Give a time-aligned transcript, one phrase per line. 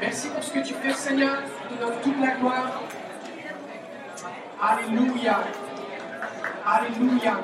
[0.00, 1.38] Merci pour ce que tu fais, Seigneur.
[1.70, 2.82] Nous te donne toute la gloire.
[4.60, 5.40] Alléluia.
[6.64, 7.40] Alléluia.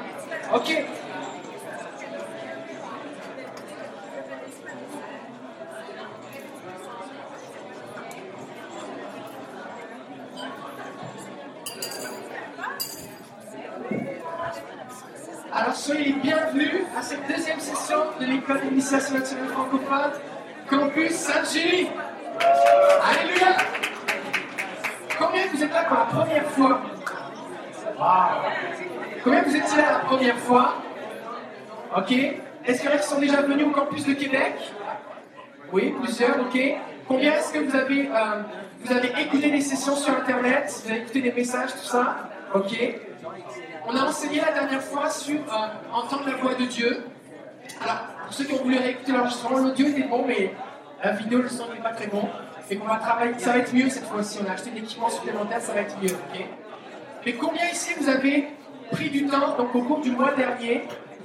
[0.55, 0.85] Ok.
[15.53, 20.13] Alors soyez les bienvenus à cette deuxième session de l'école d'initiation nationale francophone,
[20.69, 21.89] Campus Saint-Gilles.
[23.09, 23.57] Alléluia.
[25.19, 26.81] Combien vous êtes là pour la première fois
[29.23, 30.75] Combien vous étiez là la première fois
[31.97, 32.13] Ok.
[32.67, 34.55] Est-ce qu'il y en a qui sont déjà venus au campus de Québec?
[35.73, 36.59] Oui, plusieurs, ok.
[37.07, 38.43] Combien est-ce que vous avez, euh,
[38.81, 40.83] vous avez écouté des sessions sur Internet?
[40.83, 42.31] Vous avez écouté des messages, tout ça?
[42.55, 42.73] Ok.
[43.87, 47.05] On a enseigné la dernière fois sur euh, entendre la voix de Dieu.
[47.83, 50.53] Alors, pour ceux qui ont voulu réécouter l'enregistrement, l'audio était bon, mais
[51.03, 52.29] la vidéo, le son n'est pas très bon.
[52.71, 54.39] Et qu'on va travailler, ça va être mieux cette fois-ci.
[54.45, 56.47] On a acheté des équipements supplémentaires, ça va être mieux, ok
[57.27, 58.49] Mais combien ici vous avez
[58.91, 60.85] pris du temps, donc au cours du mois dernier,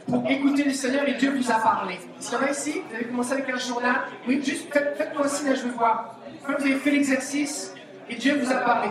[0.10, 1.96] pour écouter le Seigneur et Dieu vous a parlé.
[1.96, 2.82] Est-ce qu'il y en a ici?
[2.90, 3.96] Vous avez commencé avec un journal?
[4.28, 6.16] Oui, juste faites-moi aussi, là, je veux voir.
[6.46, 7.74] Quand vous avez fait l'exercice
[8.10, 8.90] et Dieu vous a parlé,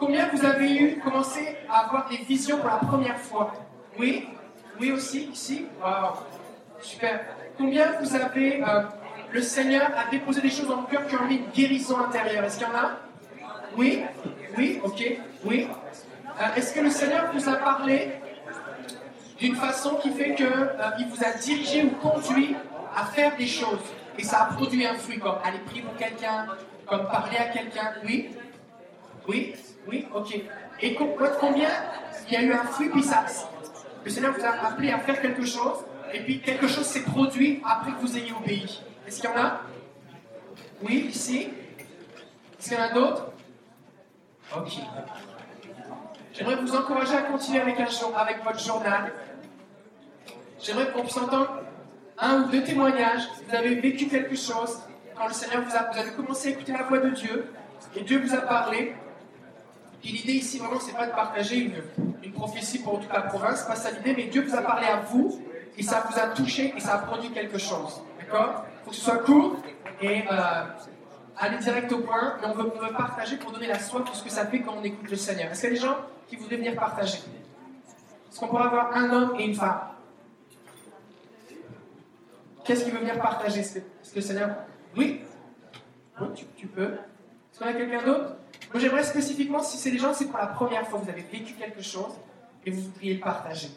[0.00, 3.52] Combien vous avez eu commencé à avoir des visions pour la première fois?
[3.98, 4.26] Oui?
[4.80, 5.66] Oui aussi, ici?
[5.78, 6.14] Wow,
[6.80, 7.20] super.
[7.58, 8.62] Combien vous avez...
[8.62, 8.80] Euh,
[9.30, 12.42] le Seigneur a déposé des choses dans le cœur qui ont mis une guérison intérieure?
[12.44, 12.92] Est-ce qu'il y en a?
[13.76, 14.02] Oui?
[14.56, 14.80] Oui?
[14.82, 15.04] Ok.
[15.44, 15.68] Oui.
[16.40, 18.12] Euh, Est-ce que le Seigneur vous a parlé
[19.40, 22.54] d'une façon qui fait qu'il euh, vous a dirigé ou conduit
[22.94, 23.80] à faire des choses
[24.18, 26.46] et ça a produit un fruit, comme aller prier pour quelqu'un,
[26.86, 28.30] comme parler à quelqu'un Oui
[29.26, 29.54] Oui
[29.88, 30.38] oui, ok.
[30.82, 31.68] Et combien
[32.28, 33.24] il y a eu un fruit, puis ça,
[34.04, 35.78] le Seigneur vous a appelé à faire quelque chose,
[36.12, 38.82] et puis quelque chose s'est produit après que vous ayez obéi.
[39.06, 39.60] Est-ce qu'il y en a?
[40.82, 41.48] Oui, ici
[42.58, 43.26] Est-ce qu'il y en a d'autres?
[44.56, 44.72] Ok.
[46.32, 47.78] J'aimerais vous encourager à continuer avec,
[48.44, 49.12] votre journal.
[50.62, 51.62] J'aimerais qu'on puisse entendre
[52.18, 53.22] un ou deux témoignages.
[53.48, 54.80] Vous avez vécu quelque chose
[55.16, 57.52] quand le Seigneur vous a, vous avez commencé à écouter la voix de Dieu,
[57.96, 58.94] et Dieu vous a parlé.
[60.02, 61.82] Et l'idée ici, vraiment, c'est pas de partager une,
[62.22, 64.96] une, prophétie pour toute la province, pas ça l'idée, mais Dieu vous a parlé à
[64.96, 65.42] vous,
[65.76, 68.02] et ça vous a touché, et ça a produit quelque chose.
[68.18, 68.64] D'accord?
[68.64, 69.56] Il faut que ce soit court,
[70.00, 70.62] et euh,
[71.38, 74.16] aller direct au point, mais on veut, on veut, partager pour donner la soif de
[74.16, 75.50] ce que ça fait quand on écoute le Seigneur.
[75.50, 75.96] Est-ce qu'il y a des gens
[76.28, 77.18] qui voudraient venir partager?
[77.18, 79.80] Est-ce qu'on pourrait avoir un homme et une femme?
[82.64, 84.50] Qu'est-ce qui veut venir partager Est-ce que, le Seigneur...
[84.96, 85.22] Oui
[86.20, 86.92] Oui, tu, tu peux.
[86.92, 88.36] Est-ce qu'on a quelqu'un d'autre?
[88.72, 91.22] Moi, j'aimerais spécifiquement, si c'est des gens, c'est pour la première fois que vous avez
[91.22, 92.12] vécu quelque chose
[92.64, 93.70] et vous voudriez le partager.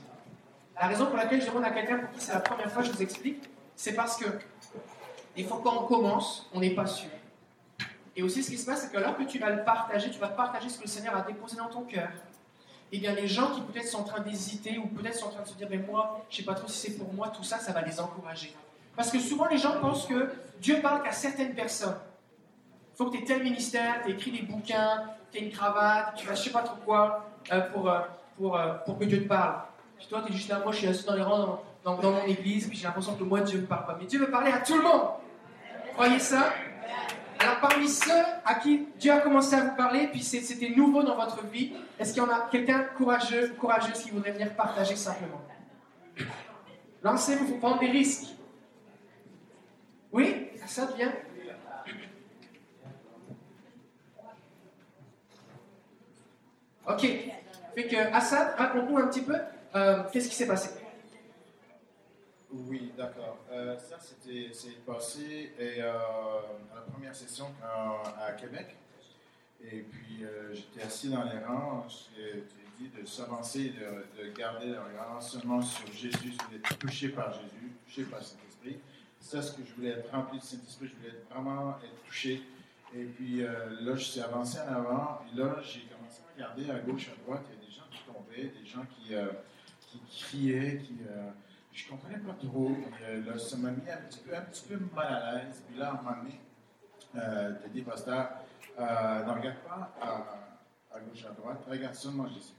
[0.80, 2.92] La raison pour laquelle je demande à quelqu'un pour qui c'est la première fois, je
[2.92, 3.44] vous explique,
[3.76, 4.26] c'est parce que
[5.36, 7.10] des fois, quand on commence, on n'est pas sûr.
[8.16, 10.20] Et aussi, ce qui se passe, c'est que alors que tu vas le partager, tu
[10.20, 12.10] vas partager ce que le Seigneur a déposé dans ton cœur.
[12.92, 15.32] Et eh bien, les gens qui peut-être sont en train d'hésiter ou peut-être sont en
[15.32, 17.30] train de se dire, mais moi, je ne sais pas trop si c'est pour moi,
[17.30, 18.54] tout ça, ça va les encourager.
[18.96, 20.30] Parce que souvent, les gens pensent que
[20.62, 21.98] Dieu parle qu'à certaines personnes.
[22.94, 26.16] Il faut que tu aies tel ministère, tu écrit des bouquins, tu aies une cravate,
[26.16, 28.02] tu fais je sais pas trop quoi euh, pour, euh,
[28.42, 29.62] euh, pour que Dieu te parle.
[29.98, 32.24] Puis toi, tu es juste là, moi je suis assis dans les rangs dans, mon
[32.24, 33.98] église, puis j'ai l'impression que moi Dieu ne me parle pas.
[34.00, 35.10] Mais Dieu veut parler à tout le monde.
[35.94, 36.54] Croyez ça?
[37.40, 41.16] Alors parmi ceux à qui Dieu a commencé à vous parler, puis c'était nouveau dans
[41.16, 45.42] votre vie, est-ce qu'il y en a quelqu'un courageux, courageuse qui voudrait venir partager simplement?
[47.02, 48.34] Lancez-vous, il prendre des risques.
[50.14, 51.14] Oui Ça vient
[56.88, 57.02] Ok.
[57.76, 59.36] Fait que Assad, raconte-nous un petit peu
[59.76, 60.70] euh, qu'est-ce qui s'est passé?
[62.52, 63.40] Oui, d'accord.
[63.52, 65.92] Euh, ça, c'était c'est passé et, euh,
[66.72, 68.76] à la première session à Québec.
[69.64, 71.88] Et puis, j'étais assis dans les rangs.
[72.16, 72.44] J'ai
[72.78, 77.72] dit de s'avancer, de, de, garder le regard seulement sur Jésus, d'être touché par Jésus,
[77.86, 78.78] touché par Saint-Esprit.
[79.26, 80.88] C'est ce que je voulais être rempli de Saint-Esprit.
[80.88, 82.44] Je voulais vraiment être touché.
[82.94, 85.22] Et puis, là, je suis avancé en avant.
[85.32, 85.88] Et là, j'ai
[86.36, 89.16] regarder à gauche, à droite, il y a des gens qui tombaient, des gens qui,
[89.16, 89.28] euh,
[89.82, 90.98] qui criaient, qui.
[91.10, 91.30] Euh,
[91.72, 92.72] je ne comprenais pas trop.
[93.02, 95.64] Euh, là, ça m'a mis un petit, peu, un petit peu mal à l'aise.
[95.68, 96.40] Puis là, à un moment donné,
[97.16, 98.30] euh, tu dit, pasteur,
[98.78, 102.54] ne regarde pas à, à, gauche, à droite, regarde seulement Jésus.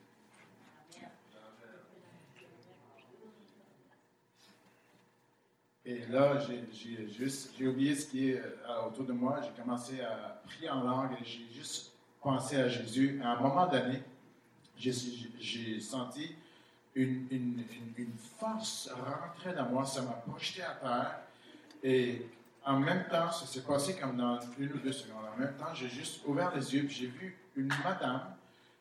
[5.87, 8.43] Et là, j'ai juste, j'ai oublié ce qui est
[8.87, 9.41] autour de moi.
[9.43, 11.93] J'ai commencé à prier en langue et j'ai juste
[12.23, 14.03] penser à Jésus, à un moment donné,
[14.79, 16.35] j'ai senti
[16.95, 17.63] une,
[18.39, 21.19] force rentrer dans moi, ça m'a projeté à terre.
[21.83, 22.27] Et
[22.65, 25.25] en même temps, ça s'est passé comme dans une ou deux secondes.
[25.35, 28.23] En même temps, j'ai juste ouvert les yeux, puis j'ai vu une madame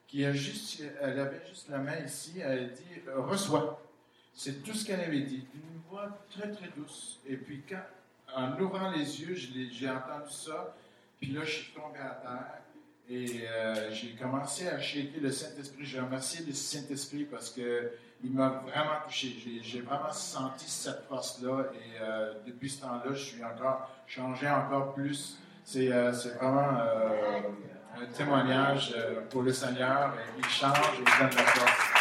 [0.08, 3.83] qui a juste, elle avait juste la main ici, elle a dit Reçois.
[4.34, 5.46] C'est tout ce qu'elle avait dit.
[5.54, 7.20] Une voix très, très douce.
[7.28, 7.84] Et puis, quand,
[8.36, 10.76] en ouvrant les yeux, j'ai entendu ça,
[11.20, 12.64] puis là, je suis tombé à terre.
[13.10, 15.86] Et euh, j'ai commencé à shaker le Saint-Esprit.
[15.86, 17.92] J'ai remercié le Saint-Esprit parce que
[18.24, 19.36] il m'a vraiment touché.
[19.62, 21.66] J'ai vraiment senti cette force-là.
[21.74, 25.38] Et euh, depuis ce temps-là, je suis encore changé encore plus.
[25.66, 26.80] C'est euh, vraiment
[28.02, 28.96] un témoignage
[29.30, 30.14] pour le Seigneur.
[30.38, 31.93] Il change et il donne la force.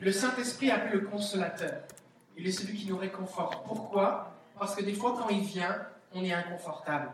[0.00, 1.82] Le Saint-Esprit appelé le consolateur.
[2.36, 3.62] Il est celui qui nous réconforte.
[3.66, 4.34] Pourquoi?
[4.58, 5.76] Parce que des fois, quand il vient,
[6.14, 7.12] on est inconfortable.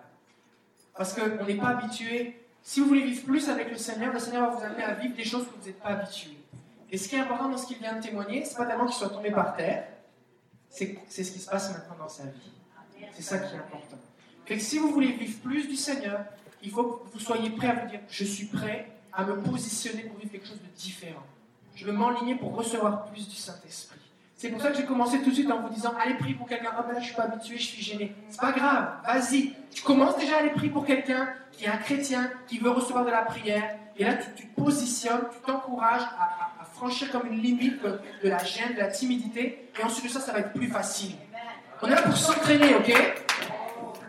[0.97, 2.41] Parce qu'on n'est pas habitué.
[2.63, 5.17] Si vous voulez vivre plus avec le Seigneur, le Seigneur va vous amener à vivre
[5.17, 6.37] des choses que vous n'êtes pas habitué.
[6.91, 8.95] Et ce qui est important dans ce qu'il vient de témoigner, c'est pas tellement qu'il
[8.95, 9.89] soit tombé par terre,
[10.69, 12.53] c'est ce qui se passe maintenant dans sa vie.
[13.13, 13.99] C'est ça qui est important.
[14.49, 16.25] Et si vous voulez vivre plus du Seigneur,
[16.63, 20.05] il faut que vous soyez prêt à vous dire je suis prêt à me positionner
[20.05, 21.25] pour vivre quelque chose de différent.
[21.77, 24.01] Je veux m'enligner pour recevoir plus du Saint-Esprit.
[24.35, 26.49] C'est pour ça que j'ai commencé tout de suite en vous disant allez prier pour
[26.49, 26.71] quelqu'un.
[26.77, 28.15] Ah ben là, je suis pas habitué, je suis gêné.
[28.31, 29.53] C'est pas grave, vas-y.
[29.75, 33.05] Tu commences déjà à aller prier pour quelqu'un qui est un chrétien, qui veut recevoir
[33.05, 33.77] de la prière.
[33.99, 38.75] Et là, tu, te positionnes, tu t'encourages à, franchir comme une limite de, la gêne,
[38.75, 39.71] de la timidité.
[39.79, 41.13] Et ensuite de ça, ça va être plus facile.
[41.83, 42.93] On est là pour s'entraîner, ok?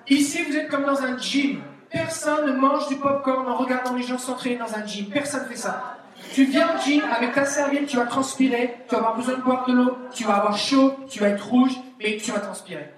[0.10, 1.62] Ici, vous êtes comme dans un gym.
[1.90, 5.08] Personne ne mange du popcorn en regardant les gens s'entraîner dans un gym.
[5.10, 5.97] Personne ne fait ça.
[6.34, 9.42] Tu viens au gym avec ta serviette, tu vas transpirer, tu vas avoir besoin de
[9.42, 12.92] boire de l'eau, tu vas avoir chaud, tu vas être rouge, mais tu vas transpirer.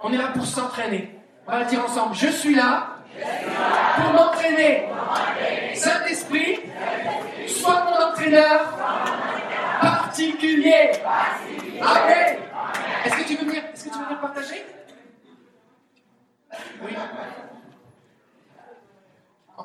[0.00, 1.18] On est là pour s'entraîner.
[1.46, 2.14] On va le dire ensemble.
[2.14, 2.88] Je suis là
[3.96, 4.88] pour m'entraîner.
[5.74, 6.60] Saint-Esprit,
[7.46, 8.78] sois mon entraîneur
[9.80, 10.92] particulier.
[11.80, 12.38] Amen.
[13.04, 14.64] Est-ce que tu veux venir, est-ce que tu veux venir partager?
[16.82, 16.92] Oui.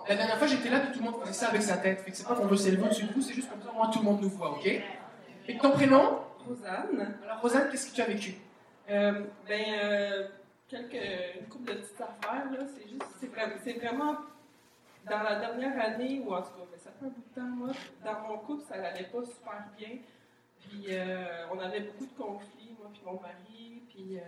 [0.07, 2.01] La dernière fois, j'étais là, tout le monde faisait ça avec sa tête.
[2.01, 3.89] Fait que c'est pas qu'on veut s'élever au-dessus de vous, c'est juste comme ça, moi,
[3.91, 4.65] tout le monde nous voit, ok?
[4.67, 6.19] Et ton prénom?
[6.47, 7.17] Rosanne.
[7.23, 8.35] Alors, Rosanne, qu'est-ce que tu as vécu?
[8.89, 10.27] Euh, Ben, euh,
[10.67, 10.93] quelques,
[11.41, 12.59] une couple de petites affaires, là.
[12.75, 14.15] C'est juste, c'est vraiment, c'est vraiment
[15.09, 17.55] dans la dernière année, ou en tout cas, ben, ça fait un bout de temps,
[17.55, 17.69] moi,
[18.05, 19.97] dans mon couple, ça n'allait pas super bien.
[20.61, 23.81] Puis, euh, on avait beaucoup de conflits, moi, puis mon mari.
[23.89, 24.19] Puis,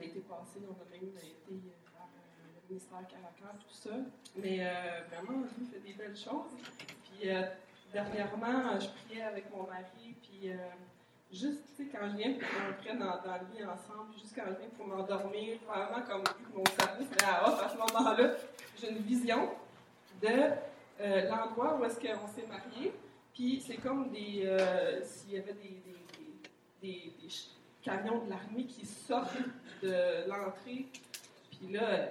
[0.00, 1.60] l'été passé, on a même été
[2.68, 3.96] ministère Caracal, tout ça.
[4.36, 6.52] Mais euh, vraiment, Dieu fait des belles choses.
[7.04, 7.42] Puis euh,
[7.92, 10.56] dernièrement, je priais avec mon mari, puis euh,
[11.32, 14.44] juste, tu sais, quand je viens, qu'on prenne dans, dans, le lit ensemble, juste quand
[14.46, 16.24] je viens pour m'endormir, vraiment comme
[16.54, 18.34] mon cerveau serait à off à ce moment-là,
[18.80, 19.50] j'ai une vision
[20.22, 22.92] de l'endroit où est-ce qu'on s'est mariés.
[23.32, 24.42] Puis c'est comme des,
[25.04, 25.80] s'il y avait des,
[26.82, 27.28] des, des, des
[27.82, 29.36] camions de l'armée qui sortent
[29.80, 30.86] de l'entrée.
[31.50, 32.08] Puis là,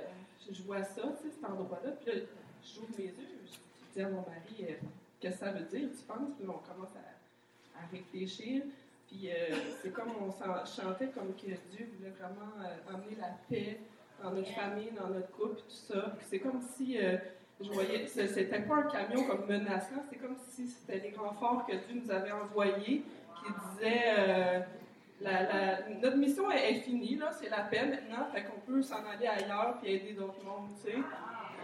[0.51, 2.21] je vois ça, tu sais, cet endroit-là, puis là,
[2.63, 3.13] j'ouvre mes yeux,
[3.45, 4.73] je dis à mon mari, euh,
[5.19, 6.29] qu'est-ce que ça veut dire, tu penses?
[6.37, 8.63] Puis on commence à, réfléchir,
[9.07, 10.31] puis euh, c'est comme on
[10.65, 13.79] chantait comme que Dieu voulait vraiment euh, la paix
[14.21, 16.17] dans notre famille, dans notre couple, tout ça.
[16.27, 20.99] c'est comme si je voyais, c'était pas un camion comme menaçant, c'est comme si c'était
[20.99, 23.03] des renforts que Dieu nous avait envoyés
[23.35, 24.65] qui disaient
[25.21, 29.27] la, notre mission est, finie, là, c'est la paix maintenant, fait qu'on peut s'en aller
[29.27, 30.97] ailleurs puis aider d'autres mondes, tu sais.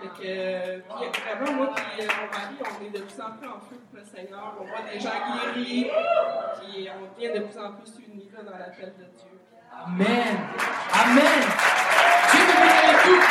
[0.02, 3.60] Fait que, puis, vraiment, moi et mon mari, on est de plus en plus en
[3.60, 4.56] feu pour le Seigneur.
[4.60, 5.12] On voit des gens
[5.54, 5.92] guéris,
[6.60, 9.40] puis on devient de plus en plus unis là, dans l'appel de Dieu.
[9.72, 10.38] Amen.
[10.94, 11.42] Amen.
[12.32, 12.42] Dieu
[13.06, 13.22] nous.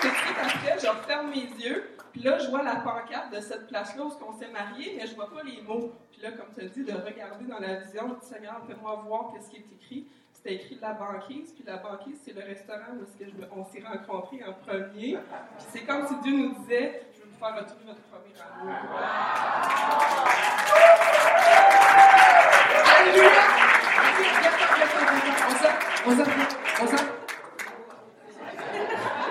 [0.00, 3.40] Tout de suite après, je referme mes yeux, puis là, je vois la pancarte de
[3.40, 6.64] cette place-là où on s'est mariés, mais je vois pas les mots là, comme tu
[6.64, 10.06] as dit, de regarder dans la vision, du Seigneur, fais-moi voir qu'est-ce qui est écrit.
[10.32, 13.24] C'était écrit la banquise, puis la banquise, c'est le restaurant où que
[13.54, 15.18] on s'est rencontrés en premier.
[15.18, 18.74] Puis c'est comme si Dieu nous disait, je veux vous faire retrouver votre premier amour.
[23.00, 23.40] Alléluia!
[26.06, 26.86] On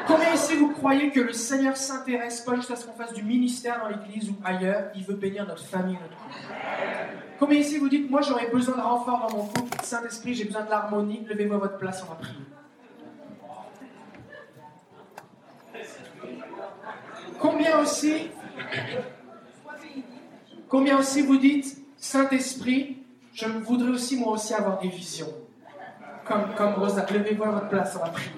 [0.06, 3.22] Combien ici vous croyez que le Seigneur s'intéresse pas juste à ce qu'on fasse du
[3.22, 6.34] ministère dans l'église ou ailleurs Il veut bénir notre famille, notre couple.
[7.38, 10.64] Combien ici vous dites Moi j'aurais besoin de renfort dans mon couple, Saint-Esprit, j'ai besoin
[10.64, 12.40] de l'harmonie, levez-vous à votre place, on va prier.
[17.40, 18.32] Combien aussi
[20.68, 23.04] Combien aussi vous dites Saint-Esprit,
[23.36, 25.32] je voudrais aussi moi aussi avoir des visions.
[26.26, 28.32] Comme, comme Rosa, levez-vous à votre place, on va prier.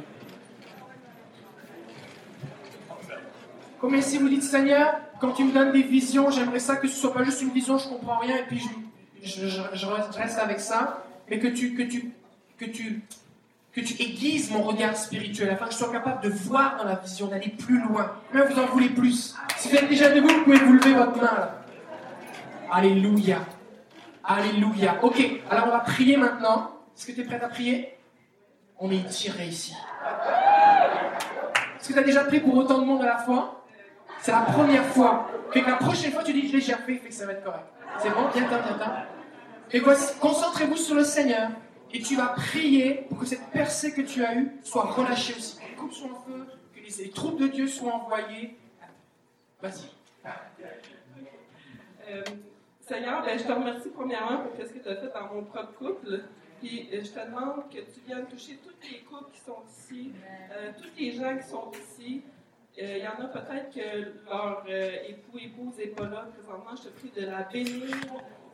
[3.81, 6.95] Combien si vous dites Seigneur, quand tu me donnes des visions, j'aimerais ça que ce
[6.95, 8.63] soit pas juste une vision, je comprends rien et puis
[9.23, 11.75] je, reste avec ça, mais que tu,
[13.75, 17.50] aiguises mon regard spirituel afin que je sois capable de voir dans la vision, d'aller
[17.50, 18.11] plus loin.
[18.31, 19.35] Mais vous en voulez plus?
[19.57, 21.50] Si vous êtes déjà debout, vous pouvez vous lever votre main.
[22.71, 23.39] Alléluia.
[24.23, 24.97] Alléluia.
[25.01, 26.69] Ok, alors on va prier maintenant.
[26.95, 27.97] Est-ce que tu es prêt à prier?
[28.77, 29.73] On est tiré ici.
[31.79, 33.61] Est-ce que tu as déjà prié pour autant de monde à la fois?
[34.22, 35.30] C'est la première fois.
[35.51, 37.44] que la prochaine fois, tu dis, je l'ai déjà fait, fait que ça va être
[37.44, 37.66] correct.
[38.00, 38.28] C'est bon?
[38.34, 39.06] Viens, viens, viens.
[39.72, 41.50] Et voici, concentrez-vous sur le Seigneur.
[41.94, 45.58] Et tu vas prier pour que cette percée que tu as eue soit relâchée aussi.
[45.58, 48.58] Que les coupes soient en feu, que les, troupes de Dieu soient envoyées.
[49.62, 49.90] Vas-y.
[52.10, 52.24] Euh,
[52.80, 55.74] Seigneur, ben, je te remercie premièrement pour ce que tu as fait dans mon propre
[55.74, 56.22] couple.
[56.62, 60.12] Puis euh, je te demande que tu viennes toucher toutes les couples qui sont ici,
[60.54, 62.22] euh, tous les gens qui sont ici.
[62.78, 64.63] Il y en a peut-être que leur
[65.08, 66.75] époux, épouse n'est pas là présentement.
[66.75, 67.96] Je te prie de la bénir,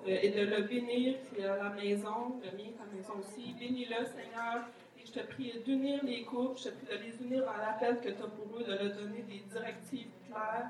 [0.07, 3.53] euh, et de le bénir à la maison, le mien, ta maison aussi.
[3.59, 4.65] Bénis-le, Seigneur.
[4.97, 7.99] Et je te prie d'unir les couples, je te prie de les unir dans l'appel
[7.99, 10.69] que tu as pour eux, de leur donner des directives claires.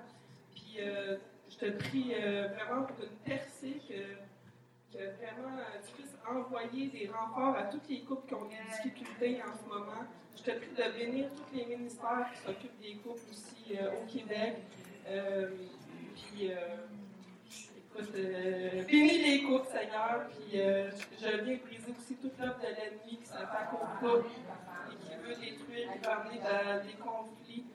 [0.54, 1.18] Puis euh,
[1.50, 7.08] je te prie euh, vraiment pour une percée que, que vraiment tu puisses envoyer des
[7.08, 10.04] renforts à toutes les couples qui ont des difficultés en ce moment.
[10.38, 14.58] Je te prie de bénir tous les ministères qui s'occupent des couples aussi au Québec.
[16.15, 16.51] puis
[18.00, 20.89] euh, bénis les couples, Seigneur, puis euh,
[21.20, 24.27] je viens briser aussi toute l'œuvre de l'ennemi qui s'attaque aux couples
[24.91, 26.39] et qui veut détruire, qui veut amener
[26.86, 27.65] des conflits.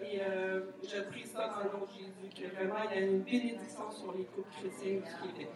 [0.00, 3.06] Et euh, je prie ça dans le nom de Jésus, que vraiment il y a
[3.06, 5.48] une bénédiction sur les couples chrétiens du Québec.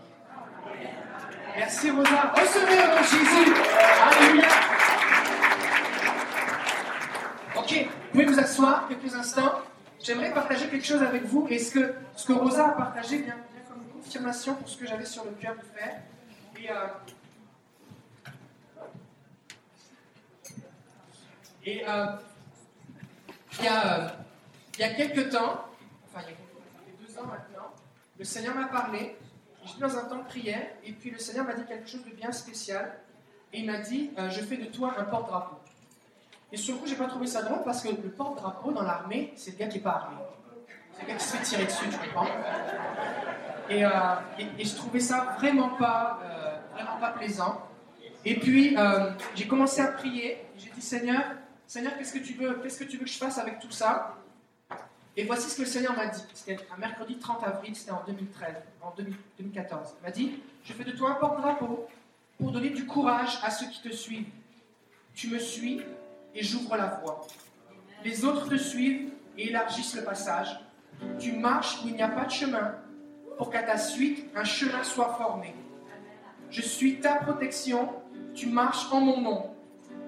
[1.56, 2.32] Merci Rosa.
[2.36, 3.54] Recevez au nom de Jésus.
[4.02, 4.85] Alléluia.
[7.66, 9.60] Ok, vous pouvez vous asseoir quelques instants.
[10.00, 11.48] J'aimerais partager quelque chose avec vous.
[11.50, 13.34] Et ce que, ce que Rosa a partagé vient
[13.96, 16.00] confirmation pour ce que j'avais sur le cœur de faire.
[16.56, 16.86] Et, euh,
[21.66, 22.06] euh,
[23.58, 24.08] il, y a, euh,
[24.74, 25.64] il y a quelques temps,
[26.06, 27.74] enfin il y a, deux ans maintenant,
[28.16, 29.16] le Seigneur m'a parlé.
[29.64, 32.14] J'étais dans un temps de prière et puis le Seigneur m'a dit quelque chose de
[32.14, 32.96] bien spécial.
[33.52, 35.56] Et il m'a dit Je fais de toi un porte-drapeau.
[36.56, 39.30] Et sur le coup, j'ai pas trouvé ça drôle parce que le porte-drapeau dans l'armée,
[39.36, 40.16] c'est le gars qui n'est pas armé.
[40.94, 42.28] C'est le gars qui se fait tirer dessus, tu comprends
[43.70, 44.14] euh,
[44.58, 47.60] et, je trouvais ça vraiment pas, euh, vraiment pas plaisant.
[48.24, 50.38] Et puis, euh, j'ai commencé à prier.
[50.56, 51.24] J'ai dit, Seigneur,
[51.66, 54.16] Seigneur, qu'est-ce que tu veux, qu'est-ce que tu veux que je fasse avec tout ça?
[55.14, 56.22] Et voici ce que le Seigneur m'a dit.
[56.32, 59.96] C'était un mercredi 30 avril, c'était en 2013, en 2014.
[60.00, 61.86] Il m'a dit, je fais de toi un porte-drapeau
[62.38, 64.30] pour donner du courage à ceux qui te suivent.
[65.14, 65.82] Tu me suis
[66.36, 67.26] et j'ouvre la voie.
[68.04, 70.60] Les autres te suivent et élargissent le passage.
[71.18, 72.74] Tu marches où il n'y a pas de chemin
[73.38, 75.54] pour qu'à ta suite, un chemin soit formé.
[76.50, 77.88] Je suis ta protection,
[78.34, 79.50] tu marches en mon nom.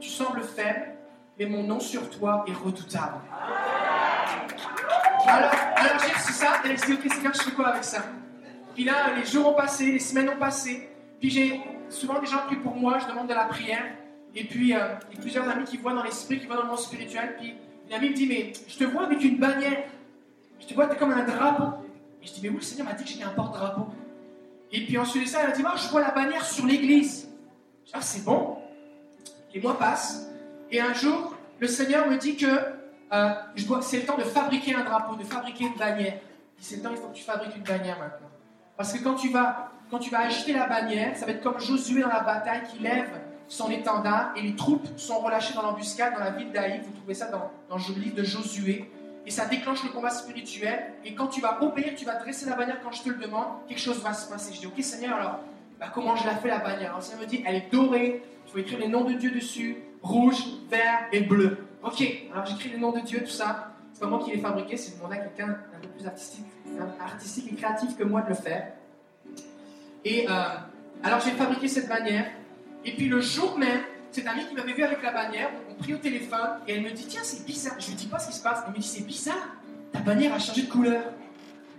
[0.00, 0.94] Tu sembles faible,
[1.38, 3.20] mais mon nom sur toi est redoutable.
[5.26, 8.02] Alors, alors ça, elle s'est dit, ok je fais quoi avec ça?
[8.74, 12.46] Puis là, les jours ont passé, les semaines ont passé, puis j'ai souvent des gens
[12.48, 13.84] qui pour moi, je demande de la prière,
[14.34, 16.62] et puis euh, il y a plusieurs amis qui voient dans l'esprit, qui voient dans
[16.62, 17.54] le monde spirituel, puis
[17.88, 19.84] une amie me dit, mais je te vois avec une bannière,
[20.60, 21.84] je te vois, tu es comme un drapeau.
[22.22, 23.88] Et je dis, mais oui, le Seigneur m'a dit que j'étais un porte-drapeau.
[24.70, 27.28] Et puis ensuite de ça, elle a dit, oh, je vois la bannière sur l'église.
[27.92, 28.58] Ah, c'est bon.
[29.54, 30.28] Les mois passent.
[30.70, 33.30] Et un jour, le Seigneur me dit que euh,
[33.80, 36.18] c'est le temps de fabriquer un drapeau, de fabriquer une bannière.
[36.58, 38.28] C'est le temps, il faut que tu fabriques une bannière maintenant.
[38.76, 41.58] Parce que quand tu vas, quand tu vas acheter la bannière, ça va être comme
[41.58, 43.08] Josué dans la bataille qui lève
[43.48, 46.80] son étendard et les troupes sont relâchées dans l'embuscade dans la ville d'Aïe.
[46.84, 48.90] Vous trouvez ça dans, dans le livre de Josué
[49.26, 50.92] et ça déclenche le combat spirituel.
[51.04, 53.46] Et quand tu vas obéir, tu vas dresser la bannière quand je te le demande,
[53.66, 54.54] quelque chose va se passer.
[54.54, 55.40] Je dis, ok Seigneur, alors
[55.80, 56.90] bah, comment je la fais la bannière?
[56.90, 59.76] Alors Seigneur me dit, elle est dorée, il faut écrire les noms de Dieu dessus,
[60.02, 61.66] rouge, vert et bleu.
[61.82, 62.02] Ok,
[62.32, 63.72] alors j'écris les noms de Dieu, tout ça.
[63.92, 66.46] C'est pas moi qui l'ai fabriqué, c'est demandé à quelqu'un un peu plus artistique,
[67.00, 68.72] artistique et créatif que moi de le faire.
[70.04, 70.44] Et euh,
[71.02, 72.26] alors j'ai fabriqué cette bannière.
[72.84, 73.80] Et puis le jour même,
[74.10, 76.90] cette amie qui m'avait vu avec la bannière, on prit au téléphone et elle me
[76.90, 77.74] dit Tiens, c'est bizarre.
[77.78, 78.62] Je lui dis pas ce qui se passe.
[78.66, 79.56] Elle me dit C'est bizarre,
[79.92, 81.02] ta bannière a changé de couleur.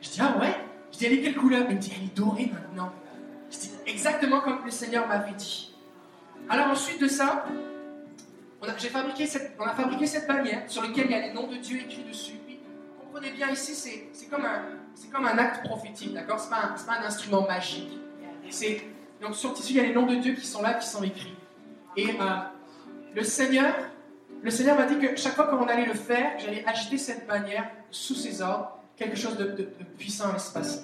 [0.01, 0.55] Je dis Ah ouais?
[0.91, 1.65] Je dis Elle est quelle couleur?
[1.67, 2.91] Elle me dit Elle est dorée maintenant.
[3.51, 5.73] Je dis Exactement comme le Seigneur m'avait dit.
[6.47, 7.45] Alors ensuite de ça,
[8.61, 11.33] on a, fabriqué cette, on a fabriqué cette bannière sur laquelle il y a les
[11.33, 12.33] noms de Dieu écrits dessus.
[13.01, 13.73] comprenez bien ici,
[14.11, 14.63] c'est comme, un,
[15.11, 16.39] comme un acte prophétique, d'accord?
[16.39, 17.97] Ce n'est pas, pas, un instrument magique.
[19.21, 20.87] Donc sur le tissu, il y a les noms de Dieu qui sont là, qui
[20.87, 21.35] sont écrits.
[21.97, 22.23] Et euh,
[23.15, 23.73] le Seigneur,
[24.41, 27.69] le Seigneur m'a dit que chaque fois qu'on allait le faire, j'allais agiter cette bannière
[27.91, 30.81] sous ses ordres quelque chose de, de- de puissant se passer.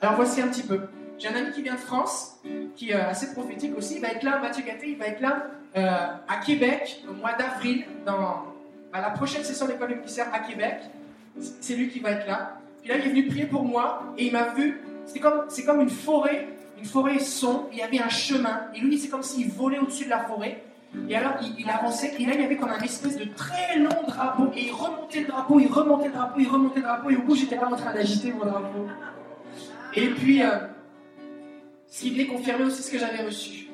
[0.00, 0.80] Alors voici un petit peu.
[1.18, 2.40] J'ai un ami qui vient de France,
[2.76, 3.96] qui est euh, assez prophétique aussi.
[3.96, 5.46] Il va être là, Mathieu Gatté, il va être là
[5.76, 8.46] euh, à Québec au mois d'avril, dans
[8.92, 10.78] à la prochaine session de l'école de ministère à Québec.
[11.60, 12.56] C'est lui qui va être là.
[12.80, 14.80] Puis là, il est venu prier pour moi et il m'a vu.
[15.06, 16.48] C'est comme, c'est comme une forêt,
[16.80, 17.68] une forêt sombre.
[17.72, 18.62] Il y avait un chemin.
[18.74, 20.64] Et lui, c'est comme s'il volait au-dessus de la forêt.
[21.08, 22.14] Et alors, il, avançait.
[22.18, 24.50] Et là, il y avait comme un espèce de très long drapeau.
[24.56, 27.10] Et il remontait le drapeau, il remontait le drapeau, il remontait le drapeau.
[27.10, 28.86] Et au bout, j'étais là en train d'agiter mon drapeau.
[29.94, 30.58] Et puis, euh,
[31.86, 33.68] ce qui venait confirmer aussi ce que j'avais reçu.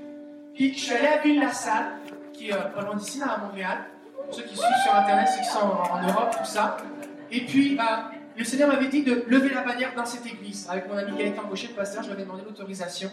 [0.55, 1.87] Puis, je suis allé à Ville-la-Salle,
[2.33, 3.79] qui est euh, pas d'ici, là, à Montréal.
[4.27, 6.77] Pour ceux qui suivent sur Internet, ceux qui sont en, Europe, tout ça.
[7.31, 10.66] Et puis, euh, le Seigneur m'avait dit de lever la bannière dans cette église.
[10.69, 13.11] Avec mon ami été embauché, le pasteur, je lui avais demandé l'autorisation.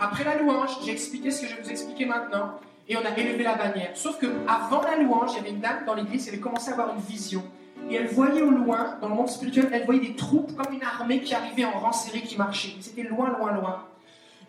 [0.00, 2.60] Après la louange, j'ai expliqué ce que je vais vous expliquer maintenant.
[2.88, 3.90] Et on a élevé la bannière.
[3.94, 6.70] Sauf que avant la louange, il y avait une dame dans l'église qui avait commencé
[6.70, 7.42] à avoir une vision.
[7.90, 10.82] Et elle voyait au loin, dans le monde spirituel, elle voyait des troupes comme une
[10.82, 12.74] armée qui arrivait en rang serré, qui marchait.
[12.80, 13.84] C'était loin, loin, loin.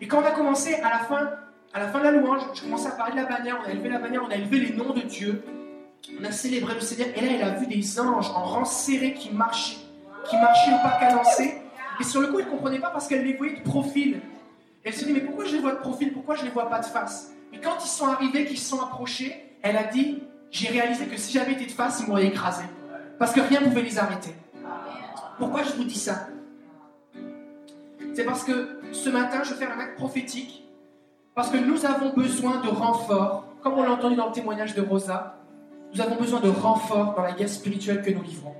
[0.00, 1.30] Et quand on a commencé à la fin,
[1.72, 3.72] à la fin de la louange, je commençais à parler de la bannière, on a
[3.72, 5.42] élevé la bannière, on a élevé les noms de Dieu.
[6.20, 7.08] On a célébré le Seigneur.
[7.14, 9.76] Et là, elle a vu des anges en rang serré qui marchaient,
[10.28, 11.54] qui marchaient au pas cadencé.
[12.00, 14.20] Et sur le coup, elle ne comprenait pas parce qu'elle les voyait de profil.
[14.84, 16.12] Elle se dit, mais pourquoi je les vois de profil?
[16.12, 17.32] Pourquoi je les vois pas de face?
[17.52, 21.16] Et quand ils sont arrivés, qu'ils se sont approchés, elle a dit, j'ai réalisé que
[21.16, 22.62] si j'avais été de face, ils m'auraient écrasé.
[23.18, 24.34] Parce que rien ne pouvait les arrêter.
[25.38, 26.28] Pourquoi je vous dis ça?
[28.14, 30.64] C'est parce que ce matin, je vais faire un acte prophétique.
[31.34, 33.46] Parce que nous avons besoin de renfort.
[33.62, 35.36] Comme on l'a entendu dans le témoignage de Rosa,
[35.94, 38.54] nous avons besoin de renfort dans la guerre spirituelle que nous livrons.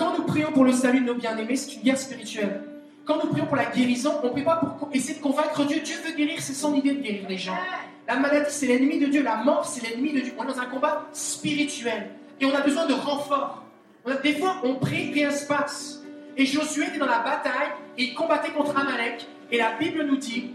[0.00, 2.62] Quand nous prions pour le salut de nos bien-aimés, c'est une guerre spirituelle.
[3.04, 5.80] Quand nous prions pour la guérison, on ne prie pas pour essayer de convaincre Dieu.
[5.84, 7.58] Dieu veut guérir, c'est son idée de guérir les gens.
[8.08, 9.22] La maladie, c'est l'ennemi de Dieu.
[9.22, 10.32] La mort, c'est l'ennemi de Dieu.
[10.38, 12.12] On est dans un combat spirituel.
[12.40, 13.62] Et on a besoin de renfort.
[14.22, 16.02] Des fois, on prie, rien se passe.
[16.34, 19.26] Et Josué était dans la bataille et il combattait contre Amalek.
[19.52, 20.54] Et la Bible nous dit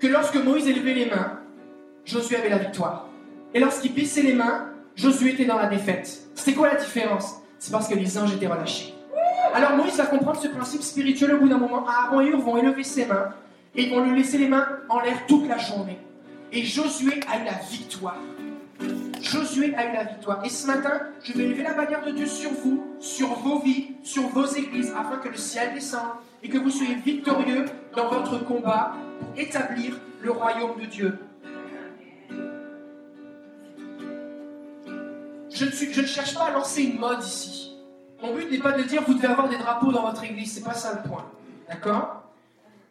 [0.00, 1.38] que lorsque Moïse élevait les mains,
[2.04, 3.06] Josué avait la victoire.
[3.54, 6.26] Et lorsqu'il baissait les mains, Josué était dans la défaite.
[6.34, 7.36] C'était quoi la différence?
[7.58, 8.94] C'est parce que les anges étaient relâchés.
[9.54, 11.86] Alors Moïse va comprendre ce principe spirituel au bout d'un moment.
[11.86, 13.30] Aaron et Hur vont élever ses mains
[13.74, 15.98] et vont lui laisser les mains en l'air toute la journée.
[16.52, 18.18] Et Josué a eu la victoire.
[19.20, 20.44] Josué a eu la victoire.
[20.44, 23.88] Et ce matin, je vais élever la bannière de Dieu sur vous, sur vos vies,
[24.02, 26.08] sur vos églises, afin que le ciel descende
[26.42, 27.64] et que vous soyez victorieux
[27.96, 31.18] dans votre combat pour établir le royaume de Dieu.
[35.58, 37.76] Je ne, cherche pas à lancer une mode ici.
[38.22, 40.62] Mon but n'est pas de dire vous devez avoir des drapeaux dans votre église, c'est
[40.62, 41.28] pas ça le point.
[41.68, 42.22] D'accord?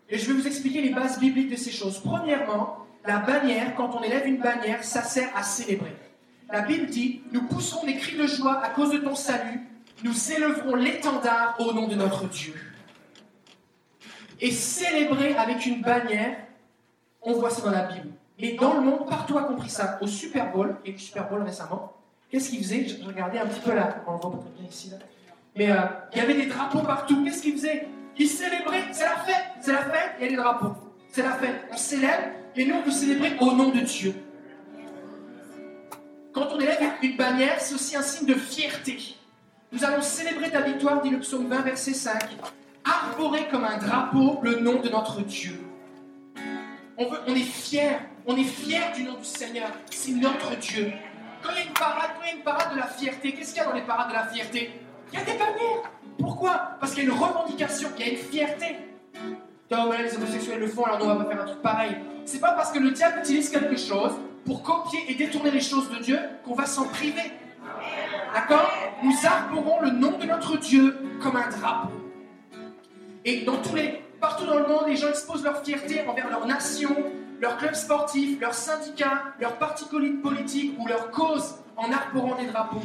[0.10, 2.00] Et je vais vous expliquer les bases bibliques de ces choses.
[2.00, 5.96] Premièrement, la bannière, quand on élève une bannière, ça sert à célébrer.
[6.52, 9.62] La Bible dit Nous pousserons des cris de joie à cause de ton salut,
[10.04, 12.54] nous élèverons l'étendard au nom de notre Dieu.
[14.42, 16.38] Et célébrer avec une bannière,
[17.22, 18.10] on voit ça dans la Bible.
[18.40, 19.98] Et dans le monde, partout a compris ça.
[20.02, 21.97] Au Super Bowl, et le Super Bowl récemment,
[22.30, 24.70] qu'est-ce qu'ils faisaient Je regardais un petit peu là, on le voit pas très bien
[24.70, 24.92] ici.
[25.56, 25.76] Mais euh,
[26.14, 27.24] il y avait des drapeaux partout.
[27.24, 27.88] Qu'est-ce qu'ils faisaient
[28.18, 30.76] Ils célébraient, c'est la fête, c'est la fête, il y a des drapeaux.
[31.12, 34.14] C'est la fête, on célèbre, et nous on veut célébrer au nom de Dieu.
[36.34, 39.16] Quand on élève une bannière, c'est aussi un signe de fierté.
[39.72, 42.14] Nous allons célébrer ta victoire, dit le psaume 20, verset 5.
[42.86, 45.60] Arborer comme un drapeau le nom de notre Dieu.
[46.98, 49.70] On, veut, on est fiers, on est fiers du nom du Seigneur.
[49.90, 50.94] C'est notre Dieu.
[51.44, 53.34] Quand il y a une parade, quand il y a une parade de la fierté,
[53.34, 54.82] qu'est-ce qu'il y a dans les parades de la fierté?
[55.12, 55.92] Il y a des bannières.
[56.20, 56.72] Pourquoi?
[56.80, 58.78] Parce qu'il y a une revendication, il y a une fierté.
[59.72, 61.98] Oh, voilà, les homosexuels le font, alors on va pas faire un truc pareil.
[62.26, 64.14] C'est pas parce que le diable utilise quelque chose
[64.46, 67.32] pour copier et détourner les choses de Dieu qu'on va s'en priver.
[68.34, 68.72] D'accord?
[69.04, 71.90] Nous arborons le nom de notre Dieu comme un drapeau.
[73.26, 76.46] Et dans tous les, partout dans le monde, les gens exposent leur fierté envers leur
[76.46, 76.96] nation,
[77.40, 82.48] leur club sportif, leur syndicat, leur parti poli- politique ou leur cause en arborant des
[82.48, 82.82] drapeaux.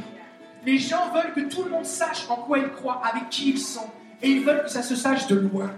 [0.65, 3.59] Les gens veulent que tout le monde sache en quoi ils croient, avec qui ils
[3.59, 3.89] sont.
[4.23, 5.71] Et ils veulent que ça se sache de loin.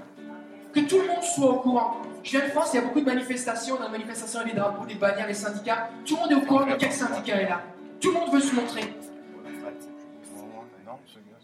[0.74, 1.96] Que tout le monde soit au courant.
[2.22, 3.76] Je viens de France, il y a beaucoup de manifestations.
[3.76, 5.88] Dans les manifestations, il y a des drapeaux, des bannières, les syndicats.
[6.04, 7.60] Tout le monde est au courant de quel syndicat est là.
[8.00, 8.92] Tout le monde veut se montrer.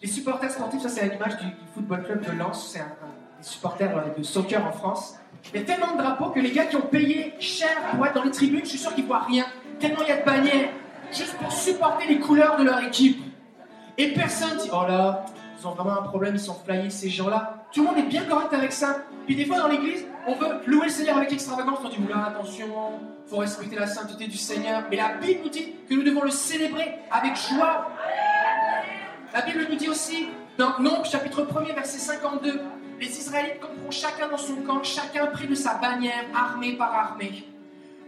[0.02, 2.92] Les supporters sportifs, ça c'est l'image du football club de Lens, c'est un,
[3.42, 5.16] supporters euh, de soccer en France.
[5.52, 8.14] Il y a tellement de drapeaux que les gars qui ont payé cher pour être
[8.14, 9.44] dans les tribunes, je suis sûr qu'ils voient rien.
[9.78, 10.70] Tellement il y a de bannières,
[11.12, 13.22] juste pour supporter les couleurs de leur équipe.
[13.96, 15.24] Et personne dit, oh là,
[15.58, 17.66] ils ont vraiment un problème, ils sont flyés ces gens-là.
[17.72, 18.98] Tout le monde est bien correct avec ça.
[19.26, 22.26] Puis des fois dans l'église, on veut louer le Seigneur avec extravagance, on dit, oula,
[22.26, 22.66] attention,
[23.26, 24.84] faut respecter la sainteté du Seigneur.
[24.90, 27.88] Mais la Bible nous dit que nous devons le célébrer avec joie.
[29.32, 32.60] La Bible nous dit aussi, dans Nombre chapitre 1er, verset 52,
[33.00, 37.44] les Israélites camperont chacun dans son camp, chacun pris de sa bannière, armé par armée.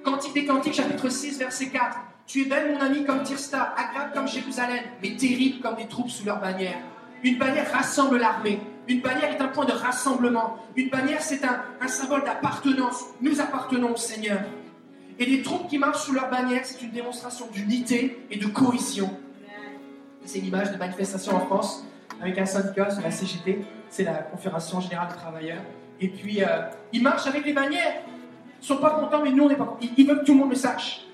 [0.05, 1.97] Cantique des Cantiques, chapitre 6, verset 4.
[2.27, 6.11] Tu es belle, mon ami, comme Tirsta, agréable comme Jérusalem, mais terrible comme des troupes
[6.11, 6.77] sous leur bannière.
[7.25, 8.61] Une bannière rassemble l'armée.
[8.87, 10.59] Une bannière est un point de rassemblement.
[10.77, 13.05] Une bannière, c'est un, un symbole d'appartenance.
[13.21, 14.41] Nous appartenons au Seigneur.
[15.19, 19.17] Et les troupes qui marchent sous leur bannière, c'est une démonstration d'unité et de cohésion.
[20.25, 21.85] C'est l'image de manifestation en France
[22.23, 25.63] avec un syndicat, c'est la CGT, c'est la Confédération Générale des Travailleurs.
[26.01, 26.47] Et puis, euh,
[26.93, 28.03] ils marchent avec les bannières.
[28.61, 29.79] Ils sont pas contents, mais nous, on n'est pas contents.
[29.83, 31.07] Ils, ils veulent que tout le monde le sache.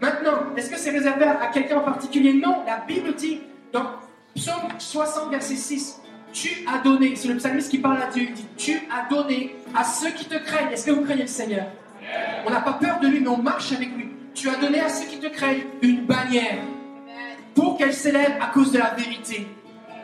[0.00, 2.32] Maintenant, est-ce que c'est réservé à quelqu'un en particulier?
[2.32, 3.40] Non, la Bible dit
[3.72, 3.84] dans
[4.34, 6.00] Psaume 60, verset 6,
[6.32, 9.56] Tu as donné, c'est le psalmiste qui parle à Dieu, il dit Tu as donné
[9.74, 10.72] à ceux qui te craignent.
[10.72, 11.66] Est-ce que vous craignez le Seigneur?
[12.46, 14.08] On n'a pas peur de lui, mais on marche avec lui.
[14.34, 16.58] Tu as donné à ceux qui te craignent une bannière
[17.54, 19.46] pour qu'elle s'élève à cause de la vérité.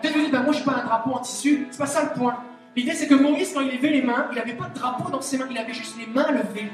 [0.02, 2.02] Peut-être vous dites, ben moi je suis pas un drapeau en tissu, c'est pas ça
[2.02, 2.36] le point.
[2.74, 5.20] L'idée c'est que Moïse, quand il levait les mains, il n'avait pas de drapeau dans
[5.20, 6.70] ses mains, il avait juste les mains levées.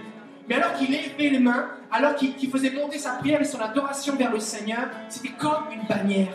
[0.49, 4.17] Mais alors qu'il levait les mains, alors qu'il faisait monter sa prière et son adoration
[4.17, 6.33] vers le Seigneur, c'était comme une bannière.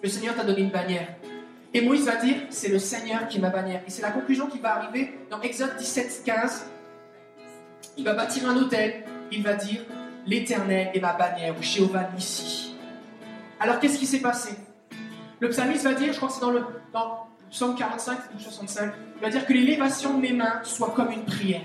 [0.00, 1.08] Le Seigneur t'a donné une bannière.
[1.74, 3.82] Et Moïse va dire, c'est le Seigneur qui est ma bannière.
[3.84, 6.66] Et c'est la conclusion qui va arriver dans Exode 17, 15.
[7.96, 9.80] Il va bâtir un hôtel, il va dire,
[10.24, 12.76] l'Éternel est ma bannière, ou Jéhovah ici.
[13.58, 14.50] Alors qu'est-ce qui s'est passé?
[15.40, 18.92] Le psalmiste va dire, je crois que c'est dans le dans psaume 45 ou 65,
[19.16, 21.62] il va dire que l'élévation de mes mains soit comme une prière.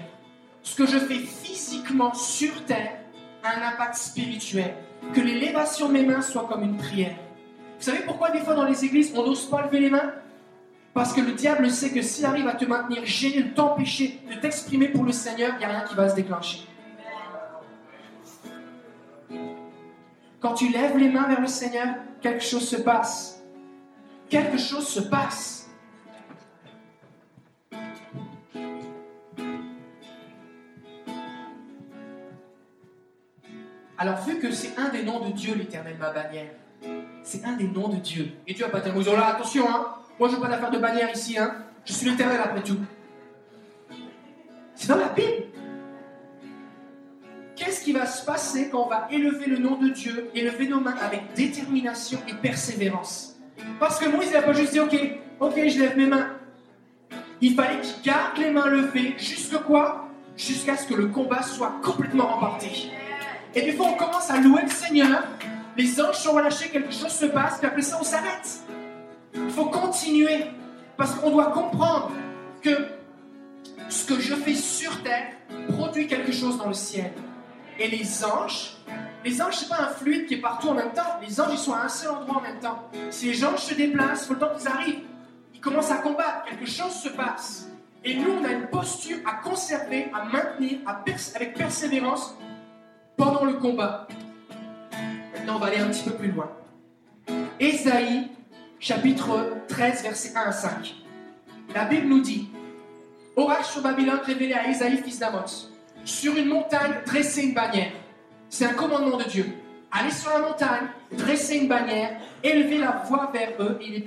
[0.61, 2.99] Ce que je fais physiquement sur terre
[3.43, 4.73] a un impact spirituel.
[5.13, 7.15] Que l'élévation de mes mains soit comme une prière.
[7.77, 10.13] Vous savez pourquoi des fois dans les églises on n'ose pas lever les mains?
[10.93, 14.35] Parce que le diable sait que s'il arrive à te maintenir gêné, de t'empêcher de
[14.35, 16.59] t'exprimer pour le Seigneur, il n'y a rien qui va se déclencher.
[20.39, 21.87] Quand tu lèves les mains vers le Seigneur,
[22.21, 23.32] quelque chose se passe.
[24.33, 25.69] Quelque chose se passe.
[33.95, 36.49] Alors, vu que c'est un des noms de Dieu, l'éternel, ma bannière,
[37.21, 38.31] c'est un des noms de Dieu.
[38.47, 40.79] Et Dieu va pas tellement dire, là, attention, hein, moi je veux pas d'affaire de
[40.79, 41.53] bannière ici, hein,
[41.85, 42.79] je suis l'éternel après tout.
[44.73, 45.43] C'est dans la Bible.
[47.55, 50.79] Qu'est-ce qui va se passer quand on va élever le nom de Dieu, élever nos
[50.79, 53.32] mains avec détermination et persévérance?
[53.79, 54.95] Parce que Moïse n'a pas juste dit, ok,
[55.39, 56.29] ok, je lève mes mains.
[57.41, 60.07] Il fallait qu'il garde les mains levées, jusque quoi?
[60.37, 62.91] Jusqu'à ce que le combat soit complètement remporté.
[63.53, 65.23] Et des fois, on commence à louer le Seigneur,
[65.77, 68.59] les anges sont relâchés, quelque chose se passe, puis après ça, on s'arrête.
[69.35, 70.45] Il faut continuer,
[70.97, 72.11] parce qu'on doit comprendre
[72.61, 72.87] que
[73.89, 75.33] ce que je fais sur terre
[75.69, 77.11] produit quelque chose dans le ciel.
[77.79, 78.77] Et les anges,
[79.23, 81.19] les anges, c'est pas un fluide qui est partout en même temps.
[81.25, 82.89] Les anges, ils sont à un seul endroit en même temps.
[83.09, 85.01] Si les anges se déplacent, il faut le temps qu'ils arrivent.
[85.53, 87.69] Ils commencent à combattre, quelque chose se passe.
[88.03, 90.79] Et nous, on a une posture à conserver, à maintenir,
[91.35, 92.35] avec persévérance
[93.15, 94.07] pendant le combat.
[95.33, 96.51] Maintenant, on va aller un petit peu plus loin.
[97.59, 98.29] Ésaïe,
[98.79, 100.95] chapitre 13, versets 1 à 5.
[101.73, 102.49] La Bible nous dit
[103.37, 105.69] Oracle sur Babylone révélé à Ésaïe, fils d'Amos.
[106.03, 107.93] Sur une montagne, dressez une bannière.
[108.53, 109.51] C'est un commandement de Dieu.
[109.91, 112.11] Allez sur la montagne, dressez une bannière,
[112.43, 113.79] élevez la voix vers eux.
[113.81, 114.03] Et il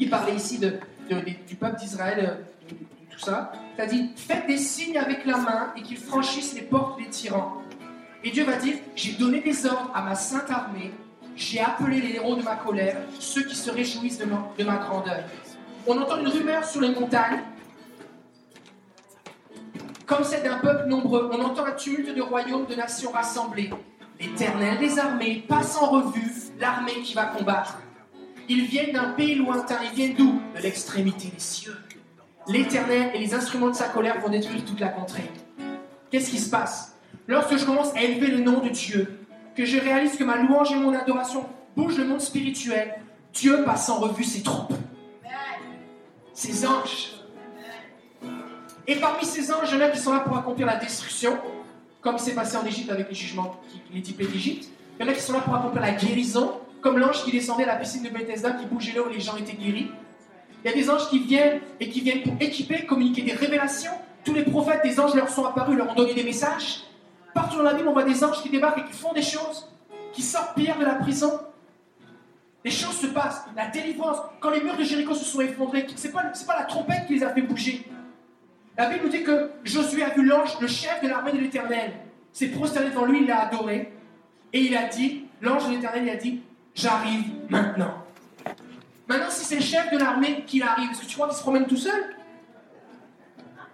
[0.00, 2.74] il parlait ici du peuple d'Israël, euh,
[3.10, 3.52] tout ça.
[3.78, 7.08] Il a dit Faites des signes avec la main et qu'ils franchissent les portes des
[7.10, 7.62] tyrans.
[8.24, 10.90] Et Dieu va dire, j'ai donné des ordres à ma sainte armée,
[11.36, 15.22] j'ai appelé les héros de ma colère, ceux qui se réjouissent de ma grandeur.
[15.86, 17.38] On entend une rumeur sur les montagnes,
[20.06, 21.30] comme celle d'un peuple nombreux.
[21.32, 23.70] On entend un tumulte de royaumes, de nations rassemblées.
[24.20, 27.78] L'Éternel des armées passe en revue l'armée qui va combattre.
[28.48, 30.40] Ils viennent d'un pays lointain, ils viennent d'où?
[30.56, 31.76] De l'extrémité des cieux.
[32.48, 35.30] L'Éternel et les instruments de sa colère vont détruire toute la contrée.
[36.10, 36.98] Qu'est-ce qui se passe?
[37.28, 39.20] Lorsque je commence à élever le nom de Dieu,
[39.54, 42.94] que je réalise que ma louange et mon adoration bougent le monde spirituel,
[43.32, 44.74] Dieu passe en revue ses troupes,
[46.34, 47.11] ses anges.
[48.86, 51.38] Et parmi ces anges, il y en a qui sont là pour accomplir la destruction,
[52.00, 53.60] comme c'est passé en Égypte avec les jugements,
[53.92, 54.68] les plaies d'Égypte.
[54.98, 57.64] Il y en a qui sont là pour accomplir la guérison, comme l'ange qui descendait
[57.64, 59.90] à la piscine de Bethesda, qui bougeait là où les gens étaient guéris.
[60.64, 63.92] Il y a des anges qui viennent et qui viennent pour équiper, communiquer des révélations.
[64.24, 66.84] Tous les prophètes, des anges leur sont apparus, leur ont donné des messages.
[67.34, 69.68] Partout dans la Bible, on voit des anges qui débarquent et qui font des choses,
[70.12, 71.40] qui sortent Pierre de la prison.
[72.64, 74.18] Les choses se passent, la délivrance.
[74.40, 77.24] Quand les murs de Jéricho se sont effondrés, c'est pas, pas la trompette qui les
[77.24, 77.84] a fait bouger.
[78.76, 81.92] La Bible nous dit que Josué a vu l'ange, le chef de l'armée de l'Éternel,
[82.32, 83.92] s'est prosterné devant lui, il l'a adoré,
[84.52, 86.40] et il a dit, l'ange de l'Éternel, il a dit,
[86.74, 88.02] j'arrive maintenant.
[89.06, 91.42] Maintenant, si c'est le chef de l'armée qui arrive, est-ce que tu crois qu'il se
[91.42, 92.16] promène tout seul?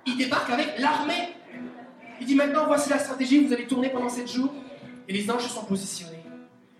[0.06, 1.36] Il débarque avec l'armée.
[2.20, 4.52] Il dit maintenant, voici la stratégie, vous allez tourner pendant sept jours.
[5.06, 6.22] Et les anges sont positionnés.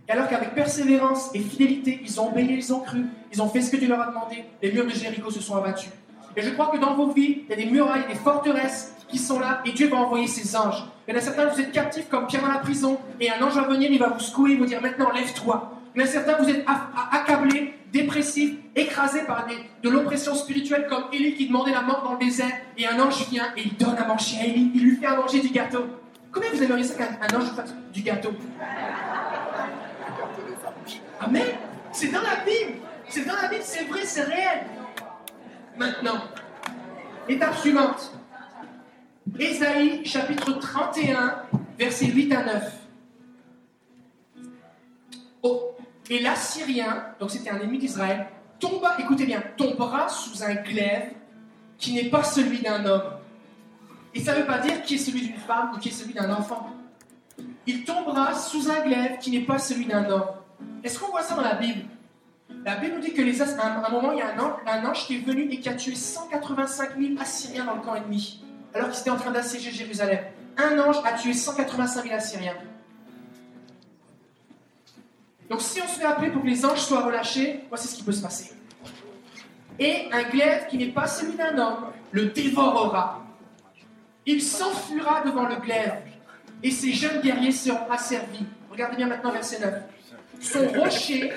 [0.09, 3.61] Et alors qu'avec persévérance et fidélité, ils ont obéi, ils ont cru, ils ont fait
[3.61, 5.91] ce que Dieu leur a demandé, les murs de Jéricho se sont abattus.
[6.39, 9.19] Et je crois que dans vos vies, il y a des murailles, des forteresses qui
[9.19, 10.85] sont là, et Dieu va envoyer ses anges.
[11.09, 13.43] Il y en a certains, vous êtes captifs comme Pierre dans la prison, et un
[13.43, 15.73] ange va venir, il va vous secouer, il va vous dire maintenant, lève-toi.
[15.97, 16.65] Il y en a certains, vous êtes
[17.11, 19.49] accablés, dépressifs, écrasés par
[19.83, 23.29] de l'oppression spirituelle, comme Élie qui demandait la mort dans le désert, et un ange
[23.31, 25.87] vient et il donne à manger à Élie, il lui fait à manger du gâteau.
[26.31, 28.31] Combien vous aimeriez ça qu'un ange fasse du gâteau?
[31.21, 31.43] Amen.
[31.91, 32.79] C'est dans la Bible.
[33.09, 34.67] C'est dans la Bible, c'est vrai, c'est réel.
[35.79, 36.19] Maintenant,
[37.29, 38.13] étape suivante.
[39.39, 41.43] Ésaïe chapitre 31,
[41.79, 42.73] versets 8 à 9.
[45.43, 45.77] Oh,
[46.11, 48.27] et l'Assyrien, donc c'était un ennemi d'Israël,
[48.59, 51.13] tomba, écoutez bien, tombera sous un glaive
[51.79, 53.13] qui n'est pas celui d'un homme.
[54.15, 56.13] Et ça ne veut pas dire qui est celui d'une femme ou qui est celui
[56.13, 56.71] d'un enfant.
[57.69, 60.27] Il tombera sous un glaive qui n'est pas celui d'un homme.
[60.83, 61.85] Est-ce qu'on voit ça dans la Bible?
[62.65, 65.17] La Bible nous dit que les à un moment, il y a un ange, qui
[65.17, 68.43] est venu et qui a tué 185 000 Assyriens dans le camp ennemi,
[68.75, 70.21] alors qu'ils étaient en train d'assiéger Jérusalem.
[70.57, 72.57] Un ange a tué 185 000 Assyriens.
[75.49, 78.03] Donc si on se fait appeler pour que les anges soient relâchés, voici ce qui
[78.03, 78.53] peut se passer.
[79.79, 83.25] Et un glaive qui n'est pas celui d'un homme le dévorera.
[84.27, 85.95] Il s'enfuira devant le glaive,
[86.63, 88.45] et ses jeunes guerriers seront asservis.
[88.71, 89.75] Regardez bien maintenant verset 9
[90.41, 91.33] son rocher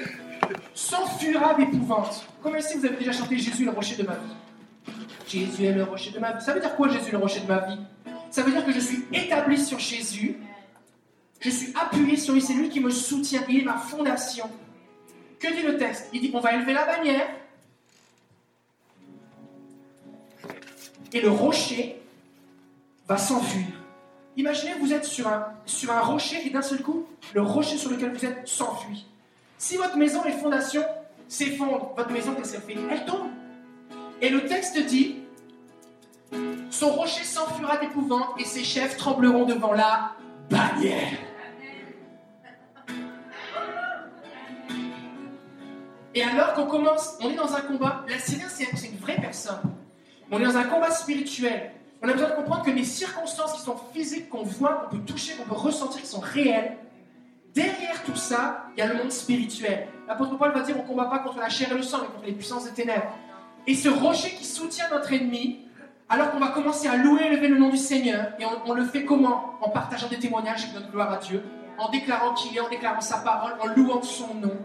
[0.73, 2.25] s'enfuira d'épouvante.
[2.41, 4.93] Comment est-ce que vous avez déjà chanté Jésus le rocher de ma vie
[5.27, 6.43] Jésus est le rocher de ma vie.
[6.43, 7.79] Ça veut dire quoi Jésus le rocher de ma vie?
[8.29, 10.37] Ça veut dire que je suis établi sur Jésus,
[11.39, 14.49] je suis appuyé sur lui, c'est lui qui me soutient, il est ma fondation.
[15.39, 16.07] Que dit le texte?
[16.13, 17.27] Il dit on va élever la bannière
[21.13, 22.01] et le rocher
[23.07, 23.67] va s'enfuir.
[24.37, 28.25] Imaginez, vous êtes sur un rocher et d'un seul coup, le rocher sur lequel vous
[28.25, 29.05] êtes s'enfuit.
[29.61, 30.83] Si votre maison et fondation
[31.27, 33.27] s'effondrent, votre maison, qu'est-ce qu'elle fait Elle tombe.
[34.19, 35.17] Et le texte dit
[36.71, 40.13] Son rocher s'enfuira d'épouvante et ses chefs trembleront devant la
[40.49, 41.11] bannière.
[46.15, 49.61] Et alors qu'on commence, on est dans un combat, la Syrie, c'est une vraie personne.
[50.31, 51.71] On est dans un combat spirituel.
[52.01, 55.03] On a besoin de comprendre que les circonstances qui sont physiques, qu'on voit, qu'on peut
[55.03, 56.77] toucher, qu'on peut ressentir, qui sont réelles,
[57.53, 59.87] derrière tout ça, il y a le monde spirituel.
[60.07, 62.07] L'apôtre Paul va dire on ne combat pas contre la chair et le sang, mais
[62.07, 63.11] contre les puissances des ténèbres.
[63.67, 65.59] Et ce rocher qui soutient notre ennemi,
[66.09, 68.83] alors qu'on va commencer à louer et élever le nom du Seigneur, et on, le
[68.83, 69.55] fait comment?
[69.61, 71.43] En partageant des témoignages et notre gloire à Dieu,
[71.77, 74.57] en déclarant qu'il est, en déclarant sa parole, en louant son nom,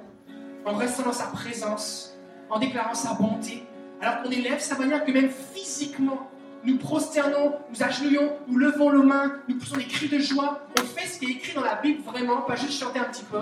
[0.64, 2.16] en restant dans sa présence,
[2.50, 3.62] en déclarant sa bonté,
[4.00, 6.28] alors qu'on élève sa manière que même physiquement,
[6.66, 10.66] nous prosternons, nous agenouillons, nous levons nos mains, nous poussons des cris de joie.
[10.78, 13.24] On fait ce qui est écrit dans la Bible vraiment, pas juste chanter un petit
[13.24, 13.40] peu.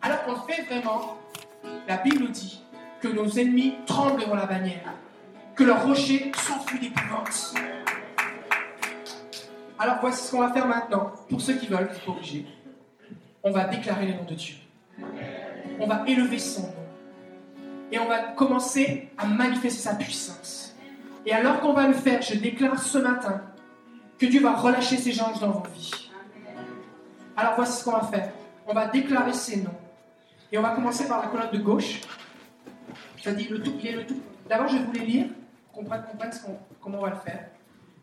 [0.00, 1.18] Alors qu'on le fait vraiment,
[1.86, 2.62] la Bible nous dit
[3.00, 4.94] que nos ennemis tremblent devant la bannière,
[5.54, 7.54] que leur rocher s'enfuit d'épouvante.
[9.78, 11.12] Alors voici ce qu'on va faire maintenant.
[11.28, 12.46] Pour ceux qui veulent corriger,
[13.42, 14.54] on va déclarer le nom de Dieu.
[15.78, 16.72] On va élever son nom.
[17.92, 20.65] Et on va commencer à manifester sa puissance.
[21.26, 23.42] Et alors qu'on va le faire, je déclare ce matin
[24.16, 26.10] que Dieu va relâcher ses anges dans vos vies.
[27.36, 28.32] Alors voici ce qu'on va faire.
[28.66, 29.74] On va déclarer ces noms.
[30.52, 32.00] Et on va commencer par la colonne de gauche.
[33.22, 34.20] Ça dit le tout, il est le tout.
[34.48, 35.26] D'abord, je vais vous les lire
[35.72, 36.30] qu'on comprenne
[36.80, 37.48] comment on va le faire.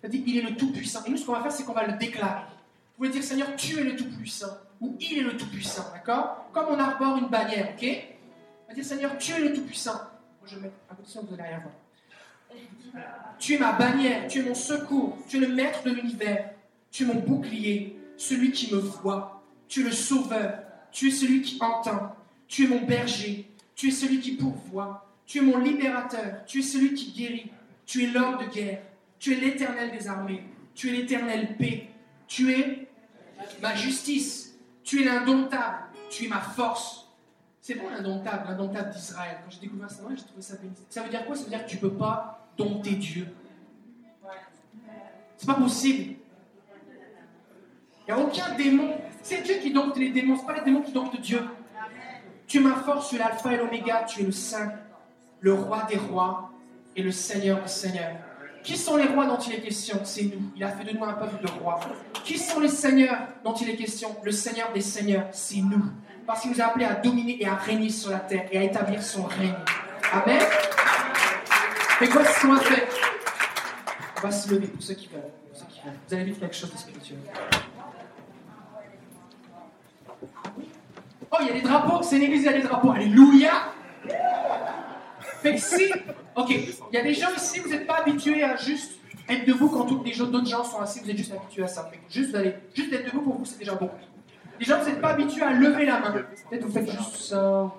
[0.02, 1.00] Ça dit il est le tout-puissant.
[1.06, 2.42] Et nous, ce qu'on va faire, c'est qu'on va le déclarer.
[2.42, 4.58] Vous pouvez dire Seigneur, tu es le tout-puissant.
[4.82, 5.86] Ou il est le tout-puissant.
[5.94, 6.50] D'accord?
[6.52, 7.88] Comme on arbore une bannière, ok?
[8.66, 10.02] On va dire Seigneur, tu es le tout-puissant.
[10.46, 11.72] Je vais mettre un peu de son de derrière moi.
[13.40, 16.52] Tu es ma bannière, tu es mon secours, tu es le maître de l'univers,
[16.92, 20.60] tu es mon bouclier, celui qui me voit, tu es le sauveur,
[20.92, 22.16] tu es celui qui entend,
[22.48, 26.64] tu es mon berger, tu es celui qui pourvoit, tu es mon libérateur, tu es
[26.64, 27.52] celui qui guérit,
[27.86, 28.82] tu es l'homme de guerre,
[29.20, 30.44] tu es l'éternel des armées,
[30.76, 31.90] tu es l'éternel paix,
[32.28, 32.88] tu es
[33.62, 35.78] ma justice, tu es l'indomptable,
[36.10, 37.08] tu es ma force.
[37.62, 39.38] C'est bon l'indomptable, l'indomptable d'Israël.
[39.44, 40.74] Quand j'ai découvert ça, j'ai trouvé ça béni.
[40.90, 41.36] Ça veut dire quoi?
[41.36, 43.28] Ça veut dire que tu peux pas dompter Dieu.
[45.38, 46.16] C'est pas possible.
[48.08, 48.96] Il n'y a aucun démon.
[49.22, 51.42] C'est Dieu qui dompte les démons, ce pas les démons qui domptent Dieu.
[52.48, 54.72] Tu es ma force, tu es l'alpha et l'oméga, tu es le saint,
[55.40, 56.52] le roi des rois
[56.96, 58.18] et le seigneur des seigneurs.
[58.64, 60.00] Qui sont les rois dont il est question?
[60.04, 60.52] C'est nous.
[60.56, 61.80] Il a fait de nous un peuple de rois.
[62.24, 64.16] Qui sont les seigneurs dont il est question?
[64.24, 65.84] Le seigneur des seigneurs, c'est nous.
[66.26, 68.64] parce qu'il nous a appelés à dominer et à régner sur la terre et à
[68.64, 69.56] établir son règne.
[70.14, 70.42] Amen.
[72.12, 72.88] Voici ce qu'on va faire.
[74.18, 75.22] On va se lever pour ceux qui veulent.
[76.08, 77.20] Vous allez vivre quelque chose de spirituel.
[81.32, 82.04] Oh, il y a des drapeaux.
[82.04, 82.92] C'est une église, il y a des drapeaux.
[82.92, 83.74] Alléluia.
[85.42, 85.92] Fait si,
[86.36, 88.94] ok, il y a des gens ici, vous n'êtes pas habitués à juste
[89.28, 91.90] être debout quand d'autres gens sont assis, vous êtes juste habitués à ça.
[91.92, 93.90] Fait que juste, vous juste être debout pour vous, c'est déjà bon.
[94.60, 96.12] Les gens, vous n'êtes pas habitués à lever la main.
[96.50, 97.72] Peut-être vous faites juste ça.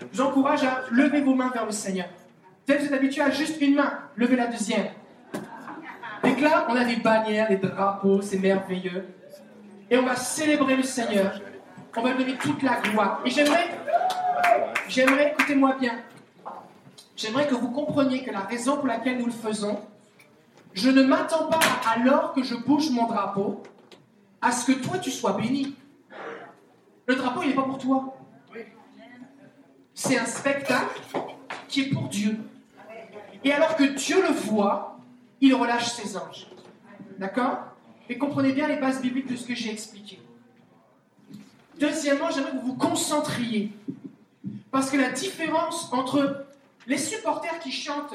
[0.00, 2.06] Je vous encourage à lever vos mains vers le Seigneur.
[2.70, 4.86] Vous êtes habitués à juste une main, levez la deuxième.
[6.22, 9.08] Et que là, on a des bannières, des drapeaux, c'est merveilleux.
[9.90, 11.40] Et on va célébrer le Seigneur.
[11.96, 13.22] On va lui donner toute la gloire.
[13.24, 13.66] Et j'aimerais,
[14.86, 15.98] j'aimerais, écoutez-moi bien,
[17.16, 19.80] j'aimerais que vous compreniez que la raison pour laquelle nous le faisons,
[20.72, 21.58] je ne m'attends pas
[21.92, 23.64] alors que je bouge mon drapeau
[24.40, 25.74] à ce que toi tu sois béni.
[27.06, 28.16] Le drapeau, il n'est pas pour toi.
[29.92, 31.00] C'est un spectacle
[31.66, 32.38] qui est pour Dieu.
[33.44, 34.98] Et alors que Dieu le voit,
[35.40, 36.46] il relâche ses anges.
[37.18, 37.58] D'accord?
[38.08, 40.20] Et comprenez bien les bases bibliques de ce que j'ai expliqué.
[41.78, 43.72] Deuxièmement, j'aimerais que vous vous concentriez.
[44.70, 46.46] Parce que la différence entre
[46.86, 48.14] les supporters qui chantent,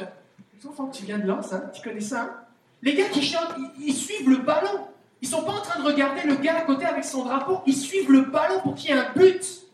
[0.54, 2.36] les enfants, tu viens de là, ça, tu connais ça hein?
[2.82, 4.88] Les gars qui chantent, ils, ils suivent le ballon.
[5.22, 7.76] Ils sont pas en train de regarder le gars à côté avec son drapeau, ils
[7.76, 9.65] suivent le ballon pour qu'il y ait un but.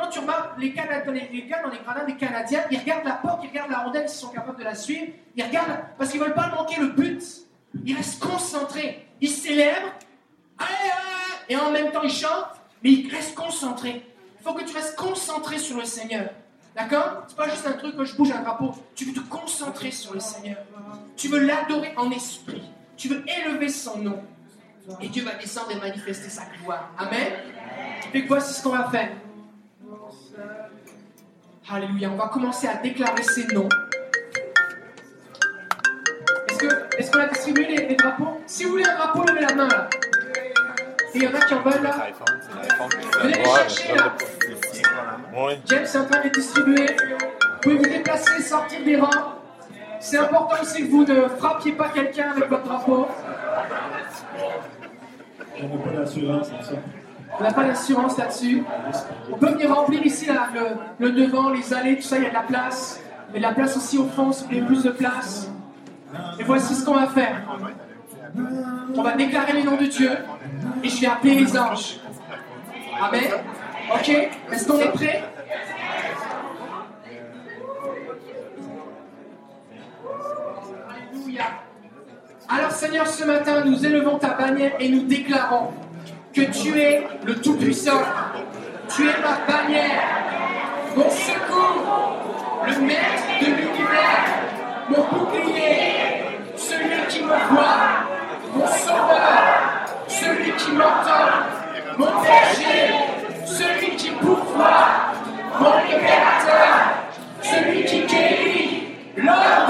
[0.00, 1.12] Quand tu remarques les, Canadiens,
[1.62, 4.32] dans les gradins des Canadiens, ils regardent la porte, ils regardent la rondelle s'ils sont
[4.32, 7.22] capables de la suivre, ils regardent parce qu'ils veulent pas manquer le but.
[7.84, 9.92] Ils restent concentrés, ils célèbrent,
[11.50, 12.48] et en même temps ils chantent,
[12.82, 14.06] mais ils restent concentrés.
[14.40, 16.30] Il faut que tu restes concentré sur le Seigneur.
[16.74, 17.24] D'accord?
[17.28, 18.72] C'est pas juste un truc que je bouge un drapeau.
[18.94, 20.56] Tu veux te concentrer sur le Seigneur.
[21.14, 22.62] Tu veux l'adorer en esprit.
[22.96, 24.22] Tu veux élever son nom.
[25.02, 26.90] Et Dieu va descendre et manifester sa gloire.
[26.96, 27.32] Amen?
[28.14, 29.10] Et voici ce qu'on va faire.
[31.68, 32.10] Alléluia.
[32.12, 33.68] On va commencer à déclarer ces noms.
[36.98, 38.40] Est-ce qu'on a distribué les, drapeaux?
[38.46, 39.88] Si vous voulez un drapeau, levez la main là.
[41.14, 42.08] Il y en a qui en veulent là.
[43.22, 44.14] Venez les chercher là?
[45.66, 46.86] James est en train de les distribuer.
[46.86, 49.34] Vous pouvez vous déplacer, sortir des rangs.
[50.00, 53.06] C'est important aussi que vous ne frappiez pas quelqu'un avec votre drapeau.
[55.62, 56.99] On n'a pas d'assurance ça.
[57.38, 58.62] On n'a pas d'assurance là-dessus.
[59.32, 60.26] On peut venir remplir ici
[60.98, 63.00] le, devant, les allées, tout ça, il y a de la place.
[63.28, 65.50] Il y a de la place aussi au fond, si vous plus de place.
[66.38, 67.42] Et voici ce qu'on va faire.
[68.94, 70.10] On va déclarer les noms de Dieu
[70.82, 72.00] et je vais appeler les anges.
[73.00, 73.22] Amen.
[73.94, 74.08] Ok
[74.52, 75.24] Est-ce qu'on est prêt?
[80.90, 81.44] Alléluia.
[82.48, 85.72] Alors Seigneur, ce matin, nous élevons ta bannière et nous déclarons
[86.32, 88.02] que tu es le Tout-Puissant.
[88.94, 90.02] Tu es ma bannière,
[90.96, 92.16] mon secours,
[92.66, 94.26] le maître de l'univers,
[94.88, 98.06] mon bouclier, celui qui me voit,
[98.54, 101.46] mon sauveur, celui qui m'entend,
[101.98, 102.94] mon berger,
[103.46, 105.12] celui qui pourvoit,
[105.60, 106.94] mon libérateur,
[107.42, 108.82] celui qui guérit,
[109.16, 109.69] l'homme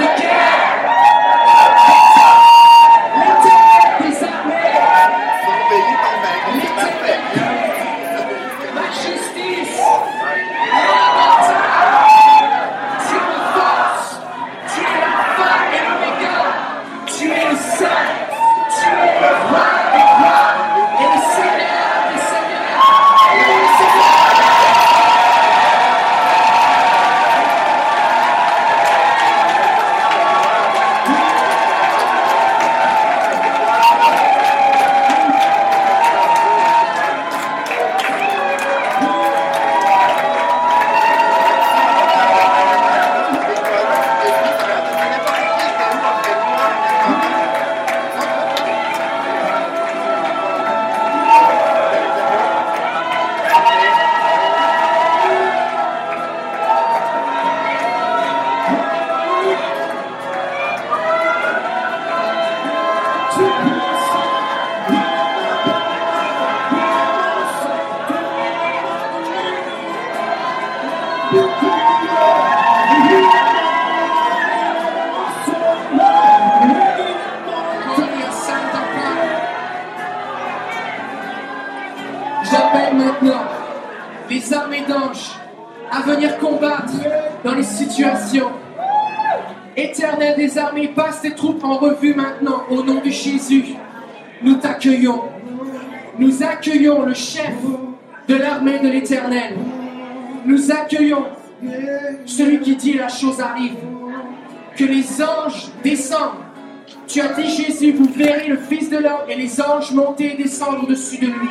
[108.01, 111.49] vous verrez le Fils de l'homme et les anges monter et descendre au-dessus de lui.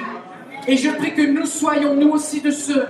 [0.67, 2.87] Et je prie que nous soyons nous aussi de ceux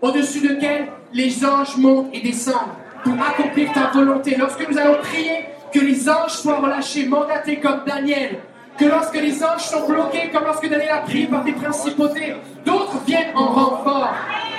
[0.00, 4.36] au-dessus desquels les anges montent et descendent pour accomplir ta volonté.
[4.38, 8.38] Lorsque nous allons prier, que les anges soient relâchés, mandatés comme Daniel.
[8.78, 12.34] Que lorsque les anges sont bloqués, comme lorsque Daniel a prié par des principautés,
[12.64, 14.14] d'autres viennent en renfort.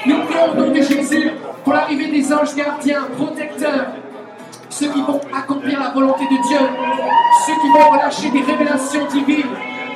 [0.06, 1.32] Nous prions au nom de Jésus
[1.64, 3.88] pour l'arrivée des anges gardiens, protecteurs,
[4.72, 6.60] ceux qui vont accomplir la volonté de Dieu,
[7.46, 9.52] ceux qui vont relâcher des révélations divines,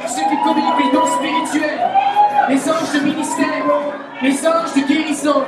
[0.06, 1.80] ceux qui communiquent les dons spirituels,
[2.50, 3.66] les anges de ministère,
[4.22, 5.44] les anges de guérison,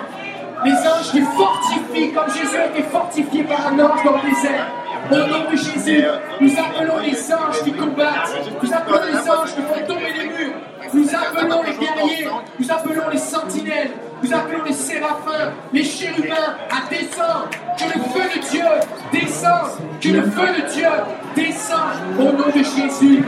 [0.64, 4.68] les anges qui fortifient, comme Jésus a été fortifié par un ange dans le désert.
[5.12, 6.06] Au nom de Jésus,
[6.42, 8.32] nous appelons les anges qui combattent,
[8.64, 10.56] nous appelons les anges qui font tomber les murs,
[10.94, 12.28] nous appelons les guerriers,
[12.60, 13.92] nous appelons les sentinelles,
[14.24, 17.50] nous appelons les séraphins, les chérubins à descendre.
[17.78, 18.64] Que le feu de Dieu
[19.12, 19.72] descende,
[20.02, 20.90] que le feu de Dieu
[21.36, 23.24] descende au nom de Jésus.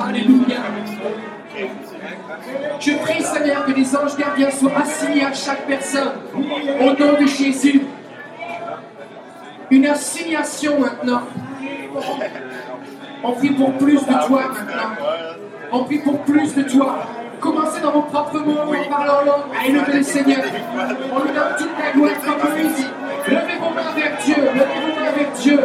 [0.00, 0.56] Alléluia.
[2.78, 6.12] Je prie, Seigneur, que les anges gardiens soient assignés à chaque personne.
[6.34, 7.82] Au nom de Jésus.
[9.70, 11.22] Une assignation maintenant.
[13.22, 15.49] On prie pour plus de toi maintenant.
[15.72, 17.06] On prie pour plus de toi.
[17.40, 20.42] Commencez dans vos propres mots en parlant langue à élever le Seigneur.
[21.12, 22.86] On lui donne toute la gloire comme Moïse.
[23.28, 24.34] Levez vos mains vers Dieu.
[24.36, 25.60] Levez vos mains vers Dieu.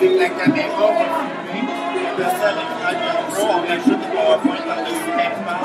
[0.00, 1.06] C'est que la caméra va
[1.50, 1.66] filmer,
[2.16, 5.58] de ça, l'écran de on rajoute du PowerPoint par-dessus l'écran.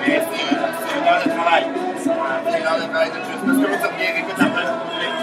[0.00, 1.66] Mais c'est une heure de travail.
[2.02, 3.38] C'est une heure de travail de plus.
[3.46, 5.19] Parce que ça vient écoute la Alléluia.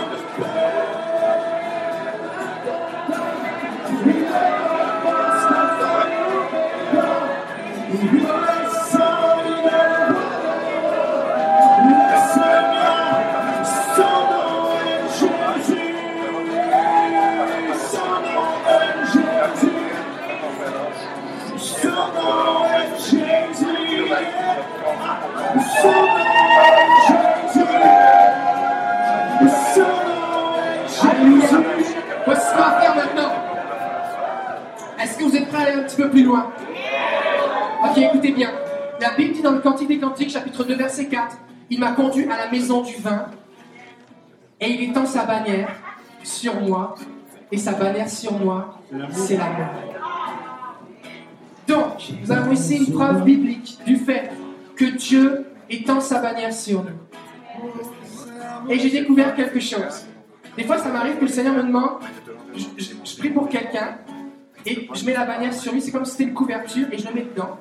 [41.69, 43.25] Il m'a conduit à la maison du vin,
[44.59, 45.69] et il étend sa bannière
[46.23, 46.95] sur moi,
[47.51, 48.79] et sa bannière sur moi,
[49.11, 49.65] c'est l'amour.
[51.67, 54.31] Donc, nous avons ici une preuve biblique du fait
[54.75, 58.69] que Dieu étend sa bannière sur nous.
[58.69, 60.05] Et j'ai découvert quelque chose.
[60.55, 61.99] Des fois, ça m'arrive que le Seigneur me demande,
[62.55, 63.97] je, je- je prie pour quelqu'un,
[64.65, 67.07] et je mets la bannière sur lui, c'est comme si c'était une couverture, et je
[67.07, 67.57] le mets dedans.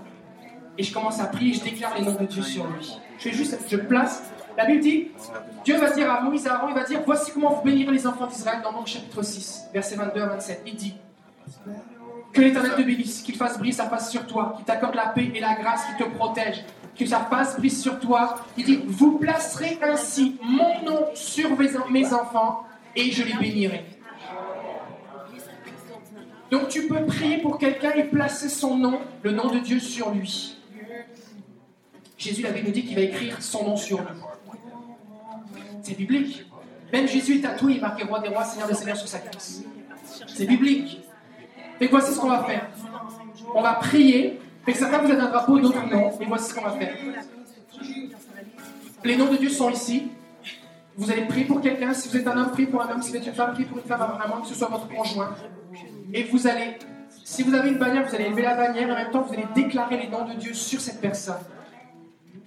[0.78, 2.96] Et je commence à prier, et je déclare les noms de Dieu sur lui.
[3.18, 4.22] Je juste, je place.
[4.56, 5.08] La Bible dit,
[5.64, 8.06] Dieu va dire à Moïse, à Aaron, il va dire, voici comment vous bénirez les
[8.06, 10.62] enfants d'Israël dans Nombre chapitre 6, versets 22 à 27.
[10.66, 10.94] Il dit,
[12.32, 15.30] que l'Éternel te bénisse, qu'il fasse briller sa face sur toi, qu'il t'accorde la paix
[15.34, 16.64] et la grâce, qu'il te protège,
[16.98, 18.36] que sa face brille sur toi.
[18.56, 21.50] Il dit, vous placerez ainsi mon nom sur
[21.90, 22.64] mes enfants
[22.94, 23.84] et je les bénirai.
[26.50, 30.10] Donc tu peux prier pour quelqu'un et placer son nom, le nom de Dieu sur
[30.10, 30.55] lui.
[32.18, 34.06] Jésus l'avait nous dit qu'il va écrire son nom sur nous.
[35.82, 36.46] C'est biblique.
[36.92, 39.64] Même Jésus est tatoué, il marqué roi des rois, seigneur des seigneurs sur sa cuisse.
[40.26, 41.02] C'est biblique.
[41.80, 42.68] Et voici ce qu'on va faire.
[43.54, 44.40] On va prier.
[44.66, 46.18] Et certains vous avez un drapeau, d'autres non.
[46.20, 46.94] Et voici ce qu'on va faire.
[49.04, 50.08] Les noms de Dieu sont ici.
[50.96, 51.92] Vous allez prier pour quelqu'un.
[51.92, 53.02] Si vous êtes un homme, priez pour un homme.
[53.02, 54.88] Si vous êtes une femme, priez pour une femme, à moins que ce soit votre
[54.88, 55.34] conjoint.
[56.12, 56.78] Et vous allez,
[57.24, 58.88] si vous avez une bannière, vous allez élever la bannière.
[58.88, 61.36] Et en même temps, vous allez déclarer les noms de Dieu sur cette personne.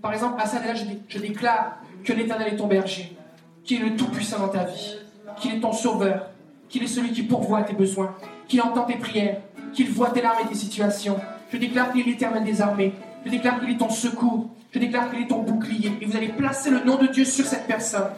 [0.01, 3.15] Par exemple, Hassan, là, je, je déclare que l'Éternel est ton berger,
[3.63, 4.97] qu'il est le Tout-Puissant dans ta vie,
[5.37, 6.29] qu'il est ton sauveur,
[6.69, 8.15] qu'il est celui qui pourvoit tes besoins,
[8.47, 9.41] qu'il entend tes prières,
[9.73, 11.19] qu'il voit tes larmes et tes situations.
[11.51, 12.93] Je déclare qu'il est l'Éternel des armées.
[13.25, 14.49] Je déclare qu'il est ton secours.
[14.71, 15.91] Je déclare qu'il est ton bouclier.
[15.99, 18.09] Et vous allez placer le nom de Dieu sur cette personne.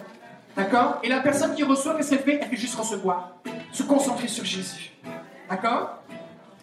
[0.56, 1.00] D'accord?
[1.02, 2.40] Et la personne qui reçoit, qu'est-ce qu'elle fait?
[2.42, 3.38] Elle fait juste recevoir.
[3.72, 4.92] Se concentrer sur Jésus.
[5.48, 6.02] D'accord?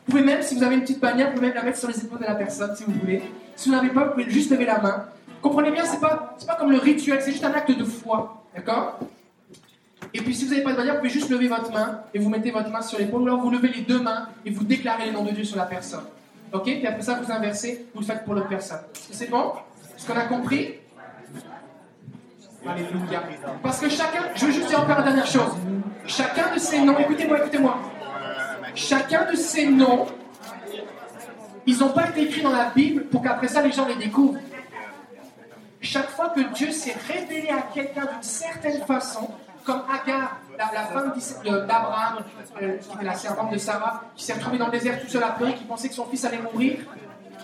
[0.06, 1.88] Vous pouvez même, si vous avez une petite bannière, vous pouvez même la mettre sur
[1.88, 3.22] les épaules de la personne, si vous voulez.
[3.60, 5.04] Si vous n'avez pas, vous pouvez juste lever la main.
[5.42, 8.42] Comprenez bien, c'est pas, pas comme le rituel, c'est juste un acte de foi.
[8.56, 9.00] D'accord?
[10.14, 12.20] Et puis si vous n'avez pas de bannière, vous pouvez juste lever votre main et
[12.20, 13.24] vous mettez votre main sur l'épaule.
[13.24, 15.58] Ou alors vous levez les deux mains et vous déclarez le nom de Dieu sur
[15.58, 16.06] la personne.
[16.54, 16.64] Ok?
[16.64, 18.80] Puis après ça, vous inversez, vous le faites pour l'autre personne.
[18.94, 19.52] C'est bon?
[19.94, 20.76] Est-ce qu'on a compris?
[22.66, 23.24] Alléluia.
[23.62, 25.52] Parce que chacun, je veux juste dire encore une dernière chose.
[26.08, 27.78] Chacun de ces noms, écoutez-moi, écoutez-moi.
[28.74, 30.06] Chacun de ces noms,
[31.70, 34.40] ils n'ont pas été écrits dans la Bible pour qu'après ça les gens les découvrent.
[35.82, 39.30] Chaque fois que Dieu s'est révélé à quelqu'un d'une certaine façon,
[39.64, 41.14] comme Agar, la, femme
[41.44, 42.24] d'Abraham,
[42.60, 45.24] euh, qui était la servante de Sarah, qui s'est retrouvée dans le désert toute seule
[45.24, 46.80] à pleurer, qui pensait que son fils allait mourir,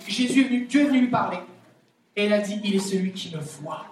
[0.08, 1.38] Jésus est venu, Dieu est venu lui parler.
[2.16, 3.86] Et elle a dit, il est celui qui me voit.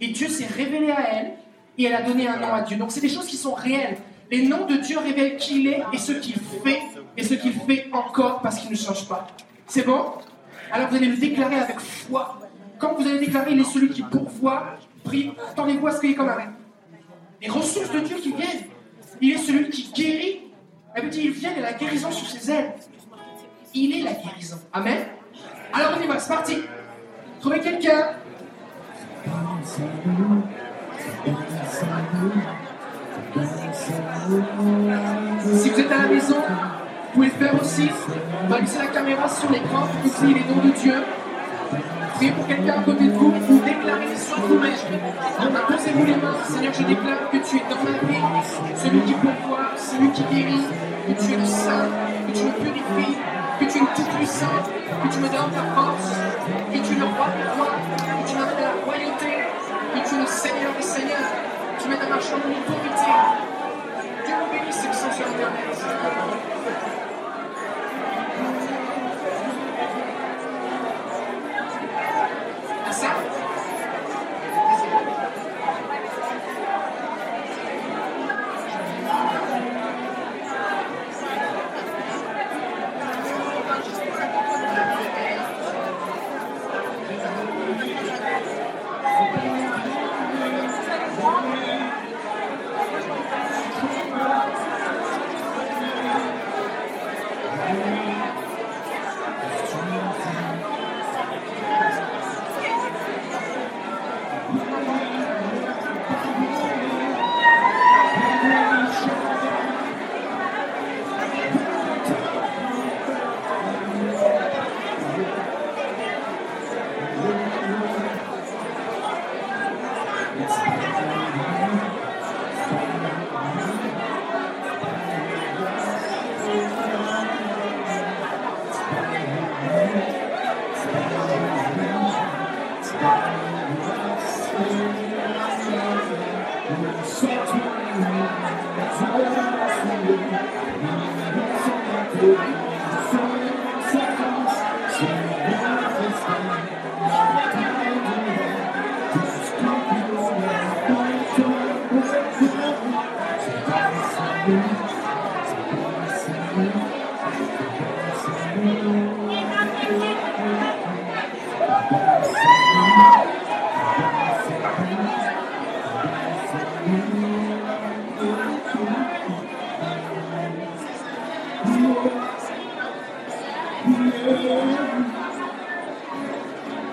[0.00, 1.32] Et Dieu s'est révélé à elle
[1.76, 2.78] et elle a donné un nom à Dieu.
[2.78, 3.98] Donc c'est des choses qui sont réelles.
[4.30, 6.80] Les noms de Dieu révèlent qui il est et ce qu'il fait
[7.16, 9.26] et ce qu'il fait encore parce qu'il ne change pas.
[9.66, 10.12] C'est bon?
[10.70, 12.38] Alors vous allez le déclarer avec foi.
[12.78, 16.12] Quand vous allez déclarer il est celui qui pourvoit, priez, attendez-vous à ce qu'il y
[16.12, 16.36] ait comme un
[17.40, 18.64] les ressources de Dieu qui viennent.
[19.20, 20.40] Il est celui qui guérit.
[20.94, 22.74] Elle veut dire il vient et la guérison sous ses ailes.
[23.74, 24.58] Il est la guérison.
[24.72, 25.06] Amen?
[25.72, 26.56] Alors on y va, c'est parti.
[27.40, 28.10] Trouvez quelqu'un.
[35.54, 36.36] Si vous êtes à la maison,
[37.16, 37.88] pouvez le faire aussi.
[38.60, 41.02] Laisser la caméra sur l'écran pour que les noms de Dieu.
[42.14, 44.72] Priez pour quelqu'un à côté de vous, vous déclarez sur vous-même.
[45.40, 46.36] Imposez-vous les mains.
[46.44, 48.20] Seigneur, je déclare que tu es dans ma vie,
[48.76, 50.66] celui qui pourvoit, celui qui guérit,
[51.08, 51.88] que tu es le saint,
[52.26, 53.16] que tu me purifies,
[53.60, 54.60] que tu es tout-puissant,
[55.02, 56.12] que tu me donnes ta force,
[56.72, 59.32] que tu es le roi des rois, que tu m'appelles la royauté,
[59.94, 61.32] que tu es le Seigneur des seigneurs,
[61.76, 63.12] que tu m'aides à marcher en autorité.
[64.24, 65.26] Dieu vous bénisse, ceux qui sur.
[73.02, 73.25] À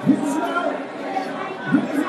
[0.05, 2.02] Yeah.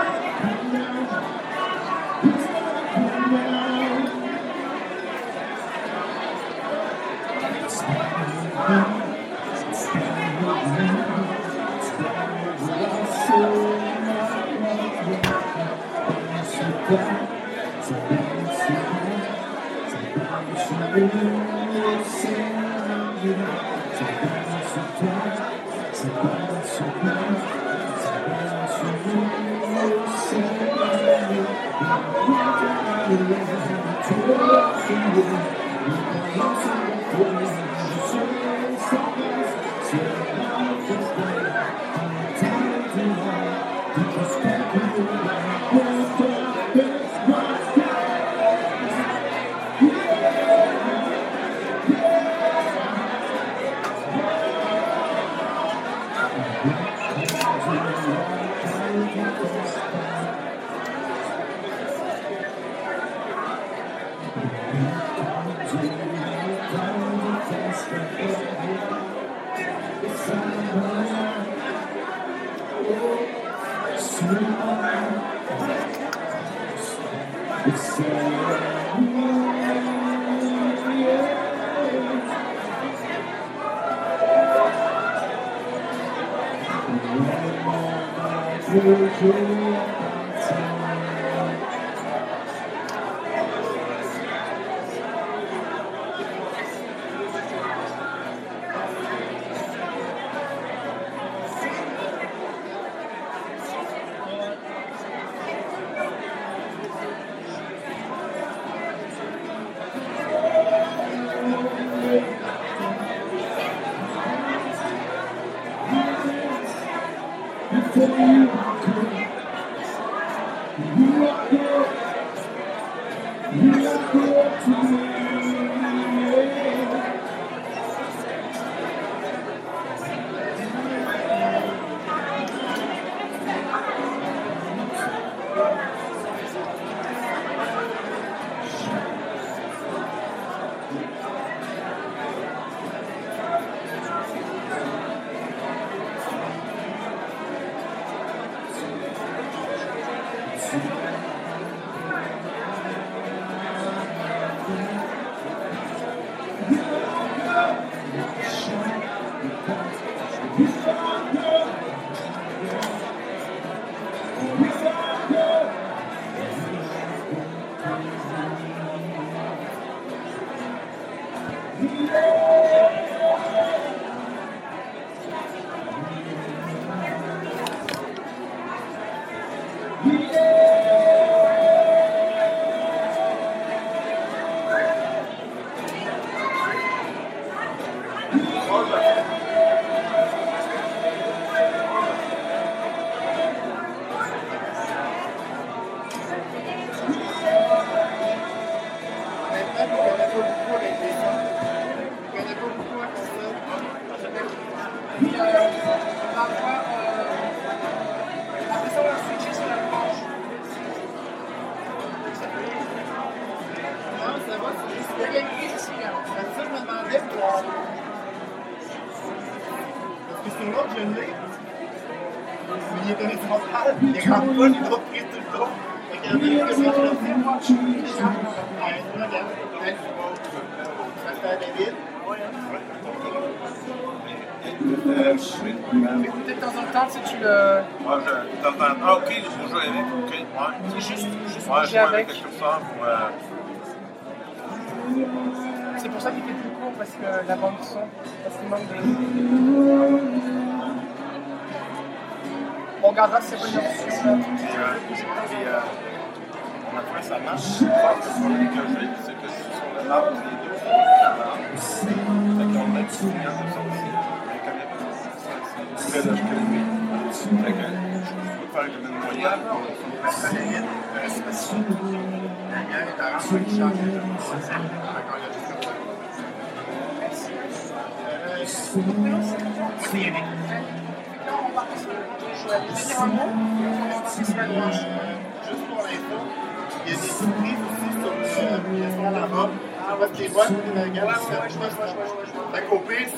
[290.55, 291.31] vois, regarde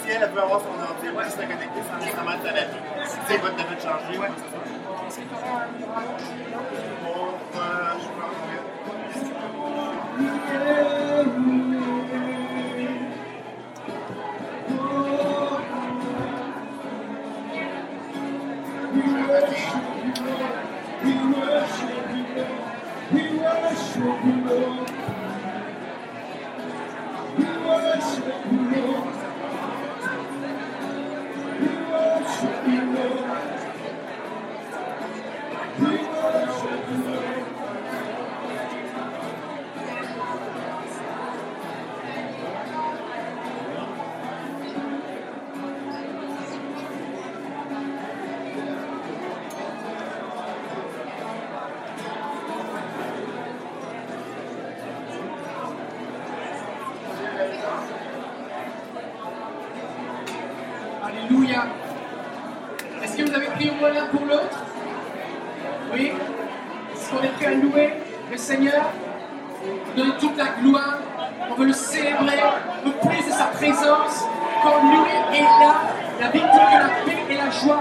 [0.02, 2.80] si elle, peut avoir son ordi, elle peut se connecter sans nécessairement de la vie.
[3.02, 4.18] Tu sais, elle va te changer.
[4.18, 4.30] Ouais.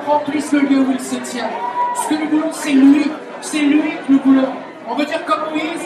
[0.06, 1.50] remplisse le lieu où il se tient.
[1.96, 3.12] Ce que nous voulons, c'est lui.
[3.42, 4.54] C'est lui que nous voulons.
[4.88, 5.82] On veut dire comme Moïse,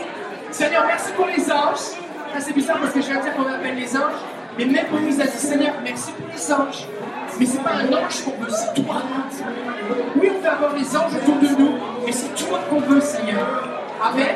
[0.51, 1.97] Seigneur, merci pour les anges.
[2.39, 4.21] C'est bizarre parce que j'ai à dire qu'on appelle les anges.
[4.57, 6.87] Mais même Moïse a dit, Seigneur, merci pour les anges.
[7.39, 9.01] Mais c'est pas un ange qu'on veut, c'est toi.
[10.15, 11.73] Oui, on veut avoir les anges autour de nous,
[12.05, 13.45] mais c'est toi qu'on veut, Seigneur.
[14.03, 14.35] Amen.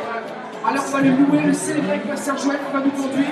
[0.66, 3.28] Alors on va le louer, le célébrer avec Pasteur Joël qui va nous conduire.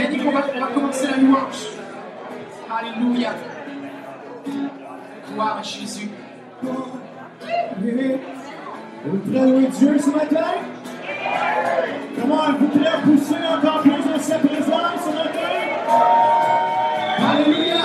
[0.00, 1.66] Yannick, on va, on va commencer la louange.
[2.70, 3.34] Alléluia.
[5.32, 6.08] Gloire à Jésus.
[6.62, 6.78] Vous
[9.30, 10.46] prêts à louer Dieu ce matin?
[12.18, 15.50] Comment vous à pousser encore plus dans sa présence ce matin?
[17.30, 17.84] Alléluia!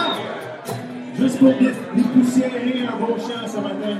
[1.19, 3.97] Juste pour vous poussiérer un beau chant ce matin.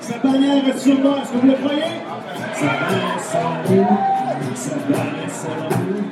[0.00, 1.82] Sa bannière est sur moi, est-ce que vous le croyez?
[2.54, 6.02] Sa bannière bannière c'est l'amour,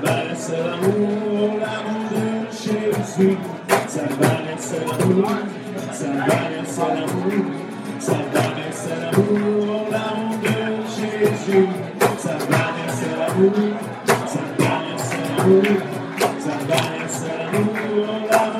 [0.00, 3.36] bannière c'est l'amour, l'amour de Jésus.
[3.88, 5.28] Sa bannière c'est l'amour,
[6.02, 7.32] bannière c'est l'amour,
[8.32, 10.54] bannière c'est l'amour, l'amour de
[10.94, 11.68] Jésus.
[12.18, 13.52] Sa bannière c'est l'amour,
[14.58, 15.64] bannière c'est l'amour,
[16.38, 18.51] sa bannière c'est l'amour, l'amour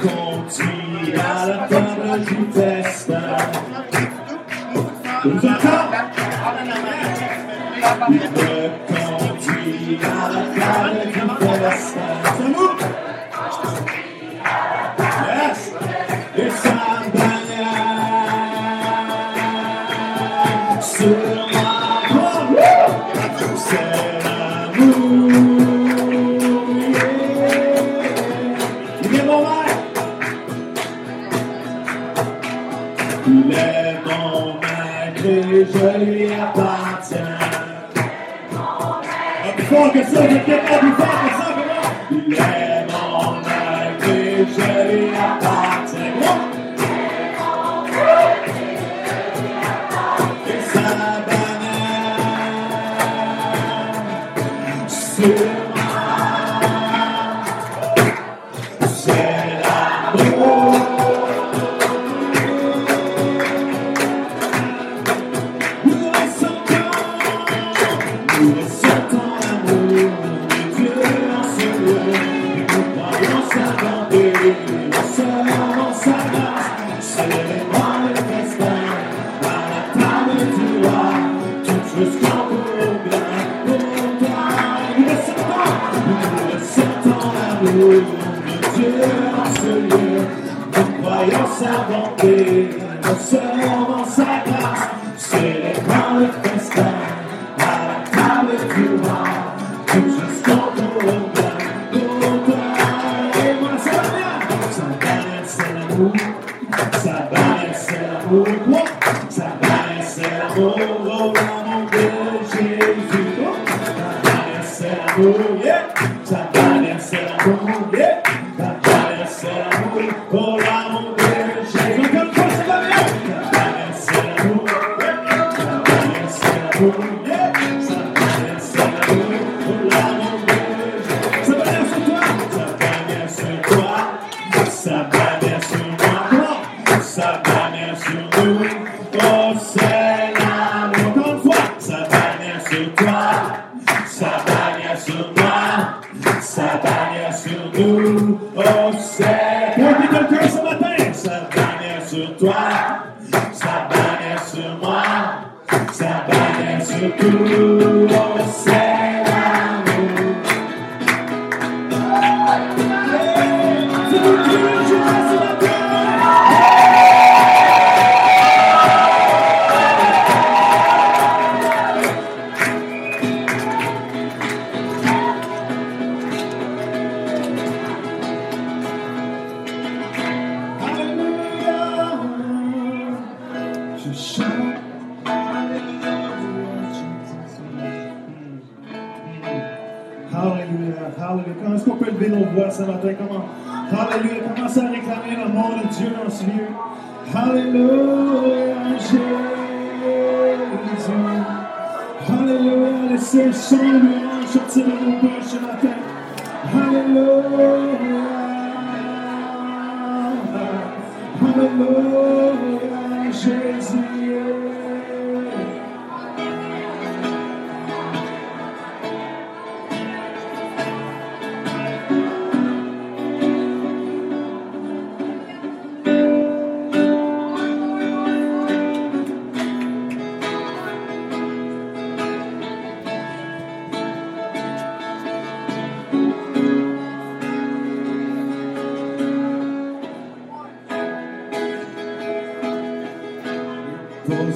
[0.00, 3.36] conduis à la table du festin.
[39.92, 41.45] Plus fort que ça, je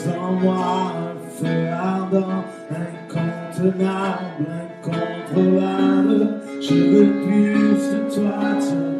[0.00, 4.46] Pose en moi un feu ardent, incontenable,
[4.82, 6.20] incontrôlable.
[6.60, 8.92] Je veux plus de toi, tiens.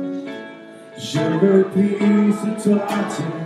[0.98, 3.40] Je veux plus de toi, tiens.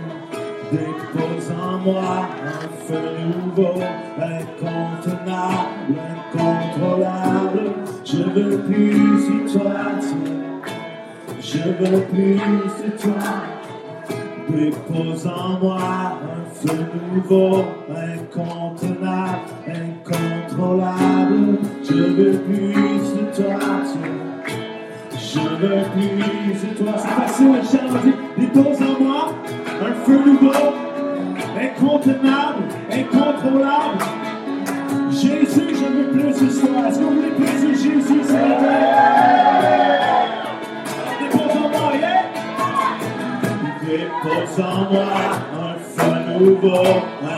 [0.71, 3.81] Dépose en moi un feu nouveau,
[4.19, 5.95] incontenable,
[6.33, 7.65] incontrôlable.
[8.03, 10.35] Je veux plus de toi, tiens.
[11.39, 13.23] Je veux plus de toi.
[15.25, 15.79] Sans moi,
[16.21, 21.57] un feu nouveau, incontenable, incontrôlable.
[21.83, 23.59] Je veux plus de toi,
[25.17, 26.93] je veux plus de toi.
[26.95, 29.33] C'est facile, j'ai envie, dépose en moi.
[46.65, 47.34] people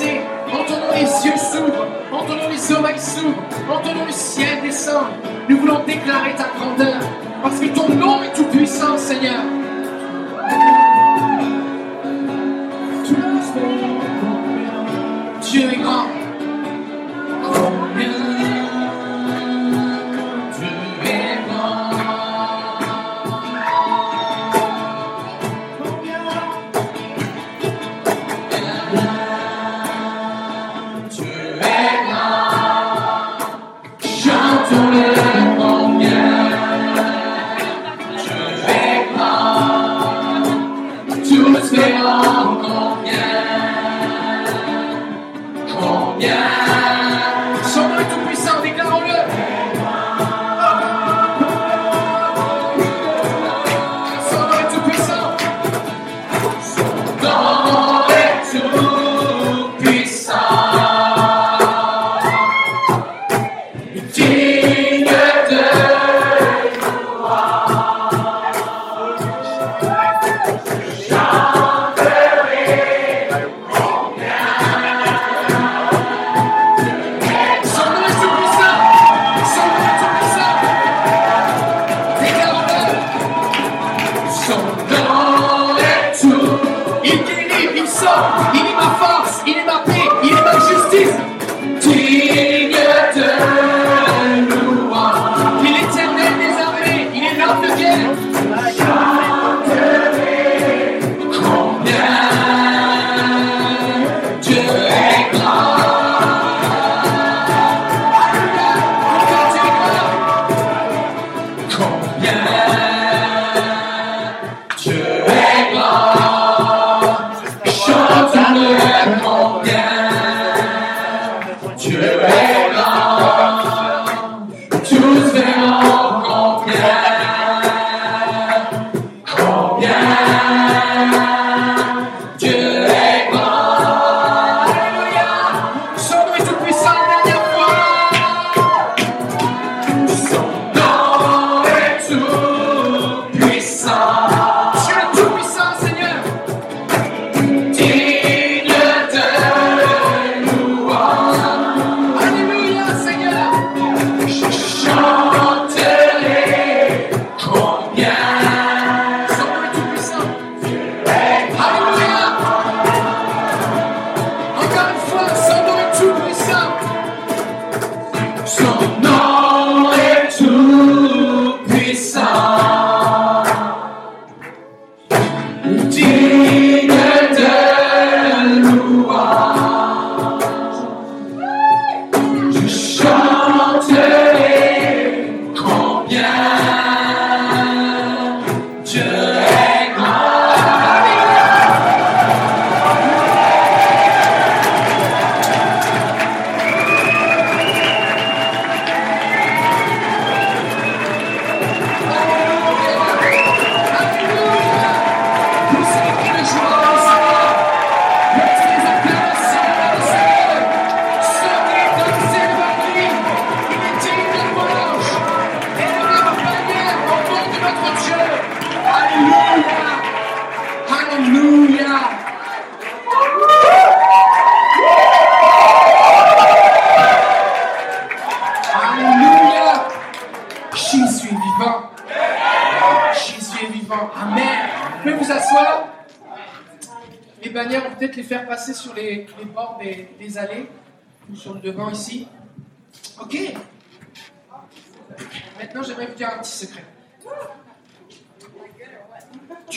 [0.00, 0.20] pensée,
[0.52, 5.10] entendons les yeux s'ouvrent, entendons les oreilles s'ouvrent, entendons le ciel descendre.
[5.48, 7.00] Nous voulons déclarer ta grandeur,
[7.42, 9.59] parce que ton nom est tout puissant, Seigneur.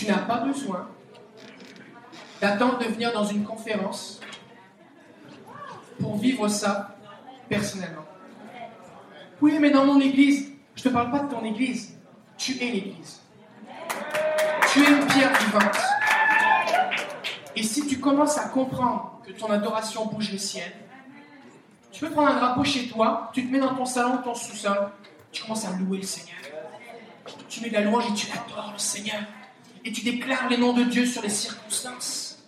[0.03, 0.89] Tu n'as pas besoin
[2.41, 4.19] d'attendre de venir dans une conférence
[5.97, 6.97] pour vivre ça
[7.47, 8.03] personnellement.
[9.39, 11.97] Oui, mais dans mon église, je ne te parle pas de ton église.
[12.35, 13.21] Tu es l'église.
[14.73, 15.77] Tu es une pierre vivante.
[17.55, 20.73] Et si tu commences à comprendre que ton adoration bouge le ciel,
[21.93, 24.89] tu peux prendre un drapeau chez toi, tu te mets dans ton salon ton sous-sol,
[25.31, 26.39] tu commences à louer le Seigneur.
[27.47, 29.21] Tu mets de la louange et tu adores le Seigneur.
[29.85, 32.43] Et tu déclares les noms de Dieu sur les circonstances.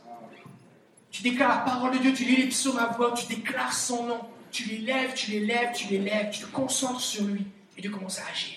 [1.12, 4.06] Tu déclares la parole de Dieu, tu lis les psaumes à voix, tu déclares son
[4.06, 4.22] nom.
[4.52, 7.46] Tu les lèves, tu les lèves, tu les lèves, tu te concentres sur lui.
[7.78, 8.56] Et Dieu commence à agir.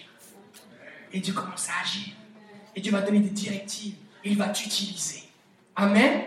[1.12, 2.14] Et Dieu commence à agir.
[2.76, 3.94] Et Dieu va donner des directives.
[4.24, 5.24] Et il va t'utiliser.
[5.74, 6.22] Amen.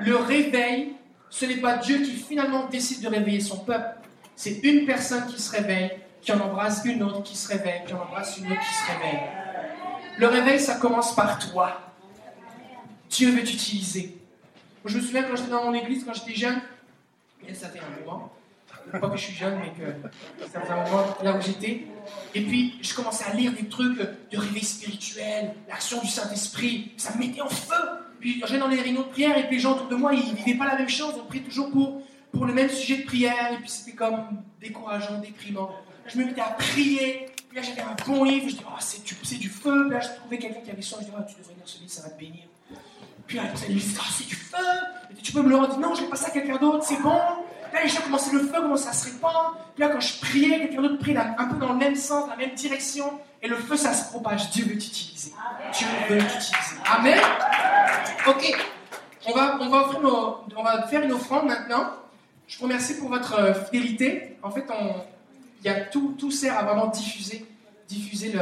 [0.00, 0.94] Le réveil,
[1.28, 4.00] ce n'est pas Dieu qui finalement décide de réveiller son peuple.
[4.36, 5.90] C'est une personne qui se réveille,
[6.22, 8.92] qui en embrasse une autre qui se réveille, qui en embrasse une autre qui se
[8.92, 9.20] réveille.
[10.20, 11.80] Le réveil, ça commence par toi.
[13.08, 14.18] Dieu veut t'utiliser.
[14.84, 16.60] Je me souviens quand j'étais dans mon église, quand j'étais jeune,
[17.48, 18.30] et ça fait un moment,
[19.00, 21.86] pas que je suis jeune, mais que ça un moment là où j'étais.
[22.34, 26.92] Et puis, je commençais à lire des trucs de réveil spirituel, l'action du Saint-Esprit.
[26.98, 27.82] Ça me mettait en feu.
[28.20, 30.34] Puis, j'allais dans les réunions de prière, et puis les gens autour de moi, ils
[30.34, 31.14] vivaient pas la même chose.
[31.18, 35.18] On priait toujours pour, pour le même sujet de prière, et puis c'était comme décourageant,
[35.18, 35.70] déprimant.
[36.04, 37.29] Je me mettais à prier.
[37.50, 38.48] Puis là, j'avais un bon livre.
[38.48, 39.02] Je disais, oh, c'est
[39.38, 39.86] du, feu.
[39.88, 40.96] Puis là, je trouvais quelqu'un qui avait ça.
[41.00, 42.44] Je disais, oh, tu devrais lire ce livre, ça va te bénir.
[43.26, 44.56] Puis là, il me dit, ah, c'est du feu.
[45.20, 45.76] Tu peux me le rendre?
[45.78, 47.18] Non, je vais passer à quelqu'un d'autre, c'est bon.
[47.72, 49.56] Là, les gens commençaient, le feu commençait à se répandre.
[49.74, 52.30] Puis là, quand je priais, quelqu'un d'autre priait un peu dans le même sens, dans
[52.30, 53.18] la même direction.
[53.42, 54.50] Et le feu, ça se propage.
[54.50, 55.32] Dieu veut t'utiliser.
[55.72, 56.76] Dieu veut t'utiliser.
[56.86, 57.18] Amen.
[58.28, 58.66] Ok.
[59.26, 59.68] On va, on,
[60.62, 61.90] va faire une offrande maintenant.
[62.46, 64.36] Je vous remercie pour votre euh, fidélité.
[64.42, 64.94] En fait, on,
[65.66, 67.46] y a tout, tout sert à vraiment diffuser,
[67.88, 68.40] diffuser le,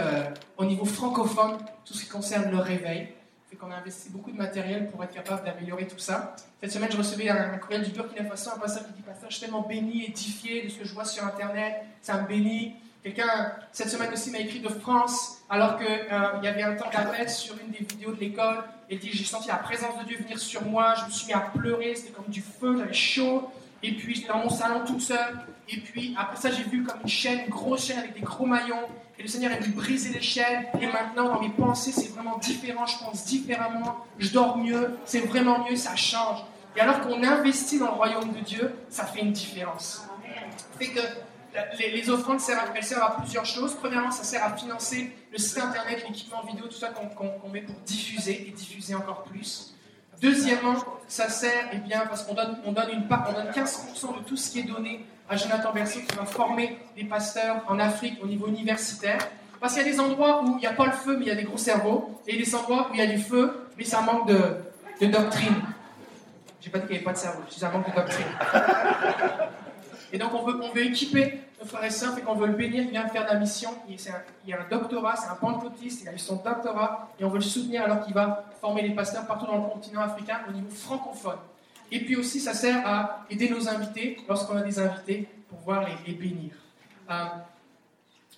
[0.57, 3.09] au niveau francophone tout ce qui concerne le réveil.
[3.49, 6.36] Fait qu'on a investi beaucoup de matériel pour être capable d'améliorer tout ça.
[6.61, 9.36] Cette semaine, je recevais un, courriel du Burkina Faso, un pasteur qui dit Pasteur, je
[9.36, 12.74] suis tellement béni, édifié de ce que je vois sur Internet, ça me bénit.
[13.03, 16.90] Quelqu'un, cette semaine aussi, m'a écrit de France, alors qu'il il y avait un temps
[16.93, 18.65] d'appel sur une des vidéos de l'école.
[18.90, 21.32] Il dit J'ai senti la présence de Dieu venir sur moi, je me suis mis
[21.32, 23.51] à pleurer, c'était comme du feu, j'avais chaud.
[23.83, 25.39] Et puis, j'étais dans mon salon toute seule.
[25.69, 28.47] Et puis, après ça, j'ai vu comme une chaîne, une grosse chaîne avec des gros
[28.47, 28.89] maillons.
[29.19, 30.67] Et le Seigneur a dû briser les chaînes.
[30.81, 32.87] Et maintenant, dans mes pensées, c'est vraiment différent.
[32.87, 34.05] Je pense différemment.
[34.19, 34.97] Je dors mieux.
[35.05, 35.77] C'est vraiment mieux.
[35.77, 36.45] Ça change.
[36.77, 40.07] Et alors qu'on investit dans le royaume de Dieu, ça fait une différence.
[40.79, 41.01] Fait que
[41.79, 43.75] les, offrandes servent, elles servent à plusieurs choses.
[43.75, 47.75] Premièrement, ça sert à financer le site internet, l'équipement vidéo, tout ça qu'on met pour
[47.81, 49.75] diffuser et diffuser encore plus.
[50.20, 50.74] Deuxièmement,
[51.07, 54.24] ça sert, eh bien, parce qu'on donne, on donne une part, on donne 15% de
[54.24, 58.19] tout ce qui est donné à Jonathan Berceau qui va former les pasteurs en Afrique
[58.23, 59.19] au niveau universitaire.
[59.61, 61.28] Parce qu'il y a des endroits où il n'y a pas le feu, mais il
[61.28, 63.85] y a des gros cerveaux, et des endroits où il y a du feu, mais
[63.85, 64.57] ça manque de,
[65.01, 65.55] de doctrine.
[66.61, 68.27] J'ai pas dit qu'il n'y avait pas de cerveau, je dis ça manque de doctrine.
[70.12, 72.52] Et donc on veut, on veut équiper nos frères et sœurs, et qu'on veut le
[72.55, 73.70] bénir, il vient faire de la mission.
[73.89, 77.28] Il, un- a un doctorat, c'est un pentecôtiste, il a eu son doctorat, et on
[77.28, 80.52] veut le soutenir alors qu'il va former les pasteurs partout dans le continent africain au
[80.52, 81.39] niveau francophone.
[81.90, 85.86] Et puis aussi, ça sert à aider nos invités, lorsqu'on a des invités, pour pouvoir
[86.06, 86.52] les, bénir.
[87.10, 87.24] Euh,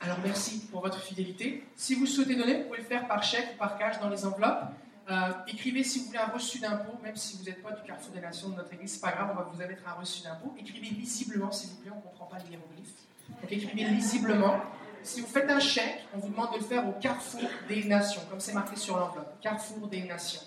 [0.01, 1.66] alors merci pour votre fidélité.
[1.76, 4.64] Si vous souhaitez donner, vous pouvez le faire par chèque par cash dans les enveloppes.
[5.10, 8.14] Euh, écrivez si vous voulez un reçu d'impôt, même si vous n'êtes pas du Carrefour
[8.14, 10.55] des Nations de notre église, c'est pas grave, on va vous mettre un reçu d'impôt.
[10.56, 12.94] Écrivez lisiblement, s'il vous plaît, on ne comprend pas les hiéroglyphes.
[13.40, 14.61] Donc écrivez lisiblement.
[15.02, 18.20] Si vous faites un chèque, on vous demande de le faire au Carrefour des Nations,
[18.28, 19.40] comme c'est marqué sur l'enveloppe.
[19.40, 20.43] Carrefour des Nations.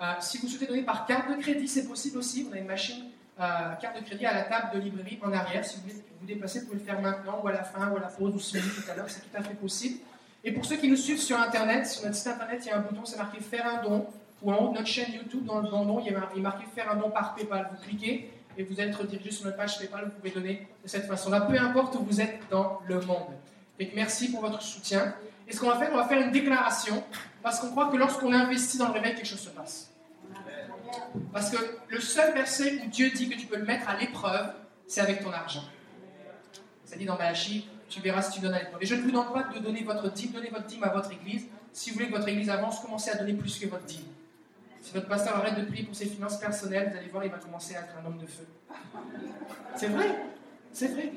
[0.00, 2.48] Euh, si vous souhaitez donner par carte de crédit, c'est possible aussi.
[2.50, 3.04] On a une machine
[3.38, 5.64] euh, carte de crédit à la table de librairie en arrière.
[5.64, 7.96] Si vous voulez vous déplacer, vous pouvez le faire maintenant ou à la fin ou
[7.96, 9.98] à la pause ou ce midi tout à l'heure, c'est tout à fait possible.
[10.44, 12.78] Et pour ceux qui nous suivent sur Internet, sur notre site Internet, il y a
[12.78, 14.06] un bouton, c'est marqué Faire un don.
[14.42, 16.90] Ou en haut de notre chaîne YouTube, dans le don, il y a marqué Faire
[16.90, 17.70] un don par PayPal.
[17.70, 20.04] Vous cliquez et vous être redirigé sur notre page PayPal.
[20.04, 23.28] Vous pouvez donner de cette façon-là, peu importe où vous êtes dans le monde.
[23.80, 25.14] Donc, merci pour votre soutien.
[25.48, 27.02] Et ce qu'on va faire, on va faire une déclaration
[27.42, 29.90] parce qu'on croit que lorsqu'on investit dans le réveil, quelque chose se passe.
[31.32, 31.56] Parce que
[31.88, 34.52] le seul verset où Dieu dit que tu peux le mettre à l'épreuve,
[34.86, 35.64] c'est avec ton argent.
[36.84, 38.82] Ça dit dans Malachie, tu verras si tu donnes à l'épreuve.
[38.82, 41.10] Et je ne vous demande pas de donner votre dîme, donnez votre dîme à votre
[41.12, 41.46] église.
[41.72, 44.04] Si vous voulez que votre église avance, commencez à donner plus que votre dîme.
[44.82, 47.38] Si votre pasteur arrête de prier pour ses finances personnelles, vous allez voir, il va
[47.38, 48.46] commencer à être un homme de feu.
[49.76, 50.08] C'est vrai,
[50.72, 51.12] c'est vrai.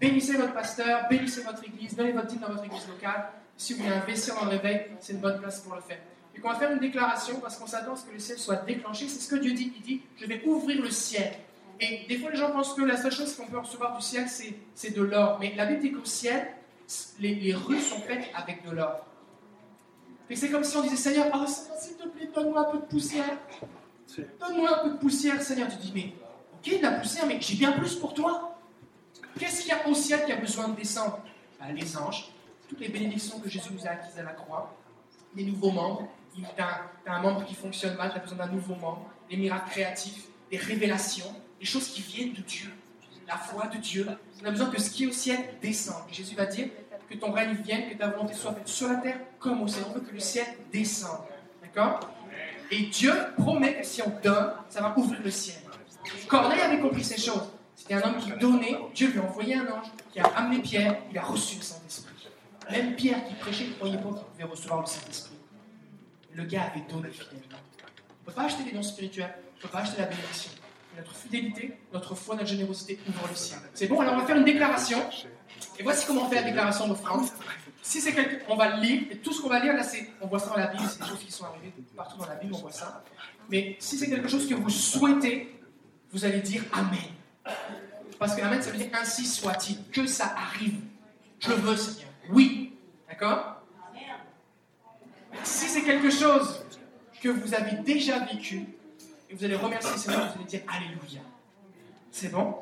[0.00, 3.28] Bénissez votre pasteur, bénissez votre église, donnez votre dîme dans votre église locale.
[3.56, 5.98] Si vous voulez investir dans le réveil, c'est une bonne place pour le faire.
[6.34, 8.64] Et qu'on va faire une déclaration parce qu'on s'attend à ce que le ciel soit
[8.64, 9.06] déclenché.
[9.06, 9.72] C'est ce que Dieu dit.
[9.76, 11.32] Il dit Je vais ouvrir le ciel.
[11.80, 14.26] Et des fois, les gens pensent que la seule chose qu'on peut recevoir du ciel,
[14.28, 15.38] c'est, de l'or.
[15.40, 16.48] Mais la Bible dit qu'au ciel,
[17.20, 19.07] les rues sont faites avec de l'or.
[20.28, 22.84] Que c'est comme si on disait Seigneur, oh s'il te plaît, donne-moi un peu de
[22.84, 23.38] poussière.
[24.40, 25.68] Donne-moi un peu de poussière, Seigneur.
[25.68, 26.14] Tu dis Mais,
[26.54, 28.58] ok, de la poussière, mais j'ai bien plus pour toi.
[29.38, 31.20] Qu'est-ce qu'il y a au ciel qui a besoin de descendre?
[31.58, 32.30] Ben, Les anges,
[32.68, 34.74] toutes les bénédictions que Jésus nous a acquises à la croix,
[35.34, 36.08] les nouveaux membres.
[36.34, 39.06] Tu as, un membre qui fonctionne mal, tu as besoin d'un nouveau membre.
[39.30, 42.70] Les miracles créatifs, les révélations, les choses qui viennent de Dieu.
[43.26, 44.06] La foi de Dieu.
[44.42, 46.02] On a besoin que ce qui est au ciel descende.
[46.10, 46.68] Et Jésus va dire
[47.08, 49.84] que ton règne vienne, que ta volonté soit faite sur la terre comme au ciel.
[49.88, 51.24] On veut que le ciel descende.
[51.62, 52.00] D'accord?
[52.70, 55.56] Et Dieu promet que si on donne, ça va ouvrir le ciel.
[56.28, 57.50] Corneille avait compris ces choses.
[57.74, 60.98] C'était un homme qui donnait, Dieu lui a envoyé un ange qui a amené Pierre,
[61.10, 62.28] il a reçu le Saint-Esprit.
[62.70, 65.36] Même Pierre qui prêchait ne croyait pas qu'il pouvait recevoir le Saint-Esprit.
[66.34, 67.44] Le gars avait donné fidèlement.
[67.52, 70.50] On ne peut pas acheter des dons spirituels, on ne peut pas acheter la bénédiction.
[70.96, 73.60] Notre fidélité, notre foi, notre générosité ouvrent le ciel.
[73.72, 74.98] C'est bon, alors on va faire une déclaration.
[75.78, 77.26] Et voici comment on fait la déclaration d'offrande.
[77.82, 78.44] Si c'est quelque...
[78.48, 80.50] On va le lire, et tout ce qu'on va lire là, c'est, on voit ça
[80.50, 82.72] dans la Bible, c'est des choses qui sont arrivées partout dans la Bible, on voit
[82.72, 83.02] ça.
[83.48, 85.58] Mais si c'est quelque chose que vous souhaitez,
[86.12, 86.98] vous allez dire Amen.
[88.18, 90.80] Parce que Amen, ça veut dire ainsi soit-il, que ça arrive.
[91.38, 92.10] Je veux, Seigneur.
[92.30, 92.76] Oui.
[93.08, 93.62] D'accord?
[95.44, 96.62] Si c'est quelque chose
[97.22, 98.66] que vous avez déjà vécu,
[99.30, 101.20] et vous allez remercier Seigneur, vous allez dire Alléluia.
[102.10, 102.56] C'est bon?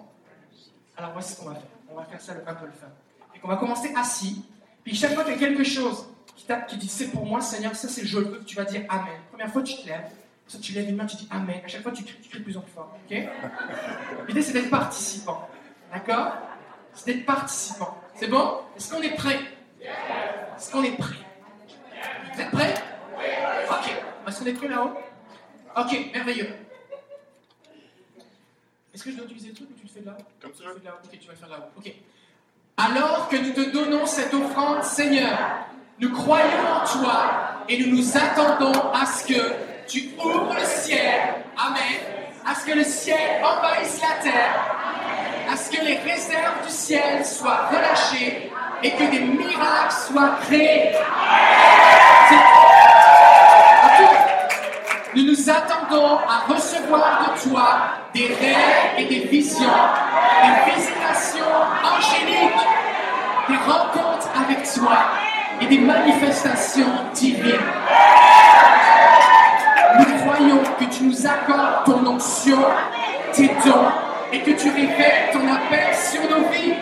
[0.96, 1.75] Alors voici ce qu'on va faire.
[1.96, 2.88] On va faire ça un peu le fun.
[3.34, 4.44] Et qu'on va commencer assis.
[4.84, 6.06] Puis chaque fois qu'il y a quelque chose
[6.36, 8.64] qui, tape, qui dit c'est pour moi, Seigneur, ça c'est je le veux, tu vas
[8.64, 9.18] dire Amen.
[9.30, 10.10] Première fois, tu te lèves.
[10.46, 11.60] Ça, tu lèves une main, tu dis Amen.
[11.64, 12.96] À chaque fois, tu cries, tu cries de plus en plus fort.
[13.10, 13.16] ok?
[14.28, 15.48] L'idée, c'est d'être participant.
[15.92, 16.36] D'accord?
[16.92, 17.96] C'est d'être participant.
[18.14, 18.60] C'est bon?
[18.76, 19.40] Est-ce qu'on est prêt?
[19.80, 21.16] Est-ce qu'on est prêt?
[22.34, 22.74] Vous êtes prêts?
[23.70, 23.92] Ok.
[24.28, 24.92] Est-ce qu'on est prêt là-haut?
[25.76, 26.54] Ok, merveilleux.
[28.96, 30.56] Est-ce que je dois utiliser le truc ou tu le fais de là Comme tu
[30.56, 30.88] Tu fais de.
[30.88, 31.70] Ok, tu vas le faire là-haut.
[31.76, 31.92] Ok.
[32.78, 35.38] Alors que nous te donnons cette offrande, Seigneur,
[36.00, 39.52] nous croyons en toi et nous nous attendons à ce que
[39.86, 41.44] tu ouvres le ciel.
[41.58, 42.00] Amen.
[42.46, 44.64] À ce que le ciel envahisse la terre.
[45.52, 48.50] À ce que les réserves du ciel soient relâchées
[48.82, 50.94] et que des miracles soient créés.
[55.14, 59.66] Nous nous attendons à recevoir de toi des rêves et des visions,
[60.42, 61.44] des visitations
[61.84, 62.66] angéliques,
[63.46, 64.96] des rencontres avec toi
[65.60, 67.60] et des manifestations divines.
[69.98, 72.58] Nous croyons que tu nous accordes ton onction,
[73.34, 73.92] tes dons,
[74.32, 76.74] et que tu révèles ton appel sur nos vies.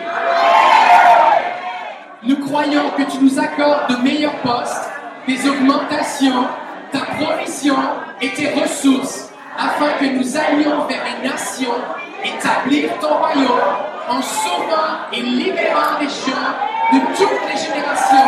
[2.23, 4.89] Nous croyons que tu nous accordes de meilleurs postes,
[5.27, 6.47] des augmentations,
[6.93, 7.75] ta provision
[8.21, 9.24] et tes ressources,
[9.57, 11.75] afin que nous allions vers les nations,
[12.23, 13.75] établir ton royaume
[14.09, 16.51] en sauvant et libérant les gens
[16.93, 18.27] de toutes les générations.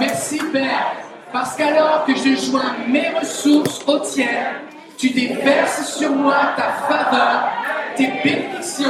[0.00, 0.92] Merci Père,
[1.32, 4.62] parce qu'alors que je joins mes ressources aux tiennes,
[4.98, 7.48] tu déverses sur moi ta faveur,
[7.96, 8.86] tes bénédictions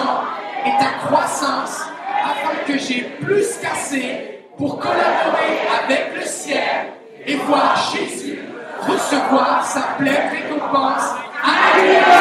[0.64, 1.82] et ta croissance,
[2.24, 6.92] afin que j'ai plus qu'assez pour collaborer avec le ciel
[7.26, 8.38] et voir Jésus
[8.80, 11.02] recevoir sa pleine récompense.
[11.42, 12.14] Alléluia!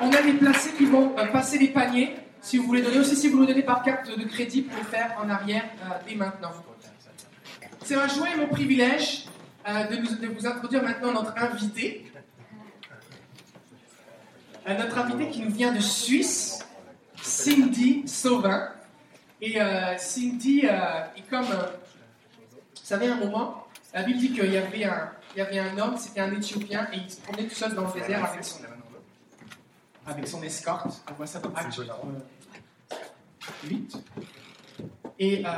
[0.00, 2.14] On a des placés qui vont euh, passer les paniers.
[2.40, 4.84] Si vous voulez donner aussi, si vous voulez donner par carte de crédit, vous pouvez
[4.84, 6.52] faire en arrière euh, dès maintenant.
[7.84, 9.24] C'est ma joie et mon privilège
[9.68, 12.10] euh, de, nous- de vous introduire maintenant notre invité.
[14.68, 16.60] Euh, notre invité qui nous vient de Suisse,
[17.22, 18.68] Cindy Sauvin.
[19.40, 21.00] Et euh, Cindy euh,
[21.30, 21.46] comme.
[21.50, 21.66] euh,
[22.88, 25.78] savez, à un moment, la Bible dit qu'il y avait un, il y avait un
[25.78, 28.58] homme, c'était un Éthiopien, et il se promenait tout seul dans le désert avec son,
[30.06, 31.02] avec son escorte.
[31.10, 31.96] On voit ça dans Actes chapitre
[33.64, 33.98] 8.
[35.20, 35.50] Et euh,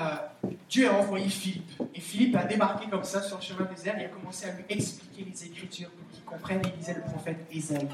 [0.71, 1.71] Dieu a envoyé Philippe.
[1.95, 4.65] Et Philippe a débarqué comme ça sur le chemin désert et a commencé à lui
[4.69, 6.63] expliquer les Écritures pour qu'il comprenne.
[6.67, 7.89] Et lisait le prophète Ésaïe.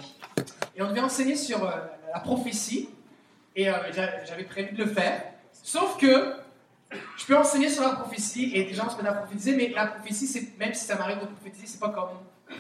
[0.76, 1.72] Et on devait enseigner sur euh,
[2.14, 2.88] la prophétie.
[3.56, 5.22] Et euh, j'a- j'avais prévu de le faire.
[5.52, 6.36] Sauf que
[7.16, 9.86] je peux enseigner sur la prophétie et des gens se mettent à prophétiser, mais la
[9.86, 12.10] prophétie, c'est, même si ça m'arrive de prophétiser, c'est pas comme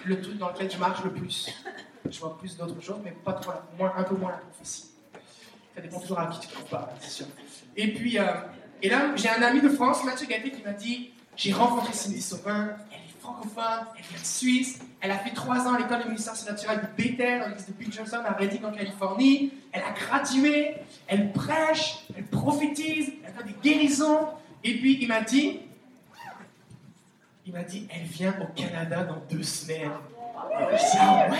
[0.04, 1.48] le truc dans lequel je marche le plus.
[2.08, 4.86] Je vois plus d'autres choses, mais pas trop, moins, un peu moins la prophétie.
[5.74, 7.26] Ça dépend toujours à qui tu trouves pas, c'est sûr.
[7.76, 8.24] Et puis, euh,
[8.82, 12.22] et là, j'ai un ami de France, Mathieu Gatté, qui m'a dit J'ai rencontré Cindy
[12.22, 16.08] Sauvin, elle francophone, elle vient de Suisse, elle a fait trois ans à l'école de
[16.08, 19.52] ministère naturelle de Bethel, dans l'église de Johnson à Redding en Californie.
[19.72, 20.76] Elle a gradué,
[21.08, 24.28] elle prêche, elle prophétise, elle fait des guérisons.
[24.62, 25.60] Et puis il m'a dit,
[27.44, 29.90] il m'a dit, elle vient au Canada dans deux semaines.
[30.70, 31.38] Je dis, ah ouais?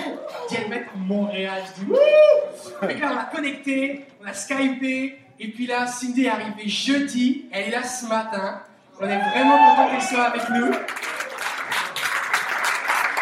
[0.56, 1.62] Elle va à Montréal.
[1.66, 2.88] Je dis, wouh!
[2.88, 7.46] Et là, on a connecté, on a skypé, et puis là, Cindy est arrivée jeudi,
[7.52, 8.62] elle est là ce matin.
[9.00, 10.72] On est vraiment content qu'elle soit avec nous.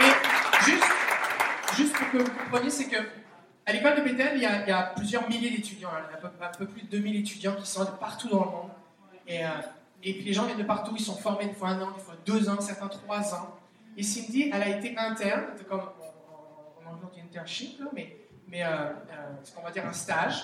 [0.01, 0.13] Et
[0.65, 0.85] juste,
[1.77, 2.97] juste pour que vous compreniez, c'est que
[3.67, 5.89] à l'école de Bethel, il y a, plusieurs milliers d'étudiants.
[5.95, 6.03] hein.
[6.11, 8.51] Il y a un peu, plus de 2000 étudiants qui sont de partout dans le
[8.51, 8.71] monde.
[9.27, 9.49] Et, euh,
[10.03, 12.01] et puis les gens viennent de partout, ils sont formés des fois un an, des
[12.03, 13.57] fois deux ans, certains trois ans.
[13.97, 15.81] Et Cindy, elle a été interne, comme
[16.87, 18.17] anglais on dit internship, là, mais,
[18.49, 18.91] mais euh, euh,
[19.43, 20.43] c'est qu'on va dire un stage,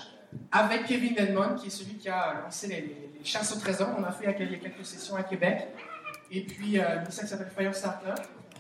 [0.51, 3.91] avec Kevin Denmon, qui est celui qui a lancé les, les- les chasses au trésor.
[3.99, 5.69] On a fait il y quelques- sessions à Québec.
[6.31, 8.15] Et puis, une qui s'appelle Firestarter,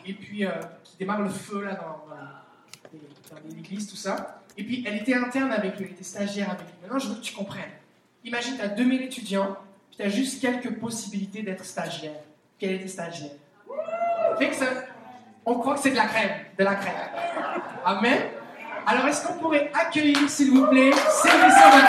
[0.04, 0.44] et puis
[0.84, 2.04] qui démarre le feu là dans,
[3.30, 4.42] dans l'église, tout ça.
[4.56, 6.74] Et puis, elle était interne avec lui, elle était stagiaire avec lui.
[6.82, 7.70] Maintenant, je veux que tu comprennes.
[8.24, 9.56] Imagine, tu as 2000 étudiants,
[9.88, 12.20] puis tu as juste quelques possibilités d'être stagiaire.
[12.58, 13.32] Puis elle était stagiaire.
[14.38, 14.66] Fait que ça,
[15.46, 16.94] on croit que c'est de la crème, de la crème.
[17.84, 18.22] Amen.
[18.86, 21.84] Alors, est-ce qu'on pourrait accueillir, s'il vous plaît, Sylvie Sauvin?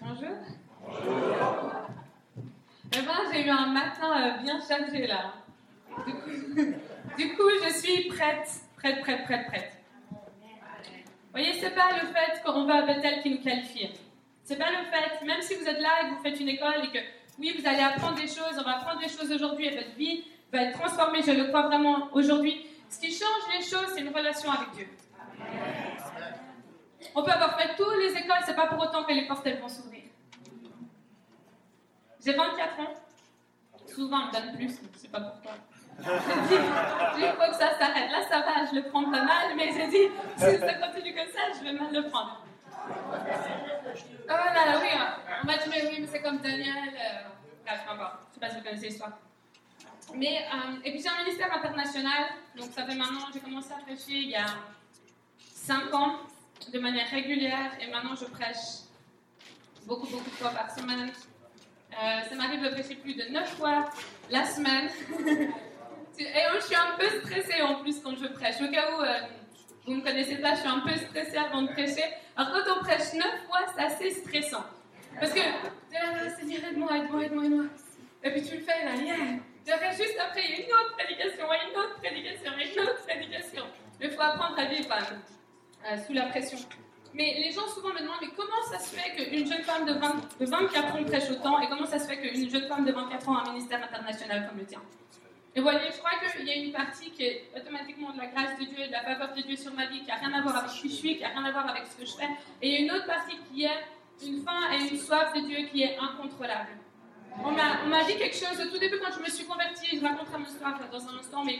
[0.00, 0.28] Bonjour.
[2.92, 5.34] Eh ben, j'ai eu un matin euh, bien chargé là.
[6.06, 6.30] Du coup,
[7.18, 9.72] du coup, je suis prête, prête, prête, prête, prête.
[10.10, 10.18] Vous
[11.32, 13.90] voyez, c'est pas le fait qu'on va à Bethel qui nous qualifie.
[14.44, 16.84] C'est pas le fait, même si vous êtes là et que vous faites une école
[16.84, 17.04] et que
[17.38, 20.24] oui, vous allez apprendre des choses, on va apprendre des choses aujourd'hui et votre vie
[20.52, 20.60] va
[21.22, 22.66] je le crois vraiment aujourd'hui.
[22.88, 24.88] Ce qui change les choses, c'est une relation avec Dieu.
[27.14, 29.60] On peut avoir fait toutes les écoles, c'est pas pour autant que les portes elles
[29.60, 30.04] vont s'ouvrir.
[32.24, 32.94] J'ai 24 ans.
[33.86, 35.52] Souvent, on me donne plus, je sais pas pourquoi.
[35.98, 38.10] Il faut que ça s'arrête.
[38.10, 41.32] Là, ça va, je le prends pas mal, mais j'ai dit, si ça continue comme
[41.32, 42.44] ça, je vais mal le prendre.
[44.28, 45.16] Ah voilà, oui, hein.
[45.42, 46.94] on m'a dit, mais oui, mais c'est comme Daniel.
[46.94, 47.28] Euh...
[47.64, 48.14] Bref, peu importe.
[48.28, 49.12] Je sais pas si vous connaissez l'histoire.
[50.14, 52.26] Mais, euh, et puis j'ai un ministère international,
[52.56, 54.46] donc ça fait maintenant, j'ai commencé à prêcher il y a
[55.38, 56.16] 5 ans,
[56.72, 58.84] de manière régulière, et maintenant je prêche
[59.86, 61.10] beaucoup, beaucoup de fois par semaine.
[61.92, 63.90] Euh, ça m'arrive de prêcher plus de 9 fois
[64.30, 64.88] la semaine.
[66.18, 66.24] et
[66.54, 68.56] je suis un peu stressée en plus quand je prêche.
[68.60, 69.20] Au cas où euh,
[69.84, 72.04] vous ne me connaissez pas, je suis un peu stressée avant de prêcher.
[72.36, 74.64] Alors quand on prêche 9 fois, c'est assez stressant.
[75.18, 75.40] Parce que,
[76.38, 77.64] Seigneur, aide-moi, aide-moi, aide-moi, aide-moi.
[78.22, 79.16] Et puis tu le fais là, yeah.
[79.70, 83.64] Après, juste après, une autre prédication, une autre prédication, une autre prédication.
[84.00, 86.58] Il faut apprendre à vivre euh, sous la pression.
[87.12, 89.94] Mais les gens souvent me demandent mais comment ça se fait qu'une jeune femme de,
[89.94, 92.92] 20 de 24 ans prêche autant et comment ça se fait qu'une jeune femme de
[92.92, 94.82] 24 ans a un ministère international comme le tien?
[95.54, 98.58] Et voilà, je crois qu'il y a une partie qui est automatiquement de la grâce
[98.58, 100.40] de Dieu et de la faveur de Dieu sur ma vie, qui n'a rien à
[100.42, 102.28] voir avec qui je suis, qui n'a rien à voir avec ce que je fais.
[102.62, 105.40] Et il y a une autre partie qui est une faim et une soif de
[105.40, 106.78] Dieu qui est incontrôlable.
[107.44, 107.52] On
[107.88, 110.46] m'a dit quelque chose au tout début quand je me suis convertie, je raconterai mon
[110.46, 111.58] histoire dans un instant, mais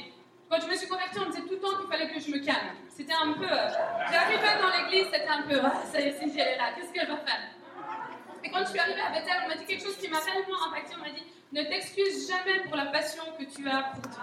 [0.50, 2.30] quand je me suis convertie, on me disait tout le temps qu'il fallait que je
[2.30, 2.74] me calme.
[2.88, 3.44] C'était un peu.
[3.44, 3.68] euh,
[4.10, 5.60] J'arrivais dans l'église, c'était un peu.
[5.62, 7.40] Ah, ça y est, Cindy, elle est là, qu'est-ce qu'elle va faire?
[8.44, 10.62] Et quand je suis arrivée à Bethel, on m'a dit quelque chose qui m'a réellement
[10.68, 10.94] impactée.
[10.96, 14.20] On m'a dit Ne t'excuse jamais pour la passion que tu as pour Dieu.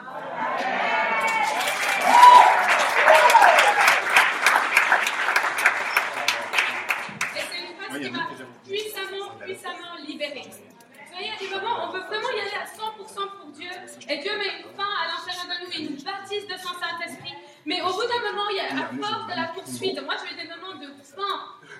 [7.35, 8.27] Et c'est une phrase qui m'a
[8.65, 10.43] puissamment, puissamment libérée.
[10.45, 13.37] Vous voyez, il y a des moments où on peut vraiment y aller à 100%
[13.39, 13.69] pour Dieu.
[14.09, 17.33] Et Dieu met une fin à l'intérieur de nous, il nous baptise de son Saint-Esprit.
[17.65, 20.01] Mais au bout d'un moment, il y a à force de la poursuite.
[20.03, 21.35] Moi, j'ai eu des moments de faim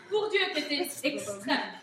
[0.10, 1.78] pour Dieu qui étaient extrêmes.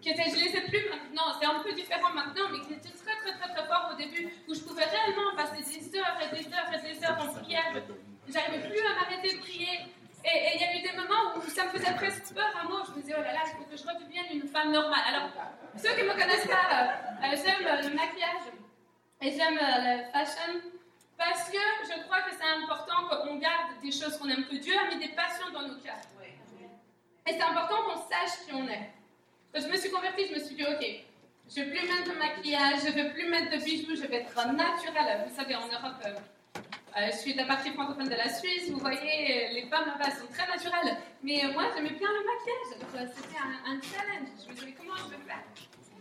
[0.00, 2.96] Qui étaient, je les ai plus maintenant, c'est un peu différent maintenant, mais qui étaient
[2.96, 6.34] très très très très forts au début, où je pouvais réellement passer des heures et
[6.34, 7.72] des heures et des heures en prière.
[8.28, 9.86] J'arrivais plus à m'arrêter de prier.
[10.26, 12.82] Et il y a eu des moments où ça me faisait presque peur à moi.
[12.88, 14.98] Je me disais, oh là là, il faut que je redevienne une femme normale.
[15.06, 15.30] Alors,
[15.76, 18.50] ceux qui ne me connaissent pas, euh, euh, j'aime euh, le maquillage
[19.20, 20.60] et j'aime le fashion
[21.16, 24.74] parce que je crois que c'est important qu'on garde des choses qu'on aime, que Dieu
[24.76, 26.02] a mis des passions dans nos cœurs.
[27.28, 28.90] Et c'est important qu'on sache qui on est.
[29.54, 30.84] Quand je me suis convertie, je me suis dit, ok,
[31.48, 34.06] je ne vais plus mettre de maquillage, je ne vais plus mettre de bijoux, je
[34.06, 35.24] vais être naturelle.
[35.28, 36.02] Vous savez, en Europe,
[36.96, 38.70] euh, je suis de la partie francophone de la Suisse.
[38.70, 40.96] Vous voyez, euh, les femmes là-bas sont très naturelles.
[41.22, 43.12] Mais euh, moi, j'aimais bien le maquillage.
[43.14, 44.28] C'était un, challenge.
[44.42, 45.44] Je me disais, comment je vais faire?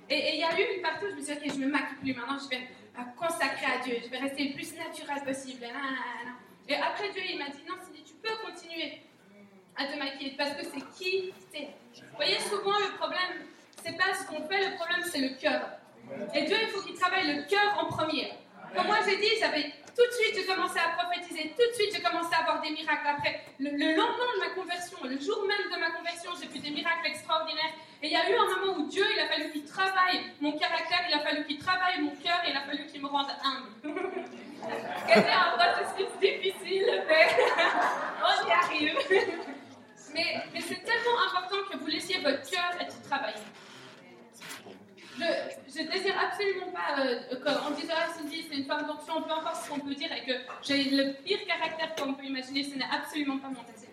[0.10, 2.14] Et il y a eu une partie je me dit, ok, je me maquille plus.
[2.14, 3.98] Maintenant, je vais euh, consacrer à Dieu.
[4.04, 5.66] Je vais rester le plus naturel possible.
[6.68, 9.02] Et après, Dieu, il m'a dit, non, Cindy, tu peux continuer
[9.76, 11.68] à te maquiller parce que c'est qui t'es.
[11.94, 13.44] Vous voyez, souvent, le problème,
[13.84, 15.72] c'est pas ce qu'on fait, le problème, c'est le cœur.
[16.34, 18.32] Et Dieu, il faut qu'il travaille le cœur en premier.
[18.74, 21.54] Comme moi, j'ai dit, j'avais tout de suite, j'ai commencé à prophétiser.
[21.56, 23.08] Tout de suite, j'ai commencé à avoir des miracles.
[23.08, 26.60] Après, le, le lendemain de ma conversion, le jour même de ma conversion, j'ai vu
[26.60, 27.74] des miracles extraordinaires.
[28.04, 30.52] Et il y a eu un moment où Dieu, il a fallu qu'il travaille mon
[30.58, 33.72] caractère, il a fallu qu'il travaille mon cœur, il a fallu qu'il me rende humble.
[35.08, 37.28] C'était un processus difficile, mais
[38.26, 38.98] on y arrive.
[40.14, 43.36] Mais, mais c'est tellement important que vous laissiez votre cœur être travaillé.
[45.18, 45.24] Je,
[45.68, 49.64] je désire absolument pas euh, qu'on dise ah Cindy c'est une femme d'onction, peu importe
[49.64, 52.90] ce qu'on peut dire et que j'ai le pire caractère qu'on peut imaginer, ce n'est
[52.92, 53.90] absolument pas mon désir.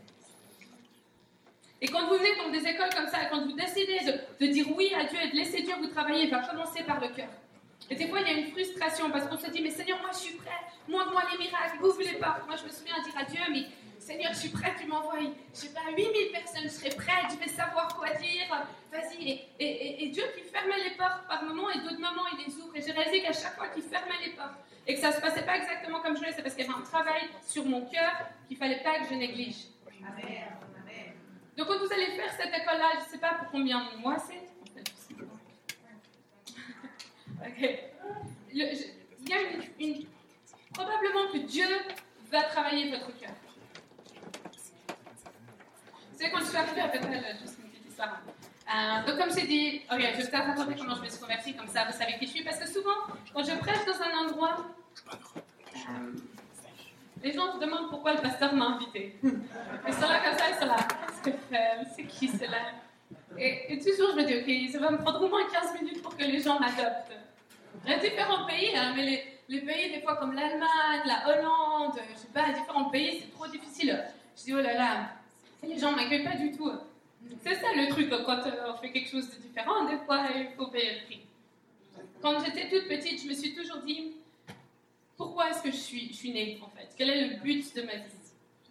[1.81, 4.67] Et quand vous venez dans des écoles comme ça, quand vous décidez de, de dire
[4.77, 7.29] oui à Dieu et de laisser Dieu vous travailler, il va commencer par le cœur.
[7.91, 10.11] Et des fois, il y a une frustration parce qu'on se dit, mais Seigneur, moi
[10.13, 10.51] je suis prêt,
[10.89, 12.47] montre-moi les miracles, ouvre les portes.
[12.47, 13.67] Moi je me souviens dire à Dieu, mais
[14.03, 15.21] Seigneur, je suis prête, tu m'envoies,
[15.55, 18.49] je sais pas, 8000 personnes, je serai prête, je vais savoir quoi dire,
[18.91, 19.29] vas-y.
[19.31, 22.45] Et, et- et- et Dieu qui fermait les portes par moments et d'autres moments il
[22.45, 22.75] les ouvre.
[22.77, 24.57] Et j'ai réalisé qu'à chaque fois qu'il fermait les portes
[24.87, 26.79] et que ça se passait pas exactement comme je voulais, c'est parce qu'il y avait
[26.79, 28.13] un travail sur mon cœur
[28.49, 29.67] qu'il fallait pas que je néglige.
[31.57, 34.41] Donc quand vous allez faire cette école-là, je sais pas pour combien de mois c'est.
[37.45, 37.79] Ok.
[38.55, 38.93] Le- je-
[39.25, 40.07] Il y a une, une-
[40.75, 41.67] Probablement que Dieu
[42.31, 43.31] va travailler votre cœur.
[46.31, 48.21] Quand je suis arrivée à Bethel, juste une petite histoire.
[48.69, 51.55] Euh, donc, comme j'ai dit, ok, je vais peut-être raconter comment je me suis convertie,
[51.55, 52.45] comme ça vous savez qui je suis.
[52.45, 52.95] Parce que souvent,
[53.35, 54.57] quand je prêche dans un endroit,
[55.15, 56.13] euh,
[57.23, 59.19] les gens se demandent pourquoi le pasteur m'a invité.
[59.23, 59.31] Ils
[59.95, 60.77] sont là comme ça, ils sont là.
[61.23, 62.59] C'est frère, c'est qui cela?
[63.39, 66.03] Et, et toujours, je me dis, ok, ça va me prendre au moins 15 minutes
[66.03, 67.13] pour que les gens m'adoptent.
[67.85, 71.29] Il y a différents pays, hein, mais les, les pays, des fois, comme l'Allemagne, la
[71.29, 74.05] Hollande, je sais pas, différents pays, c'est trop difficile.
[74.37, 75.09] Je dis, oh là là,
[75.63, 76.71] les gens m'accueillent pas du tout.
[77.43, 80.49] C'est ça le truc, quand euh, on fait quelque chose de différent, des fois, il
[80.57, 81.21] faut payer le prix.
[82.21, 84.13] Quand j'étais toute petite, je me suis toujours dit,
[85.17, 86.89] pourquoi est-ce que je suis, je suis née, en fait?
[86.97, 88.13] Quel est le but de ma vie?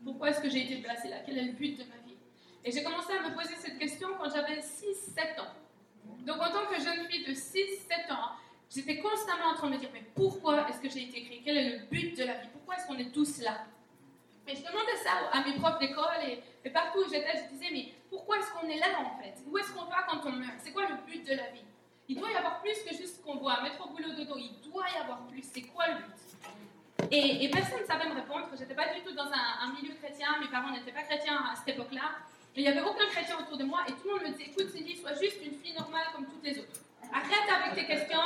[0.04, 1.18] Pourquoi est-ce que j'ai été placée là?
[1.26, 2.16] Quel est le but de ma vie?
[2.64, 5.54] Et j'ai commencé à me poser cette question quand j'avais 6-7 ans.
[6.26, 8.32] Donc en tant que jeune fille de 6-7 ans,
[8.74, 11.42] j'étais constamment en train de me dire, mais pourquoi est-ce que j'ai été créée?
[11.44, 12.48] Quel est le but de la vie?
[12.54, 13.66] Pourquoi est-ce qu'on est tous là?
[14.52, 17.70] Et je demandais ça à mes profs d'école et, et partout où j'étais, je disais,
[17.72, 19.36] mais pourquoi est-ce qu'on est là en fait?
[19.48, 20.60] Où est-ce qu'on va quand on meurt?
[20.60, 21.64] C'est quoi le but de la vie?
[22.10, 24.60] Il doit y avoir plus que juste ce qu'on voit, mettre au boulot dodo, il
[24.70, 25.44] doit y avoir plus.
[25.54, 27.12] C'est quoi le but?
[27.12, 28.48] Et, personne ne savait me répondre.
[28.60, 30.38] J'étais pas du tout dans un, milieu chrétien.
[30.42, 32.20] Mes parents n'étaient pas chrétiens à cette époque-là.
[32.56, 33.80] Il n'y avait aucun chrétien autour de moi.
[33.88, 36.44] Et tout le monde me disait Écoute, Cindy, sois juste une fille normale comme toutes
[36.44, 36.80] les autres.
[37.14, 38.20] Arrête avec tes questions.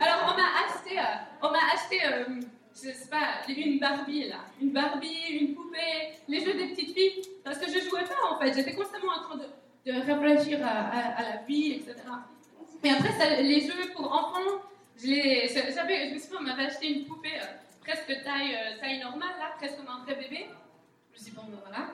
[0.00, 1.02] Alors, on m'a acheté, euh,
[1.42, 2.40] on m'a acheté euh,
[2.74, 4.44] je sais pas, une Barbie, là.
[4.60, 7.22] Une Barbie, une poupée, les jeux des petites filles.
[7.44, 8.54] Parce que je jouais pas, en fait.
[8.54, 11.96] J'étais constamment en train de, de réfléchir à, la vie, etc.
[12.82, 14.62] Et après, les jeux pour enfants,
[14.96, 17.46] je je me souviens, on m'avait acheté une poupée euh,
[17.80, 20.46] presque taille, euh, taille normale, là, presque comme un vrai bébé.
[21.12, 21.88] Je me suis dit, bon, ben voilà.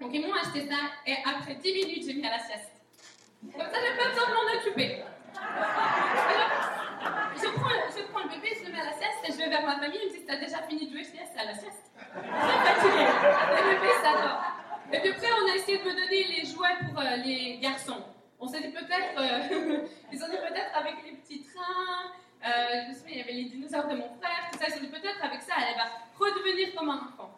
[0.00, 0.76] Donc, ils m'ont acheté ça,
[1.06, 2.72] et après 10 minutes, j'ai mis à la sieste.
[3.52, 5.02] Comme ça, j'ai pas besoin de m'en occuper.
[7.36, 9.36] Je prends, le- je prends le bébé, je le mets à la sieste, et je
[9.38, 11.54] vais vers ma famille, ils me disent, t'as déjà fini de jouer, c'est à la
[11.54, 11.90] sieste.
[11.96, 13.06] Très fatiguée.
[13.06, 14.42] Le bébé, ça dort.
[14.92, 18.02] Et puis après, on a essayé de me donner les jouets pour euh, les garçons.
[18.38, 19.78] On s'est dit peut-être, euh,
[20.12, 22.12] ils ont dit peut-être avec les petits trains,
[22.46, 24.74] euh, je me souviens, il y avait les dinosaures de mon frère, tout ça, ils
[24.76, 25.88] ont dit peut-être avec ça, elle va
[26.18, 27.30] redevenir comme un enfant.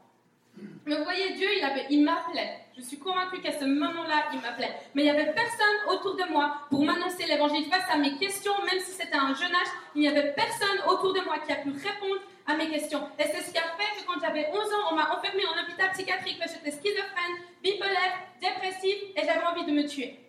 [0.87, 1.49] Mais vous voyez, Dieu,
[1.91, 2.61] il, m'appelait.
[2.77, 4.70] Je suis convaincue qu'à ce moment-là, il m'appelait.
[4.95, 7.66] Mais il n'y avait personne autour de moi pour m'annoncer l'évangile.
[7.66, 11.12] Face à mes questions, même si c'était un jeune âge, il n'y avait personne autour
[11.12, 13.03] de moi qui a pu répondre à mes questions.
[13.19, 15.62] Et c'est ce qui a fait que quand j'avais 11 ans, on m'a enfermée en
[15.62, 20.26] hôpital psychiatrique parce que j'étais schizophrène, bipolaire, dépressive et j'avais envie de me tuer.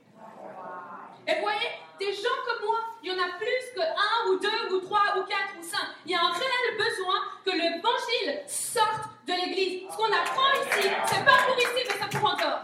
[1.28, 1.68] Et vous voyez,
[2.00, 5.18] des gens comme moi, il y en a plus que un ou deux ou trois
[5.18, 5.88] ou quatre ou cinq.
[6.06, 9.92] Il y a un réel besoin que l'évangile sorte de l'église.
[9.92, 12.64] Ce qu'on apprend ici, c'est pas pour ici, mais c'est pour encore.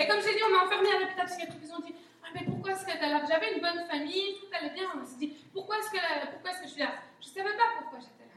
[0.00, 1.60] Et comme j'ai dit, on m'a enfermée à l'hôpital psychiatrique.
[1.62, 1.94] Ils ont dit
[2.24, 2.90] Ah, mais pourquoi est-ce que
[3.28, 4.88] j'avais une bonne famille, tout allait bien.
[5.00, 6.90] On s'est dit Pourquoi est-ce que, pourquoi est-ce que je suis là?
[7.20, 8.34] Je ne savais pas pourquoi j'étais là.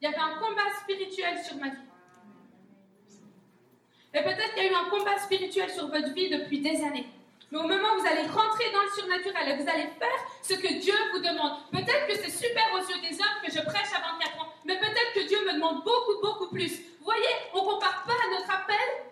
[0.00, 1.91] Il y avait un combat spirituel sur ma vie.
[4.14, 7.06] Mais peut-être qu'il y a eu un combat spirituel sur votre vie depuis des années.
[7.50, 10.54] Mais au moment où vous allez rentrer dans le surnaturel et vous allez faire ce
[10.54, 13.92] que Dieu vous demande, peut-être que c'est super aux yeux des hommes que je prêche
[13.92, 16.78] à 24 ans, mais peut-être que Dieu me demande beaucoup, beaucoup plus.
[16.98, 19.11] Vous voyez, on ne compare pas à notre appel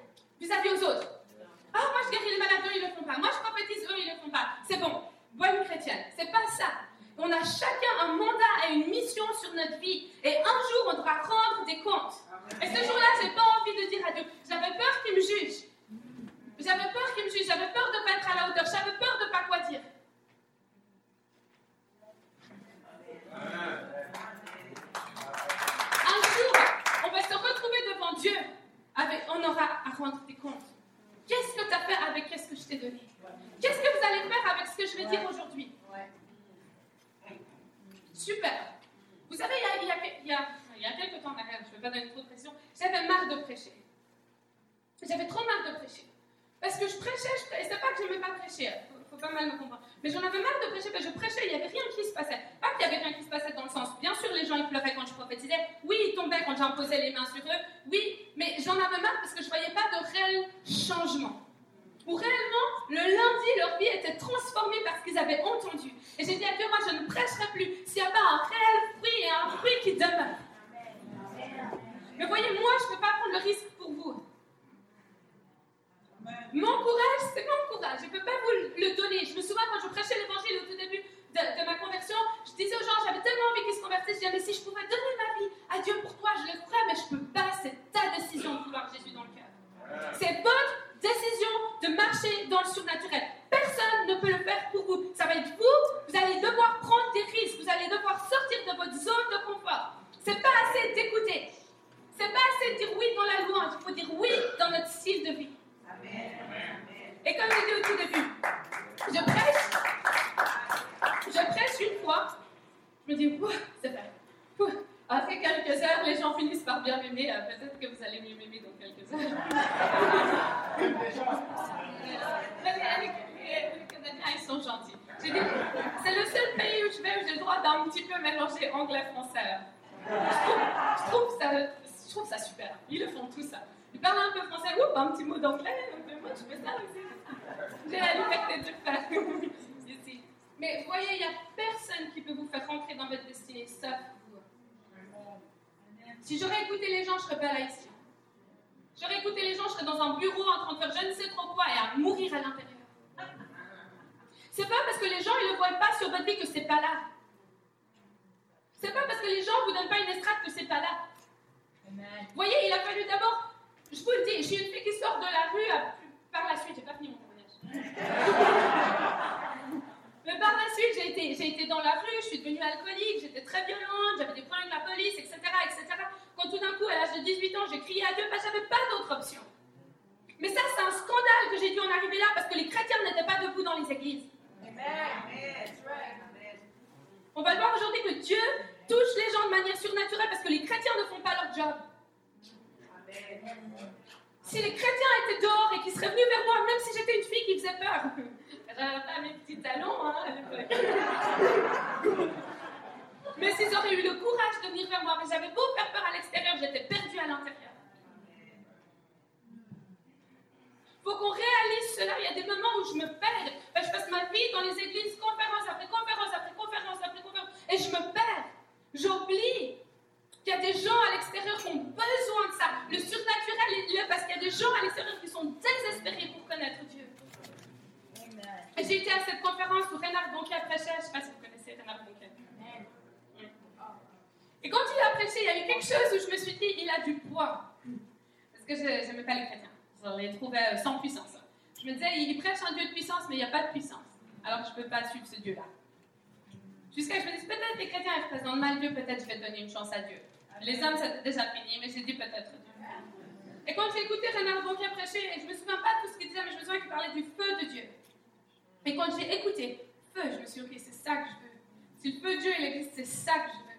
[258.85, 261.51] Mais quand j'ai écouté feu, je me suis dit, ok, c'est ça que je veux.
[261.99, 263.71] Si le feu Dieu et l'Église, c'est ça que je veux.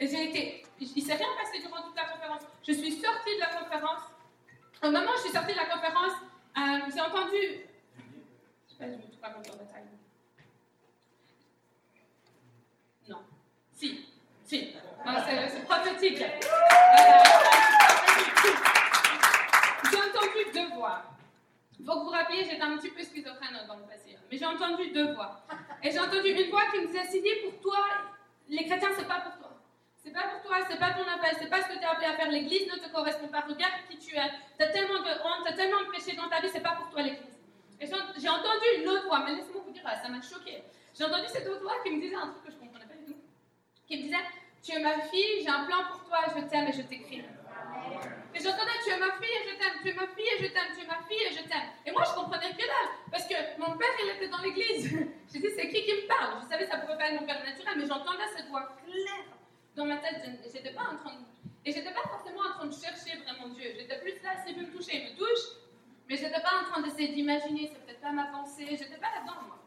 [0.00, 2.42] Et j'ai été, il ne s'est rien passé durant toute la conférence.
[2.66, 4.02] Je suis sortie de la conférence.
[4.82, 6.12] Au moment où je suis sortie de la conférence,
[6.58, 7.36] euh, j'ai entendu.
[7.40, 9.84] Je ne sais pas, je me trouve pas compte de taille.
[13.08, 13.22] Non.
[13.72, 14.06] Si,
[14.44, 14.74] si.
[15.04, 16.18] C'est euh, prophétique.
[19.90, 21.02] J'ai entendu deux voix.
[21.78, 24.01] Il Faut que vous vous rappelez, j'étais un petit peu schizophrène dans le passé
[24.38, 25.44] j'ai entendu deux voix.
[25.82, 27.84] Et j'ai entendu une voix qui me disait Cindy, pour toi,
[28.48, 29.50] les chrétiens, c'est pas pour toi.
[29.96, 32.06] C'est pas pour toi, c'est pas ton appel, c'est pas ce que tu es appelé
[32.06, 32.30] à faire.
[32.30, 33.40] L'église ne te correspond pas.
[33.40, 34.30] Regarde qui tu es.
[34.58, 36.76] Tu as tellement de honte, tu as tellement de péché dans ta vie, c'est pas
[36.76, 37.20] pour toi l'église.
[37.80, 40.62] Et j'ai entendu une autre voix, mais laissez-moi vous dire, ça m'a choqué.
[40.96, 43.12] J'ai entendu cette autre voix qui me disait un truc que je comprenais pas du
[43.12, 43.18] tout.
[43.86, 44.24] Qui me disait
[44.62, 47.24] Tu es ma fille, j'ai un plan pour toi, je t'aime et je t'écris.
[48.34, 50.48] Et j'entendais Tu es ma fille et je t'aime, tu es ma fille et je
[50.48, 51.68] t'aime, tu es ma fille et je t'aime.
[51.86, 54.90] Et moi je comprenais que dalle, parce que mon père il était dans l'église.
[55.32, 56.42] J'ai dit C'est qui qui me parle?
[56.42, 59.26] Je savais ça pouvait pas être mon père naturel, mais j'entendais cette voix claire
[59.76, 60.22] dans ma tête.
[60.52, 61.18] J'étais pas en train.
[61.64, 63.72] Et j'étais pas forcément en train de chercher vraiment Dieu.
[63.78, 65.62] J'étais plus là, s'il veut me toucher, il me touche.
[66.08, 68.66] Mais j'étais pas en train d'essayer d'imaginer, c'est peut-être pas ma pensée.
[68.70, 69.58] J'étais pas là-dedans, moi.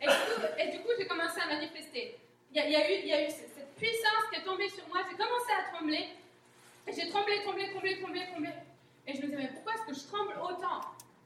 [0.00, 2.18] Et du coup, coup, j'ai commencé à manifester.
[2.52, 4.98] Il y a, il y a eu, cette puissance qui est tombée sur moi.
[5.08, 6.08] J'ai commencé à trembler.
[6.94, 8.50] J'ai tremblé, tremblé, tremblé, tremblé, tremblé.
[9.06, 10.80] Et je me disais, mais pourquoi est-ce que je tremble autant?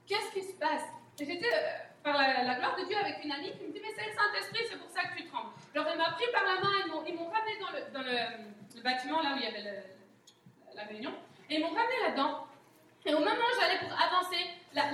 [0.06, 0.84] Qu'est-ce qui se passe?
[1.20, 1.68] Et j'étais, euh,
[2.02, 4.66] par la, gloire de Dieu, avec une amie qui me dit, mais c'est le Saint-Esprit,
[4.70, 5.50] c'est pour ça que tu trembles.
[5.74, 6.72] Alors, elle m'a pris par la main,
[7.06, 7.58] ils m'ont, ramené
[7.92, 11.12] dans, le, bâtiment, là où il y avait le- la réunion.
[11.48, 12.46] Et ils m'ont ramené là-dedans.
[13.04, 14.38] Et au moment où j'allais pour avancer,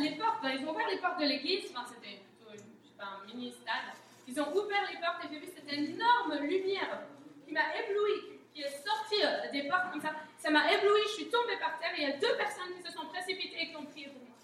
[0.01, 3.01] les portes, ben, ils ont ouvert les portes de l'église, enfin, c'était plutôt, je sais
[3.01, 3.95] un mini stade.
[4.27, 7.03] Ils ont ouvert les portes et j'ai vu cette énorme lumière
[7.47, 10.12] qui m'a ébloui, qui est sortie euh, des portes comme ça.
[10.39, 12.83] Ça m'a ébloui, je suis tombée par terre et il y a deux personnes qui
[12.83, 14.37] se sont précipitées et qui ont prié pour moi.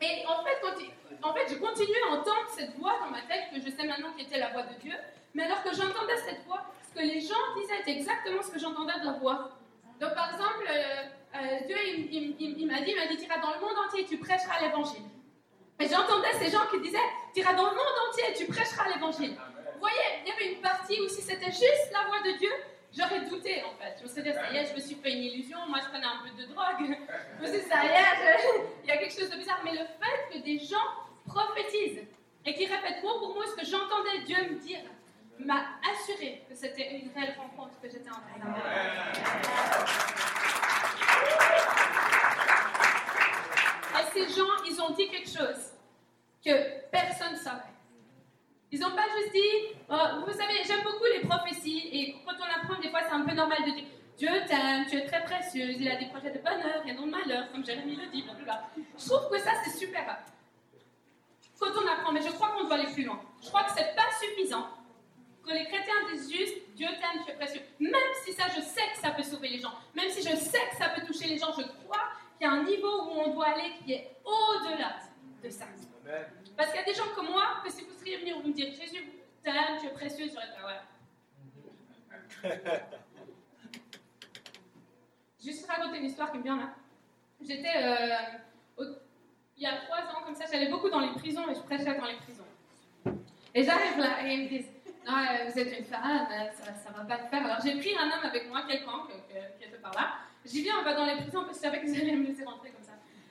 [0.00, 0.60] Et en fait,
[1.22, 4.12] en fait, je continuais à entendre cette voix dans ma tête, que je sais maintenant
[4.12, 4.94] qui était la voix de Dieu,
[5.34, 8.58] mais alors que j'entendais cette voix, ce que les gens disaient était exactement ce que
[8.58, 9.50] j'entendais de la voix.
[10.00, 11.04] Donc, par exemple, euh,
[11.36, 11.76] euh, Dieu,
[12.10, 14.60] il m'a dit, il m'a dit, tu iras dans le monde entier et tu prêcheras
[14.60, 15.02] l'évangile.
[15.78, 16.98] Et j'entendais ces gens qui disaient,
[17.34, 19.36] tu iras dans le monde entier et tu prêcheras l'évangile.
[19.76, 22.48] Vous voyez, il y avait une partie où si c'était juste la voix de Dieu,
[22.96, 23.94] j'aurais douté en fait.
[23.98, 25.88] Je me suis dit, ça y est, je me suis fait une illusion, moi je
[25.90, 26.96] prenais un peu de drogue.
[27.36, 29.60] Je me suis ça il y a quelque chose de bizarre.
[29.64, 30.88] Mais le fait que des gens
[31.26, 32.06] prophétisent
[32.46, 34.80] et qui répètent mot pour mot ce que j'entendais Dieu me dire,
[35.40, 35.62] m'a
[35.92, 38.64] assuré que c'était une réelle rencontre que j'étais en train d'avoir.
[44.00, 45.72] Et ces gens, ils ont dit quelque chose
[46.42, 47.75] que personne ne savait.
[48.72, 52.60] Ils n'ont pas juste dit, euh, vous savez, j'aime beaucoup les prophéties, et quand on
[52.60, 53.84] apprend, des fois, c'est un peu normal de dire,
[54.18, 57.10] Dieu t'aime, tu es très précieuse, il a des projets de bonheur et non de
[57.10, 58.64] malheur, comme Jérémie le dit, blablabla.
[58.98, 60.18] Je trouve que ça, c'est super.
[61.60, 63.20] Quand on apprend, mais je crois qu'on doit aller plus loin.
[63.42, 64.68] Je crois que c'est pas suffisant
[65.44, 67.60] que les chrétiens disent juste, Dieu t'aime, tu es précieux.
[67.78, 67.92] Même
[68.24, 70.76] si ça, je sais que ça peut sauver les gens, même si je sais que
[70.76, 72.04] ça peut toucher les gens, je crois
[72.38, 74.96] qu'il y a un niveau où on doit aller qui est au-delà
[75.42, 75.66] de ça.
[76.56, 78.52] Parce qu'il y a des gens comme moi, que si vous seriez venus vous me
[78.52, 79.04] dire Jésus
[79.42, 82.60] t'aime, tu es précieux, j'aurais dit ouais.
[85.44, 86.70] Juste raconter une histoire qui me vient là.
[87.40, 88.16] J'étais euh,
[88.78, 88.96] au-
[89.56, 91.84] il y a trois ans comme ça, j'allais beaucoup dans les prisons et je prêchais
[91.96, 92.44] dans les prisons.
[93.54, 94.68] Et j'arrive là et ils me disent
[95.06, 97.44] non, euh, vous êtes une femme, euh, ça, ça va pas le faire.
[97.44, 100.14] Alors j'ai pris un homme avec moi, quelqu'un que- que- qui était par là.
[100.44, 102.44] J'y viens, on va dans les prisons parce que je savais qu'ils allaient me laisser
[102.44, 102.85] rentrer comme ça.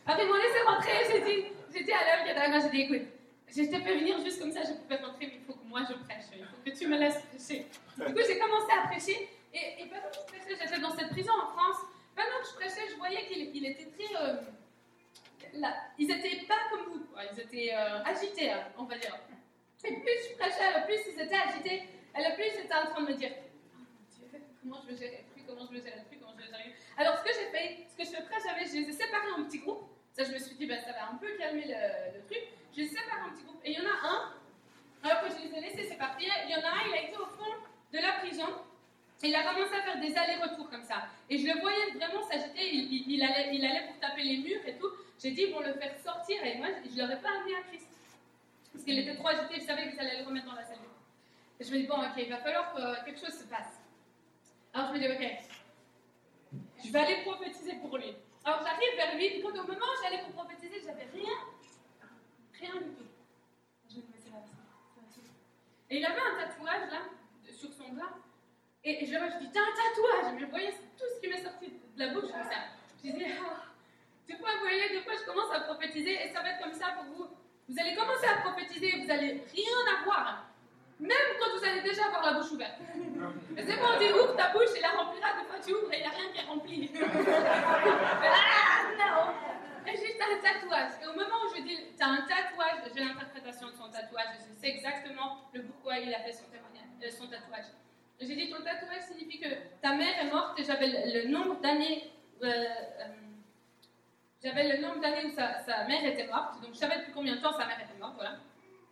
[0.06, 2.70] Après, ils m'ont laissé rentrer, j'ai dit, j'étais à l'heure, il y a d'accord, j'ai
[2.70, 3.08] dit, écoute,
[3.48, 5.82] je t'ai fait venir juste comme ça, je pouvais rentrer, mais il faut que moi
[5.88, 7.66] je prêche, il faut que tu me laisses prêcher.
[7.98, 11.32] Du coup, j'ai commencé à prêcher, et, pendant que je prêchais, j'étais dans cette prison
[11.34, 11.82] en France,
[12.16, 14.16] pendant que je prêchais, je voyais qu'il il était très.
[14.22, 14.36] euh,
[15.54, 17.24] là, ils étaient pas comme vous, quoi.
[17.32, 19.18] ils étaient euh, agités, hein, on va dire.
[19.86, 21.84] Et plus je prêchais, plus ils étaient agités,
[22.18, 23.32] et le plus j'étais en train de me dire
[23.74, 26.34] Oh Dieu, comment je vais gérer le truc, comment je vais gérer le truc, comment
[26.38, 26.76] je vais gérer.
[26.98, 29.44] Alors, ce que j'ai fait, ce que je après, j'avais, je les ai séparés en
[29.44, 29.95] petits groupes.
[30.16, 32.48] Ça, je me suis dit, ben, ça va un peu calmer le, truc.
[32.72, 33.60] Je séparés en petits groupes.
[33.66, 34.32] Et il y en a un,
[35.04, 37.18] alors que je les ai laissés s'éparpiller, il y en a un, il a été
[37.18, 37.52] au fond
[37.92, 38.48] de la prison.
[39.24, 41.08] Et il a commencé à faire des allers-retours comme ça.
[41.30, 44.78] Et je le voyais vraiment s'agiter, il, allait, il allait pour taper les murs et
[44.78, 44.90] tout.
[45.22, 46.42] J'ai dit, ils vont le faire sortir.
[46.46, 47.88] Et moi, je ne l'aurais pas amené à Christ.
[48.72, 50.78] Parce qu'il était trop agité, je savais qu'ils allaient le remettre dans la salle.
[51.60, 53.82] Et je me dis, bon, ok, il va falloir que quelque chose se passe.
[54.74, 58.14] Alors je me dis, ok, je vais aller prophétiser pour lui.
[58.46, 61.34] Alors j'arrive vers lui, et quand au moment où j'allais pour prophétiser, j'avais rien,
[62.54, 63.10] rien du tout.
[63.90, 65.30] Je me pas possible.
[65.90, 67.02] Et il avait un tatouage là,
[67.52, 68.14] sur son bras.
[68.84, 71.70] Et, je, je dis, t'as un tatouage Mais voyez, c'est tout ce qui m'est sorti
[71.70, 72.70] de la bouche comme ça.
[73.04, 73.64] Je disais, ah,
[74.28, 76.14] des fois, vous voyez, des fois, je commence à prophétiser?
[76.14, 77.28] Et ça va être comme ça pour vous.
[77.68, 80.46] Vous allez commencer à prophétiser, vous allez rien avoir.
[81.00, 82.76] Même quand vous allez déjà avoir la bouche ouverte.
[83.58, 85.30] C'est bon, on dit ouvre ta bouche et la remplira.
[85.40, 86.92] Des fois, tu ouvres et il n'y a rien qui est rempli.
[88.24, 89.34] ah non
[89.88, 90.92] Et juste un tatouage.
[91.04, 94.40] Et au moment où je dis, tu as un tatouage, j'ai l'interprétation de son tatouage,
[94.40, 97.66] je sais exactement le pourquoi il a fait son, euh, son tatouage.
[98.20, 99.50] J'ai dit, ton tatouage signifie que
[99.82, 102.10] ta mère est morte et j'avais le, le nombre d'années.
[102.44, 103.06] euh, euh,
[104.42, 107.36] J'avais le nombre d'années où sa, sa mère était morte, donc je savais depuis combien
[107.36, 108.38] de temps sa mère était morte, voilà.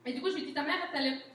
[0.06, 0.76] Et du coup, je lui dis, ta mère,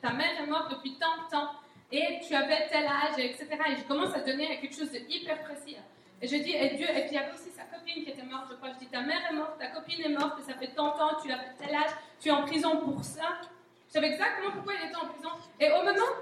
[0.02, 1.52] ta mère est morte depuis tant de temps,
[1.90, 3.48] et tu avais tel âge, etc.
[3.70, 5.76] Et je commence à donner quelque chose de hyper précis.
[6.20, 8.24] Et je dis, et Dieu, et puis il y avait aussi sa copine qui était
[8.24, 8.70] morte, je crois.
[8.74, 10.98] Je dis, ta mère est morte, ta copine est morte, et ça fait tant de
[10.98, 11.90] temps, tu avais tel âge,
[12.20, 13.40] tu es en prison pour ça.
[13.88, 15.30] Je savais exactement pourquoi il était en prison.
[15.60, 16.12] Et au moment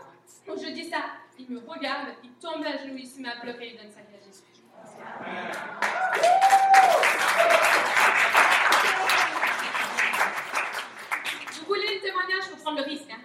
[0.49, 0.99] où je dis ça,
[1.39, 4.01] il me regarde, il tombe à genoux, il se met à pleurer, il donne sa
[4.03, 4.45] vie à Jésus.
[11.59, 13.11] Vous voulez le témoignage, il faut prendre le risque.
[13.11, 13.21] Hein.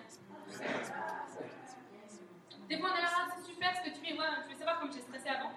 [2.68, 4.12] Des fois, on là, Ah, c'est super ce que tu fais.
[4.12, 5.52] Tu veux savoir comme j'ai stressé avant?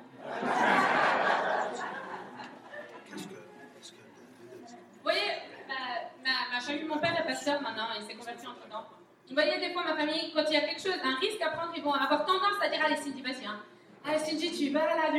[4.96, 5.30] Vous voyez,
[5.68, 5.78] ma,
[6.24, 8.86] ma, mon père est pasteur maintenant, il s'est converti entre temps.
[9.28, 11.51] Vous voyez, des fois, ma famille, quand il y a quelque chose, un risque à
[11.51, 13.46] prendre, ils vont avoir tendance à dire Allez, Cindy, vas-y.
[13.46, 13.60] Hein.
[14.05, 15.10] Allez, Cindy, tu vas là,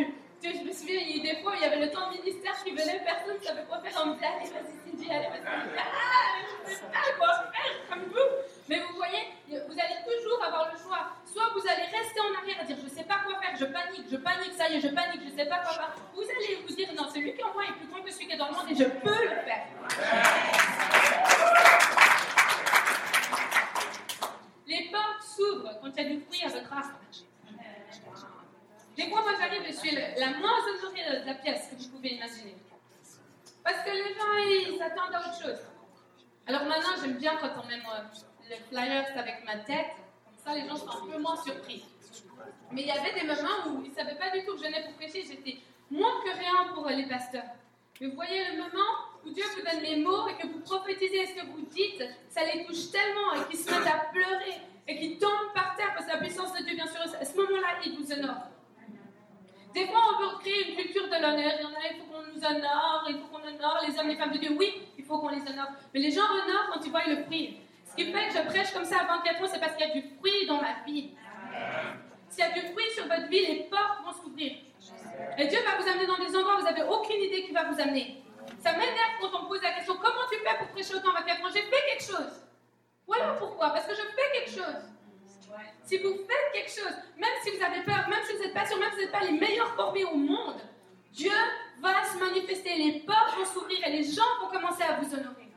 [0.42, 2.18] tu, je me souviens, il y a des fois, il y avait le temps de
[2.18, 3.92] ministère qui venait, personne ne savait quoi faire.
[4.04, 5.44] On me disait Allez, vas-y, Cindy, allez, vas-y.
[5.46, 8.30] Ah, je ne sais pas quoi faire comme vous.
[8.68, 11.14] Mais vous voyez, vous allez toujours avoir le choix.
[11.26, 13.66] Soit vous allez rester en arrière et dire Je ne sais pas quoi faire, je
[13.66, 15.96] panique, je panique, ça y est, je panique, je ne sais pas quoi faire.
[16.14, 18.34] Vous allez vous dire Non, celui qui en moi est plus grand que celui qui
[18.34, 19.66] est dans le monde et je peux le faire.
[24.68, 27.00] Les portes s'ouvrent quand il y a du fruit à votre arbre.
[28.98, 32.56] Moi j'arrive et je suis la moins honorée de la pièce que vous pouvez imaginer.
[33.64, 35.60] Parce que les gens, ils s'attendent à autre chose.
[36.48, 38.02] Alors maintenant, j'aime bien quand on met moi,
[38.48, 39.96] le flyers avec ma tête.
[40.24, 41.84] Comme ça, les gens sont un peu moins surpris.
[42.72, 44.66] Mais il y avait des moments où ils ne savaient pas du tout que je
[44.66, 45.24] venais pour prêcher.
[45.28, 45.58] J'étais
[45.90, 47.44] moins que rien pour les pasteurs.
[48.00, 48.92] Mais vous voyez le moment
[49.26, 52.42] où Dieu vous donne les mots et que vous prophétisez ce que vous dites, ça
[52.44, 56.06] les touche tellement et qu'ils se mettent à pleurer et qu'ils tombent par terre parce
[56.06, 57.16] que la puissance de Dieu vient sur eux.
[57.20, 58.50] À ce moment-là, ils vous honorent.
[59.76, 61.52] Des fois, on veut créer une culture de l'honneur.
[61.60, 64.08] Il y en a, il faut qu'on nous honore, il faut qu'on honore les hommes,
[64.08, 64.52] les femmes de Dieu.
[64.58, 65.68] Oui, il faut qu'on les honore.
[65.94, 67.58] Mais les gens honorent quand ils voient le fruit.
[67.84, 69.92] Ce qui fait que je prêche comme ça à 24 ans, c'est parce qu'il y
[69.92, 71.12] a du fruit dans ma vie.
[72.30, 74.54] S'il y a du fruit sur votre vie, les portes vont s'ouvrir.
[75.38, 77.66] Et Dieu va vous amener dans des endroits où vous n'avez aucune idée qui va
[77.66, 78.24] vous amener.
[78.64, 81.20] Ça m'énerve quand on me pose la question comment tu fais pour prêcher autant à
[81.20, 81.50] 24 ans?
[81.54, 82.32] J'ai fait quelque chose.
[83.06, 83.72] Voilà pourquoi.
[83.72, 84.95] Parce que je fais quelque chose.
[85.84, 88.66] Si vous faites quelque chose, même si vous avez peur, même si vous n'êtes pas
[88.66, 90.62] sûr, même si vous n'êtes pas les meilleurs formés au monde,
[91.12, 91.32] Dieu
[91.80, 95.48] va se manifester, les portes vont s'ouvrir et les gens vont commencer à vous honorer.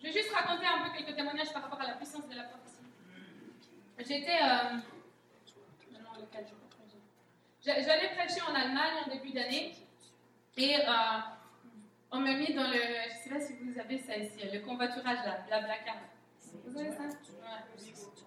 [0.00, 2.44] Je vais juste raconter un peu quelques témoignages par rapport à la puissance de la
[2.44, 2.76] prophétie.
[3.98, 4.38] J'étais.
[4.42, 4.78] euh,
[7.64, 9.74] J'allais prêcher en Allemagne en début d'année
[10.56, 10.82] et euh,
[12.12, 12.72] on m'a mis dans le.
[12.78, 14.60] Je ne sais pas si vous avez ça ici, le.
[14.60, 15.44] Vous avez ça
[16.00, 16.17] Ouais.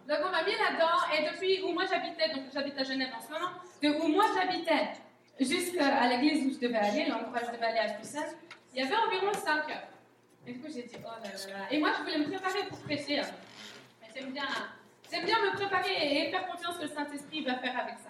[0.08, 3.22] Donc on m'a mis là-dedans et depuis où moi j'habitais, donc j'habite à Genève en
[3.22, 4.90] ce moment, de où moi j'habitais
[5.40, 8.34] jusqu'à l'église où je devais aller, l'endroit où je devais aller à Bruxelles,
[8.74, 9.88] il y avait environ 5 heures.
[10.48, 11.66] Et du coup j'ai dit, oh là là.
[11.72, 13.20] Et moi je voulais me préparer pour prêcher.
[13.20, 13.28] hein.
[14.02, 14.44] Mais j'aime bien,
[15.12, 18.10] bien me préparer et faire confiance que le Saint-Esprit va faire avec ça.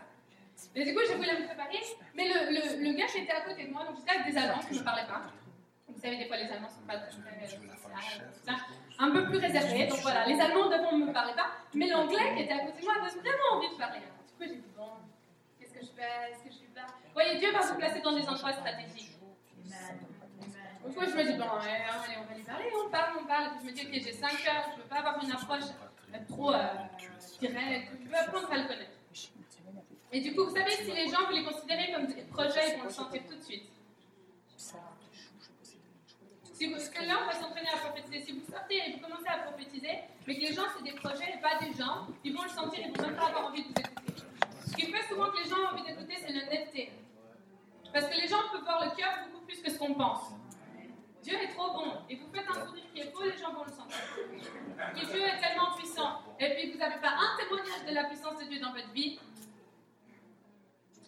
[0.75, 1.79] Et du coup je voulais me préparer,
[2.15, 4.59] mais le, le, gars qui était à côté de moi, donc j'étais avec des Allemands
[4.61, 5.21] qui ne parlaient pas.
[5.93, 7.11] Vous savez, des fois les Allemands sont pas très.
[8.99, 9.87] un peu plus réservés.
[9.87, 12.79] Donc voilà, les Allemands devant ne me parlaient pas, mais l'anglais qui était à côté
[12.81, 13.99] de moi avait vraiment envie de parler.
[13.99, 14.89] Du coup, j'ai dit bon,
[15.59, 16.31] qu'est-ce que je fais?
[16.31, 16.87] Est-ce que je suis pas?
[16.87, 19.17] Vous voyez, Dieu va vous placer dans des endroits stratégiques.
[20.83, 23.49] Donc moi, je me dis bon, allez, on va lui parler, on parle, on parle.
[23.61, 25.69] Je me dis ok, j'ai 5 heures, je veux pas avoir une approche
[26.13, 26.67] euh, trop euh,
[27.39, 27.91] directe.
[28.03, 28.91] Je veux apprendre à le connaître.
[30.13, 32.77] Et du coup, vous savez, si les gens vous les considérez comme des projets, ils
[32.79, 33.69] vont le sentir tout de suite.
[36.61, 38.19] Si vous, que là, on va s'entraîner à prophétiser.
[38.23, 39.97] Si vous sortez et vous commencez à prophétiser,
[40.27, 42.85] mais que les gens, c'est des projets et pas des gens, ils vont le sentir,
[42.85, 44.21] ils vont même pas avoir envie de vous écouter.
[44.67, 46.91] Ce qui fait souvent que les gens ont envie d'écouter, c'est l'honnêteté.
[47.91, 50.37] Parce que les gens peuvent voir le cœur beaucoup plus que ce qu'on pense.
[51.23, 51.93] Dieu est trop bon.
[52.11, 53.97] Et vous faites un sourire qui est beau, les gens vont le sentir.
[55.01, 56.21] Et Dieu est tellement puissant.
[56.39, 59.17] Et puis vous n'avez pas un témoignage de la puissance de Dieu dans votre vie.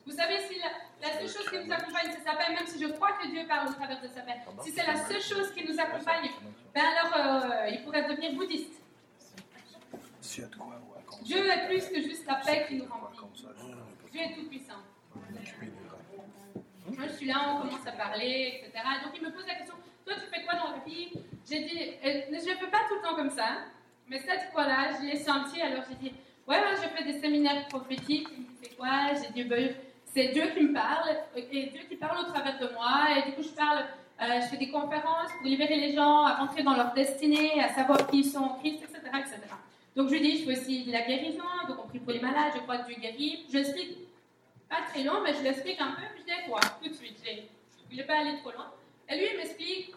[0.05, 2.81] Vous savez, si la, la seule chose qui nous accompagne, c'est sa paix, même si
[2.81, 5.51] je crois que Dieu parle au travers de sa paix, si c'est la seule chose
[5.53, 6.29] qui nous accompagne,
[6.73, 8.81] ben alors euh, il pourrait devenir bouddhiste.
[11.23, 13.17] Dieu est plus que juste la paix qui nous remplit.
[14.11, 14.81] Dieu est tout puissant.
[16.85, 18.83] Moi, je suis là, on commence à parler, etc.
[19.03, 19.75] Donc, il me pose la question
[20.05, 21.11] Toi, tu fais quoi dans la vie?
[21.49, 23.59] J'ai dit euh, Je ne fais pas tout le temps comme ça,
[24.09, 25.61] mais cette fois-là, je l'ai senti.
[25.61, 26.13] Alors, j'ai dit
[26.47, 28.27] Ouais, ouais, je fais des séminaires prophétiques.
[28.35, 29.13] Il me dit C'est quoi?
[29.13, 29.75] J'ai dit Ben,
[30.13, 33.17] C'est Dieu qui me parle, et Dieu qui parle au travers de moi.
[33.17, 33.79] Et du coup, je parle.
[34.21, 37.69] euh, je fais des conférences pour libérer les gens à rentrer dans leur destinée, à
[37.69, 39.39] savoir qui ils sont en Christ, etc., etc.
[39.95, 42.19] Donc je lui dis, je fais aussi de la guérison, donc on prie pour les
[42.19, 43.45] malades, je crois que Dieu guérit.
[43.49, 43.97] Je l'explique
[44.69, 47.17] pas très long, mais je l'explique un peu, puis je dis quoi, tout de suite.
[47.25, 47.49] J'ai
[47.91, 48.71] il n'est pas allé trop loin.
[49.07, 49.93] Et lui, il m'explique,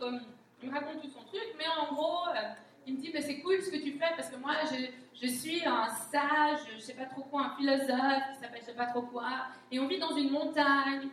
[0.63, 2.41] il me raconte tout son truc, mais en gros, euh,
[2.87, 4.87] il me dit, mais c'est cool ce que tu fais, parce que moi, je,
[5.21, 8.75] je suis un sage, je sais pas trop quoi, un philosophe qui s'appelle je sais
[8.75, 11.09] pas trop quoi, et on vit dans une montagne,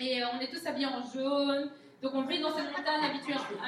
[0.00, 1.70] et euh, on est tous habillés en jaune,
[2.02, 3.04] donc on vit dans cette montagne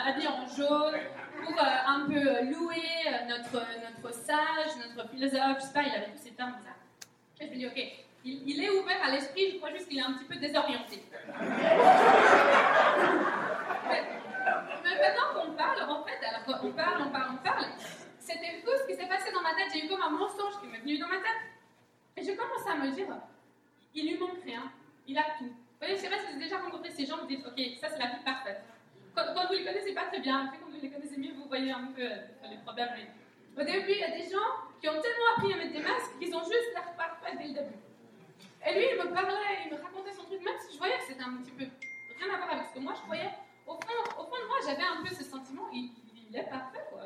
[0.07, 1.01] habillés en jaune,
[1.43, 2.83] pour euh, un peu euh, louer
[3.27, 6.71] notre, notre sage, notre philosophe, je sais pas, il avait tous ces termes ça.
[7.41, 7.83] Et je me dis, ok,
[8.25, 11.03] il, est ouvert à l'esprit, je crois juste qu'il est un petit peu désorienté.
[14.85, 17.65] mais maintenant qu'on parle, en fait, alors qu'on parle, on parle, on parle,
[18.19, 19.69] c'était fou ce qui s'est passé dans ma tête.
[19.73, 21.43] J'ai eu comme un mensonge qui m'est venu dans ma tête.
[22.17, 23.07] Et j'ai commencé à me dire,
[23.95, 24.71] il lui manque rien,
[25.07, 25.45] il a tout.
[25.45, 27.59] Vous voyez, je sais pas si vous avez déjà rencontré ces gens, vous dites, ok,
[27.81, 28.63] ça c'est la vie parfaite.
[29.15, 31.49] Quand, vous ne les connaissez pas très bien, après quand vous les connaissez mieux, vous
[31.49, 32.91] voyez un peu euh, les problèmes.
[33.57, 34.51] Mais au début, il y a des gens
[34.81, 37.55] qui ont tellement appris à mettre des masques qu'ils ont juste l'air parfaits dès le
[37.55, 37.81] début.
[38.67, 41.05] Et lui, il me parlait, il me racontait son truc, même si je voyais que
[41.09, 41.65] c'était un petit peu
[42.21, 43.31] rien à voir avec ce que moi je croyais.
[43.71, 45.91] Au fond, de moi, j'avais un peu ce sentiment, il,
[46.35, 47.03] est parfait, quoi.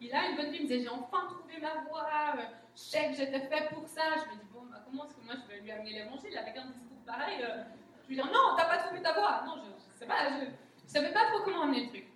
[0.00, 2.06] Il, a une bonne vie, il me disait, j'ai enfin trouvé ma voie,
[2.36, 2.42] euh,
[2.76, 4.02] je sais que j'étais fait pour ça.
[4.16, 6.56] Je me dis, bon, bah, comment est-ce que moi je vais lui amener l'évangile avec
[6.56, 7.64] un discours pareil euh,
[8.04, 9.44] Je lui dis, non, t'as pas trouvé ta voie.
[9.46, 12.06] Non, je, je sais pas, je savais pas trop comment amener le truc.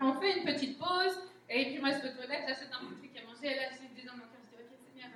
[0.00, 3.08] On fait une petite pause, et puis moi je vais aux toilettes, j'achète un petit
[3.08, 5.10] truc à manger, et là j'ai des dans mon cœur, je dis, ok Seigneur,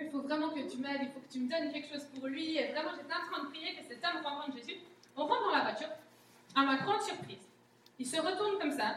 [0.00, 2.26] il faut vraiment que tu m'aides, il faut que tu me donnes quelque chose pour
[2.28, 2.56] lui.
[2.56, 4.78] Et vraiment, j'étais en train de prier que cet homme rencontre Jésus.
[5.16, 5.88] On rentre dans la voiture,
[6.54, 7.47] à ma grande surprise.
[7.98, 8.94] Il se retourne comme ça,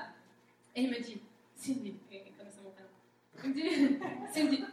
[0.76, 1.22] et il me dit,
[1.56, 2.90] Cindy, il connaissait mon prénom.
[3.44, 4.00] Il me dit,
[4.34, 4.64] Cindy,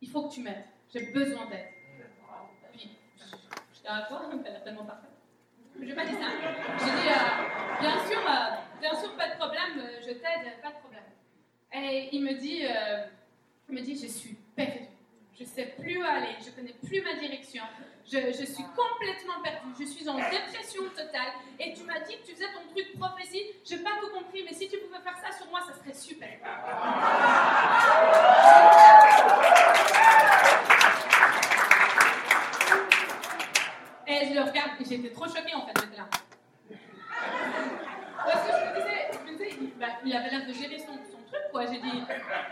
[0.00, 1.68] il faut que tu m'aides, j'ai besoin d'aide.
[2.72, 2.90] Puis,
[3.74, 5.10] j'étais à toi, elle est tellement parfaite.
[5.78, 6.28] Je n'ai pas dit ça.
[6.78, 10.70] J'ai dit, euh, bien sûr, euh, bien sûr, pas de problème, euh, je t'aide, pas
[10.70, 11.04] de problème.
[11.74, 12.64] Et il me dit,
[13.68, 14.91] il me dit, je suis perdue.
[15.42, 17.64] Je ne sais plus où aller, je ne connais plus ma direction.
[18.06, 19.74] Je, suis complètement perdue.
[19.76, 21.32] Je suis en dépression totale.
[21.58, 23.42] Et tu m'as dit que tu faisais ton truc prophétie.
[23.68, 25.94] Je n'ai pas tout compris, mais si tu pouvais faire ça sur moi, ça serait
[25.94, 26.28] super.
[34.06, 36.08] Et je le regarde et j'étais trop choquée en fait d'être là.
[38.24, 40.92] Parce que je me disais, bah, il avait l'air de gérer son,
[41.26, 41.66] truc quoi.
[41.66, 42.02] J'ai dit.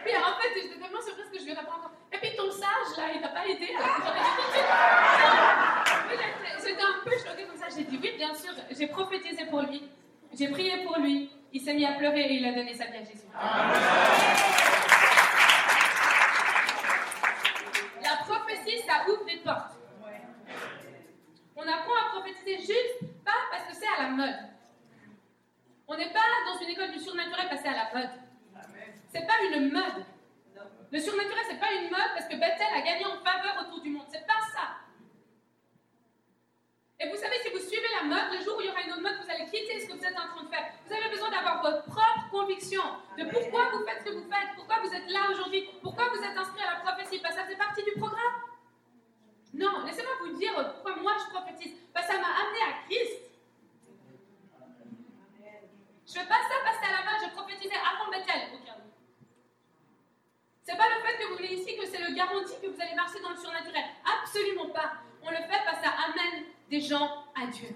[0.05, 2.00] Puis en fait, j'étais tellement surprise que je lui réponds encore.
[2.13, 3.69] Et puis ton sage là, il t'a pas aidé
[6.63, 7.67] J'étais un peu choquée comme ça.
[7.75, 8.53] J'ai dit oui, bien sûr.
[8.71, 9.89] J'ai prophétisé pour lui.
[10.37, 11.31] J'ai prié pour lui.
[11.53, 13.27] Il s'est mis à pleurer et il a donné sa vie à Jésus.
[18.03, 19.75] La prophétie, ça ouvre des portes.
[21.57, 24.37] On apprend à prophétiser juste pas parce que c'est à la mode.
[25.89, 28.11] On n'est pas dans une école du surnaturel parce que c'est à la mode.
[29.13, 30.05] C'est pas une mode.
[30.91, 33.91] Le surnaturel, c'est pas une mode parce que Bethel a gagné en faveur autour du
[33.91, 34.07] monde.
[34.11, 34.83] C'est pas ça.
[36.99, 38.93] Et vous savez, si vous suivez la mode, le jour où il y aura une
[38.93, 40.67] autre mode, vous allez quitter ce que vous êtes en train de faire.
[40.85, 42.83] Vous avez besoin d'avoir votre propre conviction
[43.17, 46.23] de pourquoi vous faites ce que vous faites, pourquoi vous êtes là aujourd'hui, pourquoi vous
[46.23, 47.21] êtes inscrit à la prophétie.
[47.21, 48.37] Parce que ça fait partie du programme.
[49.55, 51.75] Non, laissez-moi vous dire pourquoi moi je prophétise.
[51.95, 53.31] Parce que ça m'a amené à Christ.
[56.07, 58.61] Je fais pas ça parce que à la mode, je prophétisais avant Bethel.
[60.71, 62.95] C'est pas le fait que vous venez ici que c'est le garantie que vous allez
[62.95, 63.83] marcher dans le surnaturel.
[64.07, 65.03] Absolument pas.
[65.21, 67.75] On le fait parce que ça amène des gens à Dieu.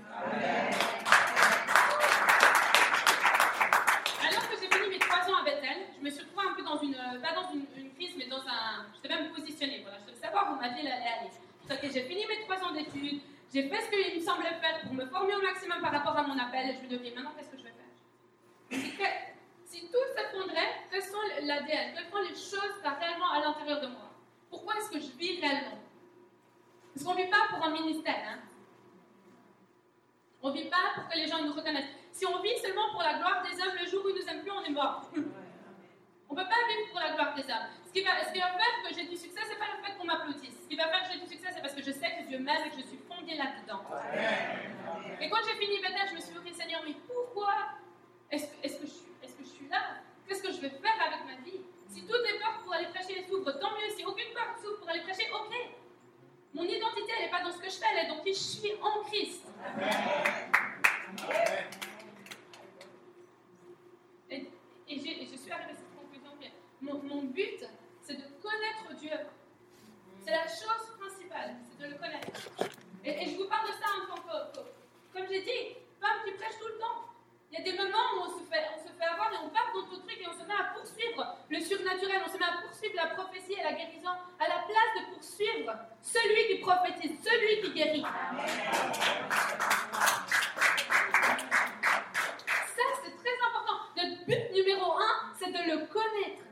[4.23, 6.63] Alors que j'ai fini mes trois ans à Bethel, je me suis retrouvée un peu
[6.63, 7.67] dans une, euh, pas dans une,
[7.99, 9.81] crise, mais dans un, j'étais même positionnée.
[9.83, 11.31] Voilà, je devais savoir où ma vie allait aller.
[11.69, 13.23] Donc, j'ai fini mes trois ans d'études,
[13.53, 16.23] j'ai fait ce qu'il me semblait faire pour me former au maximum par rapport à
[16.23, 17.75] mon appel, et je me dis, maintenant qu'est-ce que je vais
[18.99, 19.34] faire?
[19.75, 23.89] Si que- tout s'effondrait, quelles sont l'ADN Quelles sont les choses réellement à l'intérieur de
[23.89, 24.09] moi?
[24.49, 25.79] Pourquoi est-ce que je vis réellement?
[26.95, 28.15] Parce qu'on ne vit pas pour un ministère.
[28.25, 28.39] Hein?
[30.43, 31.91] On ne vit pas pour que les gens nous reconnaissent.
[32.13, 34.43] Si on vit seulement pour la gloire des hommes, le jour où ils nous aiment
[34.43, 35.11] plus, on est mort.
[36.27, 37.69] On ne peut pas vivre pour la gloire des hommes.
[37.87, 39.85] Ce qui va, ce qui va faire que j'ai du succès, ce n'est pas le
[39.85, 40.63] fait qu'on m'applaudisse.
[40.65, 42.39] Ce qui va faire que j'ai du succès, c'est parce que je sais que Dieu
[42.39, 43.83] m'aime et que je suis fondée là-dedans.
[45.21, 47.53] Et quand j'ai fini Bethel, je me suis dit, Seigneur, mais pourquoi
[48.31, 49.63] est-ce que, est-ce que, je suis- est-ce que je suis
[50.27, 51.61] Qu'est-ce que je vais faire avec ma vie?
[51.89, 53.91] Si toutes les portes pour aller prêcher s'ouvrent, tant mieux.
[53.97, 55.55] Si aucune porte s'ouvre pour aller prêcher, ok.
[56.55, 58.39] Mon identité, elle n'est pas dans ce que je fais, elle est dans qui je
[58.39, 59.43] suis en Christ.
[64.31, 64.49] Et,
[64.89, 66.31] je suis arrivée à cette conclusion
[66.81, 67.65] mon, but,
[68.03, 69.11] c'est de connaître Dieu.
[70.25, 72.29] C'est la chose principale, c'est de le connaître.
[73.05, 74.61] Et, et je vous parle de ça en tant que-
[75.13, 77.14] comme j'ai dit, femme qui prêche tout le temps.
[77.57, 79.49] Il y a des moments où on se fait, on se fait avoir et on
[79.49, 82.51] part dans d'autres trucs et on se met à poursuivre le surnaturel, on se met
[82.51, 85.71] à poursuivre la prophétie et la guérison à la place de poursuivre
[86.03, 88.03] celui qui prophétise, celui qui guérit.
[88.03, 88.11] Ça,
[93.05, 93.87] c'est très important.
[94.03, 96.43] Notre but numéro un, c'est de le connaître.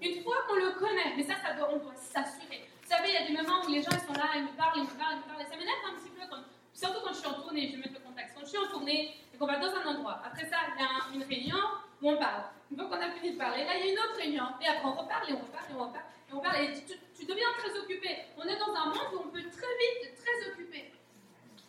[0.00, 2.70] Une fois qu'on le connaît, mais ça, ça doit, on doit s'assurer.
[2.80, 4.80] Vous savez, il y a des moments où les gens sont là, ils me parlent,
[4.80, 6.24] ils me parlent, ils me parlent, et ça m'énerve un petit peu,
[6.72, 8.32] surtout quand je suis en tournée, je vais mettre le contact.
[8.34, 10.88] Quand je suis en tournée, qu'on va dans un endroit, après ça, il y a
[10.90, 11.56] un- une réunion
[12.02, 12.44] où on parle.
[12.70, 14.68] Une fois qu'on a fini de parler, là, il y a une autre réunion, et
[14.68, 16.84] après on reparle, et on reparle, et on reparle, et on parle, et
[17.16, 18.18] tu, deviens très occupé.
[18.36, 20.92] On est dans un monde où on peut très vite être très occupé.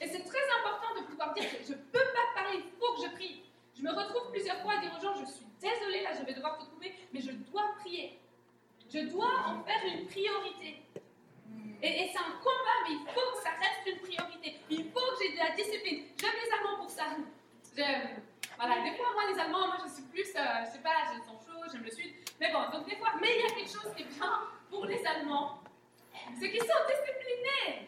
[0.01, 3.07] Et c'est très important de pouvoir dire je ne peux pas parler, il faut que
[3.07, 3.43] je prie.
[3.73, 6.33] Je me retrouve plusieurs fois à dire aux gens, je suis désolée, là, je vais
[6.33, 8.19] devoir te couper, mais je dois prier.
[8.93, 10.83] Je dois en faire une priorité.
[11.81, 14.59] Et, c'est un combat, mais il faut que ça reste une priorité.
[14.69, 16.03] Il faut que j'ai de la discipline.
[16.19, 17.05] J'aime les Allemands pour ça.
[17.75, 21.23] Voilà, des fois, moi, les Allemands, moi, je suis plus, euh, je sais pas, j'aime
[21.23, 22.13] sang chaud, j'aime le sud.
[22.39, 24.39] Mais bon, donc des fois, mais il y a quelque chose qui est bien
[24.69, 25.59] pour les Allemands,
[26.39, 27.87] c'est qu'ils sont disciplinés.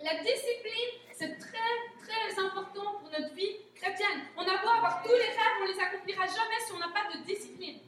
[0.00, 4.26] La discipline, c'est très, très important pour notre vie chrétienne.
[4.36, 7.16] On a beau avoir tous les rêves, on les accomplira jamais si on n'a pas
[7.16, 7.78] de discipline.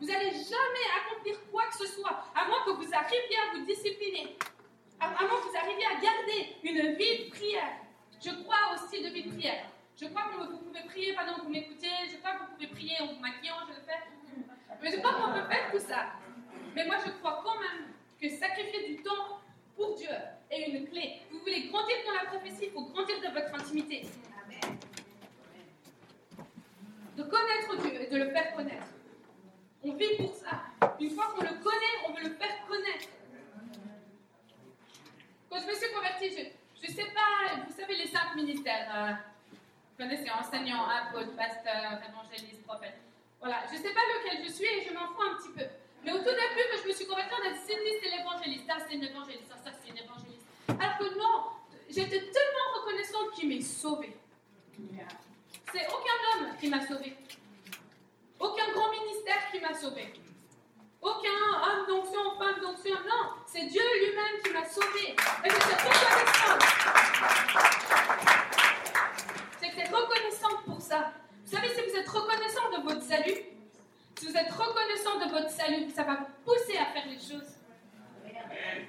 [0.00, 3.64] Vous n'allez jamais accomplir quoi que ce soit, à moins que vous arriviez à vous
[3.66, 4.36] discipliner,
[4.98, 7.76] à moins que vous arriviez à garder une vie de prière.
[8.22, 9.64] Je crois au style de vie de prière.
[9.98, 12.66] Je crois que vous pouvez prier pendant que vous m'écoutez, je crois que vous pouvez
[12.66, 14.00] prier en vous maquillant, je le fais.
[14.82, 16.12] Mais je crois qu'on peut faire tout ça.
[16.74, 19.40] Mais moi, je crois quand même que sacrifier du temps
[19.74, 20.10] pour Dieu
[20.50, 21.22] est une clé.
[21.30, 24.04] Vous voulez grandir dans la prophétie, il faut grandir dans votre intimité.
[27.16, 28.86] De connaître Dieu et de le faire connaître.
[29.82, 30.62] On vit pour ça.
[31.00, 33.08] Une fois qu'on le connaît, on veut le faire connaître.
[35.48, 38.88] Quand je me suis convertie, je ne sais pas, vous savez, les cinq ministères.
[38.94, 42.98] euh, vous connaissez, enseignant, apôtre, pasteur, évangéliste, prophète.
[43.40, 45.64] Voilà, je ne sais pas lequel je suis et je m'en fous un petit peu.
[46.04, 49.04] Mais au tout début, je me suis a dit Cindy, c'est l'évangéliste, ça c'est une
[49.04, 50.46] évangéliste, ça c'est une évangéliste.
[50.68, 51.50] Alors que non,
[51.88, 54.16] j'étais tellement reconnaissante qu'il m'ait sauvée.
[55.72, 57.16] C'est aucun homme qui m'a sauvée.
[58.38, 60.12] Aucun grand ministère qui m'a sauvée.
[61.02, 62.94] Aucun homme d'onction, femme d'onction.
[63.08, 65.16] Non, c'est Dieu lui-même qui m'a sauvée.
[65.44, 66.62] Et je suis reconnaissante.
[69.62, 71.12] J'étais reconnaissante pour ça.
[71.46, 73.38] Vous savez, si vous êtes reconnaissant de votre salut,
[74.18, 77.56] si vous êtes reconnaissant de votre salut, ça va vous pousser à faire les choses.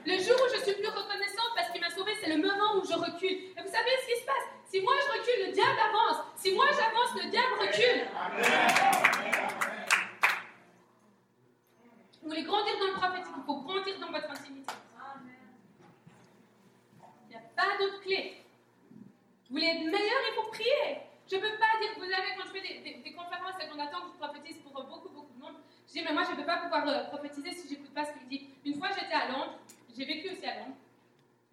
[0.05, 2.85] Le jour où je suis plus reconnaissante parce qu'il m'a sauvée, c'est le moment où
[2.85, 3.31] je recule.
[3.55, 4.47] Et vous savez ce qui se passe?
[4.69, 6.25] Si moi je recule, le diable avance.
[6.35, 8.07] Si moi j'avance, le diable recule.
[12.22, 14.73] Vous voulez grandir dans le prophétique, il faut grandir dans votre intimité.
[17.26, 18.38] Il n'y a pas d'autre clé.
[19.49, 21.02] Vous voulez être meilleur, il faut prier.
[21.30, 23.68] Je ne peux pas dire, vous savez, quand je fais des, des- des conférences et
[23.68, 25.56] qu'on attend que je prophétise pour euh, beaucoup, beaucoup de monde,
[25.88, 28.06] je dis, mais moi, je ne peux pas pouvoir euh, prophétiser si je n'écoute pas
[28.06, 28.48] ce qu'il dit.
[28.65, 29.56] Une fois, j'étais à Londres,
[29.98, 30.76] j'ai vécu aussi à Londres.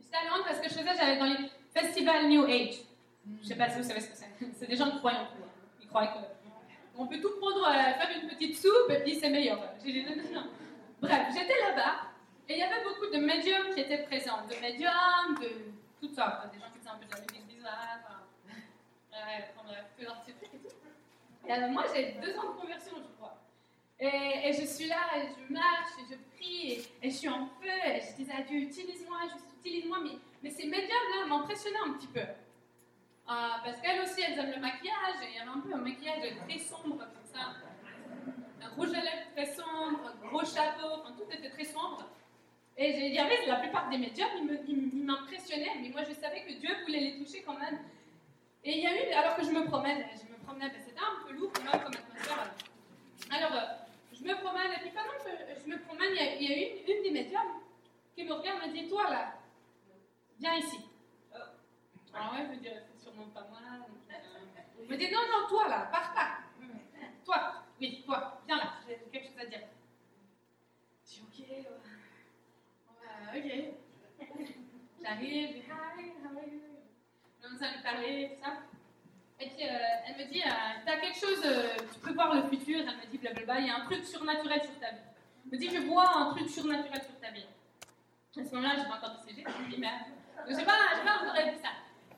[0.00, 2.80] J'étais à Londres parce que je faisais, j'allais dans les festivals New Age.
[3.38, 4.28] Je ne sais pas si vous savez ce que c'est.
[4.58, 5.28] C'est des gens hein.
[5.80, 6.18] Ils croient que.
[7.00, 9.60] On peut tout prendre, euh, faire une petite soupe et puis c'est meilleur.
[11.00, 12.10] Bref, j'étais là-bas
[12.48, 14.44] et il y avait beaucoup de médiums qui étaient présents.
[14.50, 15.48] De médiums, de
[16.00, 16.52] toutes sortes.
[16.52, 18.26] Des gens qui faisaient un peu de la musique bizarre.
[19.12, 19.44] Ouais,
[20.24, 21.48] truc et.
[21.48, 23.38] Et alors, moi, j'ai deux ans de conversion, je crois.
[24.00, 27.68] Et, je suis là, et je marche, et je prie, et, je suis en feu,
[27.68, 29.18] et je disais à Dieu, utilise-moi,
[29.58, 29.98] utilise-moi.
[30.02, 32.20] Mais, mais ces médiums-là m'impressionnaient un petit peu.
[33.30, 35.78] Ah, parce qu'elles aussi, elles aiment le maquillage, et il y avait un peu un
[35.78, 37.52] maquillage très sombre, comme ça.
[38.62, 42.04] Un rouge à lèvres très sombre, un gros chapeau, enfin, tout était très sombre.
[42.76, 44.28] Et il y avait la plupart des médiums,
[44.66, 47.78] ils me- m'impressionnaient, mais moi je savais que Dieu voulait les toucher quand même.
[48.64, 51.00] Et il y a eu, alors que je me promène, je me promenais, ben, c'était
[51.00, 52.52] un peu lourd quand même comme atmosphère.
[53.30, 53.66] Alors, euh,
[54.12, 56.10] je me promène, et puis pendant que je me promène,
[56.40, 57.52] il y a, a une, des médiums
[58.14, 59.34] qui me regarde et me dit Toi là,
[60.38, 60.78] viens ici.
[62.14, 63.60] Ah ouais, je dire, c'est sûrement pas moi.
[64.10, 64.14] euh,
[64.84, 66.28] Je me dit Non, non, toi là, pars pas.
[67.24, 69.60] Toi, oui, toi, viens là, j'ai quelque chose à dire.
[71.06, 71.46] Je dis Ok,
[73.04, 73.48] euh, ok.
[75.02, 76.60] J'arrive, je dis Hi, how are you?
[77.40, 77.82] Commence tout
[78.42, 78.52] ça.
[79.40, 80.50] Et puis euh, elle me dit, euh,
[80.84, 81.40] t'as quelque chose,
[82.02, 82.80] tu voir le futur?
[82.80, 84.98] Elle me dit, blablabla, il y a un truc surnaturel sur ta vie.
[85.44, 87.46] Elle me dit, je vois un truc surnaturel sur ta vie.
[88.36, 89.32] À ce moment-là, j'ai pas encore je
[89.64, 90.02] me dis, merde.
[90.48, 90.72] Donc j'ai pas,
[91.04, 91.70] pas encore ça.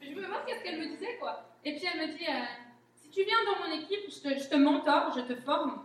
[0.02, 1.44] Je veux voir qu'est-ce qu'elle me disait, quoi.
[1.64, 2.32] Et puis elle me dit, euh,
[2.94, 5.84] si tu viens dans mon équipe, je te, je mentor, je te forme.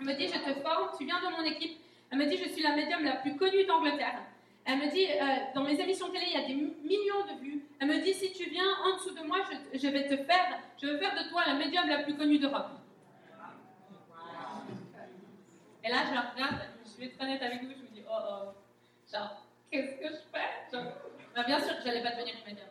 [0.00, 1.78] Elle me dit, je te forme, tu viens dans mon équipe.
[2.10, 4.20] Elle me dit, je suis la médium la plus connue d'Angleterre.
[4.64, 7.38] Elle me dit, euh, dans mes émissions télé, il y a des mi- millions de
[7.40, 7.62] vues.
[7.80, 9.38] Elle me dit, si tu viens en dessous de moi,
[9.72, 12.38] je, je vais te faire, je vais faire de toi la médium la plus connue
[12.38, 12.70] d'Europe.
[15.84, 18.14] Et là, je la regarde, je vais être honnête avec vous, je me dis, oh
[18.16, 18.48] oh,
[19.12, 20.78] genre, qu'est-ce que je fais?
[21.36, 22.68] Bah, Bien sûr que j'allais pas devenir une médium.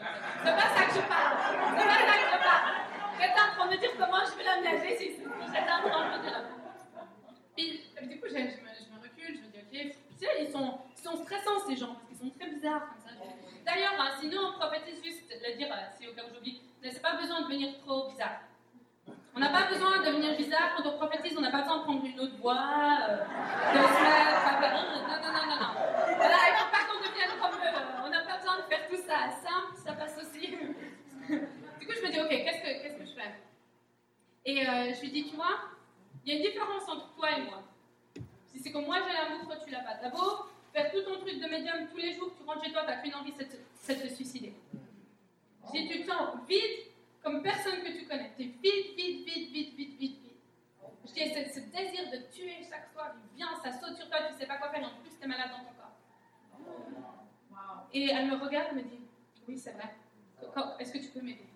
[0.00, 1.36] C'est pas ça que je parle.
[1.76, 2.72] C'est pas ça que je parle.
[3.16, 6.08] Vous êtes en train de me dire comment je vais l'aménager si vous en train
[6.08, 6.40] de me dire.
[7.60, 11.94] Euh, du coup, je, me, recule, je me dis, ok, ils sont, stressants ces gens,
[11.94, 13.10] parce qu'ils sont très bizarres comme ça.
[13.66, 17.16] D'ailleurs, hein, sinon, prophétise juste le dire, euh, si au cas où j'oublie, c'est pas
[17.16, 18.40] besoin de devenir trop bizarre.
[19.34, 21.82] On n'a pas besoin de devenir bizarre quand on prophétise, on n'a pas besoin de
[21.82, 22.64] prendre une autre voix,
[23.08, 25.56] euh, de se mettre à Non, non, non, non.
[25.60, 25.70] non.
[28.04, 29.76] On n'a pas besoin de faire tout ça simple,
[31.90, 33.34] coup, je me dis, ok, qu'est-ce que, que je fais
[34.44, 35.70] Et euh, je lui dis, tu vois,
[36.24, 37.62] il y a une différence entre toi et moi.
[38.46, 40.08] Si c'est comme moi j'ai l'amour, toi tu l'as pas.
[40.10, 42.96] Beau faire tout ton truc de médium tous les jours, tu rentres chez toi, t'as
[42.96, 43.48] qu'une envie, c'est
[43.96, 44.54] de, te suicider.
[45.72, 46.90] Si tu te sens vide
[47.22, 50.16] comme personne que tu connais, t'es vide, vide, vide, vide, vide, vide, vide.
[51.06, 54.38] Je dis, ce, désir de tuer chaque soir, il vient, ça saute sur toi, tu
[54.38, 55.96] sais pas quoi faire, et en plus t'es malade dans ton corps.
[57.92, 59.00] Et elle me regarde et me dit,
[59.48, 59.94] oui c'est vrai,
[60.78, 61.49] est-ce que tu peux m'aider?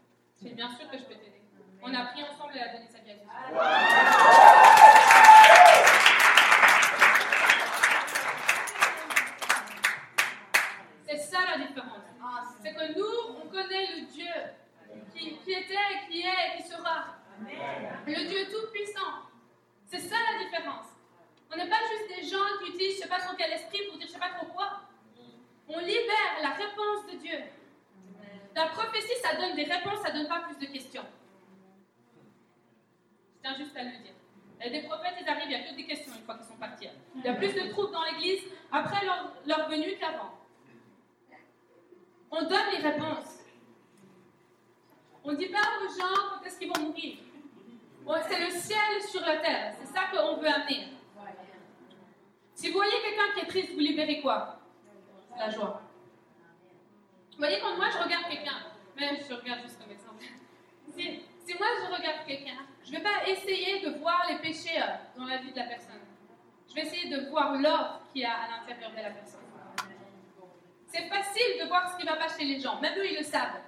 [0.44, 1.40] Dis, bien sûr que je peux t'aider.
[1.82, 3.14] On a pris ensemble et elle a donné sa vie.
[11.06, 12.02] C'est ça la différence.
[12.62, 14.34] C'est que nous, on connaît le Dieu
[15.14, 15.76] qui, qui était,
[16.10, 17.16] qui est et qui sera.
[18.06, 19.24] Le Dieu tout-puissant.
[19.86, 20.88] C'est ça la différence.
[21.50, 23.80] On n'est pas juste des gens qui utilisent je ne sais pas trop quel esprit
[23.88, 24.80] pour dire je ne sais pas trop quoi.
[25.68, 27.38] On libère la réponse de Dieu.
[28.54, 31.04] La prophétie, ça donne des réponses, ça ne donne pas plus de questions.
[33.34, 34.12] Je tiens juste à le dire.
[34.60, 36.56] A des prophètes, ils arrivent, il n'y a que des questions une fois qu'ils sont
[36.56, 36.88] partis.
[37.16, 40.32] Il y a plus de troupes dans l'église après leur, leur venue qu'avant.
[42.30, 43.40] On donne les réponses.
[45.22, 47.18] On ne dit pas aux gens quand est-ce qu'ils vont mourir.
[48.28, 49.74] C'est le ciel sur la terre.
[49.80, 50.88] C'est ça qu'on veut amener.
[52.54, 54.60] Si vous voyez quelqu'un qui est triste, vous libérez quoi?
[55.36, 55.82] La joie.
[57.34, 58.58] Vous voyez, quand moi je regarde quelqu'un,
[58.96, 60.22] même je regarde juste comme exemple,
[60.96, 64.78] si, si moi je regarde quelqu'un, je ne vais pas essayer de voir les péchés
[64.78, 66.00] euh, dans la vie de la personne.
[66.68, 69.40] Je vais essayer de voir l'or qu'il y a à l'intérieur de la personne.
[70.86, 73.18] C'est facile de voir ce qui ne va pas chez les gens, même eux ils
[73.18, 73.58] le savent.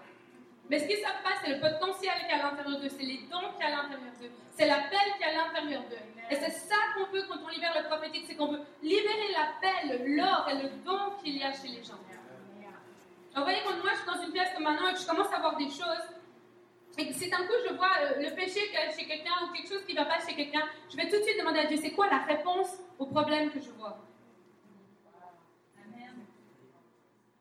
[0.70, 2.88] Mais ce qu'ils ne savent pas, c'est le potentiel qu'il y a à l'intérieur d'eux,
[2.88, 5.46] c'est les dons qu'il y a à l'intérieur d'eux, c'est l'appel qu'il y a à
[5.46, 5.96] l'intérieur d'eux.
[6.30, 10.14] Et c'est ça qu'on veut quand on libère le prophétique, c'est qu'on veut libérer l'appel,
[10.14, 11.98] l'or et le don qu'il y a chez les gens.
[13.36, 15.30] Vous voyez, quand moi je suis dans une pièce comme maintenant et que je commence
[15.30, 16.08] à voir des choses,
[16.96, 18.60] et si d'un coup je vois euh, le péché
[18.96, 21.22] chez quelqu'un ou quelque chose qui ne va pas chez quelqu'un, je vais tout de
[21.22, 23.98] suite demander à Dieu, c'est quoi la réponse au problème que je vois?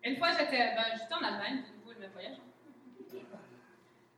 [0.04, 2.38] Une fois, j'étais ben, en Allemagne, de nouveau le même voyage.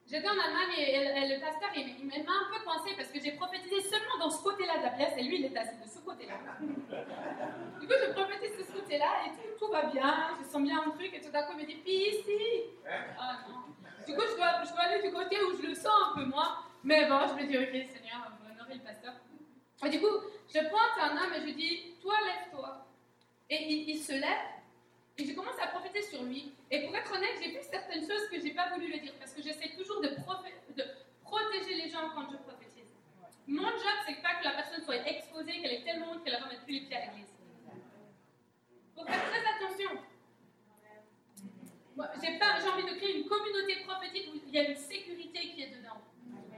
[0.10, 3.10] J'étais en Allemagne et, et- et le pasteur, il, il m'a un peu coincé parce
[3.10, 5.76] que j'ai prophétisé seulement dans ce côté-là de la pièce et lui, il était assis
[5.84, 6.36] de ce côté-là.
[6.62, 10.92] Du coup, je prophétise de ce côté-là et tout, va bien, je sens bien un
[10.92, 12.40] truc et tout d'un coup, il me dit, puis ici
[13.20, 13.56] Ah non.
[14.08, 16.60] Du coup, je dois, aller du côté où je le sens un peu moins.
[16.84, 19.14] Mais bon, je me dis, ok, Seigneur, honorer le pasteur.
[19.86, 20.16] Et du coup,
[20.48, 22.86] je pointe un homme et je dis, toi, lève-toi.
[23.50, 23.62] Et
[23.92, 24.46] il se lève
[25.18, 26.54] et je commence à prophétiser sur lui.
[26.70, 29.34] Et pour être honnête, j'ai vu certaines choses que j'ai pas voulu le dire parce
[29.34, 30.10] que j'essaie toujours de,
[31.24, 32.88] protéger les gens quand je prophétise.
[33.48, 36.44] Mon job, c'est pas que la personne soit exposée, qu'elle ait tellement honte qu'elle ne
[36.44, 37.34] remette plus les pieds à l'église.
[38.96, 39.90] Faut faire très attention.
[42.22, 45.40] J'ai pas- j'ai envie de créer une communauté prophétique où il y a une sécurité
[45.50, 46.02] qui est dedans.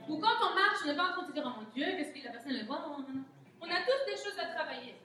[0.10, 2.12] Où quand on marche, on n'est pas en train de dire Oh mon Dieu, qu'est-ce
[2.12, 3.24] que la personne le voit Non, non, non.
[3.62, 4.96] On a tous des choses à travailler.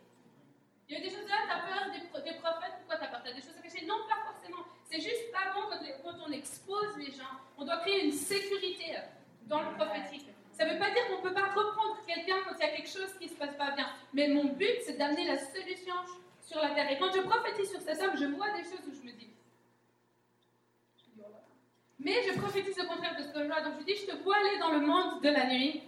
[0.89, 3.23] Il y a des choses là, t'as peur des, pro- des prophètes, pourquoi t'as peur?
[3.25, 3.87] T'as des choses à cacher?
[3.87, 4.65] Non, pas forcément.
[4.85, 5.63] C'est juste pas bon
[6.03, 7.33] quand, on expose les gens.
[7.57, 8.95] On doit créer une sécurité
[9.47, 10.27] dans le prophétique.
[10.53, 12.77] Ça ne veut pas dire qu'on ne peut pas reprendre quelqu'un quand il y a
[12.77, 13.89] quelque chose qui ne se passe pas bien.
[14.13, 15.95] Mais mon but, c'est d'amener la solution
[16.41, 16.91] sur la terre.
[16.93, 19.31] Et quand je prophétise sur cet homme, je vois des choses où je me dis.
[21.99, 23.63] Mais je prophétise le contraire de ce que je vois.
[23.63, 25.83] Donc je dis, je te vois aller dans le monde de la nuit.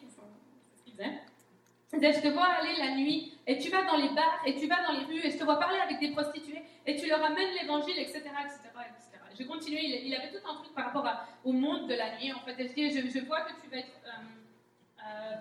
[1.93, 4.83] Je te vois aller la nuit et tu vas dans les bars et tu vas
[4.87, 7.55] dans les rues et je te vois parler avec des prostituées et tu leur amènes
[7.61, 9.25] l'évangile, etc., etc., etc.
[9.39, 12.17] Je continue, il, il avait tout un truc par rapport à- au monde de la
[12.17, 12.33] nuit.
[12.33, 15.37] En fait, je, dis, je, je vois que tu vas être euh, euh,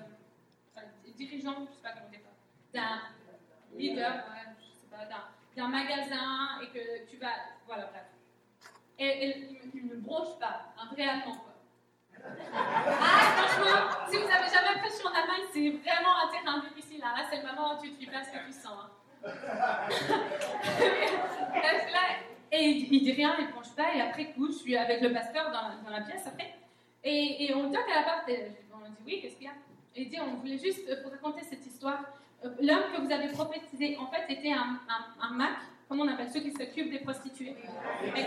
[0.77, 0.81] euh,
[1.17, 2.19] dirigeant, je ne sais pas comment dire,
[2.73, 3.01] d'un
[3.77, 7.31] leader, ouais, je sais pas, d'un- magasin et que tu vas,
[7.65, 8.03] voilà, bref.
[8.99, 11.44] Et, et il, me broche pas, un vrai quoi.
[12.53, 16.99] Ah, franchement, si vous avez jamais prêché en Allemagne, c'est vraiment un terrain difficile.
[16.99, 18.89] Là, c'est le moment où tu te fais ce que tu sens.
[22.51, 23.93] et il, il dit rien, il ne penche pas.
[23.95, 26.55] Et après coup, je suis avec le pasteur dans, dans la pièce après.
[27.03, 28.29] Et, et on toque à la porte.
[28.29, 29.53] Et on dit oui, qu'est-ce qu'il y a?
[29.95, 31.99] Et il dit on voulait juste vous raconter cette histoire.
[32.43, 34.79] Euh, L'homme que vous avez prophétisé, en fait, était un,
[35.21, 35.57] un, Mac,
[35.87, 37.55] comment on appelle ceux qui s'occupent des prostituées.
[38.15, 38.25] Et-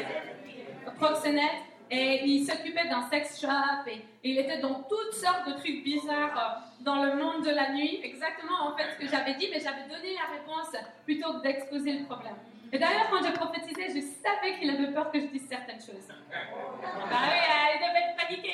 [0.96, 1.62] proxénète.
[1.90, 6.36] Et il s'occupait d'un sex shop et, il était dans toutes sortes de trucs bizarres
[6.36, 8.01] euh, dans le monde de la nuit.
[8.02, 11.93] Exactement en fait ce que j'avais dit, mais j'avais donné la réponse plutôt que d'exposer
[11.93, 12.36] le problème.
[12.70, 16.09] Et d'ailleurs, quand je prophétisais, je savais qu'il avait peur que je dise certaines choses.
[16.09, 18.52] Bah oui, euh, il devait être paniqué.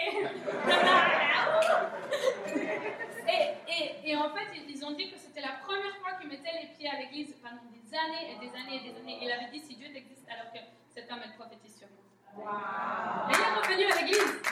[4.05, 6.89] et, en fait, ils- ont dit que c'était la première fois qu'il mettait les pieds
[6.91, 9.19] à l'église pendant des années et des années et des années.
[9.23, 10.59] Il avait dit si Dieu existe alors que
[10.95, 12.04] cet homme elle prophétise sur moi.
[12.37, 14.43] Et il est revenu à l'église.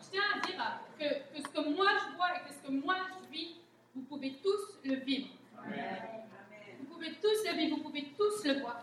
[0.00, 2.70] Je tiens à dire que, que ce que moi je vois et que ce que
[2.72, 3.56] moi je vis,
[3.94, 5.28] vous pouvez tous le vivre.
[6.80, 8.82] Vous pouvez tous le vivre, vous pouvez tous le voir.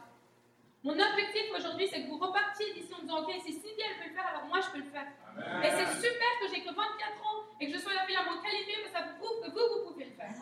[0.83, 4.09] Mon objectif aujourd'hui, c'est que vous repartiez d'ici en disant Ok, si Cindy elle peut
[4.09, 5.07] le faire, alors moi je peux le faire.
[5.63, 8.23] Et c'est super que j'ai que 24 ans et que je sois la fille la
[8.23, 10.33] moins qualifiée, mais ça prouve que vous, vous pouvez le faire.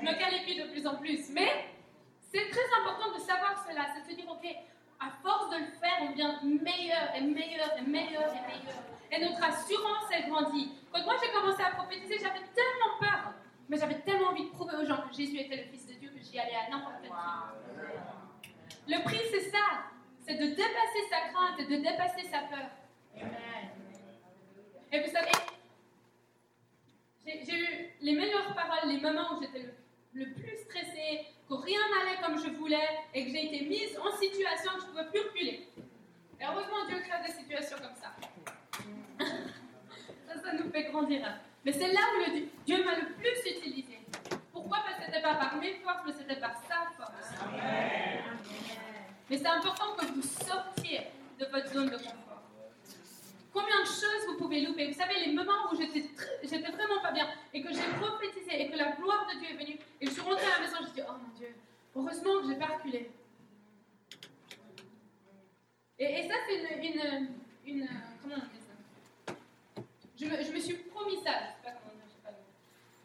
[0.00, 1.28] Je me qualifie de plus en plus.
[1.30, 1.66] Mais
[2.32, 4.46] c'est très important de savoir cela, c'est de se dire Ok,
[4.98, 8.82] à force de le faire, on devient meilleur et meilleur et meilleur et meilleur.
[9.10, 10.72] Et notre assurance, elle grandit.
[10.90, 13.34] Quand moi j'ai commencé à prophétiser, j'avais tellement peur,
[13.68, 16.08] mais j'avais tellement envie de prouver aux gens que Jésus était le Fils de Dieu
[16.08, 18.88] que j'y allais à n'importe quel prix.
[18.88, 19.90] Le prix, c'est ça.
[20.26, 22.70] C'est de dépasser sa crainte et de dépasser sa peur.
[24.92, 25.30] Et vous savez,
[27.26, 29.74] j'ai j'ai eu les meilleures paroles, les moments où j'étais le,
[30.14, 31.26] le plus stressée,
[31.60, 34.86] que rien n'allait comme je voulais et que j'ai été mise en situation que je
[34.86, 35.68] ne pouvais plus reculer.
[36.40, 38.12] Et heureusement, Dieu crée des situations comme ça.
[40.26, 41.26] ça, ça nous fait grandir.
[41.64, 43.98] Mais c'est là où le Dieu- Dieu m'a le plus utilisé.
[44.52, 44.78] Pourquoi?
[44.84, 47.34] Parce que ce n'était pas par mes forces, mais c'était par sa force.
[49.30, 51.02] Mais c'est important que vous sortiez
[51.38, 52.31] de votre zone de confort.
[53.52, 54.86] Combien de choses vous pouvez louper?
[54.88, 56.00] Vous savez, les moments où j'étais
[56.58, 59.78] vraiment pas bien et que j'ai prophétisé et que la gloire de Dieu est venue
[60.00, 61.54] et je suis rentrée à la maison, je dis Oh mon Dieu,
[61.94, 63.10] heureusement que j'ai pas reculé.
[65.98, 66.58] Et, ça, c'est
[67.66, 67.88] une,
[68.22, 68.62] Comment on dit
[69.26, 69.34] ça?
[70.16, 72.32] Je me, suis promis ça, je sais pas comment dire, je sais pas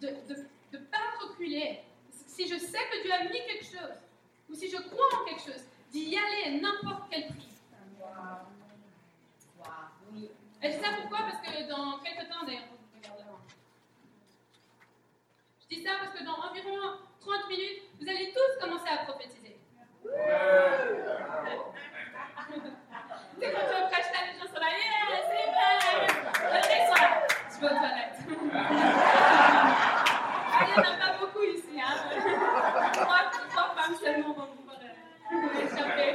[0.01, 1.81] de ne de, pas reculer.
[2.09, 3.97] Si je sais que Dieu a mis quelque chose,
[4.49, 7.49] ou si je crois en quelque chose, d'y aller à n'importe quel prix.
[10.63, 11.19] Et je sais pourquoi?
[11.19, 12.63] Parce que dans quelques temps, d'ailleurs.
[15.69, 16.77] Je dis ça parce que dans environ
[17.19, 19.59] 30 minutes, vous allez tous commencer à prophétiser.
[23.39, 25.73] Sais, quand tu vas prêcher, les gens sont là, yeah, c'est vrai.
[26.63, 27.07] Ils sont là,
[27.51, 28.19] je vais aux toilettes.
[30.53, 31.95] Ah, il n'y en a pas beaucoup ici, hein.
[32.93, 36.09] Trois, trois femmes seulement vont pouvoir euh, échapper.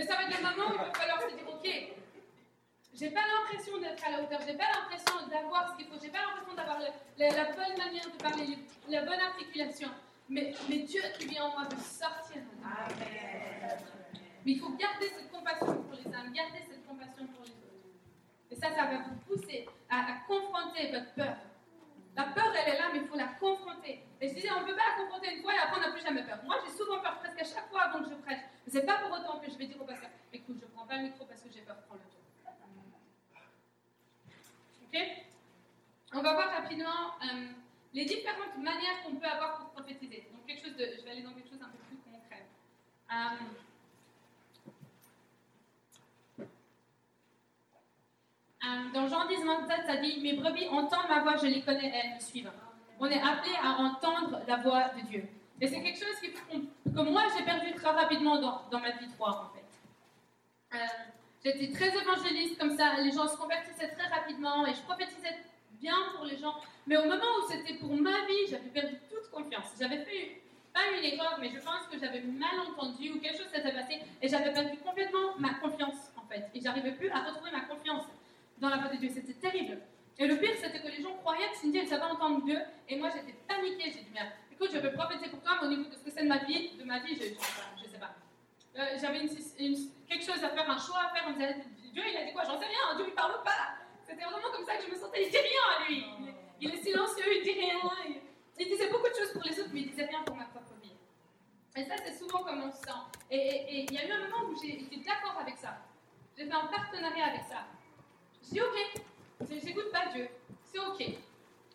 [0.00, 1.68] Mais ça va être le moment où il va falloir se dire, ok,
[2.94, 6.08] j'ai pas l'impression d'être à la hauteur, j'ai pas l'impression d'avoir ce qu'il faut, j'ai
[6.08, 9.90] pas l'impression d'avoir la bonne manière de parler, le- la bonne articulation.
[10.30, 12.40] Mais, mais Dieu qui vient en moi veut sortir.
[14.46, 18.50] Mais il faut garder cette compassion pour les âmes, garder cette compassion pour les autres.
[18.50, 21.36] Et ça, ça va vous pousser à confronter votre peur.
[22.16, 24.04] La peur, elle est là, mais il faut la confronter.
[24.20, 25.92] Et je disais, on ne peut pas la confronter une fois et après on n'a
[25.92, 26.38] plus jamais peur.
[26.44, 28.40] Moi, j'ai souvent peur, presque à chaque fois avant que je prêche.
[28.66, 30.96] Mais c'est pas pour autant que je vais dire au pasteur, écoute, je prends pas
[30.96, 32.20] le micro parce que j'ai peur, prends le tour.
[34.92, 34.98] Ok?
[36.12, 37.52] On va voir rapidement euh,
[37.94, 40.28] les différentes manières qu'on peut avoir pour prophétiser.
[40.32, 42.44] Donc, quelque chose de, je vais aller dans quelque chose un peu plus concret.
[43.12, 43.69] Euh,
[48.94, 52.14] dans Jean 10, 27, ça dit Mes brebis entendent ma voix, je les connais, elles
[52.14, 52.50] me suivent.
[52.98, 55.24] On est appelé à entendre la voix de Dieu.
[55.60, 59.06] Et c'est quelque chose qui, que moi j'ai perdu très rapidement dans, dans ma vie
[59.06, 60.76] de foi, en fait.
[60.78, 60.86] Euh,
[61.42, 65.38] J'étais très évangéliste comme ça, les gens se convertissaient très rapidement et je prophétisais
[65.80, 66.54] bien pour les gens.
[66.86, 69.72] Mais au moment où c'était pour ma vie, j'avais perdu toute confiance.
[69.80, 70.42] J'avais fait
[70.74, 74.00] pas une erreur, mais je pense que j'avais mal entendu ou quelque chose s'était passé
[74.20, 76.50] et j'avais perdu complètement ma confiance en fait.
[76.54, 78.04] Et j'arrivais plus à retrouver ma confiance
[78.60, 79.10] dans la voix de Dieu.
[79.12, 79.78] C'était terrible.
[80.18, 82.58] Et le pire, c'était que les gens croyaient que Cindy, elle savait entendre Dieu.
[82.88, 83.90] Et moi, j'étais paniquée.
[83.90, 86.10] J'ai dit, merde, écoute, je vais prophétiser pour toi, mais au niveau de ce que
[86.10, 88.14] c'est de ma vie, de ma vie, je ne sais pas.
[88.76, 89.20] Euh, J'avais
[90.06, 91.54] quelque chose à faire, un choix à faire.
[91.92, 92.44] Dieu, il a dit quoi?
[92.44, 92.96] J'en sais rien.
[92.96, 93.74] Dieu, il parle pas.
[94.06, 95.24] C'était vraiment comme ça que je me sentais.
[95.24, 96.04] Il dit rien, lui.
[96.60, 97.78] Il, est silencieux, il dit rien.
[98.58, 100.74] Il, disait beaucoup de choses pour les autres, mais il disait rien pour ma propre
[100.82, 100.92] vie.
[101.76, 103.00] Et ça, c'est souvent comme on se sent.
[103.30, 105.78] Et il y a eu un moment où j'ai été d'accord avec ça.
[106.36, 107.64] J'ai fait un partenariat avec ça.
[108.42, 110.28] Je dis, ok, j'écoute pas Dieu.
[110.64, 111.02] C'est ok.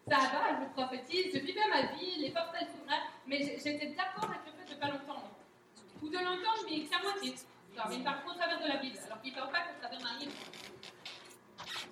[0.08, 4.30] Ça va, je prophétise, je vivais ma vie, les portes elles s'ouvraient, mais j'étais d'accord
[4.30, 5.32] avec le fait de ne pas l'entendre.
[6.02, 7.36] Ou de l'entendre, mais moitié.
[7.76, 10.00] Genre, il parle qu'au travers de la Bible, alors qu'il ne parle pas qu'au travers
[10.00, 10.32] d'un livre.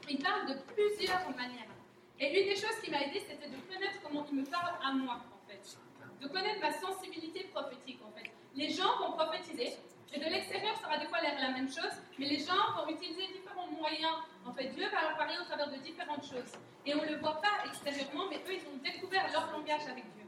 [0.10, 1.74] Il parle de plusieurs manières.
[2.20, 4.92] Et une des choses qui m'a aidé, c'était de connaître comment il me parle à
[4.94, 5.78] moi, en fait.
[6.22, 8.30] De connaître ma sensibilité prophétique, en fait.
[8.56, 9.74] Les gens vont prophétiser,
[10.14, 12.88] et de l'extérieur, ça aura des fois l'air la même chose, mais les gens vont
[12.88, 13.34] utiliser
[13.64, 14.10] différents mots moyen.
[14.46, 16.52] En fait, Dieu va leur parler au travers de différentes choses.
[16.86, 20.04] Et on ne le voit pas extérieurement, mais eux, ils ont découvert leur langage avec
[20.14, 20.24] Dieu.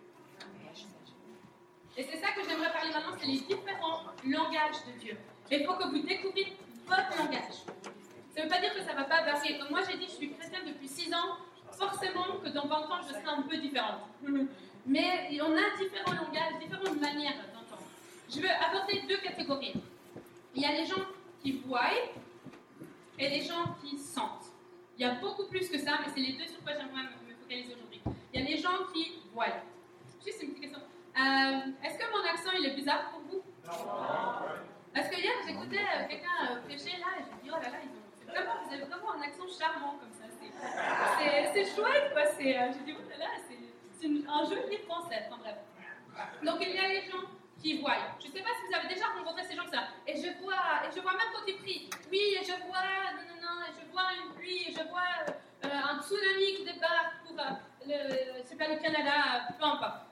[1.97, 5.17] Et c'est ça que j'aimerais parler maintenant, c'est les différents langages de Dieu.
[5.49, 7.63] Et il faut que vous découvriez votre langage.
[8.35, 9.57] Ça ne veut pas dire que ça ne va pas varier.
[9.59, 11.37] Comme moi, j'ai dit, je suis chrétienne depuis 6 ans.
[11.71, 14.01] Forcément que dans 20 ans, je serai un peu différente.
[14.85, 17.81] Mais on a différents langages, différentes manières d'entendre.
[18.29, 19.73] Je veux aborder deux catégories.
[20.53, 21.01] Il y a les gens
[21.41, 21.91] qui voient
[23.19, 24.45] et les gens qui sentent.
[24.97, 27.35] Il y a beaucoup plus que ça, mais c'est les deux sur quoi j'aimerais me
[27.41, 28.01] focaliser aujourd'hui.
[28.33, 29.45] Il y a les gens qui voient.
[30.25, 30.79] Juste une petite question.
[30.79, 33.41] Euh, Est-ce que mon accent il est bizarre pour vous?
[34.93, 37.69] Parce que hier j'écoutais euh, quelqu'un euh, prêcher là et je me dis oh là
[37.69, 40.23] là, ils ont- vraiment, vous avez vraiment un accent charmant comme ça.
[41.53, 42.23] C'est- chouette quoi.
[42.39, 45.23] J'ai dit oh là là, c'est un joli français.
[45.27, 45.55] Enfin bref.
[46.43, 47.23] Donc il y a les gens
[47.61, 47.97] qui voient.
[48.19, 49.87] Je ne sais pas si vous avez déjà rencontré ces gens comme ça.
[50.07, 51.89] Et je vois, et je vois même quand ils prient.
[52.11, 55.25] Oui, et je vois, non, non, non, et je vois une pluie, et je vois
[55.65, 57.53] euh, un tsunami qui débarque pour euh,
[57.87, 60.05] le, Canada, peu importe.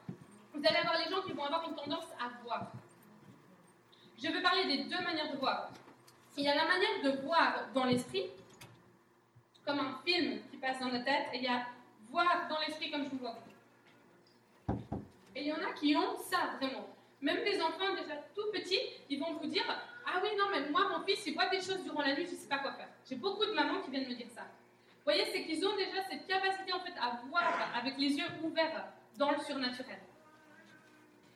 [0.53, 2.71] Vous allez avoir les gens qui vont avoir une tendance à voir.
[4.21, 5.69] Je veux parler des deux manières de voir.
[6.37, 8.29] Il y a la manière de voir dans l'esprit,
[9.65, 11.65] comme un film qui passe dans notre tête, et il y a
[12.09, 13.35] voir dans l'esprit comme je vous vois.
[15.35, 16.92] Et il y en a qui ont ça vraiment.
[17.23, 19.63] Même des enfants déjà tout petits, ils vont vous dire
[20.05, 22.33] Ah oui, non, mais moi, mon fils, il voit des choses durant la nuit, je
[22.33, 22.89] ne sais pas quoi faire.
[23.09, 24.41] J'ai beaucoup de mamans qui viennent me dire ça.
[24.41, 28.27] Vous voyez, c'est qu'ils ont déjà cette capacité en fait à voir avec les yeux
[28.43, 28.87] ouverts
[29.17, 29.99] dans le surnaturel.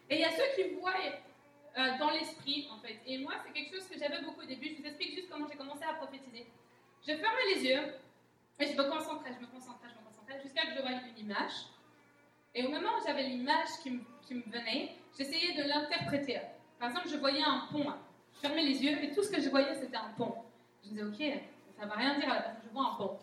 [0.09, 0.93] Et il y a ceux qui voient
[1.77, 2.99] euh, dans l'esprit en fait.
[3.05, 4.75] Et moi, c'est quelque chose que j'avais beaucoup au début.
[4.75, 6.47] Je vous explique juste comment j'ai commencé à prophétiser.
[7.07, 7.93] Je fermais les yeux
[8.59, 11.17] et je me concentrais, je me concentrais, je me concentrais jusqu'à que je voie une
[11.17, 11.53] image.
[12.57, 13.99] Et au moment où j'avais l'image qui, me-
[14.31, 16.41] me venait, j'essayais de l'interpréter.
[16.79, 17.85] Par exemple, je voyais un pont.
[18.33, 20.33] Je fermais les yeux et tout ce que je voyais, c'était un pont.
[20.83, 21.39] Je disais, ok,
[21.77, 23.19] ça ne va rien dire à la personne, je vois un pont.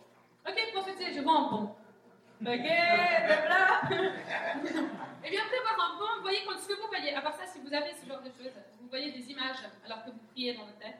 [0.48, 1.74] Ok, prophétiser, je vois un pont.
[2.42, 3.80] Ok, de là.
[5.24, 7.44] Et bien après voir un pont, vous voyez ce que vous voyez, à part ça,
[7.46, 10.54] si vous avez ce genre de choses, vous voyez des images alors que vous priez
[10.54, 10.98] dans votre tête.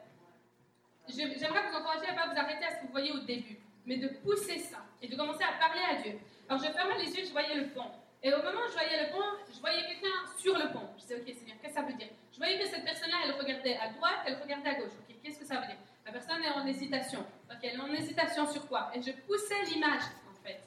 [1.08, 3.58] J'aimerais vous encourager à ne pas vous arrêter à ce que vous voyez au début,
[3.86, 6.18] mais de pousser ça et de commencer à parler à Dieu.
[6.48, 7.90] Alors je fermais les yeux, je voyais le pont.
[8.26, 10.88] Et au moment où je voyais le pont, je voyais quelqu'un sur le pont.
[10.96, 12.08] Je disais, ok Seigneur, qu'est-ce que ça veut dire?
[12.32, 14.92] Je voyais que cette personne-là, elle regardait à droite, elle regardait à gauche.
[15.08, 15.76] Ok, qu'est-ce que ça veut dire?
[16.06, 17.20] La personne est en hésitation.
[17.50, 18.90] Ok, elle est en hésitation sur quoi?
[18.94, 20.58] Et je poussais l'image, en fait.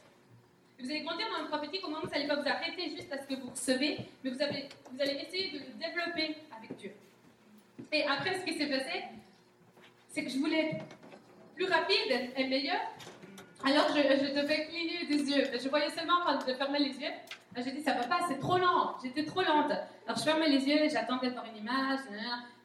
[0.79, 2.91] Et vous allez grandir dans le prophétique au moment où vous n'allez pas vous arrêter
[2.95, 6.37] juste à ce que vous recevez, mais vous, avez- vous allez essayer de le développer
[6.55, 6.91] avec Dieu.
[7.91, 9.03] Et après, ce qui s'est passé,
[10.09, 10.77] c'est que je voulais
[11.55, 12.81] plus rapide et meilleur.
[13.65, 15.45] Alors, je, je devais cligner des yeux.
[15.61, 17.11] Je voyais seulement quand je fermais les yeux.
[17.55, 18.95] J'ai dit, ça va pas, c'est trop lent.
[19.03, 19.71] J'étais trop lente.
[19.71, 21.99] Alors, je fermais les yeux j'attendais d'avoir une image.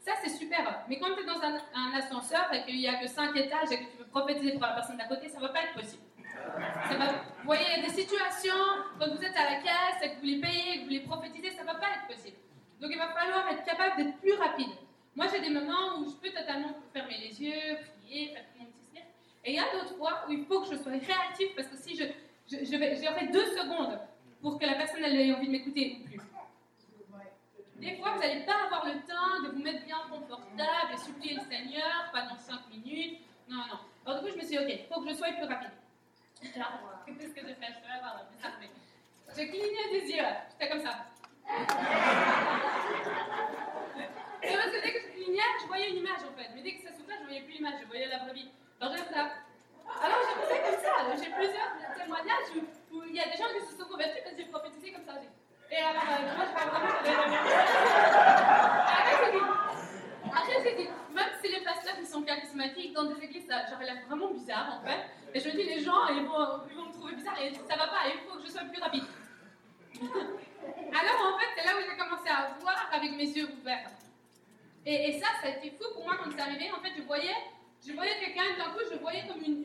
[0.01, 0.85] Ça, c'est super.
[0.89, 3.79] Mais quand tu es dans un, ascenseur et qu'il n'y a que 5 étages et
[3.79, 6.03] que tu veux prophétiser pour la personne d'à côté, ça va pas être possible.
[6.25, 8.65] Vous voyez, il y a des situations,
[8.99, 11.51] quand vous êtes à la caisse et que vous les payez, que vous les prophétisez,
[11.51, 12.37] ça ne va pas être possible.
[12.81, 14.71] Donc il va falloir être capable d'être plus rapide.
[15.15, 18.72] Moi, j'ai des moments où je peux totalement fermer les yeux, prier, faire mon.
[19.45, 21.77] Et il y a d'autres fois où il faut que je sois réactif parce que
[21.77, 22.05] si je,
[22.51, 23.99] je, je j'aurai deux secondes
[24.41, 26.21] pour que la personne ait envie de m'écouter ou plus.
[27.77, 31.35] Des fois, vous n'allez pas avoir le temps de vous mettre bien confortable et supplier
[31.35, 33.19] le Seigneur pendant 5 minutes.
[33.49, 33.79] Non, non.
[34.07, 35.71] Alors du coup, je me suis dit, ok, il faut que je sois plus rapide.
[36.43, 41.07] Qu'est-ce que j'ai fait Je vais avoir la J'ai cligné des yeux, j'étais comme ça.
[44.43, 46.51] Parce que dès que je clignais, je voyais une image en fait.
[46.55, 48.51] Mais dès que ça s'ouvrait, je voyais plus l'image, je voyais la brebis.
[48.91, 49.31] J'étais là.
[50.03, 50.91] Alors j'ai pensé comme ça.
[51.15, 52.51] J'ai plusieurs témoignages
[52.91, 55.05] où, il y a des gens qui se sont convertis parce que j'ai prophétisé comme
[55.05, 55.13] ça.
[55.71, 56.91] Et alors, euh, moi je parle vraiment.
[57.03, 57.09] Dit,
[60.27, 64.33] après, j'ai même si les pasteurs sont charismatiques dans des églises, ça j'aurais l'air vraiment
[64.33, 65.01] bizarre en fait.
[65.33, 67.77] Et je me dis, les gens ils vont, ils vont me trouver bizarre et ça
[67.77, 69.05] va pas, il faut que je sois plus rapide.
[70.03, 73.91] Alors en fait, c'est là où j'ai commencé à voir avec mes yeux ouverts.
[74.85, 76.71] Et, et ça, ça a été fou pour moi quand c'est arrivé.
[76.73, 77.35] En fait, je voyais,
[77.87, 79.65] je voyais quelqu'un, d'un coup, je voyais comme une,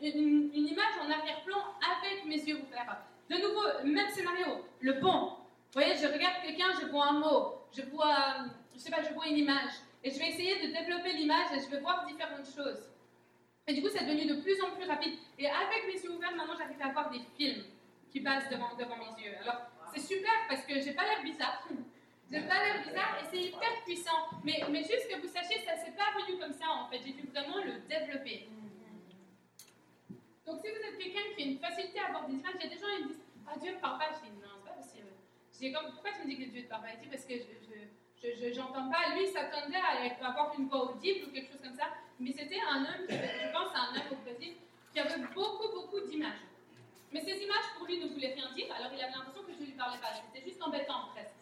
[0.52, 2.98] image en arrière-plan avec mes yeux ouverts.
[3.30, 5.36] De nouveau, même scénario, le pont.
[5.72, 9.12] Vous voyez, je regarde quelqu'un, je vois un mot, je vois, je sais pas, je
[9.12, 9.70] vois une image.
[10.02, 12.88] Et je vais essayer de développer l'image et je vais voir différentes choses.
[13.66, 15.14] Et du coup, c'est devenu de plus en plus rapide.
[15.38, 17.64] Et avec mes yeux ouverts, maintenant, j'arrive à voir des films
[18.10, 19.34] qui passent devant, devant mes yeux.
[19.42, 19.60] Alors,
[19.94, 21.62] c'est super parce que j'ai pas l'air bizarre.
[22.30, 24.28] J'ai pas l'air bizarre et c'est hyper puissant.
[24.44, 27.00] Mais, juste que vous sachiez, ça s'est pas venu comme ça en fait.
[27.04, 28.48] J'ai dû vraiment le développer.
[30.46, 32.66] Donc si vous êtes quelqu'un qui a une facilité à avoir des images, il y
[32.66, 34.08] a des gens qui me disent Ah Dieu me parle pas.
[34.12, 35.08] Je dis Non, c'est pas possible.
[35.52, 36.92] Je dis comme, Pourquoi tu me dis que Dieu te parle pas?
[36.94, 38.52] Il dit Parce que je.
[38.52, 39.14] j'entends pas.
[39.16, 41.88] Lui, s'attendait à avoir une voix audible ou quelque chose comme ça.
[42.20, 44.54] Mais c'était un homme, qui- je pense à un homme au Brésil,
[47.12, 49.60] Mais ces images pour lui ne voulaient rien dire, alors il avait l'impression que je
[49.60, 50.08] ne lui parlais pas.
[50.26, 51.37] C'était juste embêtant presque.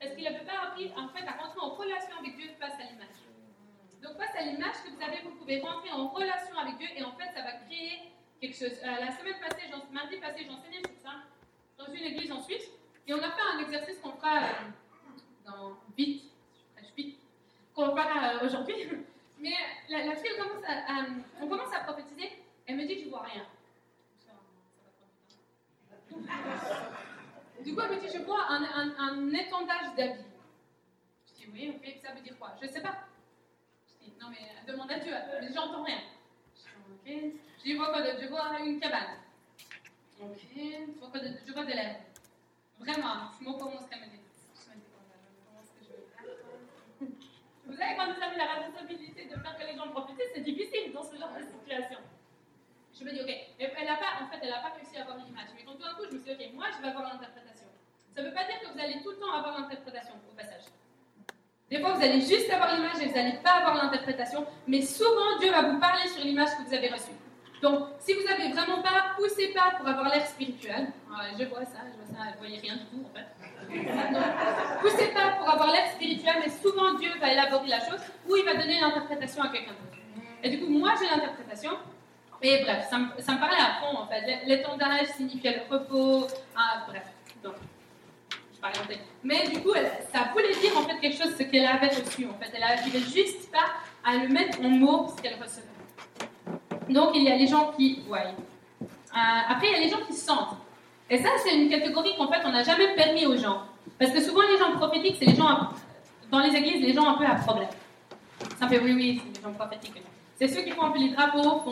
[0.00, 2.84] Parce qu'il n'avait pas appris en fait à rentrer en relation avec Dieu face à
[2.84, 3.18] l'image.
[4.02, 7.02] Donc face à l'image que vous avez, vous pouvez rentrer en relation avec Dieu et
[7.02, 8.78] en fait ça va créer quelque chose.
[8.82, 11.14] Euh, la semaine passée, mardi passé, j'enseignais sur ça
[11.76, 12.70] dans une église en Suisse
[13.06, 14.52] et on a fait un exercice qu'on fera euh,
[15.44, 16.24] dans vite,
[16.76, 17.18] je vite,
[17.74, 18.76] qu'on fera euh, aujourd'hui.
[19.40, 19.54] Mais
[19.88, 20.64] la, fille, commence
[21.40, 23.46] on commence à prophétiser, elle me dit je vois rien.
[27.64, 30.22] Du coup, elle me dit je vois un, étendage d'habits.
[31.26, 32.54] Je dis oui, ok, ça veut dire quoi?
[32.62, 32.94] Je sais pas.
[33.88, 36.00] Je dis, non, mais demande à Dieu, mais j'entends rien.
[36.54, 37.32] Je dis, ok.
[37.64, 39.18] Je vois quoi Je vois une cabane.
[40.20, 40.38] Ok.
[40.54, 42.00] Je vois quoi d'autre Je vois de l'air.
[42.78, 44.20] Vraiment, je m'en commence à me dire.
[47.00, 47.08] Me faire
[47.66, 50.92] Vous savez, quand vous avez la responsabilité de faire que les gens profitent, c'est difficile
[50.92, 51.98] dans ce genre de situation.
[52.98, 55.18] Je me dis, ok, elle a pas, en fait, elle n'a pas réussi à avoir
[55.18, 55.54] une image.
[55.54, 57.70] Mais quand tout d'un coup, je me suis dit, ok, moi, je vais avoir l'interprétation.
[58.14, 60.66] Ça ne veut pas dire que vous allez tout le temps avoir l'interprétation, au passage.
[61.70, 65.38] Des fois, vous allez juste avoir l'image et vous n'allez pas avoir l'interprétation, mais souvent,
[65.38, 67.14] Dieu va vous parler sur l'image que vous avez reçue.
[67.62, 70.90] Donc, si vous n'avez vraiment pas, poussez pas pour avoir l'air spirituel.
[71.10, 73.26] Ouais, je vois ça, je vois ça, vous voyez rien du tout, en fait.
[74.12, 74.24] Donc,
[74.80, 78.44] poussez pas pour avoir l'air spirituel, mais souvent, Dieu va élaborer la chose ou il
[78.44, 79.98] va donner l'interprétation à quelqu'un d'autre.
[80.42, 81.72] Et du coup, moi, j'ai l'interprétation.
[82.42, 84.46] Et bref, ça me, ça me parlait à fond, en fait.
[84.46, 86.26] L'étendage signifiait le repos.
[86.56, 87.02] Ah, bref.
[87.42, 87.54] Donc,
[88.62, 89.00] je tête.
[89.22, 89.72] Mais du coup,
[90.12, 92.26] ça voulait dire en fait quelque chose, ce qu'elle avait reçu.
[92.26, 93.66] En fait, elle n'arrivait juste pas
[94.04, 95.66] à le mettre en mots, ce qu'elle recevait.
[96.88, 98.18] Donc, il y a les gens qui voient.
[98.18, 98.84] Euh,
[99.48, 100.56] après, il y a les gens qui sentent.
[101.10, 103.62] Et ça, c'est une catégorie qu'en fait, on n'a jamais permis aux gens.
[103.98, 105.70] Parce que souvent, les gens prophétiques, c'est les gens,
[106.30, 107.68] dans les églises, les gens un peu à problème.
[108.58, 110.02] Ça fait oui, oui, c'est les gens prophétiques.
[110.38, 111.64] C'est ceux qui font les drapeaux,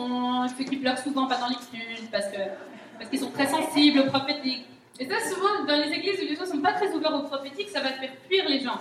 [0.57, 4.65] ceux qui pleurent souvent pas dans les cultes, parce qu'ils sont très sensibles au prophétique.
[4.99, 7.21] Et ça, souvent, dans les églises où les gens ne sont pas très ouverts au
[7.21, 8.77] prophétique, ça va faire fuir les gens.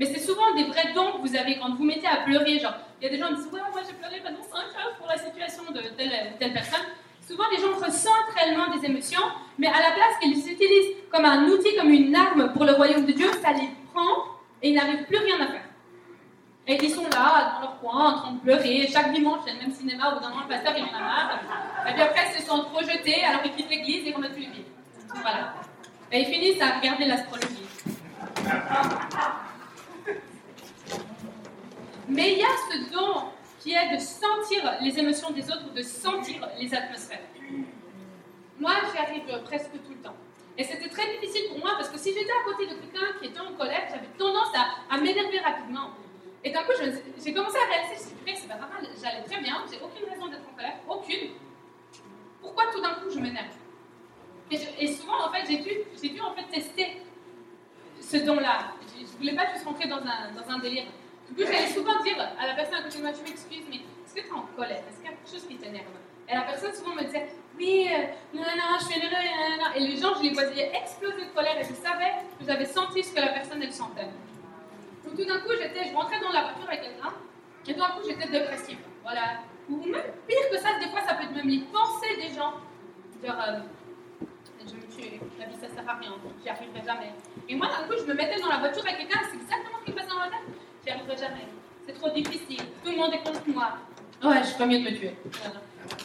[0.00, 2.58] Mais c'est souvent des vrais dons que vous avez quand vous mettez à pleurer.
[2.58, 4.96] Genre, il y a des gens qui disent Ouais, moi j'ai pleuré pendant 5 heures
[4.98, 6.84] pour la situation de telle, telle personne.
[7.28, 9.22] Souvent, les gens ressentent réellement des émotions,
[9.58, 13.06] mais à la place qu'ils utilisent comme un outil, comme une arme pour le royaume
[13.06, 14.24] de Dieu, ça les prend
[14.60, 15.63] et ils n'arrivent plus rien à faire.
[16.66, 18.88] Et ils sont là, dans leur coin, en train de pleurer.
[18.90, 21.00] Chaque dimanche, a le même cinéma, au bout d'un moment, le pasteur, il en a
[21.00, 21.40] marre.
[21.86, 24.46] Et puis après, ils se sont projetés, alors ils quittent l'église et ils remettent les
[24.46, 24.66] pieds.
[25.08, 25.54] Voilà.
[26.10, 27.66] Et ils finissent à regarder l'astrologie.
[32.08, 33.24] Mais il y a ce don
[33.60, 37.20] qui est de sentir les émotions des autres de sentir les atmosphères.
[38.58, 40.16] Moi, j'y arrive presque tout le temps.
[40.56, 43.26] Et c'était très difficile pour moi parce que si j'étais à côté de quelqu'un qui
[43.26, 44.52] était en colère, j'avais tendance
[44.90, 45.90] à m'énerver rapidement.
[46.44, 49.22] Et d'un coup, j'ai commencé à réaliser, je me suis dit, c'est pas normal, j'allais
[49.22, 51.30] très bien, j'ai aucune raison d'être en colère, aucune.
[52.42, 53.46] Pourquoi tout d'un coup je m'énerve?
[54.50, 57.00] Et, et souvent, en fait, j'ai dû, dû en fait tester
[57.98, 58.72] ce don-là.
[58.86, 60.84] Je, je voulais pas juste rentrer dans un, dans un délire.
[61.30, 63.76] Du coup, j'allais souvent dire à la personne à côté de moi, je m'excuse, mais
[63.76, 64.82] est-ce que tu es en colère?
[64.86, 65.86] Est-ce qu'il y a quelque chose qui t'énerve?
[66.28, 67.26] Et la personne souvent me disait,
[67.56, 68.04] oui, euh,
[68.34, 69.70] non, non, je suis énervée, non, non.
[69.74, 73.02] Et les gens, je les voyais exploser de colère et je savais que j'avais senti
[73.02, 74.08] ce que la personne, elle sentait.
[75.04, 77.12] Donc tout d'un coup, j'étais, je rentrais dans la voiture avec quelqu'un,
[77.66, 78.78] et tout d'un coup, j'étais dépressive.
[79.02, 79.40] Voilà.
[79.68, 82.54] Ou même pire que ça, des fois, ça peut être même les pensées des gens.
[83.24, 83.60] Genre, euh,
[84.66, 86.12] je me tuer, la vie, ça sert à rien,
[86.42, 87.12] j'y arriverai jamais.
[87.48, 89.84] Et moi, d'un coup, je me mettais dans la voiture avec quelqu'un, c'est exactement ce
[89.84, 90.46] qui me passait dans la tête.
[90.84, 91.48] J'y arriverai jamais.
[91.86, 92.64] C'est trop difficile.
[92.82, 93.78] Tout le monde est contre moi.
[94.22, 95.16] Ouais, je ferais mieux de me tuer.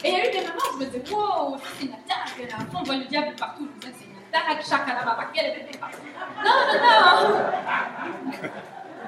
[0.04, 2.50] Et il y a eu des moments où je me disais, wow, c'est une attaque.
[2.50, 3.66] Là, on voit le diable partout.
[3.80, 7.30] Je me disais, c'est une attaque, quelle est cette Non, non,
[8.30, 8.50] non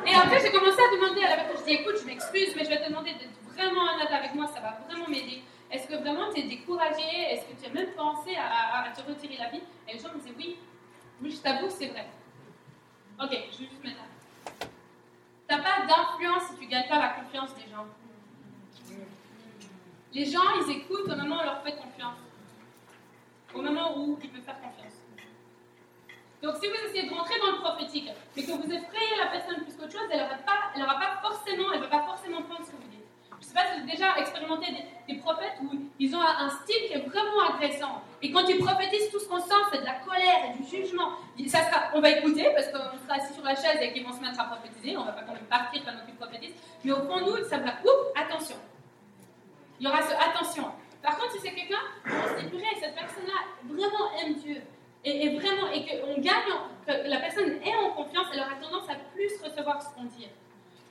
[0.07, 2.65] Et après, j'ai commencé à demander à la personne, je dis, écoute, je m'excuse, mais
[2.65, 5.43] je vais te demander d'être vraiment honnête avec moi, ça va vraiment m'aider.
[5.71, 9.37] Est-ce que vraiment tu es découragé Est-ce que tu as même pensé à, te retirer
[9.39, 9.63] la vie?
[9.89, 10.59] Et les gens me disaient, oui,
[11.23, 12.07] oui, je t'avoue que c'est vrai.
[13.21, 14.67] Ok, je vais juste mettre là.
[15.49, 17.87] T'as pas d'influence si tu gagnes pas la confiance des gens.
[20.13, 22.19] Les gens, ils écoutent au moment où on leur fait confiance.
[23.55, 24.92] Au moment où ils peuvent faire confiance.
[26.43, 29.63] Donc si vous essayez de rentrer dans le prophétique, mais que vous effrayez la personne
[29.63, 32.67] plus qu'autre chose, elle n'aura pas, elle aura pas forcément, elle va pas forcément prendre
[32.67, 33.07] ce que vous dites.
[33.31, 34.67] Je ne sais pas si vous avez déjà expérimenté
[35.07, 35.71] des, prophètes où
[36.01, 38.03] ils ont un, style qui est vraiment agressant.
[38.23, 41.13] Et quand ils prophétisent, tout ce qu'on sent, c'est de la colère et du jugement.
[41.47, 44.13] Ça sera, on va écouter parce qu'on sera assis sur la chaise et qu'ils vont
[44.13, 44.97] se mettre à prophétiser.
[44.97, 46.55] On ne va pas quand même partir pendant qu'ils prophétisent.
[46.83, 48.57] Mais au fond, nous, ça va, oups, attention.
[49.79, 50.73] Il y aura ce attention.
[51.03, 54.63] Par contre, si c'est quelqu'un, on se dit, cette personne-là vraiment aime Dieu.
[55.05, 56.53] Et, vraiment, et qu'on gagne,
[56.87, 60.29] que la personne est en confiance, elle aura tendance à plus recevoir ce qu'on dit.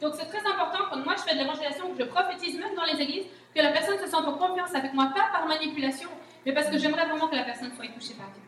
[0.02, 2.84] Donc c'est très important quand moi je fais de l'évangélisation, que je prophétise même dans
[2.84, 3.26] les églises,
[3.56, 6.10] que la personne se sente en confiance avec moi, pas par manipulation,
[6.46, 8.42] mais parce que j'aimerais vraiment que la personne soit touchée par Dieu.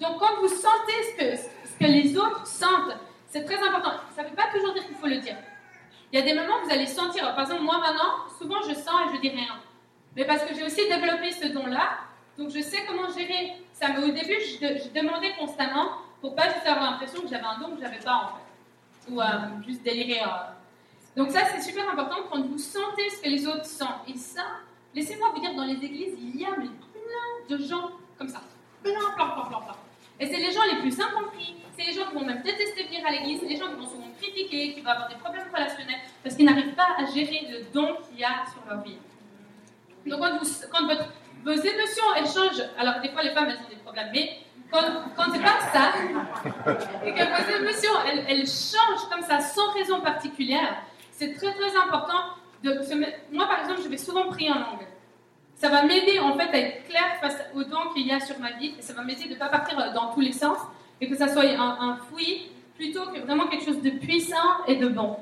[0.00, 2.96] Donc quand vous sentez ce que, ce que les autres sentent,
[3.26, 3.92] c'est très important.
[4.14, 5.36] Ça ne veut pas toujours dire qu'il faut le dire.
[6.12, 8.74] Il y a des moments où vous allez sentir, par exemple moi maintenant, souvent je
[8.74, 9.58] sens et je dis rien.
[10.16, 11.98] Mais parce que j'ai aussi développé ce don-là,
[12.36, 13.98] donc je sais comment gérer ça.
[14.00, 15.88] Au début, je, de- je demandais constamment
[16.20, 19.12] pour pas juste avoir l'impression que j'avais un don que j'avais pas en fait.
[19.12, 19.24] Ou euh,
[19.66, 20.20] juste délirer.
[20.22, 20.26] euh.
[21.16, 24.02] Donc ça, c'est super important quand vous sentez ce que les autres sentent.
[24.06, 24.42] Et ça,
[24.94, 26.68] laissez-moi vous dire, dans les églises, il y a plein
[27.56, 28.40] de gens comme ça.
[28.82, 29.76] Plein, plein, plein, plein, plein.
[30.20, 31.54] Et c'est les gens les plus incompris.
[31.76, 33.40] C'est les gens qui vont même détester venir à l'église.
[33.40, 36.44] C'est les gens qui vont souvent critiquer, qui vont avoir des problèmes relationnels parce qu'ils
[36.46, 38.98] n'arrivent pas à gérer le don qu'il y a sur leur vie.
[40.06, 41.08] Donc quand, vous, quand votre,
[41.44, 44.38] vos émotions elles changent, alors des fois les femmes elles ont des problèmes, mais
[44.70, 44.80] quand,
[45.32, 45.92] c'est pas ça,
[47.06, 47.92] et que vos émotions
[48.28, 50.82] elles, changent comme ça sans raison particulière,
[51.12, 52.36] c'est très très important.
[53.32, 54.86] Moi par exemple, je vais souvent prier en langue.
[55.54, 58.38] Ça va m'aider en fait à être clair face aux dons qu'il y a sur
[58.38, 60.58] ma vie et ça va m'aider de ne pas partir dans tous les sens
[61.00, 64.76] et que ça soit un, un fouillis plutôt que vraiment quelque chose de puissant et
[64.76, 65.16] de bon.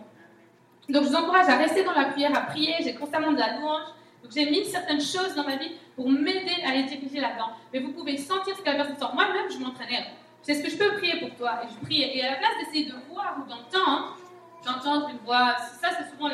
[0.88, 2.74] Donc je vous encourage à rester dans la prière, à prier.
[2.80, 3.88] J'ai constamment de la louange.
[4.26, 7.50] Donc j'ai mis certaines choses dans ma vie pour m'aider à les diriger là-dedans.
[7.72, 9.14] Mais vous pouvez sentir ce que la personne sent.
[9.14, 10.04] Moi-même, je m'entraînais.
[10.42, 11.60] C'est ce que je peux prier pour toi.
[11.62, 12.02] Et je prie.
[12.02, 14.18] Et à la place d'essayer de voir ou d'entendre,
[14.64, 16.28] d'entendre une voix, ça c'est souvent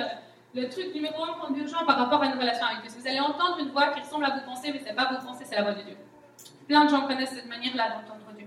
[0.55, 2.99] le, truc numéro un qu'on urgent par rapport à une relation avec Dieu.
[2.99, 5.27] Vous allez entendre une voix qui ressemble à vos pensées, mais ce n'est pas vos
[5.27, 5.97] pensées, c'est la voix de Dieu.
[6.67, 8.47] Plein de gens connaissent cette manière-là d'entendre Dieu.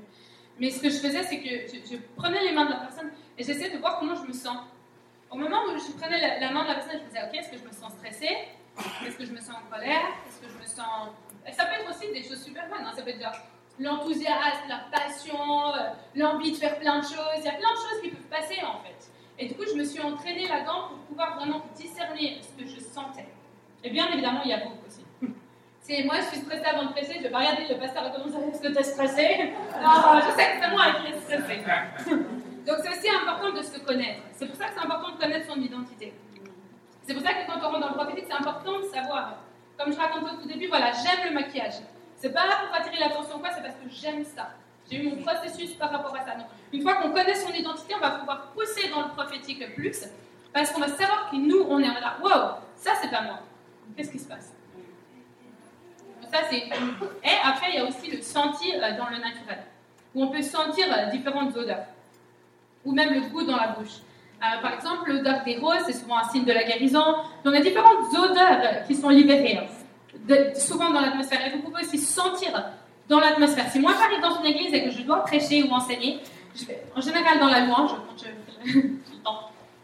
[0.59, 3.11] Mais ce que je faisais, c'est que je, je prenais les mains de la personne
[3.37, 4.57] et j'essayais de voir comment je me sens.
[5.29, 7.37] Au moment où je prenais la, la main de la personne, je me disais, ok,
[7.37, 8.35] est-ce que je me sens stressée?
[9.05, 10.07] Est-ce que je me sens en colère?
[10.27, 11.09] Est-ce que je me sens...
[11.51, 12.91] Ça peut être aussi des choses super bonnes, hein.
[12.95, 13.19] ça peut être
[13.79, 17.37] l'enthousiasme, la passion, euh, l'envie de faire plein de choses.
[17.37, 19.11] Il y a plein de choses qui peuvent passer en fait.
[19.37, 22.79] Et du coup, je me suis entraînée là-dedans pour pouvoir vraiment discerner ce que je
[22.79, 23.27] sentais.
[23.83, 25.05] Et bien évidemment, il y a beaucoup aussi.
[25.81, 28.31] C'est moi, je suis stressée avant de prêcher, je vais pas regarder le pasteur comment
[28.31, 29.53] ça est-ce que tu es stressé
[29.83, 31.61] Non, je sais que c'est moi qui est stressé.
[32.65, 34.21] Donc c'est aussi important de se connaître.
[34.31, 36.13] C'est pour ça que c'est important de connaître son identité.
[37.05, 39.35] C'est pour ça que quand on rentre dans le prophétique, c'est important de savoir.
[39.77, 41.75] Comme je racontais au tout début, voilà, j'aime le maquillage.
[42.17, 44.49] C'est pas pour attirer l'attention quoi, c'est parce que j'aime ça.
[44.89, 46.37] J'ai eu mon processus par rapport à ça.
[46.71, 50.05] Une fois qu'on connaît son identité, on va pouvoir pousser dans le prophétique plus,
[50.53, 52.17] parce qu'on va savoir que nous, on est là.
[52.21, 53.39] Wow, ça c'est pas moi.
[53.95, 54.51] Qu'est-ce qui se passe?
[56.31, 56.39] Ça.
[56.51, 56.69] Et
[57.43, 59.63] après, il y a aussi le sentir euh, dans le naturel,
[60.13, 61.85] où on peut sentir euh, différentes odeurs,
[62.83, 63.99] ou même le goût dans la bouche.
[64.45, 67.03] Euh, par exemple, l'odeur des roses, c'est souvent un signe de la guérison.
[67.43, 71.39] Donc, il y a différentes odeurs qui sont libérées, hein, souvent dans l'atmosphère.
[71.45, 72.51] Et vous pouvez aussi sentir
[73.07, 73.69] dans l'atmosphère.
[73.69, 76.19] Si moi j'arrive dans une église et que je dois prêcher ou enseigner,
[76.55, 76.63] je
[76.95, 78.79] en général dans la louange, quand je,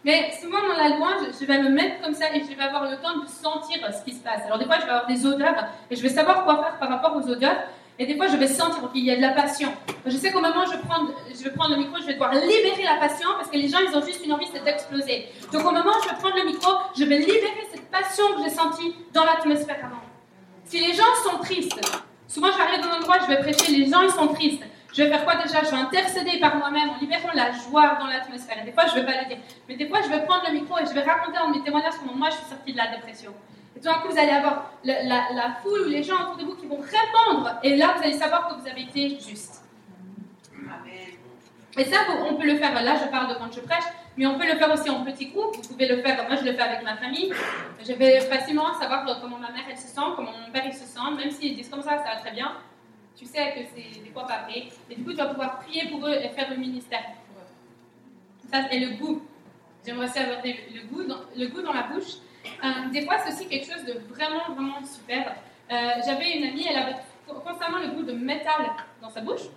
[0.04, 2.90] mais souvent dans la louange, je vais me mettre comme ça et je vais avoir
[2.90, 4.42] le temps de sentir ce qui se passe.
[4.46, 5.56] Alors des fois, je vais avoir des odeurs
[5.90, 7.58] et je vais savoir quoi faire par rapport aux odeurs.
[8.02, 9.72] Et des fois, je vais sentir qu'il y a de la passion.
[10.08, 12.34] Je sais qu'au moment où je, prends, je vais prendre le micro, je vais devoir
[12.34, 15.28] libérer la passion parce que les gens, ils ont juste une envie, c'est d'exploser.
[15.54, 18.42] Donc au moment où je vais prendre le micro, je vais libérer cette passion que
[18.42, 20.02] j'ai sentie dans l'atmosphère avant.
[20.66, 21.80] Si les gens sont tristes,
[22.28, 24.64] souvent j'arrive dans un endroit, je vais prêcher, les gens ils sont tristes.
[24.94, 28.08] Je vais faire quoi déjà Je vais intercéder par moi-même en libérant la joie dans
[28.08, 28.58] l'atmosphère.
[28.64, 29.14] Et des fois, je vais pas.
[29.70, 31.94] Mais des fois, je vais prendre le micro et je vais raconter en mes témoignages
[32.00, 33.32] comment moi je suis sortie de la dépression.
[33.82, 36.56] Tout d'un coup, vous allez avoir la, la foule ou les gens autour de vous
[36.56, 37.56] qui vont répondre.
[37.64, 39.64] Et là, vous allez savoir que vous avez été juste.
[41.78, 42.00] Et ça,
[42.30, 42.74] on peut le faire.
[42.84, 43.86] Là, je parle de quand je prêche,
[44.18, 45.56] mais on peut le faire aussi en petits groupes.
[45.56, 46.28] Vous pouvez le faire.
[46.28, 47.34] Moi, je le fais avec ma famille.
[47.84, 50.86] Je vais facilement savoir comment ma mère elle se sent, comment mon père il se
[50.86, 52.52] sent, même s'ils disent comme ça, ça va très bien.
[53.16, 54.68] Tu sais que c'est des fois pas vrai.
[54.90, 58.52] Et du coup, tu vas pouvoir prier pour eux et faire le ministère pour eux.
[58.52, 59.24] Ça, et le goût.
[59.86, 62.18] J'aimerais aussi avoir le, goût dans, le goût dans la bouche.
[62.64, 65.36] Euh, des fois, c'est aussi quelque chose de vraiment, vraiment super.
[65.72, 66.96] Euh, J'avais une amie, elle avait
[67.28, 69.48] constamment le goût de métal dans sa bouche.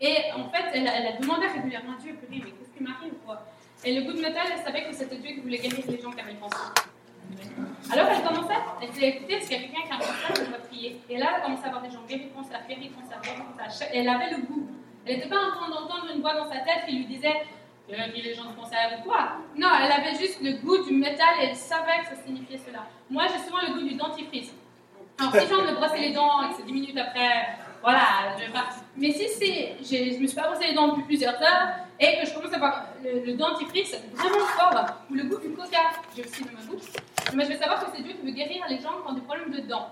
[0.00, 3.46] Et en fait, elle, elle a demandé régulièrement à Dieu, mais qu'est-ce qui m'arrive quoi?
[3.84, 6.10] Et le goût de métal, elle savait que c'était Dieu qui voulait guérir les gens
[6.10, 6.56] car il pensait.
[7.90, 10.50] Alors elle commençait, elle disait écoutez, qu'il y a quelqu'un qui a un cancer, je
[10.50, 11.00] dois prier.
[11.08, 13.88] Et là, elle commençait à avoir des gens guéris, cancer, guéris, cancer, guéris, cancer.
[13.92, 14.68] Elle avait le goût.
[15.06, 17.34] Elle n'était pas en train d'entendre une voix dans sa tête qui lui disait
[17.88, 19.38] qui les gens cancer ou quoi?
[19.56, 22.80] Non, elle avait juste le goût du métal et elle savait que ça signifiait cela.
[23.08, 24.52] Moi, j'ai souvent le goût du dentifrice.
[25.18, 27.56] Alors, si j'ai envie de me brosser les dents et que c'est 10 minutes après,
[27.82, 28.82] voilà, je partir.
[28.96, 32.26] Mais si c'est, je me suis pas brossé les dents depuis plusieurs heures et que
[32.26, 35.78] je commence à avoir le, le dentifrice vraiment fort ou le goût du coca,
[36.14, 36.88] j'ai aussi dans ma bouche,
[37.32, 39.20] mais je vais savoir que c'est Dieu qui veut guérir les gens qui ont des
[39.22, 39.88] problèmes de dents.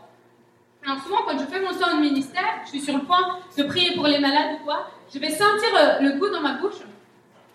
[0.84, 3.62] Alors souvent, quand je fais mon temps de ministère, je suis sur le point de
[3.62, 6.80] prier pour les malades ou quoi, je vais sentir euh, le goût dans ma bouche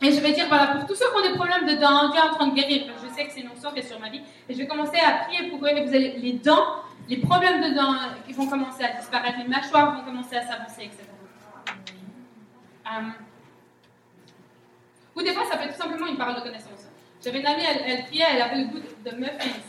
[0.02, 2.20] et je vais dire, voilà, pour tous ceux qui ont des problèmes de dents, Dieu
[2.20, 2.88] est en train de guérir.
[3.04, 4.22] Je sais que c'est une onction qui est sur ma vie.
[4.48, 5.70] Et je vais commencer à prier pour eux.
[5.70, 7.96] Et vous allez, les dents, les problèmes dedans
[8.26, 11.04] qui vont commencer à disparaître, les mâchoires vont commencer à s'avancer, etc.
[12.88, 13.10] Euh,
[15.16, 16.88] ou des fois, ça peut tout simplement une parole de connaissance.
[17.22, 19.60] J'avais une amie, elle, priait, elle avait le goût de, de muffins.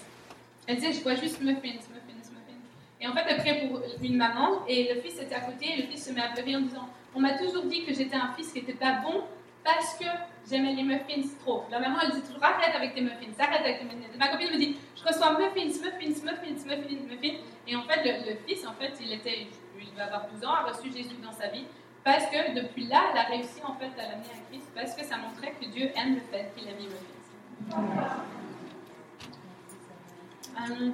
[0.68, 2.60] Elle disait, je bois juste muffins, muffins, muffins.
[3.00, 5.83] Et en fait, elle priait pour une maman, et le fils était à côté, et
[5.83, 8.33] le fils se met à pleurer en disant, on m'a toujours dit que j'étais un
[8.36, 9.25] fils qui n'était pas bon
[9.64, 10.05] parce que
[10.48, 11.64] j'aimais les muffins trop.
[11.70, 14.18] La maman, elle dit toujours, arrête avec tes muffins, arrête avec tes muffins.
[14.18, 17.39] Ma copine me dit, je reçois muffins, muffins, muffins, muffins, muffins.
[17.66, 19.47] Et en fait, le, le fils, en fait, il était,
[19.78, 21.64] il devait avoir 12 ans, a reçu Jésus dans sa vie.
[22.02, 25.05] Parce que depuis là, elle a réussi en fait à l'amener à Christ, parce que
[25.05, 27.76] ça montrait que Dieu aime le fait qu'il a mis le Fils.
[30.56, 30.90] Euh,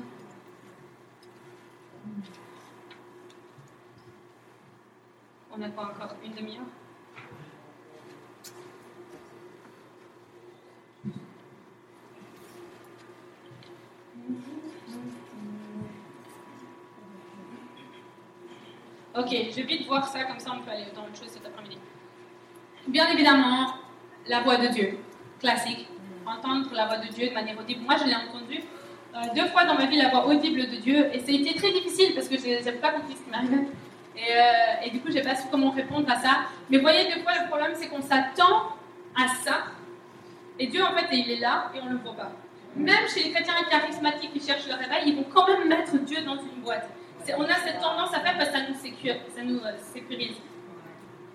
[5.53, 6.67] on n'a pas encore une demi-heure?
[19.19, 21.47] Ok, je vais vite voir ça, comme ça on peut aller dans autre chose cet
[21.47, 21.79] après-midi.
[22.87, 23.75] Bien évidemment,
[24.29, 24.99] la voix de Dieu,
[25.41, 25.89] classique.
[26.27, 27.83] Entendre la voix de Dieu de manière audible.
[27.83, 28.61] Moi, je l'ai entendu
[29.15, 31.55] euh, deux fois dans ma vie, la voix audible de Dieu, et ça a été
[31.55, 33.69] très difficile parce que je n'avais pas compris ce qui m'arrivait.
[34.17, 36.41] Et, euh, du coup, je n'ai pas su comment répondre à ça.
[36.69, 38.73] Mais voyez, des fois, le problème, c'est qu'on s'attend
[39.15, 39.67] à ça,
[40.59, 42.33] et Dieu, en fait, il est là, et on ne le voit pas.
[42.77, 46.23] Même chez les chrétiens charismatiques qui cherchent le réveil, ils vont quand même mettre Dieu
[46.23, 46.89] dans une boîte
[47.35, 50.37] on a cette tendance à faire parce que ça nous, euh, sécurise.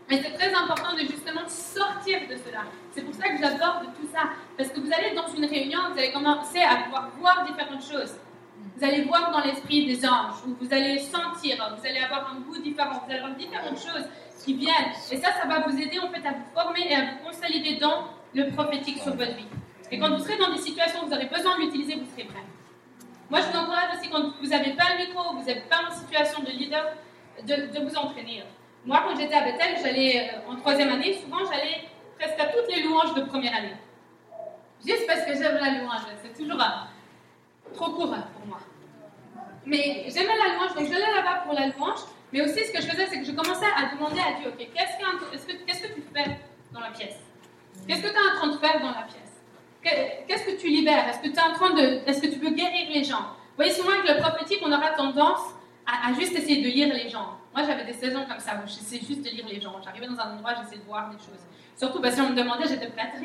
[0.09, 2.63] Mais c'est très important de justement sortir de cela.
[2.91, 4.29] C'est pour ça que j'adore de tout ça.
[4.57, 8.15] Parce que vous allez dans une réunion, vous allez commencer à pouvoir voir différentes choses.
[8.77, 12.41] Vous allez voir dans l'esprit des anges, ou vous allez sentir, vous allez avoir un
[12.41, 14.05] goût différent, vous allez avoir différentes choses
[14.43, 14.91] qui viennent.
[15.11, 17.77] Et ça, ça va vous aider en fait à vous former et à vous consolider
[17.77, 19.47] dans le prophétique sur votre vie.
[19.91, 22.23] Et quand vous serez dans des situations où vous aurez besoin de l'utiliser, vous serez
[22.23, 22.43] prêt.
[23.29, 25.91] Moi, je vous encourage aussi, quand vous n'avez pas le micro, vous n'êtes pas en
[25.91, 26.85] situation de leader,
[27.43, 28.43] de, vous entraîner.
[28.85, 32.73] Moi, quand j'étais à Bethel, j'allais euh, en troisième année, souvent j'allais presque à toutes
[32.73, 33.75] les louanges de première année.
[34.85, 38.59] Juste parce que j'aime la louange, c'est toujours euh, trop court pour moi.
[39.65, 41.99] Mais j'aimais la louange, donc j'allais là-bas pour la louange.
[42.33, 44.67] Mais aussi, ce que je faisais, c'est que je commençais à demander à Dieu, ok,
[44.73, 46.39] qu'est-ce que, que tu fais
[46.71, 47.19] dans la pièce?
[47.87, 49.30] Qu'est-ce que tu es en train de faire dans la pièce?
[49.81, 51.07] Qu'est-ce que tu libères?
[51.09, 52.01] Est-ce que tu es en train de.
[52.07, 53.21] Est-ce que tu peux guérir les gens?
[53.21, 55.41] Vous voyez, souvent avec le prophétique, on aura tendance
[55.85, 57.37] à, juste essayer de lire les gens.
[57.53, 59.75] Moi, j'avais des saisons comme ça où j'essayais juste de lire les gens.
[59.83, 61.41] J'arrivais dans un endroit, j'essayais de voir des choses.
[61.75, 63.13] Surtout parce que si on me demandait, j'étais prête.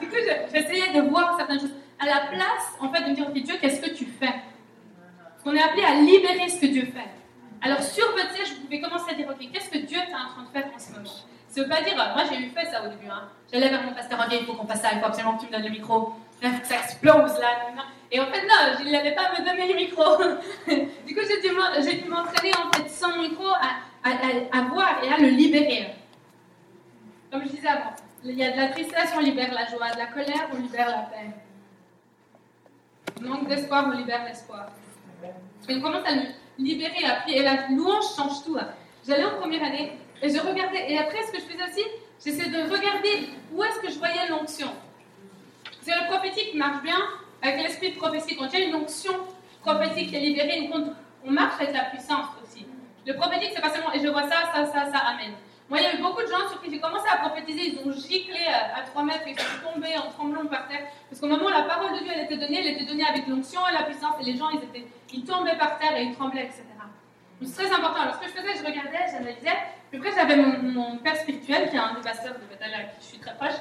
[0.00, 0.16] du coup,
[0.52, 1.74] j'essayais de voir certaines choses.
[1.98, 4.34] À la place, en fait, de me dire, Dieu, qu'est-ce que tu fais?
[5.44, 7.10] Qu'on est appelé à libérer ce que Dieu fait.
[7.62, 10.28] Alors, sur votre siège, vous pouvez commencer à dire, OK, qu'est-ce que Dieu est en
[10.28, 11.10] train de faire en ce moment?
[11.56, 13.08] Ça veut pas dire, moi j'ai eu fait ça au début.
[13.10, 13.28] Hein.
[13.50, 15.46] J'allais vers mon pasteur, ok, il faut qu'on fasse ça, il faut absolument que tu
[15.46, 16.12] me donnes le micro.
[16.42, 17.48] Il faut que ça explose là.
[18.12, 20.04] Et en fait, non, je n'avais pas à me donner le micro.
[21.06, 25.28] du coup, j'ai dû m'entraîner en fait sans micro à, à, voir et à le
[25.28, 25.94] libérer.
[27.32, 29.98] Comme je disais avant, il y a de la tristesse, on libère la joie, de
[29.98, 31.30] la colère, on libère la paix.
[33.22, 34.66] Manque d'espoir, on libère l'espoir.
[35.68, 36.22] Et on commence à le
[36.58, 38.58] libérer, et la louange change tout.
[38.60, 38.68] Hein.
[39.06, 41.86] J'allais en première année, et je regardais, et après, ce que je faisais aussi,
[42.24, 44.68] j'essayais de regarder où est-ce que je voyais l'onction.
[45.82, 46.98] C'est le prophétique marche bien
[47.42, 48.36] avec l'esprit de prophétie.
[48.36, 49.14] Quand il y a une onction
[49.62, 50.70] prophétique qui est libérée,
[51.24, 52.66] on marche avec la puissance aussi.
[53.06, 55.32] Le prophétique, c'est pas seulement, et je vois ça, ça, ça, ça, amen.
[55.68, 57.78] Moi, il y a eu beaucoup de gens sur qui j'ai commencé à prophétiser, ils
[57.78, 60.86] ont giclé à, 3 mètres, ils sont tombés en tremblant par terre.
[61.10, 63.26] Parce qu'au moment où la parole de Dieu elle était donnée, elle était donnée avec
[63.26, 66.14] l'onction et la puissance, et les gens, ils, étaient, ils tombaient par terre et ils
[66.14, 66.62] tremblaient, etc.
[67.40, 68.00] Donc c'est très important.
[68.00, 69.58] Alors, ce que je faisais, je regardais, j'analysais,
[69.96, 73.06] après, j'avais mon, père spirituel, qui est un des pasteurs de Bethel à qui je
[73.06, 73.56] suis très proche.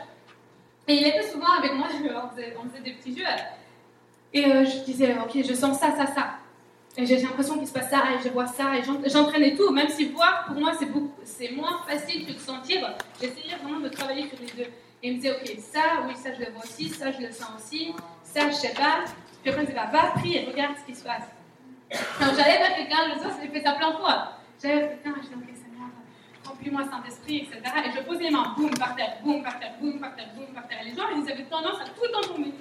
[0.88, 3.26] Et il était souvent avec moi, on faisait, on des petits jeux.
[4.34, 6.36] Et euh, je disais, ok, je sens ça, ça, ça.
[6.98, 9.90] Et j'ai l'impression qu'il se passe ça, et je vois ça, et j'entraînais tout, même
[9.90, 10.72] si voir, pour moi,
[11.24, 12.96] c'est moins facile que de sentir.
[13.20, 14.70] J'essayais vraiment de travailler sur les deux.
[15.04, 17.32] Et il me disait, ok, ça, oui, ça, je le vois aussi, ça, je le
[17.32, 19.04] sens aussi, ça, je sais pas.
[19.42, 21.28] Puis après, il me disait, va, et regarde ce qui se passe.
[21.92, 24.32] Donc j'allais vers quelqu'un, le soir, j'ai fait ça plein de fois.
[24.62, 25.65] J'allais vers quelqu'un, je disais, ok,
[26.56, 27.62] remplis-moi Saint-Esprit, etc.
[27.86, 30.48] Et je pose les mains, boum, par terre, boum, par terre, boum, par terre, boum,
[30.54, 30.80] par terre.
[30.84, 32.52] Et les gens, ils avaient tendance à tout le temps tomber.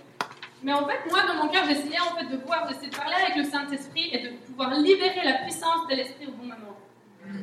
[0.63, 3.15] Mais en fait, moi, dans mon cœur, j'essayais en fait de pouvoir, d'essayer de parler
[3.23, 6.77] avec le Saint-Esprit et de pouvoir libérer la puissance de l'Esprit au bon moment.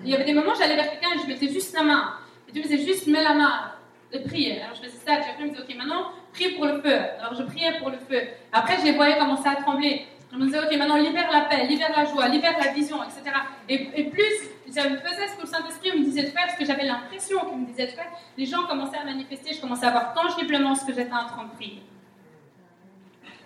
[0.04, 2.14] Il y avait des moments, j'allais vers quelqu'un et je mettais juste la main.
[2.48, 3.72] Et tu me disais juste, mets la main
[4.14, 4.62] de prier.
[4.62, 7.00] Alors je faisais ça, et après, je me disais, ok, maintenant, prie pour le feu.
[7.20, 8.22] Alors je priais pour le feu.
[8.52, 10.08] Après, je les voyais commencer à trembler.
[10.32, 13.36] Je me disais, ok, maintenant, libère la paix, libère la joie, libère la vision, etc.
[13.68, 16.66] Et, et plus je faisais ce que le Saint-Esprit me disait de faire, ce que
[16.66, 19.92] j'avais l'impression qu'il me disait de faire, les gens commençaient à manifester, je commençais à
[19.92, 21.82] voir tangiblement ce que j'étais en train de prier.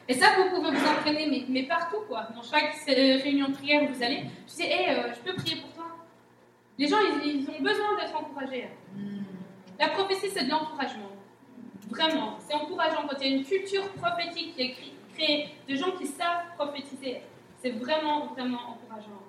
[0.07, 2.27] Et ça, vous pouvez vous entraîner, mais mais partout, quoi.
[2.35, 5.55] Dans chaque réunion de prière où vous allez, je disais, hé, euh, je peux prier
[5.55, 5.85] pour toi
[6.77, 8.69] Les gens, ils, ils ont besoin d'être encouragés.
[9.79, 11.09] La prophétie, c'est de l'encouragement.
[11.89, 14.75] Vraiment, c'est encourageant quand il y a une culture prophétique qui est
[15.15, 17.21] cré- créée, de gens qui savent prophétiser.
[17.61, 19.21] C'est vraiment, vraiment encourageant.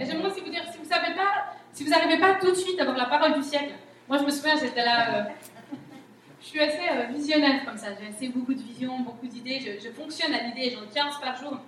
[0.00, 2.54] Et j'aimerais aussi vous dire, si vous savez pas, si vous n'arrivez pas tout de
[2.54, 3.74] suite à avoir la parole du siècle,
[4.08, 5.22] moi je me souviens, j'étais là, euh,
[6.40, 9.84] je suis assez euh, visionnaire comme ça, j'ai assez beaucoup de visions, beaucoup d'idées, je,
[9.84, 11.58] je fonctionne à l'idée, j'en ai 15 par jour.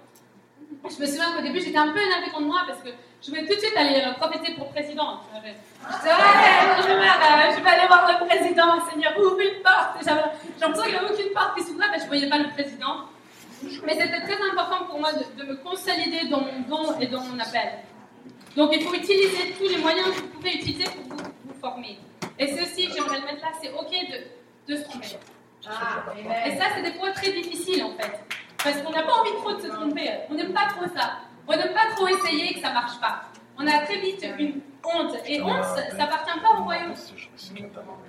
[0.84, 2.90] Je me souviens qu'au début j'étais un peu énervée contre moi parce que
[3.20, 5.20] je voulais tout de suite aller euh, prophéter pour président.
[5.34, 9.98] Je disais, ouais, euh, je vais aller voir le président, Seigneur, ouvre une porte.
[10.00, 10.10] J'ai
[10.60, 13.07] l'impression qu'il n'y avait aucune porte qui s'ouvrait, mais je ne voyais pas le président.
[13.84, 17.39] Mais c'était très important pour moi de, me consolider dans mon don et dans mon
[17.40, 17.81] appel.
[18.57, 21.98] Donc il faut utiliser tous les moyens que vous pouvez utiliser pour vous, vous former.
[22.39, 25.16] Et ceci, j'aimerais le mettre là, c'est ok de, de se tromper.
[25.64, 28.20] Et ça, c'est des fois très difficile en fait.
[28.62, 30.10] Parce qu'on n'a pas envie trop de se tromper.
[30.30, 31.18] On n'aime pas trop ça.
[31.46, 33.22] On n'aime pas trop essayer que ça marche pas.
[33.58, 35.16] On a très vite une honte.
[35.26, 36.94] Et honte, ça n'appartient pas au royaume.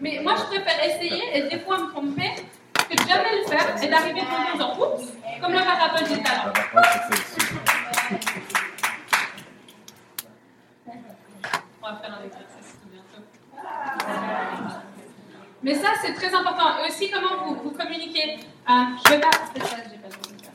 [0.01, 2.31] Mais moi, je préfère essayer et des fois me tromper
[2.89, 6.53] que de jamais le faire et d'arriver en disant oups, comme le parabole des talents.
[11.81, 13.23] On va faire un exercice bientôt.
[15.61, 16.77] Mais ça, c'est très important.
[16.79, 17.39] Et aussi, comment
[18.69, 18.73] Euh,
[19.03, 19.31] je vais pas.
[19.56, 20.51] C'est ça, j'ai pas de faire.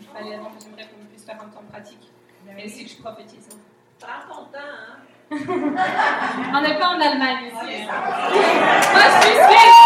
[0.00, 2.08] Je vais aller avant, j'aimerais qu'on puisse faire un temps pratique.
[2.56, 3.48] Et aussi que je prophétise.
[3.98, 4.98] Prends ton temps, hein.
[6.54, 7.86] On n'est pas en Allemagne ici.
[7.88, 9.80] Moi, je suis suisse.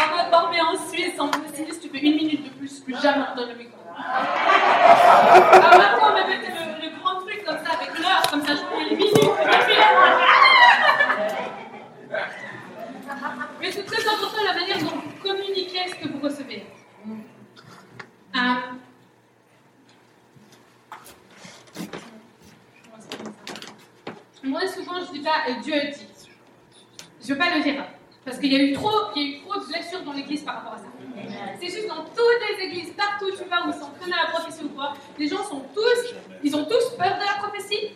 [0.00, 3.26] On va former en Suisse, en Suisse, tu fais une minute de plus, plus jamais
[3.36, 3.78] dans le micro.
[3.94, 8.54] Alors maintenant, on va mettre le, le grand truc comme ça, avec l'heure, comme ça,
[8.54, 9.16] je fais une minute.
[9.16, 9.76] et puis
[13.60, 16.66] Mais c'est très important la manière dont vous communiquez ce que vous recevez.
[18.34, 18.38] Euh,
[24.42, 25.00] moi, souvent,
[25.56, 26.28] je Dieu dit.
[27.22, 27.84] Je veux pas le dire.
[28.24, 30.56] Parce qu'il y a eu trop, y a eu trop de blessures dans l'église par
[30.56, 30.84] rapport à ça.
[31.60, 34.30] C'est juste dans toutes les églises, partout où tu vas, où ils s'entraînent à la
[34.30, 37.90] prophétie ou quoi, les gens sont tous, ils ont tous peur de la prophétie.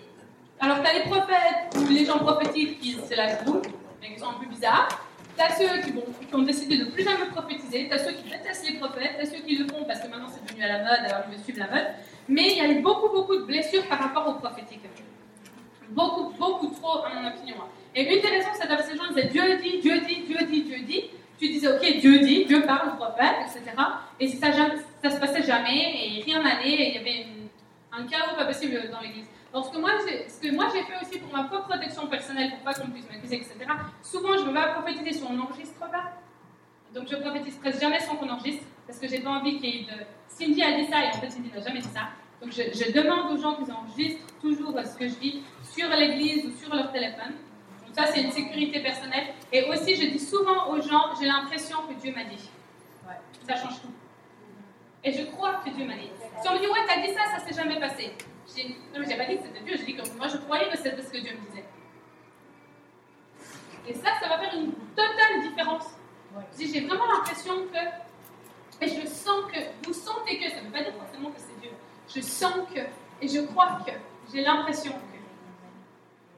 [0.59, 3.62] Alors, tu as les prophètes ou les gens prophétiques qui se la jouent,
[4.01, 4.89] mais qui sont un peu bizarres.
[5.36, 7.89] Tu as ceux qui, ont décidé de plus jamais prophétiser.
[7.89, 9.17] Tu as ceux qui détestent les prophètes.
[9.18, 11.25] Tu as ceux qui le font parce que maintenant c'est devenu à la mode, alors
[11.26, 11.86] ils veulent suivre la mode.
[12.28, 14.81] Mais il y a eu beaucoup, beaucoup de blessures par rapport aux prophétiques.
[15.91, 17.57] Beaucoup, beaucoup trop, à mon opinion.
[17.95, 20.39] Et une des raisons, c'est parce que les gens disaient Dieu dit, Dieu dit, Dieu
[20.47, 21.05] dit, Dieu dit.
[21.39, 23.77] Tu disais, ok, Dieu dit, Dieu parle au prophète, etc.
[24.19, 24.47] Et ça,
[25.03, 27.27] ça se passait jamais, et rien n'allait, et il y avait
[27.93, 29.27] un chaos pas possible dans l'église.
[29.55, 33.09] Ce que moi, j'ai- fait aussi pour ma propre protection personnelle, pour pas qu'on puisse
[33.11, 33.55] m'accuser, etc.,
[34.03, 36.13] souvent je ne vais pas prophétiser si on n'enregistre pas.
[36.95, 39.79] Donc, je prophétise presque jamais sans qu'on enregistre, parce que j'ai pas envie qu'il y
[39.81, 40.05] ait de.
[40.29, 42.09] Cindy a dit ça, et en fait, Cindy n'a jamais dit ça.
[42.43, 45.43] Donc, je demande aux gens qu'ils enregistrent toujours ce que je dis
[45.77, 47.35] sur l'église ou sur leur téléphone.
[47.87, 49.29] Donc, ça, c'est une sécurité personnelle.
[49.53, 52.49] Et aussi, je dis souvent aux gens, j'ai l'impression que Dieu m'a dit.
[53.47, 53.93] Ça change tout.
[55.05, 56.11] Et je crois que Dieu m'a dit.
[56.43, 58.13] Si on me dit, ouais, t'as dit ça, ça s'est jamais passé.
[58.55, 60.69] J'ai- Non, mais j'ai pas dit que c'était Dieu, j'ai dit que moi, je croyais
[60.71, 61.65] que c'était ce que Dieu me disait.
[63.89, 65.85] Et ça, ça va faire une totale différence.
[66.53, 70.67] Je dis, J'ai vraiment l'impression que, et je sens que, vous sentez que, ça ne
[70.67, 71.71] veut pas dire forcément que c'est Dieu.
[72.15, 72.81] Je sens que,
[73.23, 73.93] et je crois que,
[74.33, 75.16] j'ai l'impression que.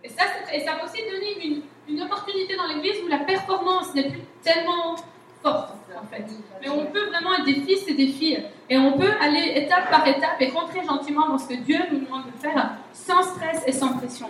[0.09, 0.25] Et ça,
[0.73, 4.97] ça va aussi donner une, opportunité dans l'église où la performance n'est plus tellement
[5.43, 6.25] forte, en fait.
[6.63, 8.45] Mais on peut vraiment être des fils et des filles.
[8.71, 12.01] Et on peut aller étape par étape et rentrer gentiment dans ce que Dieu nous
[12.01, 14.29] demande de faire, sans stress et sans pression.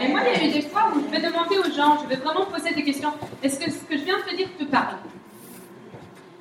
[0.00, 2.08] Et moi, il y a eu des fois où je vais demander aux gens, je
[2.08, 3.12] vais vraiment poser des questions.
[3.42, 4.96] Est-ce que ce que je viens de te dire te parle?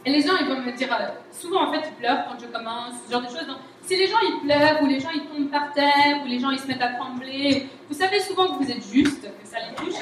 [0.05, 2.45] Et les gens, ils vont me dire, euh, souvent en fait, ils pleurent quand je
[2.45, 3.47] commence, ce genre de choses.
[3.85, 6.49] Si les gens ils pleurent, ou les gens ils tombent par terre, ou les gens
[6.51, 9.75] ils se mettent à trembler, vous savez souvent que vous êtes juste, que ça les
[9.75, 9.99] touche.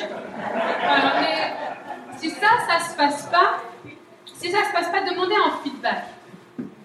[2.18, 3.62] Si ça, ça se passe pas,
[4.26, 6.06] si ça se passe pas, demandez un feedback.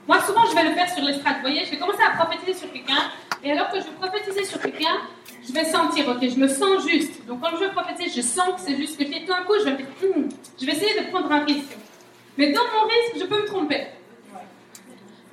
[0.07, 1.37] Moi, souvent, je vais le faire sur l'estrade.
[1.37, 3.11] Vous voyez, je vais commencer à prophétiser sur quelqu'un,
[3.45, 4.97] et alors que je vais prophétiser sur quelqu'un,
[5.47, 7.25] je vais sentir, ok, je me sens juste.
[7.27, 9.65] Donc, quand je vais prophétiser, je sens que c'est juste que tout d'un coup, je
[9.65, 10.29] vais dire, Hmm,
[10.61, 11.77] je vais essayer de prendre un risque.
[12.37, 13.87] Mais dans mon risque, je peux me tromper.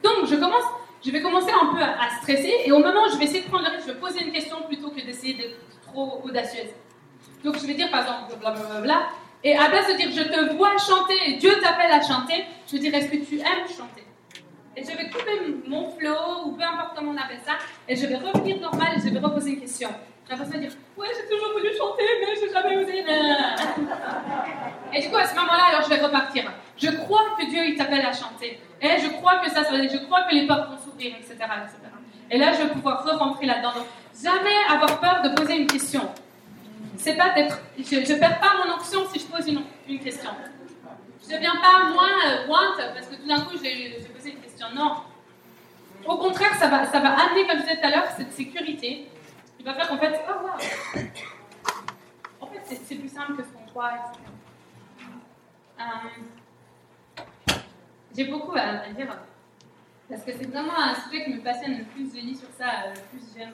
[0.03, 0.65] Donc, je commence,
[1.05, 3.47] je vais commencer un peu à, stresser, et au moment où je vais essayer de
[3.47, 6.69] prendre le risque, je vais poser une question plutôt que d'essayer d'être trop audacieuse.
[7.43, 9.07] Donc, je vais dire, par exemple, blablabla,
[9.43, 12.73] et à place de dire, je te vois chanter, et Dieu t'appelle à chanter, je
[12.73, 14.03] vais dire, est-ce que tu aimes chanter?
[14.75, 17.53] Et je vais couper mon flow, ou peu importe comment on appelle ça,
[17.87, 19.89] et je vais revenir normal et je vais reposer une question.
[20.29, 23.05] La personne va dire Ouais, j'ai toujours voulu chanter, mais j'ai jamais osé.
[24.91, 26.51] Et du coup, à ce moment-là, alors je vais repartir.
[26.77, 28.59] Je crois que Dieu il t'appelle à chanter.
[28.81, 31.35] Et je crois que ça, je crois que les portes vont etc..
[32.31, 33.73] Et là, je vais pouvoir re-rentrer là-dedans.
[33.73, 33.85] Donc,
[34.21, 36.09] jamais avoir peur de poser une question.
[36.97, 37.59] C'est pas d'être.
[37.77, 40.29] Je, je perds pas mon onction si je pose une, question.
[41.21, 44.39] Je ne deviens pas moins euh, want parce que tout d'un coup j'ai posé une
[44.39, 44.67] question.
[44.73, 45.01] Non.
[46.05, 49.07] Au contraire, ça va, ça va amener, comme je disais tout à l'heure, cette sécurité
[49.57, 51.01] qui va faire qu'en fait, oh wow.
[52.41, 53.91] En fait, c'est- plus simple que ce qu'on croit.
[55.79, 55.83] Euh,
[58.15, 59.07] j'ai beaucoup à dire
[60.09, 61.85] parce que c'est vraiment un sujet qui me passionne.
[61.85, 63.53] Plus je lis sur ça, euh, plus j'aime.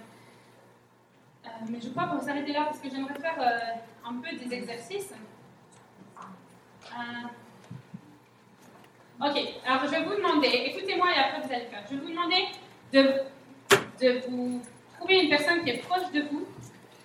[1.46, 4.36] Euh, mais je crois qu'on va s'arrêter là parce que j'aimerais faire euh, un peu
[4.36, 5.14] des exercices.
[9.24, 11.84] Ok, alors je vais vous demander, écoutez-moi et après vous allez faire.
[11.90, 12.48] Je vais vous demander
[12.92, 13.22] de,
[14.02, 14.62] de vous
[14.98, 16.46] trouver une personne qui est proche de vous,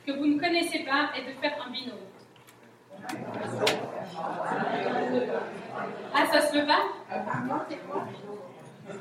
[0.07, 1.99] que vous ne connaissez pas, et de faire un binôme.
[6.15, 6.83] Ah, ça se peut pas?
[8.87, 8.93] De,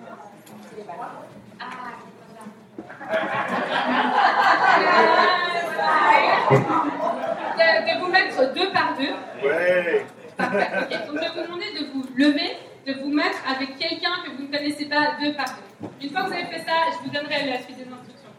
[7.86, 9.48] de vous mettre deux par deux.
[9.48, 10.06] Ouais.
[10.38, 10.68] Parfait.
[11.08, 12.58] Donc, je vais vous demander de vous lever,
[12.88, 15.88] de vous mettre avec quelqu'un que vous ne connaissez pas deux par deux.
[16.02, 18.32] Une fois que vous avez fait ça, je vous donnerai la suite des instructions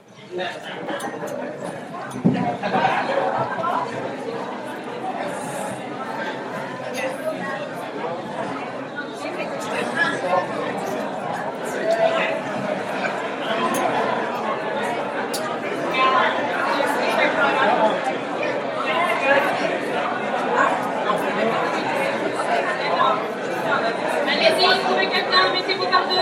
[24.85, 26.17] trouvez quelqu'un, mettez-vous par deux.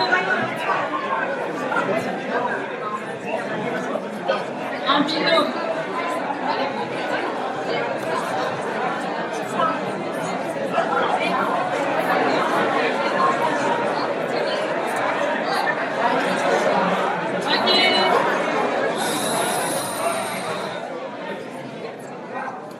[4.86, 4.93] Un binôme.
[4.93, 4.93] Ok.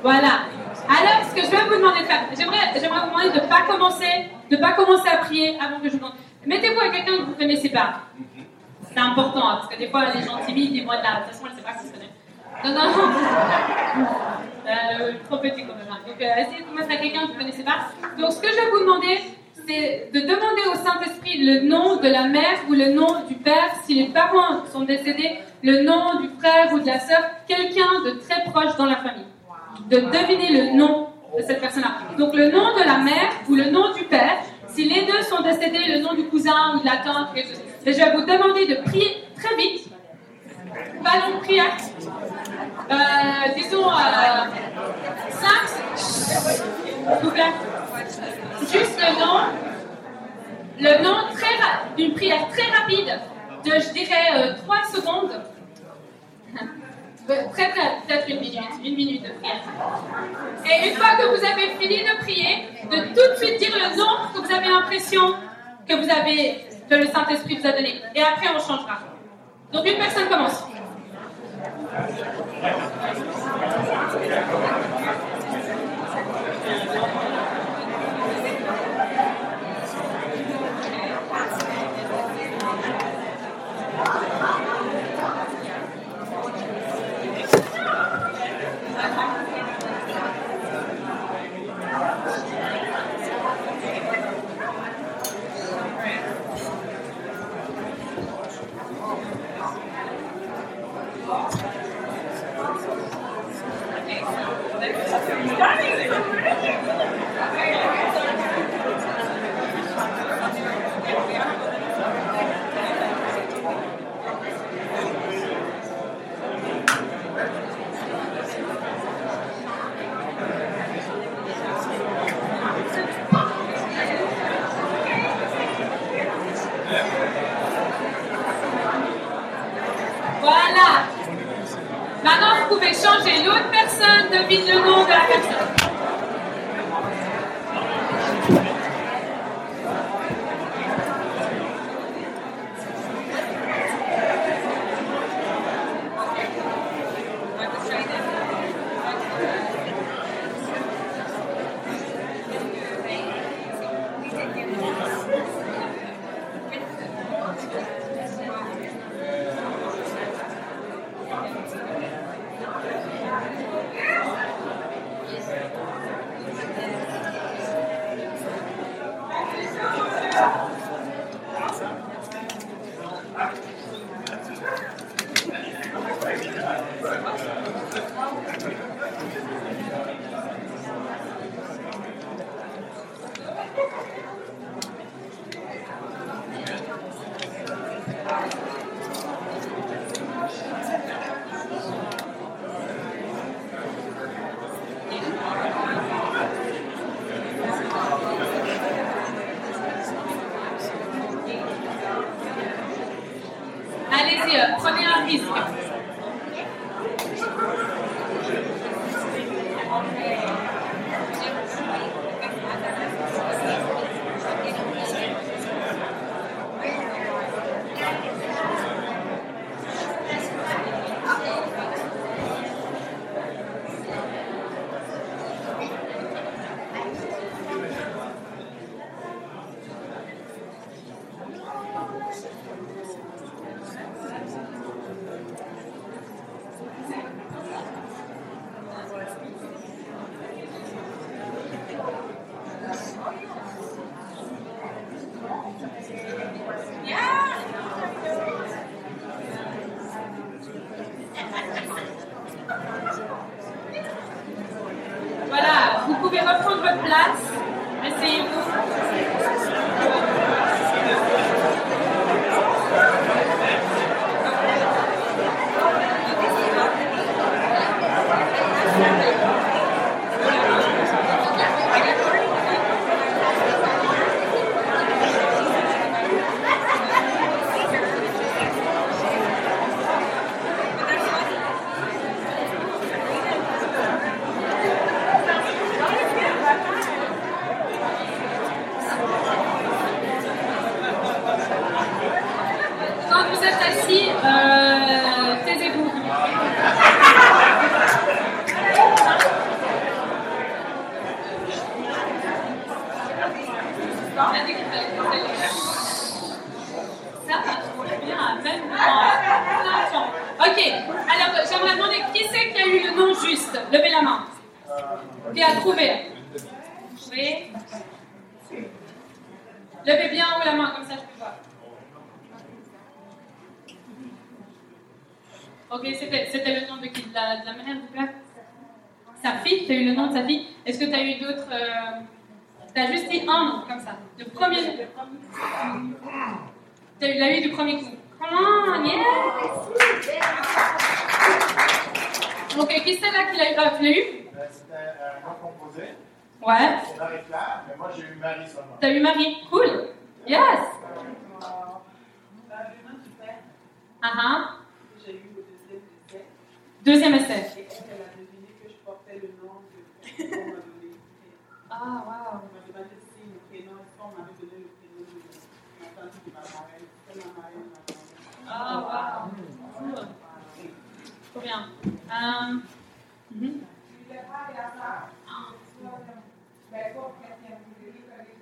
[0.03, 0.45] Voilà.
[0.87, 3.49] Alors, ce que je vais vous demander de faire, j'aimerais, j'aimerais vous demander de ne
[3.49, 6.13] pas commencer, de pas commencer à prier avant que je vous demande.
[6.47, 8.03] Mettez-vous avec quelqu'un que vous ne connaissez pas.
[8.95, 11.21] C'est important, hein, parce que des fois, les gens timides, ils vont être là.
[11.21, 12.13] De toute façon, elle ne sait pas connaît.
[12.65, 12.97] Non, non,
[13.99, 14.07] non.
[14.67, 15.87] Euh, trop petit quand même.
[15.91, 15.99] hein.
[16.07, 17.81] Donc, euh, essayez de vous mettre à quelqu'un que vous ne connaissez pas.
[18.19, 19.21] Donc, ce que je vais vous demander,
[19.69, 23.75] c'est de demander au Saint-Esprit le nom de la mère ou le nom du père.
[23.85, 28.13] Si les parents sont décédés, le nom du frère ou de la sœur, quelqu'un de
[28.27, 29.27] très proche dans la famille
[29.91, 32.17] de deviner le nom de cette personne-là.
[32.17, 34.39] Donc le nom de la mère ou le nom du père.
[34.69, 37.61] Si les deux sont décédés, le nom du cousin ou de la tante, quelque chose.
[37.87, 39.89] Je vais vous demander de prier très vite.
[41.03, 41.77] Pas de prière.
[42.91, 42.95] Euh,
[43.57, 44.45] disons euh,
[45.31, 47.53] 5, s'il vous plaît.
[48.61, 49.41] Juste le nom.
[50.81, 51.55] Le nom très
[51.97, 53.21] d'une prière très rapide
[53.65, 55.41] de, je dirais, 3 secondes.
[57.31, 59.63] Euh, Très très, peut-être une minute, une minute de prière.
[60.67, 63.97] Et une fois que vous avez fini de prier, de tout de suite dire le
[63.97, 65.35] nom que vous avez l'impression
[65.89, 68.01] que vous avez, que le Saint-Esprit vous a donné.
[68.15, 68.99] Et après, on changera.
[69.73, 70.65] Donc une personne commence.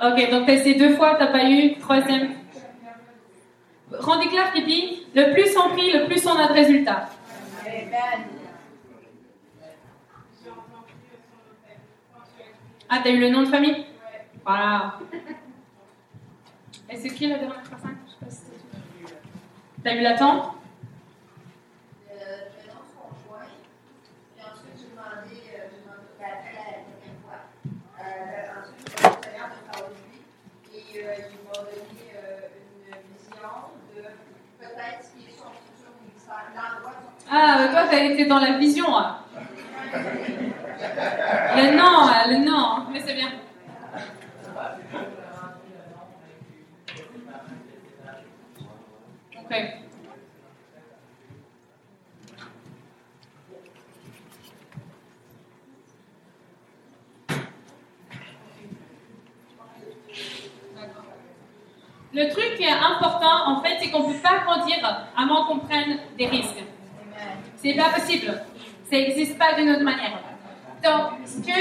[0.04, 1.78] Ok, donc t'as essayé deux fois, t'as pas eu.
[1.78, 2.34] Troisième.
[3.90, 7.08] Clark qui dit le plus on prie, le plus on a de résultats.
[12.88, 13.86] Ah, t'as eu le nom de famille?
[14.44, 14.98] Voilà.
[16.90, 17.96] Et c'est qui la dernière personne?
[18.06, 18.26] Je.
[19.82, 20.56] T'as eu la tante
[22.10, 22.16] Le
[22.52, 23.48] prénom de conjoint.
[24.36, 27.40] Puis ensuite, j'ai demandé, euh, j'ai demandé la, la dernière fois.
[27.98, 30.20] Euh, ensuite, j'ai demandé au Seigneur de parler de lui.
[30.76, 32.52] Et euh, il m'a donné euh,
[32.88, 33.56] une vision
[33.96, 34.02] de
[34.60, 38.58] peut-être ce qui est son futur ministère, l'endroit de son Ah, toi, été dans la
[38.58, 38.84] vision.
[38.94, 39.16] hein.
[41.56, 42.86] Le nom, hein, le nom.
[42.92, 43.28] Mais c'est bien.
[49.38, 49.56] Ok.
[62.14, 64.76] Le truc important, en fait, c'est qu'on ne peut pas grandir
[65.24, 66.62] moins qu'on prenne des risques.
[67.62, 68.42] C'est pas possible.
[68.90, 70.18] Ça n'existe pas d'une autre manière.
[70.82, 71.60] Donc, ce que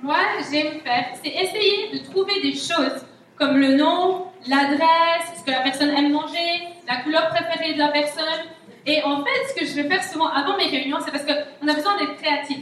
[0.00, 0.18] moi
[0.50, 3.04] j'aime faire, c'est essayer de trouver des choses
[3.36, 7.88] comme le nom, l'adresse, ce que la personne aime manger, la couleur préférée de la
[7.88, 8.46] personne.
[8.86, 11.68] Et en fait, ce que je vais faire souvent avant mes réunions, c'est parce qu'on
[11.68, 12.58] a besoin d'être créatif.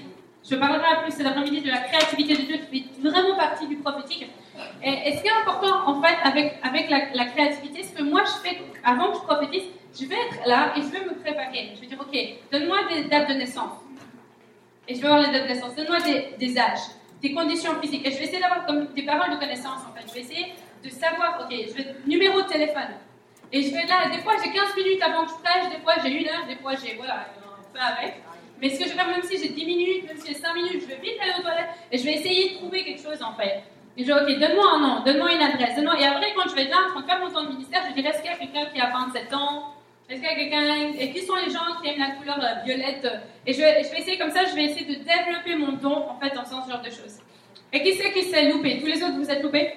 [0.48, 3.76] Je parlerai plus cet après-midi de la créativité de Dieu qui fait vraiment partie du
[3.76, 4.30] prophétique.
[4.82, 8.22] Et, ce qui est important, en fait, avec, avec la, la créativité, ce que moi
[8.24, 9.64] je fais avant que je prophétise,
[9.98, 11.72] je vais être là et je vais me préparer.
[11.74, 12.16] Je vais dire, ok,
[12.52, 13.72] donne-moi des dates de naissance.
[14.88, 15.74] Et je vais avoir les dates de naissance.
[15.74, 15.98] Donne-moi
[16.38, 16.88] des, âges,
[17.22, 18.06] des conditions physiques.
[18.06, 20.06] Et je vais essayer d'avoir comme des paroles de connaissance, en fait.
[20.08, 22.94] Je vais essayer de savoir, ok, je vais numéro de téléphone.
[23.52, 25.94] Et je vais là, des fois j'ai 15 minutes avant que je prêche, des fois
[26.02, 28.16] j'ai une heure, des fois j'ai, voilà, un peu avec.
[28.60, 30.52] Mais ce que je vais faire, même si j'ai 10 minutes, même si j'ai 5
[30.54, 33.22] minutes, je vais vite aller aux toilettes et je vais essayer de trouver quelque chose
[33.22, 33.62] en fait.
[33.96, 35.98] Et je vais, ok, donne-moi un nom, donne-moi une adresse, donne-moi.
[36.00, 37.94] Et après, quand je vais être là train de faire mon temps de ministère, je
[37.94, 39.75] dirais, est-ce qu'il y a quelqu'un qui a 27 ans?
[40.08, 42.62] Est-ce qu'il y a quelqu'un Et qui sont les gens qui aiment la couleur euh,
[42.64, 43.04] violette?
[43.44, 46.30] Et je vais, essayer comme ça, je vais essayer de développer mon don en fait
[46.30, 47.18] faisant ce genre de choses.
[47.72, 48.78] Et qui c'est qui s'est loupé?
[48.78, 49.74] Tous les autres, vous êtes loupés?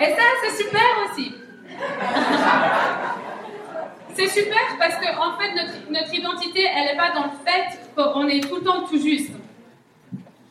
[0.00, 1.32] Et ça, c'est super aussi.
[4.14, 5.52] c'est super parce que en fait,
[5.90, 9.32] notre identité, elle n'est pas dans le fait qu'on est tout le temps tout juste.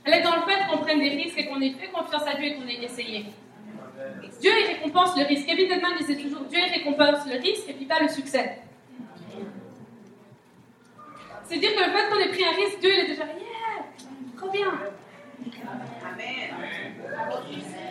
[0.03, 2.33] Elle est dans le fait qu'on prenne des risques et qu'on ait fait confiance à
[2.35, 3.27] Dieu et qu'on ait essayé.
[4.39, 5.45] Dieu, récompense le risque.
[5.45, 8.59] Kevin Dedman disait toujours Dieu, récompense le risque et puis pas le succès.
[11.43, 13.85] C'est-à-dire que le fait qu'on ait pris un risque, Dieu, il est déjà Yeah,
[14.37, 14.71] trop bien.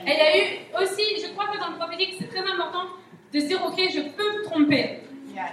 [0.06, 2.86] Il y a eu aussi, je crois que dans le prophétique, c'est très important
[3.32, 5.00] de se dire Ok, je peux me tromper.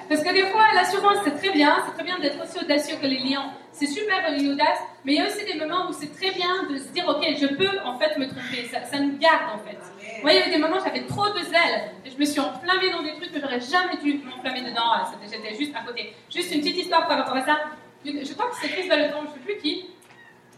[0.09, 3.05] Parce que des fois, l'assurance, c'est très bien, c'est très bien d'être aussi audacieux que
[3.05, 3.49] les lions.
[3.71, 6.63] C'est super une audace, mais il y a aussi des moments où c'est très bien
[6.69, 8.67] de se dire, ok, je peux en fait me tromper.
[8.69, 9.77] Ça nous garde en fait.
[10.21, 12.39] Moi, il y a des moments où j'avais trop de zèle et je me suis
[12.39, 14.91] enflammée dans des trucs que j'aurais jamais dû m'enflammer dedans.
[15.11, 16.13] C'était- J'étais juste à côté.
[16.33, 17.57] Juste une petite histoire par rapport à ça.
[18.05, 19.85] Je crois que c'est Chris Baloton, je ne sais plus qui.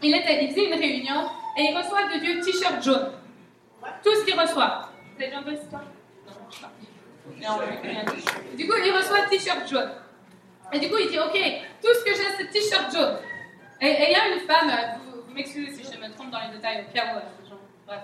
[0.02, 1.26] Il, était, il faisait une réunion
[1.58, 3.12] et il reçoit de Dieu t-shirt jaune.
[4.04, 4.88] Tout ce qu'il reçoit.
[5.16, 5.82] Vous avez entendu cette histoire
[6.26, 6.70] Non, je sais pas.
[7.48, 8.04] Non, rien.
[8.56, 9.90] Du coup, il reçoit t-shirt jaune.
[10.72, 11.34] Et du coup, il dit Ok,
[11.82, 13.18] tout ce que j'ai, c'est t-shirt jaune.
[13.80, 16.30] Et et il y a une femme, euh, vous, vous m'excusez si je me trompe
[16.30, 18.00] dans les détails, au cas où, euh, genre, bref.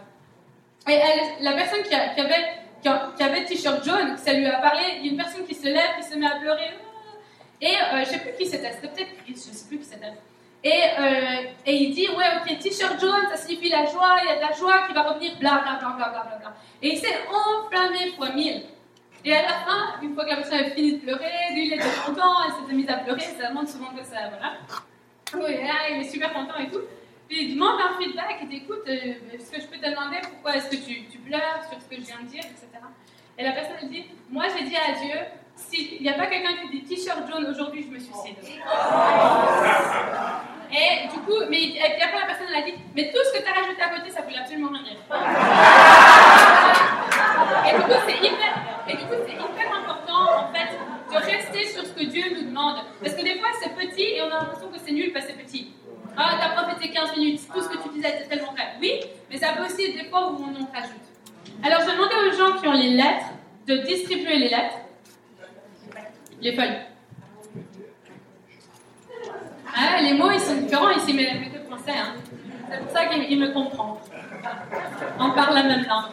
[0.89, 0.99] Et
[1.41, 5.13] la personne qui, avait, qui, avait t-shirt jaune, ça lui a parlé, il y a
[5.13, 6.71] une personne qui se lève, qui se met à pleurer.
[7.61, 10.13] Et euh, je sais plus qui c'était, c'était peut-être Chris, je sais plus qui c'était.
[10.63, 14.33] Et, euh, et il dit, ouais, ok, t-shirt jaune, ça signifie la joie, il y
[14.33, 16.55] a de la joie qui va revenir, bla bla bla bla bla bla.
[16.83, 18.63] Et il s'est enflammé fois mille.
[19.25, 21.73] Et à la fin, une fois que la personne avait fini de pleurer, lui il
[21.73, 24.55] était content, elle s'était mise à pleurer, ça montre souvent que ça, voilà.
[25.35, 26.83] Oui, là, il est super content et tout.
[27.29, 30.19] Puis il demande un feedback, il dit écoute, euh, est-ce que je peux te demander
[30.23, 32.69] pourquoi est-ce que tu, tu pleures sur ce que je viens de dire, etc.
[33.39, 35.19] Et la personne elle dit moi j'ai dit à Dieu,
[35.57, 38.37] s'il n'y a pas quelqu'un qui dit t-shirt jaune aujourd'hui, je me suicide.
[40.69, 43.43] Et du coup, mais, et après la personne elle a dit mais tout ce que
[43.45, 44.97] tu as rajouté à côté, ça voulait absolument rien dire.
[47.67, 48.55] Et du coup, c'est hyper,
[48.89, 50.71] et du coup, c'est hyper important, en fait,
[51.11, 52.79] de rester sur ce que Dieu nous demande.
[53.01, 55.33] Parce que des fois, c'est petit et on a l'impression que c'est nul parce que
[55.33, 55.73] c'est petit.
[56.17, 58.75] Ah, ta prof était 15 minutes, tout ce que tu disais était tellement vrai.
[58.81, 61.07] Oui, mais ça peut aussi être des fois où on en rajoute.
[61.63, 63.27] Alors, je demandais aux gens qui ont les lettres
[63.67, 64.77] de distribuer les lettres,
[66.41, 66.79] les feuilles.
[69.75, 71.99] Ah, les mots, ils sont différents ici, mais que français.
[71.99, 72.15] Hein.
[72.71, 74.01] C'est pour ça qu'il il me comprend.
[75.19, 76.13] On parle la même langue.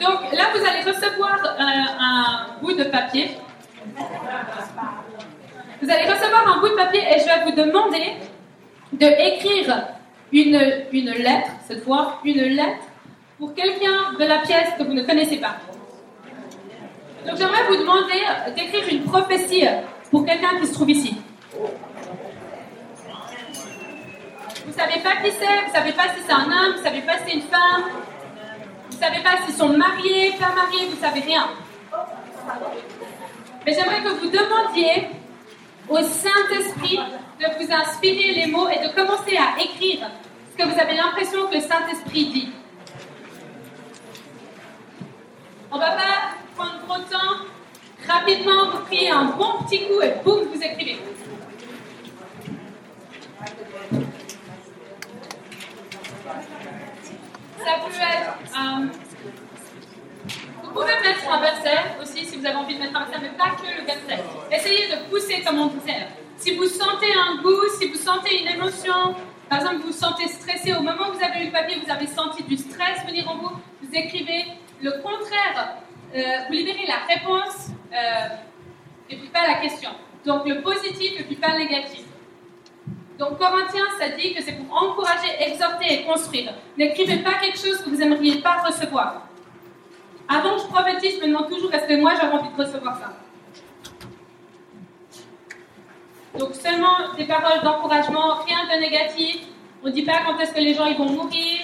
[0.00, 1.60] Donc là, vous allez recevoir euh,
[2.00, 3.36] un bout de papier.
[5.84, 8.14] Vous allez recevoir un bout de papier et je vais vous demander
[8.90, 9.84] de écrire
[10.32, 10.58] une,
[10.92, 12.84] une lettre, cette fois, une lettre
[13.38, 15.56] pour quelqu'un de la pièce que vous ne connaissez pas.
[17.26, 18.18] Donc j'aimerais vous demander
[18.56, 19.66] d'écrire une prophétie
[20.10, 21.16] pour quelqu'un qui se trouve ici.
[24.64, 27.18] Vous savez pas qui c'est, vous savez pas si c'est un homme, vous savez pas
[27.18, 27.84] si c'est une femme,
[28.90, 31.46] vous savez pas s'ils sont mariés, pas mariés, vous savez rien.
[33.66, 35.08] Mais j'aimerais que vous demandiez
[35.88, 36.98] au Saint-Esprit
[37.40, 40.08] de vous inspirer les mots et de commencer à écrire
[40.52, 42.48] ce que vous avez l'impression que le Saint-Esprit dit.
[45.70, 47.44] On va pas prendre trop de temps.
[48.08, 50.98] Rapidement, vous priez un bon petit coup et boum, vous écrivez.
[57.58, 58.36] Ça peut être.
[58.58, 59.03] euh,
[60.74, 63.38] vous pouvez mettre un verset aussi si vous avez envie de mettre un verset, mais
[63.38, 64.20] pas que le verset.
[64.50, 66.08] Essayez de pousser comme on disait.
[66.36, 69.14] Si vous sentez un goût, si vous sentez une émotion,
[69.48, 71.92] par exemple, vous vous sentez stressé, au moment où vous avez lu le papier, vous
[71.92, 73.50] avez senti du stress venir en vous,
[73.82, 74.46] vous écrivez
[74.82, 75.76] le contraire,
[76.12, 78.34] euh, vous libérez la réponse euh,
[79.10, 79.90] et puis pas la question.
[80.26, 82.02] Donc le positif et puis pas le négatif.
[83.16, 86.52] Donc Corinthiens, ça dit que c'est pour encourager, exhorter et construire.
[86.76, 89.28] N'écrivez pas quelque chose que vous n'aimeriez pas recevoir.
[90.28, 92.98] Avant que je prophétise, je me demande toujours est-ce que moi j'aurais envie de recevoir
[92.98, 93.12] ça?
[96.38, 99.46] Donc seulement des paroles d'encouragement, rien de négatif.
[99.82, 101.60] On ne dit pas quand est-ce que les gens ils vont mourir.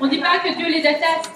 [0.00, 1.30] On ne dit pas que Dieu les déteste.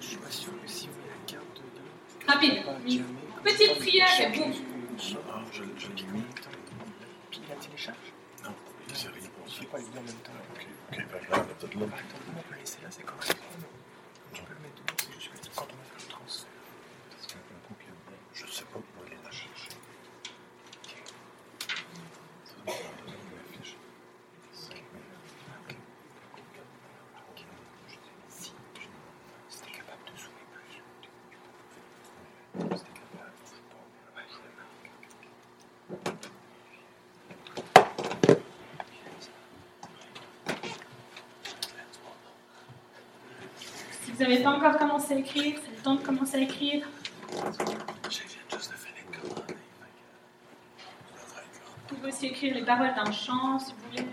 [0.00, 2.62] Je suis pas sûr que si vous avez la carte de Rapide.
[2.86, 3.04] Une
[3.42, 4.52] petite prière et boum.
[5.32, 6.24] Ah, je, je l'ai mis.
[7.48, 7.96] La télécharge?
[8.44, 8.50] Non,
[8.92, 9.30] c'est rien.
[9.46, 10.32] Je sais pas, il dit en même temps.
[10.54, 10.96] Ok, ok,
[11.30, 11.80] là, a peut-être là.
[11.80, 13.36] On peut laisser là, c'est correct.
[44.32, 46.86] n'avez pas encore commencé à écrire, c'est le temps de commencer à écrire.
[51.88, 54.06] Vous pouvez aussi écrire les paroles d'un chant, si vous voulez.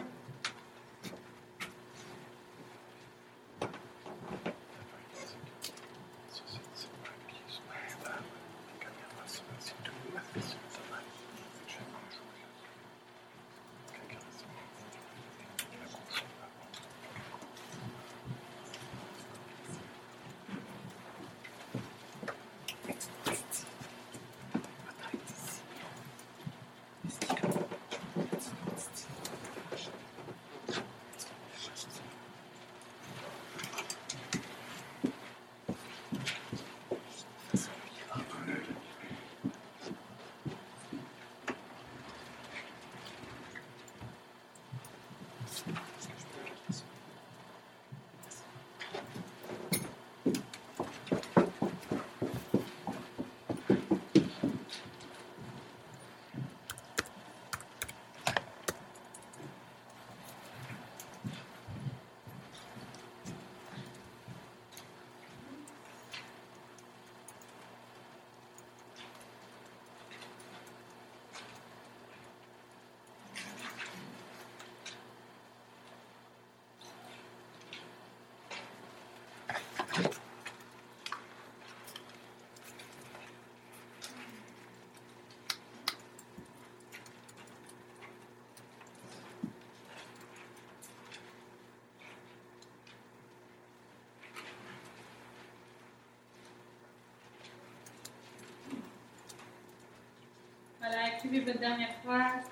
[101.30, 102.49] to be with them at class.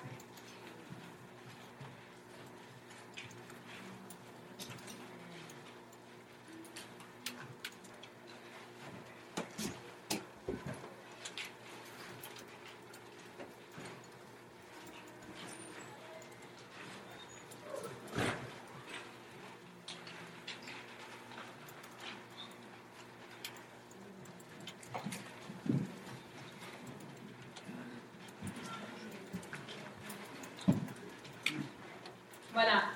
[32.58, 32.90] Voilà.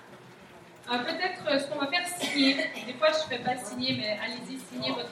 [0.91, 2.57] Euh, peut-être euh, ce qu'on va faire, signer.
[2.85, 5.12] Des fois, je ne fais pas signer, mais allez-y, signez votre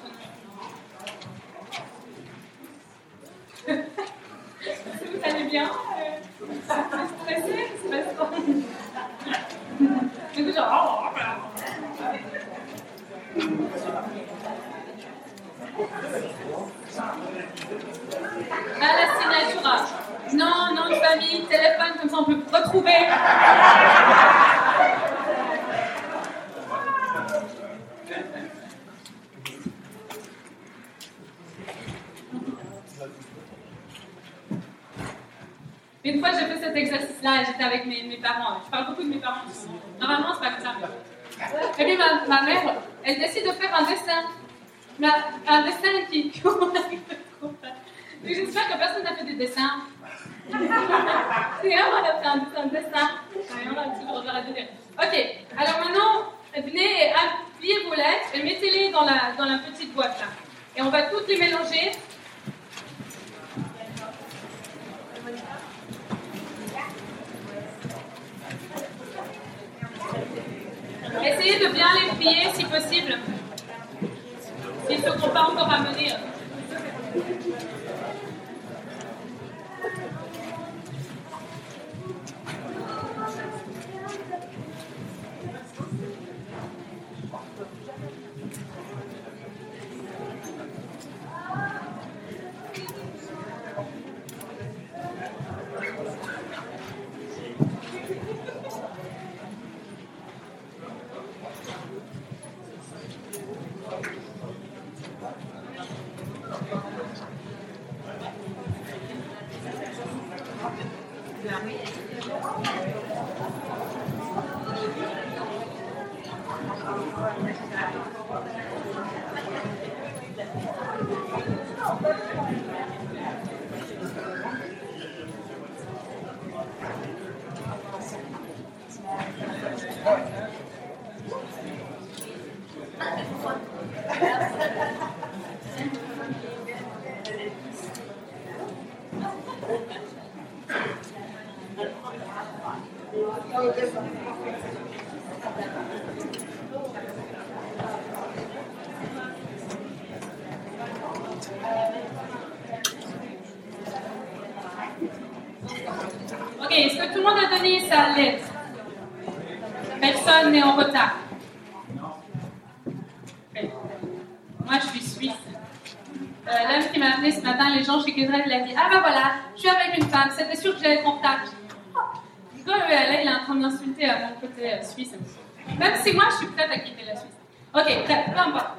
[175.78, 177.30] Même si moi, je suis prête à quitter la Suisse.
[177.74, 178.70] Ok, peu importe.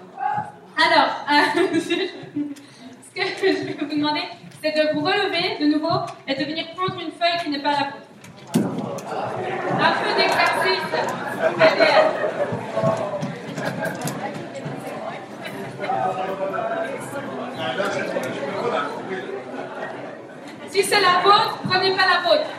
[0.78, 4.24] Alors, euh, ce que je vais vous demander,
[4.62, 7.72] c'est de vous relever de nouveau et de venir prendre une feuille qui n'est pas
[7.72, 8.08] la vôtre.
[8.56, 10.92] Un peu d'exercice.
[20.70, 22.50] Si c'est la vôtre, prenez pas la vôtre.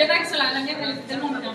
[0.00, 1.52] La mienne elle est tellement bien.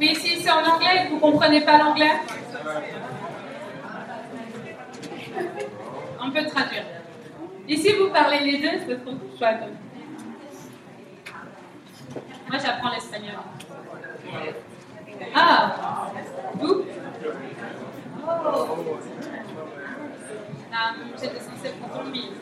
[0.00, 2.12] Mais si c'est en anglais vous ne comprenez pas l'anglais,
[6.22, 6.84] on peut traduire.
[7.68, 9.64] Et si vous parlez les deux, c'est trop chouette.
[12.48, 13.34] Moi, j'apprends l'espagnol.
[15.34, 16.10] Ah,
[16.54, 16.84] vous?
[20.76, 22.32] Ah, que je pour toi, moi.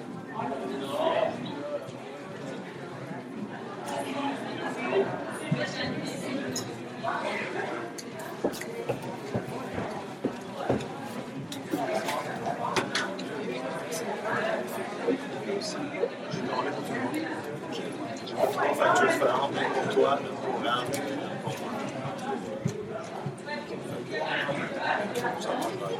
[25.41, 25.93] Ça marche pas.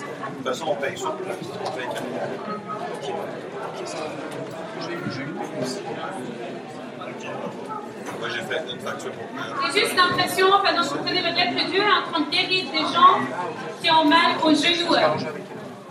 [0.00, 1.36] De toute façon, on paye sur place.
[1.64, 1.86] On paye
[8.18, 9.70] Moi, j'ai fait une facture pour moi.
[9.74, 12.78] J'ai juste l'impression, pendant prenez votre lettre, que Dieu est en train de guérir des
[12.78, 13.20] gens
[13.82, 14.94] qui ont mal au genou.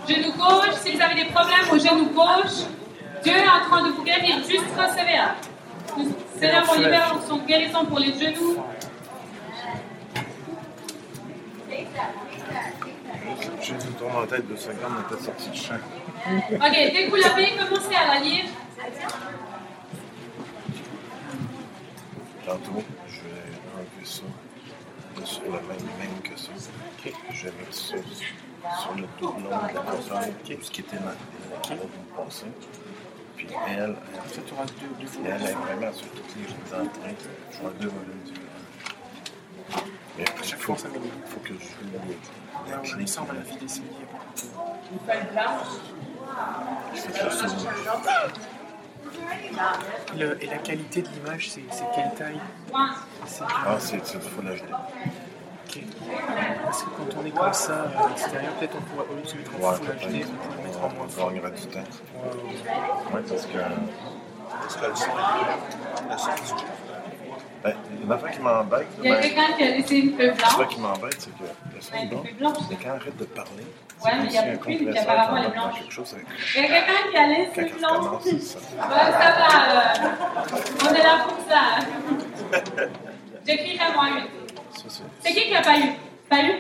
[0.08, 2.66] Genou gauche, si vous avez des problèmes au genou gauche,
[3.24, 4.38] Dieu est en train de vous guérir.
[4.48, 5.20] Juste recevez.
[6.40, 8.58] Seigneur, on libère son guérison pour les genoux.
[13.62, 15.76] J'ai une tourne en tête de 50, on était sorti de champ.
[16.26, 18.46] Ok, dès que vous l'avez, commencez à la lire.
[22.46, 24.24] Tantôt, je vais enlever ça
[25.20, 26.52] de sur la même ligne que ça.
[27.32, 27.96] Je vais mettre ça
[28.82, 32.46] sur le tout long de la personne, ce qui était marqué vous passer.
[33.36, 37.16] Puis elle, elle, Tu auras deux, deux elle est vraiment sur toutes les entrées.
[37.52, 39.86] Je vais avoir deux volumes différents.
[40.18, 42.39] Mais à chaque fois, il faut que je
[42.84, 43.88] joue la la c'est lié.
[46.94, 47.48] Je fais le son.
[50.16, 52.40] Et, le- et la qualité de l'image, c'est c'est quelle taille?
[53.26, 54.64] C'est Ah, c'est c'est Full HD.
[55.68, 55.84] ok.
[56.64, 59.28] Parce que quand on est comme ça à l'extérieur, peut-être on pourrait, au lieu de
[59.28, 60.10] se mettre en Ouais, full peut-être.
[60.10, 61.32] HD, on pourrait le mettre en moins On fort.
[61.62, 61.80] du temps.
[63.14, 63.58] Ouais, parce que.
[64.62, 66.10] Parce que le son est
[67.64, 69.66] le son du Ben, une affaire qui m'embête, Il y a ben, quelqu'un qui a
[69.72, 70.68] laissé une feuille une affaire blanche.
[70.74, 72.58] qui m'embête, c'est que bon, feuille blanche.
[72.70, 73.66] mais quand on arrête de parler,
[74.06, 75.76] Ouais, mais il y a c'est beaucoup, un apparemment, elle est qui blanche.
[75.80, 78.22] quelque chose avec- Il y a quelqu'un qui a laissé une blanche.
[78.24, 78.60] c'est ça.
[78.72, 79.94] Ouais, ça va.
[79.94, 81.62] euh, on est là pour ça.
[83.46, 84.24] J'écrirai moi une.
[84.78, 85.84] Ça, c'est- C'est qui qui n'a pas eu?
[86.30, 86.52] Pas eu?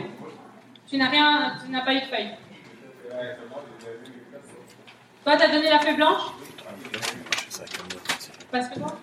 [0.89, 2.31] Tu n'as rien, tu n'as pas eu de feuille.
[5.23, 6.21] Toi, t'as donné la feuille blanche?
[7.49, 8.31] Ça ça.
[8.51, 8.97] Parce que toi?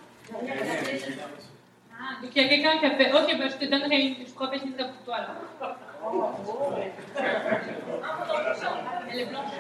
[2.09, 4.15] Ah, donc il y a quelqu'un qui a fait Ok, bah, je te donnerai une,
[4.27, 5.35] je prophétiserai pour toi alors.
[9.11, 9.51] Elle est blanche.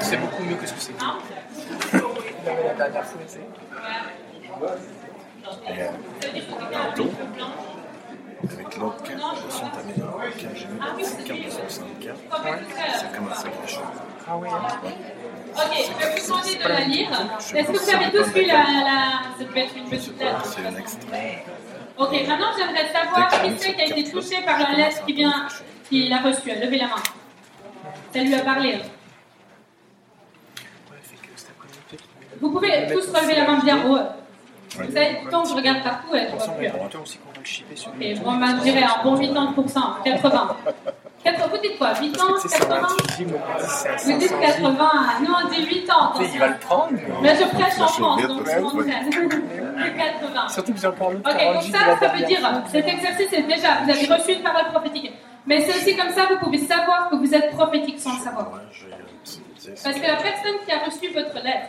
[0.00, 1.04] C'est beaucoup mieux que ce que c'était.
[1.04, 1.18] Non
[2.66, 3.40] La dernière fois, c'est.
[5.66, 5.90] Et euh,
[6.72, 7.10] tantôt,
[8.50, 10.28] avec l'autre carte, le son est amélioré.
[10.30, 12.18] Quand j'ai mis la petite carte de 64,
[12.98, 13.80] ça commence à cracher.
[14.28, 14.48] Ah oui.
[15.56, 17.10] Ok, je vais vous demander de la lire.
[17.54, 18.54] Est-ce que vous avez tous lu la.
[18.54, 19.22] la...
[19.38, 20.44] Ça peut être une petite lettre.
[20.44, 21.44] c'est un extrait.
[21.96, 25.46] Ok, maintenant j'aimerais savoir qui c'est qui a été touché par la lettre qui vient,
[25.88, 26.50] qui l'a reçue.
[26.50, 27.02] Levez la main.
[28.12, 28.80] Ça lui a parlé.
[32.40, 33.98] Vous pouvez tous relever la main bien haut.
[34.76, 37.64] Vous savez, pourtant je regarde partout et je vois plus.
[38.00, 40.56] Et bon, bah, je dirais un bon 80%, 80.
[41.24, 43.66] 80 vous dites quoi 8 ans, Tu sais, c'est 80 un petit film, on dit
[43.66, 44.90] c'est à Vous dites 500 80,
[45.22, 46.92] nous on dit 8 ans, il va le prendre.
[47.22, 49.28] Mais je prêche en France, donc prenne.
[49.28, 50.48] Plus 80.
[50.48, 53.42] Surtout que j'ai encore l'autre Ok, 40 donc ça, ça veut dire, cet exercice est
[53.42, 55.12] déjà, vous avez reçu une parole prophétique.
[55.46, 58.52] Mais c'est aussi comme ça, vous pouvez savoir que vous êtes prophétique sans le savoir.
[58.52, 59.82] Ouais, j'ai un petit 10.
[59.82, 61.68] Parce que la personne qui a reçu votre lettre,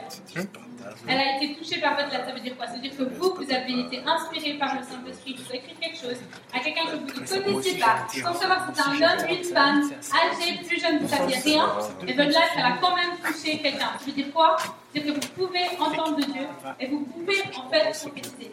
[0.89, 1.07] petit 10 par temps.
[1.07, 2.25] Elle a été touchée par votre lettre.
[2.27, 2.67] Ça veut dire quoi?
[2.67, 5.35] Ça veut dire que vous, vous avez été inspiré par le Saint-Esprit.
[5.37, 6.19] Vous avez écrit quelque chose
[6.53, 7.11] à quelqu'un que vous ne
[7.51, 11.37] connaissez pas, sans savoir si c'est un homme, une femme, âgé, plus jeune, vous saviez
[11.37, 11.69] rien.
[12.07, 13.91] Et votre lettre, elle a quand même touché quelqu'un.
[13.99, 14.55] Ça veut dire quoi?
[14.93, 16.47] C'est-à-dire que vous pouvez entendre de Dieu
[16.79, 18.51] et vous pouvez en fait prophétiser.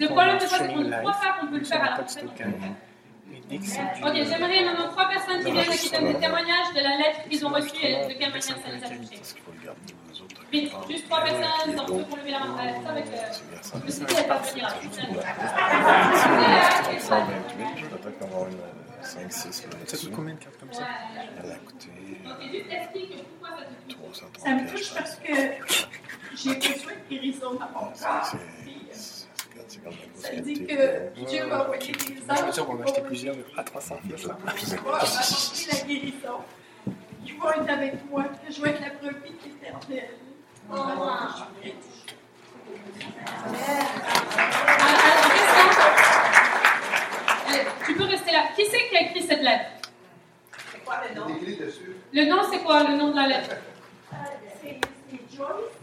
[0.00, 1.98] Le quand problème, c'est quoi C'est qu'on ne croit pas qu'on peut le faire à
[1.98, 2.28] la c'est du-
[4.04, 7.28] Ok, j'aimerais maintenant trois personnes qui viennent et qui donnent des témoignages de la lettre
[7.28, 9.20] qu'ils ont reçue et de quelle manière ça les a touchés.
[10.52, 11.76] Vite, juste trois personnes,
[12.08, 12.56] pour lever la main.
[12.82, 13.04] Ça avec.
[13.06, 14.74] Je me suis dit, elle va venir là.
[16.90, 18.56] C'est 128, peut-être qu'on va avoir une
[19.02, 20.06] 5-6 Ça là-dessus.
[20.06, 20.82] coûte combien de cartes comme ça
[21.42, 21.88] Elle a coûté
[22.26, 24.18] Ok, juste explique pourquoi ça te touche.
[24.20, 25.32] 330 Ça me touche parce que
[26.36, 27.94] j'ai besoin de guérison dans mon corps.
[30.16, 33.36] Ça dit que Dieu m'a envoyé des Je veux anges dire, on va acheter plusieurs
[33.56, 34.24] à 300 pièces.
[34.24, 34.34] là.
[34.76, 36.38] pouvoir apporter la guérison.
[37.40, 40.10] Vont être avec moi, que je vais être la brebis éternelle.
[47.86, 48.42] Tu peux rester là.
[48.54, 49.70] Qui c'est qui a écrit cette lettre?
[50.70, 51.26] C'est quoi le nom?
[52.12, 52.84] Le nom, c'est quoi?
[52.84, 53.56] Le nom de la lettre?
[54.62, 54.78] C'est
[55.36, 55.76] Joyce.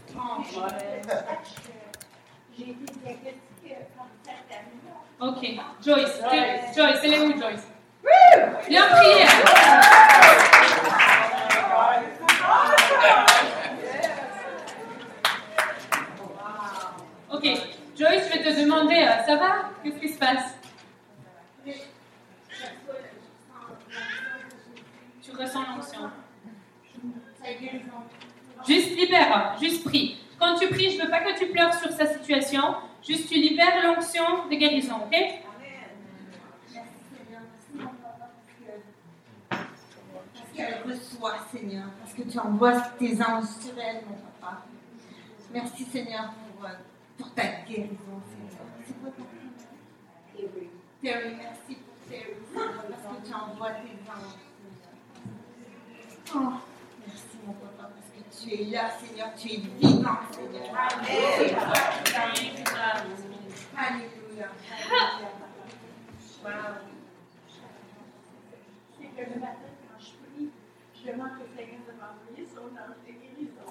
[2.56, 3.76] J'ai été diagnostiquée.
[5.20, 5.40] Ok,
[5.84, 6.20] Joyce.
[6.74, 7.66] Joyce, elle est où, Joyce?
[8.68, 9.26] Bien prié.
[17.32, 17.42] Ok,
[17.96, 19.70] Joyce, je vais te demander, euh, ça va?
[19.82, 20.54] Qu'est-ce qui se passe?
[25.22, 26.10] Tu ressens l'onction.
[28.66, 30.18] Juste libère, juste prie.
[30.38, 32.62] Quand tu pries, je ne veux pas que tu pleures sur sa situation.
[33.06, 35.10] Juste tu libères l'onction de guérison, ok?
[35.12, 35.42] Merci
[36.72, 39.60] Seigneur, merci mon papa, parce que-
[40.34, 44.62] parce qu'elle reçoit, Seigneur, parce que tu envoies tes anges sur elle, mon papa.
[45.52, 46.72] Merci Seigneur pour, euh,
[47.18, 48.66] pour ta guérison, Seigneur.
[48.86, 49.52] C'est quoi ton prénom?
[51.02, 51.34] Terry.
[51.36, 54.38] Merci pour Terry, Seigneur, parce que tu envoies tes anges.
[56.34, 56.52] Oh,
[57.06, 60.74] merci mon papa, parce que tu es là, Seigneur, tu es vivant, Seigneur.
[60.74, 61.62] Alléluia.
[63.76, 64.48] Alléluia.
[66.44, 66.52] Wow.
[68.96, 70.48] C'est que le matin, quand je prie,
[70.94, 73.66] je demande au Seigneur de m'envoyer son ange de guérison.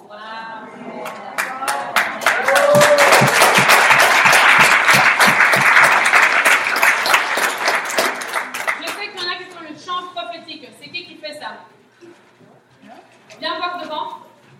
[2.21, 2.86] Je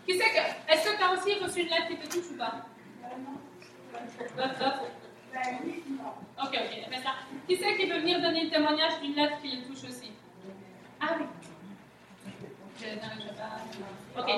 [0.08, 0.72] Qui c'est que.
[0.72, 2.66] Est-ce que tu as aussi reçu une lettre qui te touche ou pas?
[4.40, 4.88] Hop, hop.
[5.34, 6.14] Ben oui, non.
[6.42, 7.16] Ok, ok, fais ça.
[7.46, 10.14] Qui c'est qui veut venir donner le témoignage d'une lettre qui le touche aussi?
[11.02, 11.26] Ah oui.
[12.80, 14.22] Je pas.
[14.22, 14.30] Ok.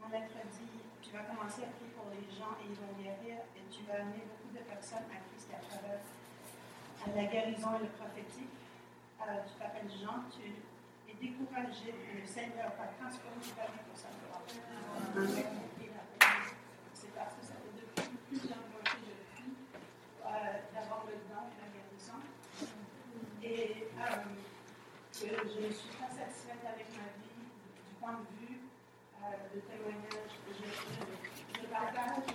[0.00, 0.70] Ma lettre dit
[1.02, 3.94] Tu vas commencer à prier pour les gens et ils vont guérir et tu vas
[4.02, 5.98] amener beaucoup de personnes à Christ à travers
[7.16, 8.54] la guérison et le prophétique.
[9.20, 10.69] Euh, tu t'appelles Jean, tu
[11.20, 14.42] es découragé, le Seigneur va transformer ta vie pour sa gloire.
[16.94, 19.52] C'est parce que ça fait depuis plusieurs mois que je prie
[20.24, 22.20] euh, d'avoir le don de la guérison.
[23.42, 24.24] Et euh,
[25.12, 28.58] que je ne suis pas satisfaite avec ma vie du point de vue
[29.20, 30.32] euh, de témoignage.
[30.48, 32.34] Je, je- je partage,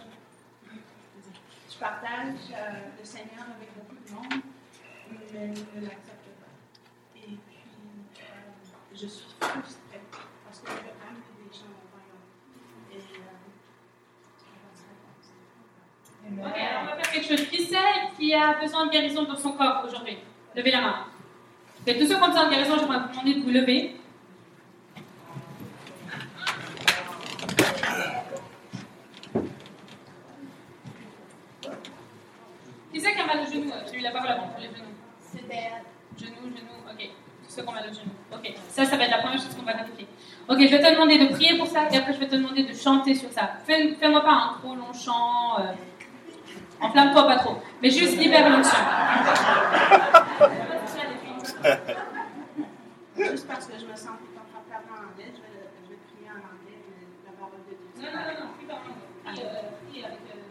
[1.69, 4.41] je partage euh, le Seigneur avec beaucoup de monde,
[5.33, 5.53] mais
[8.95, 10.01] je suis frustrée
[10.45, 12.23] parce que je veux amener des gens au royaume.
[12.91, 13.13] Et euh, je
[16.39, 17.47] vais Ok, alors on va faire quelque chose.
[17.49, 20.17] Qui c'est qui a besoin de guérison dans son corps aujourd'hui?
[20.55, 20.95] Levez la main.
[21.85, 23.95] Tous ceux qui ont besoin de guérison, j'aimerais vous demander de vous lever.
[32.93, 33.71] Qui c'est qui a mal au genou?
[33.91, 34.95] J'ai eu la parole avant pour les genoux.
[35.19, 35.71] C'était
[36.17, 37.09] Genou, genou, ok.
[37.43, 38.11] Tous ceux qui ont mal au genou.
[38.47, 40.07] Ok, ça, ça va être la première chose qu'on va vérifier.
[40.47, 42.63] Ok, je vais te demander de prier pour ça et après je vais te demander
[42.63, 43.53] de chanter sur ça.
[43.65, 45.59] Fais- Fais-moi pas un trop long chant.
[45.59, 45.63] euh,
[46.81, 47.57] Enflamme-toi pas trop.
[47.81, 48.77] Mais juste libère l'onction.
[53.17, 56.29] Juste parce que je me sens plus confortable en anglais, je vais, je vais prier
[56.29, 56.83] en anglais,
[57.25, 58.09] la parole de Dieu.
[58.11, 58.67] Non, non, non, non, plus.
[58.67, 60.19] Prie, euh, prie avec.
[60.29, 60.41] euh,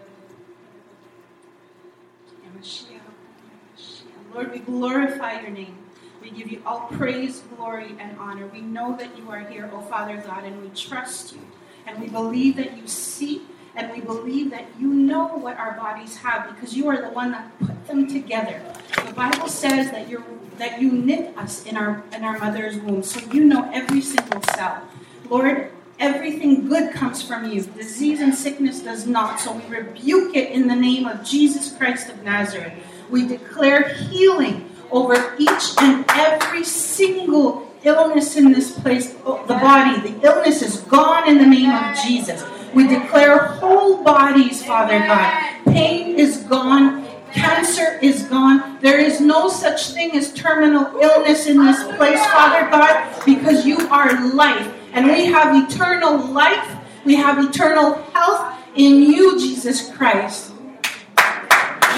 [4.34, 5.76] Lord, we glorify your name.
[6.24, 8.46] We give you all praise, glory, and honor.
[8.46, 11.42] We know that you are here, O Father God, and we trust you.
[11.86, 13.42] And we believe that you see,
[13.76, 17.32] and we believe that you know what our bodies have because you are the one
[17.32, 18.62] that put them together.
[19.06, 20.24] The Bible says that you're
[20.56, 24.40] that you knit us in our in our mother's womb, so you know every single
[24.54, 24.82] cell.
[25.28, 25.70] Lord,
[26.00, 27.62] Everything good comes from you.
[27.62, 29.38] Disease and sickness does not.
[29.38, 32.72] So we rebuke it in the name of Jesus Christ of Nazareth.
[33.10, 40.00] We declare healing over each and every single illness in this place, oh, the body.
[40.00, 42.44] The illness is gone in the name of Jesus.
[42.74, 45.64] We declare whole bodies, Father God.
[45.66, 47.06] Pain is gone.
[47.32, 48.78] Cancer is gone.
[48.80, 53.78] There is no such thing as terminal illness in this place, Father God, because you
[53.88, 54.72] are life.
[54.92, 56.78] And we have eternal life.
[57.04, 60.53] We have eternal health in you, Jesus Christ.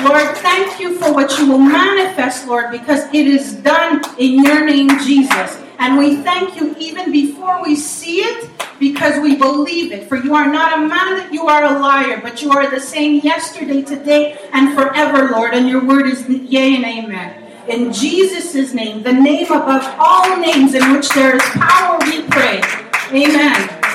[0.05, 4.65] Lord, thank you for what you will manifest, Lord, because it is done in your
[4.65, 5.59] name, Jesus.
[5.79, 10.09] And we thank you even before we see it because we believe it.
[10.09, 12.81] For you are not a man that you are a liar, but you are the
[12.81, 15.55] same yesterday, today, and forever, Lord.
[15.55, 17.43] And your word is yea and amen.
[17.69, 22.61] In Jesus' name, the name above all names in which there is power, we pray.
[23.13, 23.86] Amen.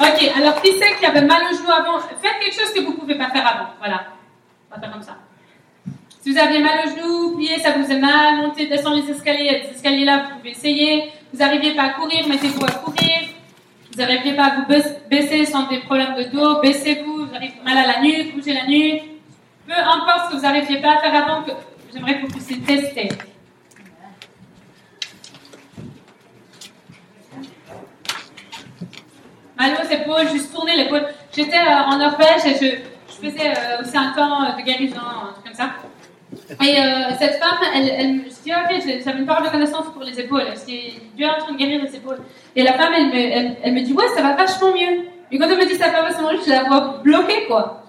[0.00, 1.98] Ok, alors qui c'est qui avait mal au genou avant?
[2.00, 3.70] Faites quelque chose que vous ne pouvez pas faire avant.
[3.78, 4.04] Voilà.
[4.70, 5.16] On va faire comme ça.
[6.20, 9.62] Si vous aviez mal au genou, plié, ça vous faisait mal, montez, descendez les escaliers,
[9.64, 11.10] des escaliers là, vous pouvez essayer.
[11.32, 13.18] Vous n'arriviez pas à courir, mettez-vous à courir.
[13.92, 17.52] Vous n'arriviez pas à vous bais- baisser sans des problèmes de dos, baissez-vous, vous avez
[17.64, 19.02] mal à la nuque, bougez la nuque.
[19.66, 21.44] Peu importe ce que vous n'arriviez pas à faire avant,
[21.92, 23.08] j'aimerais que vous puissiez tester.
[29.58, 31.06] Mal aux épaules, juste tourner l'épaule.
[31.34, 35.44] J'étais euh, en Norvège et je, faisais euh, aussi un temps de guérison, un truc
[35.46, 35.70] comme ça.
[36.64, 39.86] Et euh, cette femme, elle, elle, je dis, ok, j'ai- j'avais une parole de connaissance
[39.92, 40.44] pour les épaules.
[40.54, 40.64] Je
[41.16, 42.18] Dieu est en train de guérir les épaules?
[42.54, 45.06] Et la femme, elle me, dit, ouais, ça va vachement mieux.
[45.32, 47.82] Et quand elle me dit ça va vachement mieux, je la vois bloquée, quoi.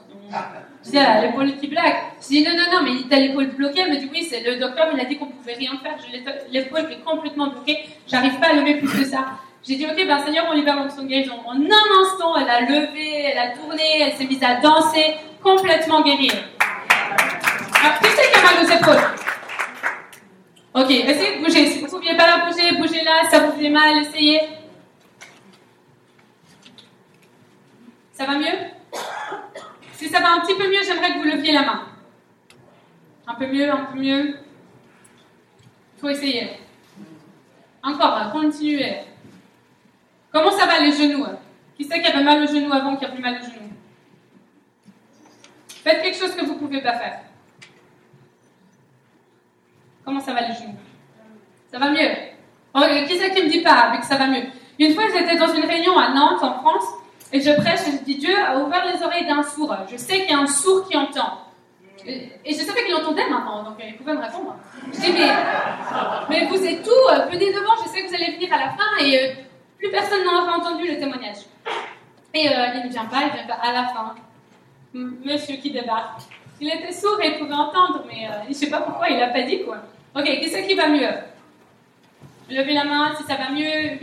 [0.83, 1.95] Je dis, ah, l'épaule qui blague.
[2.21, 3.81] Je dis, non, non, non, mais t'as l'épaule bloquée.
[3.85, 5.97] Elle me dit, oui, c'est le docteur, il a dit qu'on pouvait rien faire.
[6.51, 7.85] L'épaule est complètement bloquée.
[8.07, 9.25] J'arrive pas à lever plus que ça.
[9.61, 11.35] J'ai dit, ok, ben Seigneur, on libère son guérison.
[11.45, 16.01] En un instant, elle a levé, elle a tourné, elle s'est mise à danser, complètement
[16.01, 16.31] guérie.
[17.81, 19.09] Alors, qui c'est qui a mal aux épaules
[20.73, 21.65] Ok, essayez de bouger.
[21.65, 23.29] Si vous ne pouviez pas la bouger, bougez-la.
[23.29, 24.39] Ça vous fait mal, essayez.
[28.13, 28.45] Ça va mieux?
[29.93, 31.83] Si ça va un petit peu mieux, j'aimerais que vous leviez la main.
[33.27, 34.37] Un peu mieux, un peu mieux.
[35.97, 36.51] Il faut essayer.
[37.83, 39.08] Encore, continuez.
[40.31, 41.37] Comment ça va les genoux hein?
[41.77, 43.71] Qui c'est qui avait mal aux genoux avant, qui a plus mal aux genoux?
[45.83, 47.19] Faites quelque chose que vous ne pouvez pas faire.
[50.03, 50.75] Comment ça va les genoux?
[51.71, 52.09] Ça va mieux?
[52.73, 54.43] Oh, Qui c'est qui me dit pas mais que ça va mieux?
[54.79, 56.85] Une fois, j'étais dans une réunion à Nantes, en France,
[57.33, 59.75] et je prêche et je dis Dieu a ouvert les oreilles d'un sourd.
[59.91, 61.39] Je sais qu'il y a un sourd qui entend.
[62.05, 64.55] Et, je savais qu'il entendait maintenant, donc il pouvait me répondre.
[64.93, 65.29] Je dis mais,
[66.29, 69.03] mais vous êtes Euh, Venez devant, je sais que vous allez venir à la fin,
[69.03, 69.33] et euh,
[69.79, 71.37] plus personne aura entendu le témoignage.
[72.33, 74.15] Et euh, il ne vient pas, il vient pas à la fin.
[74.93, 76.21] Monsieur qui débarque.
[76.61, 79.29] Il était sourd et il pouvait entendre, mais euh, je sais pas pourquoi il n'a
[79.29, 79.77] pas dit quoi.
[80.15, 81.07] Ok, c'est qui va mieux?
[82.49, 84.01] Levez la main si ça va mieux, 80%,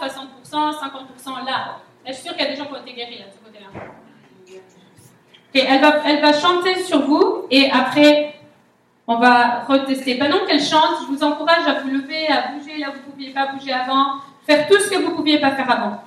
[0.00, 1.76] 60%, 50% là.
[2.06, 3.66] Je suis sûre qu'il y a des gens qui ont été guéris de ce côté-là.
[5.54, 8.34] Elle va, chanter sur vous et après,
[9.06, 10.16] on va retester.
[10.16, 13.30] Pendant qu'elle chante, je vous encourage à vous lever, à bouger là vous ne pouviez
[13.32, 14.16] pas bouger avant,
[14.46, 16.02] faire tout ce que vous ne pouviez pas faire avant.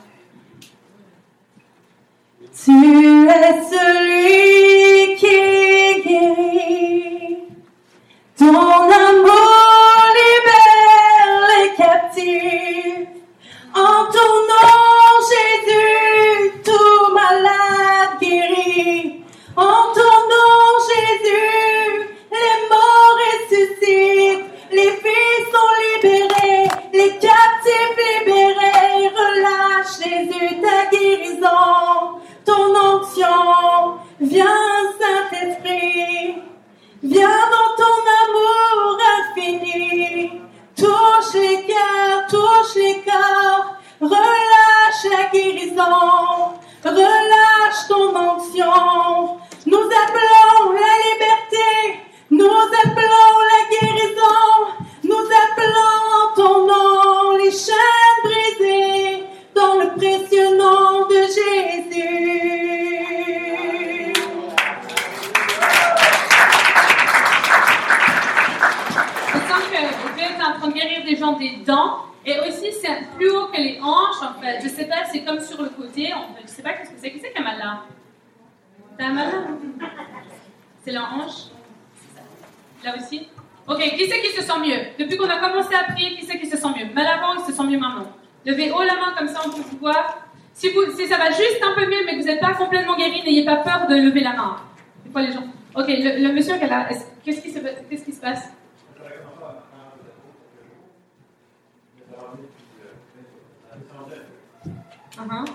[2.64, 2.72] Tu
[3.30, 7.38] es celui qui guérit.
[8.38, 9.54] Ton amour
[10.18, 13.08] libère les captifs.
[13.74, 19.24] En ton nom, Jésus, tout malade guérit.
[19.56, 20.60] En ton nom,
[20.90, 21.57] Jésus,
[26.98, 29.12] les captifs libérés.
[29.22, 34.00] Relâche, Jésus, ta guérison, ton onction.
[34.20, 36.42] Viens, Saint-Esprit.
[37.04, 40.42] Viens dans ton amour infini.
[40.76, 43.76] Touche les cœurs, touche les corps.
[44.02, 46.58] Relâche la guérison.
[46.84, 49.40] Relâche ton onction.
[49.66, 52.00] Nous appelons la liberté.
[52.32, 54.57] Nous appelons la guérison.
[57.58, 59.24] Chaînes brisées
[59.56, 62.68] dans le précieux nom de Jésus.
[69.34, 72.04] Je sens que Dieu est en train de guérir des gens des dents.
[72.26, 74.60] Et aussi, c'est plus haut que les hanches, en fait.
[74.62, 76.14] Je sais pas, c'est comme sur le côté.
[76.14, 76.42] En fait.
[76.44, 77.12] Je sais pas qu'est-ce que c'est?
[77.12, 77.84] Qui c'est qui a mal là
[78.98, 79.38] T'as mal là
[80.84, 81.48] C'est la hanche?
[82.84, 83.28] Là aussi?
[83.68, 84.80] Ok, qui c'est qui se sent mieux?
[84.98, 86.94] Depuis qu'on a commencé à prier, qui c'est qui se sent mieux?
[86.94, 88.08] Mal avant, qui se sent mieux maintenant
[88.46, 90.20] Levez haut la main, comme ça on peut vous voir.
[90.54, 92.96] Si, vous, si ça va juste un peu mieux, mais que vous n'êtes pas complètement
[92.96, 94.58] guéri, n'ayez pas peur de lever la main.
[95.04, 95.44] C'est quoi les gens
[95.76, 98.50] Ok, le, le monsieur là, est-ce- qu'est-ce qui, se- passe?
[105.18, 105.46] Uh-huh.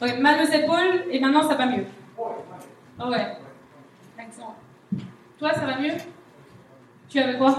[0.00, 1.84] Ok, mal aux épaules et maintenant ça va mieux.
[2.18, 3.36] Oh ouais.
[4.18, 4.54] Excellent.
[5.38, 5.92] Toi, ça va mieux?
[7.12, 7.54] Tu avais quoi?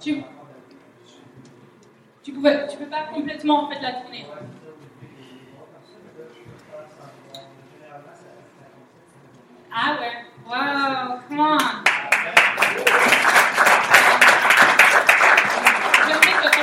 [0.00, 0.24] Tu
[2.24, 4.26] tu pouvais, tu peux pas complètement en fait la tourner.
[9.72, 10.24] Ah ouais.
[10.44, 11.56] Wow, come on.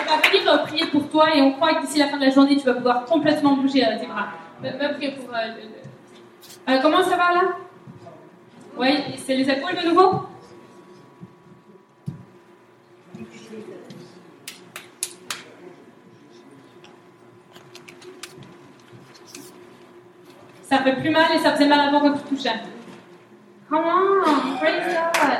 [0.06, 2.58] Va venir prier pour toi et on croit que d'ici la fin de la journée,
[2.58, 4.34] tu vas pouvoir complètement bouger tes bras.
[4.60, 5.34] Prier pour.
[5.34, 5.73] euh,
[6.70, 7.42] Euh, comment ça va là?
[8.78, 10.24] Oui, c'est les épaules de nouveau?
[20.64, 22.62] Ça fait plus mal et ça faisait mal avant quand tu touchais.
[23.70, 23.84] Come
[24.60, 25.40] praise God.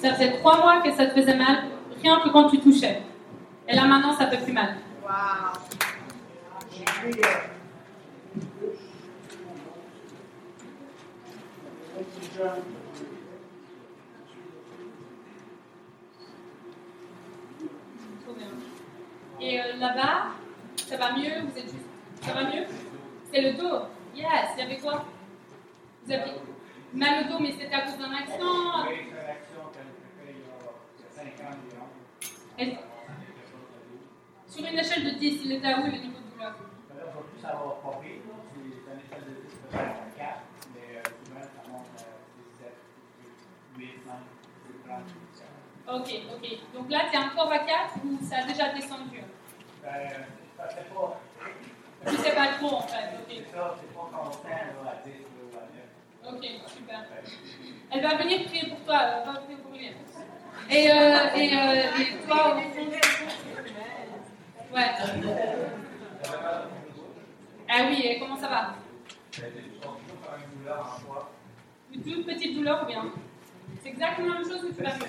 [0.00, 1.64] Ça faisait trois mois que ça te faisait mal,
[2.00, 3.02] rien que quand tu touchais.
[3.66, 4.76] Et là maintenant, ça fait plus mal.
[19.40, 20.32] Et euh, là-bas,
[20.76, 21.40] ça va mieux?
[21.46, 21.86] Vous êtes juste...
[22.22, 22.64] Ça va mieux?
[23.32, 23.82] C'est le dos.
[24.14, 25.04] Yes, il y avait quoi?
[26.04, 26.32] Vous avez
[26.92, 28.86] mal au dos, mais c'était à cause d'un accident.
[32.58, 32.76] Et-
[34.58, 36.52] Sur une échelle de 10, il était à où le niveau de douleur
[45.90, 46.58] Ok, ok.
[46.74, 49.22] Donc là, tu es encore à 4 ou ça a déjà descendu?
[52.06, 53.10] Tu sais pas trop en fait.
[53.14, 53.44] Ok,
[56.30, 57.04] Ok, super.
[57.92, 59.00] Elle va venir prier pour toi.
[59.02, 59.92] Elle va prier pour lui.
[60.70, 62.90] Et, euh, et, euh, et toi, au fond
[64.74, 64.90] Ouais.
[67.70, 68.74] Ah oui, comment ça va?
[71.92, 73.04] Une toute petite douleur ou bien?
[73.82, 75.06] C'est exactement la même chose que tu vas mieux?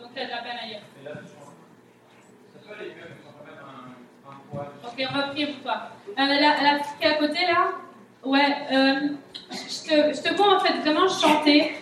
[0.00, 0.82] Donc tu as de la peine ailleurs.
[4.84, 5.88] Ok, on va prier pour toi.
[6.18, 7.72] Euh, la, qui est à côté là,
[8.24, 9.08] ouais, euh,
[9.50, 11.81] je te vois en fait vraiment chanter.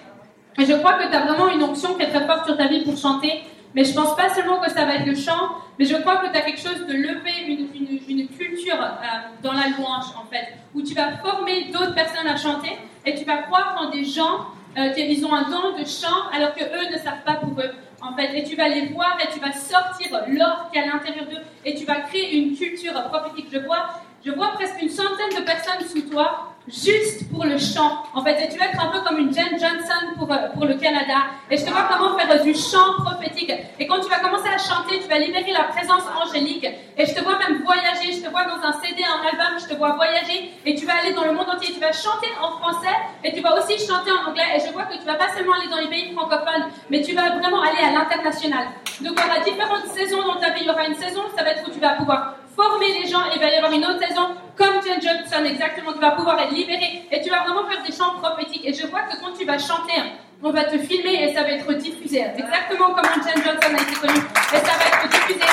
[0.60, 2.66] Et je crois que tu as vraiment une onction qui est très forte sur ta
[2.66, 3.44] vie pour chanter.
[3.74, 6.30] Mais je pense pas seulement que ça va être le chant, mais je crois que
[6.30, 7.68] tu as quelque chose de lever, une,
[8.08, 9.06] une, culture euh,
[9.42, 13.24] dans la louange en fait, où tu vas former d'autres personnes à chanter et tu
[13.24, 16.64] vas croire en des gens euh, qui ils ont un don de chant alors que
[16.64, 17.70] eux ne savent pas pour eux
[18.02, 18.36] en fait.
[18.36, 21.42] Et tu vas les voir et tu vas sortir l'or qui est à l'intérieur d'eux
[21.64, 23.47] et tu vas créer une culture prophétique.
[23.52, 23.90] Je vois,
[24.26, 28.05] je vois presque une centaine de personnes sous toi juste pour le chant.
[28.14, 30.74] En fait, tu vas être un peu comme une Jen Johnson pour, euh, pour le
[30.74, 31.32] Canada.
[31.50, 33.52] Et je te vois comment faire euh, du chant prophétique.
[33.78, 36.66] Et quand tu vas commencer à chanter, tu vas libérer la présence angélique.
[36.97, 38.12] Et je te vois même voyager.
[38.12, 40.52] Je te vois dans un CD, un album, je te vois voyager.
[40.64, 41.72] Et tu vas aller dans le monde entier.
[41.72, 44.56] Tu vas chanter en français et tu vas aussi chanter en anglais.
[44.56, 47.14] Et je vois que tu vas pas seulement aller dans les pays francophones, mais tu
[47.14, 48.66] vas vraiment aller à l'international.
[49.00, 50.62] Donc, y aura différentes saisons dans ta vie.
[50.62, 53.24] Il y aura une saison, ça va être où tu vas pouvoir former les gens
[53.26, 56.39] et il va y avoir une autre saison comme Jen Johnson, exactement, tu vas pouvoir
[56.40, 58.66] être libéré et tu vas vraiment faire des chants prophétiques.
[58.66, 59.97] Et je vois que quand tu vas chanter,
[60.42, 62.24] on va te filmer et ça va être diffusé.
[62.36, 64.24] Exactement comme Jen Johnson a été connue.
[64.52, 65.47] Et ça va être diffusé.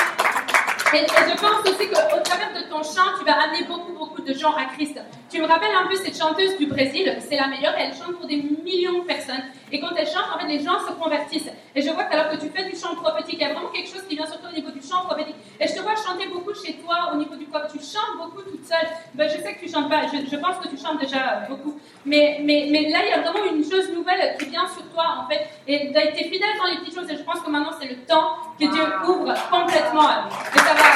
[0.94, 4.22] Et, et je pense aussi qu'au travers de ton chant, tu vas amener beaucoup, beaucoup
[4.22, 4.98] de gens à Christ.
[5.30, 8.26] Tu me rappelles un peu cette chanteuse du Brésil, c'est la meilleure, elle chante pour
[8.26, 9.44] des millions de personnes.
[9.70, 11.50] Et quand elle chante, en fait, les gens se convertissent.
[11.74, 13.88] Et je vois qu'alors que tu fais du chant prophétique, il y a vraiment quelque
[13.88, 15.36] chose qui vient surtout au niveau du chant prophétique.
[15.60, 17.66] Et je te vois chanter beaucoup chez toi, au niveau du corps.
[17.66, 18.86] Tu chantes beaucoup toute seule.
[19.14, 21.80] Ben, je sais que tu chantes pas, je, pense que tu chantes déjà beaucoup.
[22.06, 25.48] Mais, là, il y a vraiment une chose nouvelle qui vient sur toi, en fait.
[25.66, 27.88] Et tu as été fidèle dans les petites choses, et je pense que maintenant, c'est
[27.88, 30.08] le temps que Dieu ouvre complètement.
[30.54, 30.94] Et ça va.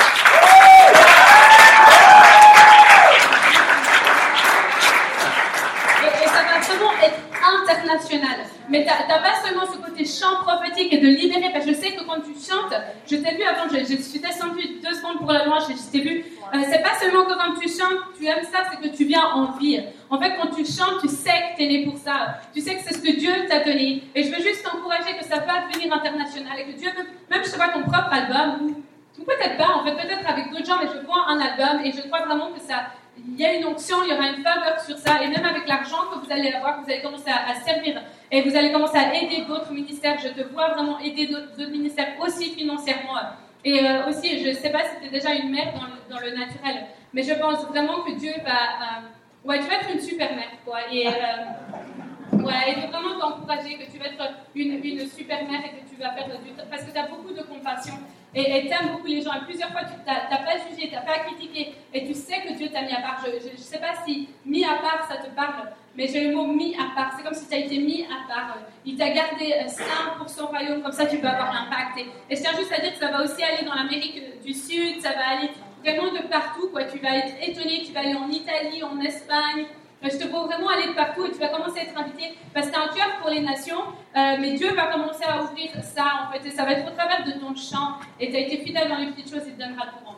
[6.23, 7.32] Et ça va vraiment être
[7.73, 8.39] international.
[8.69, 11.51] Mais tu n'as pas seulement ce côté chant prophétique et de libérer.
[11.53, 12.75] Parce que je sais que quand tu chantes,
[13.11, 16.01] je t'ai vu avant, je, suis descendue deux secondes pour la louange, je, je t'ai
[16.01, 16.25] vu.
[16.55, 19.25] Euh, c'est pas seulement que quand tu chantes, tu aimes ça, c'est que tu viens
[19.35, 19.81] en vie.
[20.11, 22.41] En fait, quand tu chantes, tu sais que tu es né pour ça.
[22.55, 24.03] Tu sais que c'est ce que Dieu t'a donné.
[24.15, 27.43] Et je veux juste t'encourager que ça va devenir international et que Dieu veut, même
[27.43, 28.75] je sais pas, ton propre album,
[29.19, 31.93] ou peut-être pas, en fait, peut-être avec d'autres gens, mais je vois un album et
[31.93, 32.87] je crois vraiment que ça,
[33.19, 35.67] il y a une onction, il y aura une faveur sur ça, et même avec
[35.69, 39.15] l'argent que vous allez avoir, vous allez commencer à, servir et vous allez commencer à
[39.15, 40.19] aider d'autres ministères.
[40.19, 43.17] Je te vois vraiment aider d'autres ministères aussi financièrement.
[43.65, 45.73] Et euh, aussi, je ne sais pas si tu es déjà une mère
[46.11, 48.51] dans le, naturel, mais je pense vraiment que Dieu va.
[48.51, 50.79] euh, ouais, tu vas être une super mère, quoi.
[50.91, 55.81] Et, euh, ouais, veux vraiment t'encourager que tu vas être une, une super mère et
[55.81, 56.51] que tu vas faire du.
[56.71, 57.95] Parce que tu as beaucoup de compassion
[58.35, 59.33] et tu aimes beaucoup les gens.
[59.35, 62.55] Et plusieurs fois, tu n'as pas jugé, tu n'as pas critiqué et tu sais que
[62.55, 63.23] Dieu t'a mis à part.
[63.25, 66.47] Je ne sais pas si mis à part ça te parle, mais j'ai le mot
[66.47, 67.13] mis à part.
[67.17, 68.59] C'est comme si tu as été mis à part.
[68.85, 71.99] Il t'a gardé euh, saint pour son royaume, comme ça tu peux avoir l'impact.
[71.99, 74.55] Et, et je tiens juste à dire que ça va aussi aller dans l'Amérique du
[74.55, 75.51] Sud, ça va aller
[75.85, 76.69] vraiment de partout.
[76.71, 76.85] Quoi.
[76.85, 79.67] Tu vas être étonné, tu vas aller en Italie, en Espagne.
[80.05, 82.37] Euh, Je te vois vraiment aller de partout et tu vas commencer à être invité
[82.53, 83.81] parce que tu as un cœur pour les nations,
[84.17, 86.47] euh, mais Dieu va commencer à ouvrir ça en fait.
[86.47, 87.99] Et ça va être au travers de ton chant.
[88.19, 90.17] Et tu as été fidèle dans les petites choses, il te donnera le courant.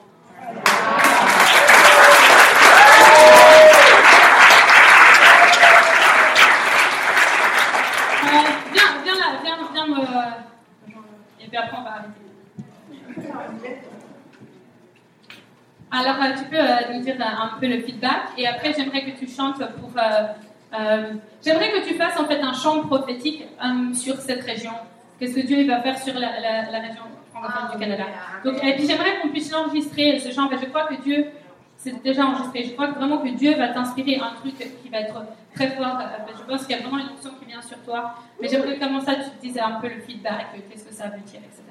[8.24, 8.38] Euh,
[8.72, 10.00] viens, viens là, viens, viens me.
[11.40, 12.20] Et puis après, on va arrêter.
[15.96, 19.04] Alors, euh, tu peux euh, nous dire un, un peu le feedback et après, j'aimerais
[19.04, 19.90] que tu chantes pour.
[19.96, 20.26] euh,
[20.78, 21.12] euh,
[21.44, 24.72] j'aimerais que tu fasses en fait un chant prophétique euh, sur cette région.
[25.18, 28.04] Qu'est-ce que Dieu il va faire sur la, la- la région francophone du Canada.
[28.44, 30.48] Donc, et puis, j'aimerais qu'on puisse l'enregistrer, ce chant.
[30.48, 31.26] parce que je crois que Dieu.
[31.76, 32.64] C'est déjà enregistré.
[32.64, 35.22] Je crois que vraiment que Dieu va t'inspirer un truc qui va être
[35.54, 35.98] très fort.
[36.00, 38.14] Euh, Je pense qu'il y a vraiment une option qui vient sur toi.
[38.40, 41.08] Mais j'aimerais comment ça tu te dises un peu le feedback, euh, qu'est-ce que ça
[41.08, 41.62] veut dire, etc.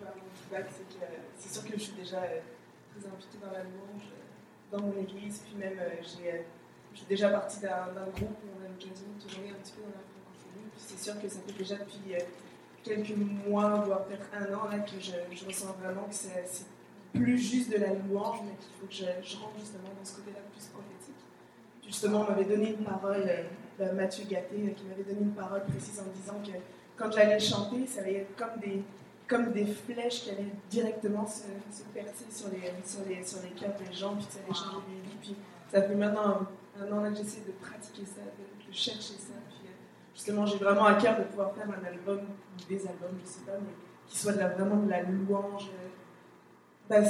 [0.00, 1.16] Voilà, mon feedback, c'est que euh,
[1.52, 2.40] c'est sûr que je suis déjà euh,
[2.96, 6.44] très impliquée dans la louange, euh, dans mon église, puis même euh, j'ai,
[6.94, 9.82] je suis déjà partie d'un groupe où on a l'occasion de tourner un petit peu
[9.82, 12.16] dans la francophonie, puis c'est sûr que ça fait déjà depuis
[12.82, 13.16] quelques
[13.46, 16.64] mois, voire peut-être un an, là, que je, ressens vraiment que c'est
[17.12, 20.40] plus juste de la louange, mais qu'il faut que je, rentre justement dans ce côté-là
[20.50, 21.20] plus prophétique.
[21.86, 23.28] Justement, on m'avait donné une parole,
[23.92, 26.56] Mathieu Gatté, qui m'avait donné une parole précise en me disant que
[26.96, 28.82] quand j'allais chanter, ça allait être comme des,
[29.32, 33.50] comme des flèches qui allaient directement se, se percer sur les, sur, les, sur les
[33.50, 35.16] cœurs des gens, puis ça allait changer des vies.
[35.20, 35.36] Puis
[35.72, 36.46] ça fait maintenant
[36.80, 39.34] un, an là que j'essaie de pratiquer ça, de, de chercher ça.
[39.48, 39.70] Puis euh,
[40.14, 43.40] justement, j'ai vraiment à cœur de pouvoir faire un album, ou des albums, je sais
[43.46, 43.72] pas, mais
[44.06, 45.70] qui soit de la- vraiment de la louange.
[46.88, 47.04] ben,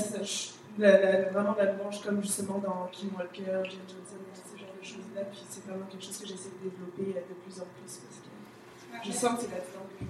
[0.78, 4.16] la- la- vraiment de la louange comme justement dans Kim Walker, Jim Johnson,
[4.54, 5.22] ce genre de choses-là.
[5.30, 8.18] Puis c'est vraiment quelque chose que j'essaie de développer euh, de plus en plus parce
[8.22, 10.04] que je sens que c'est là-dedans que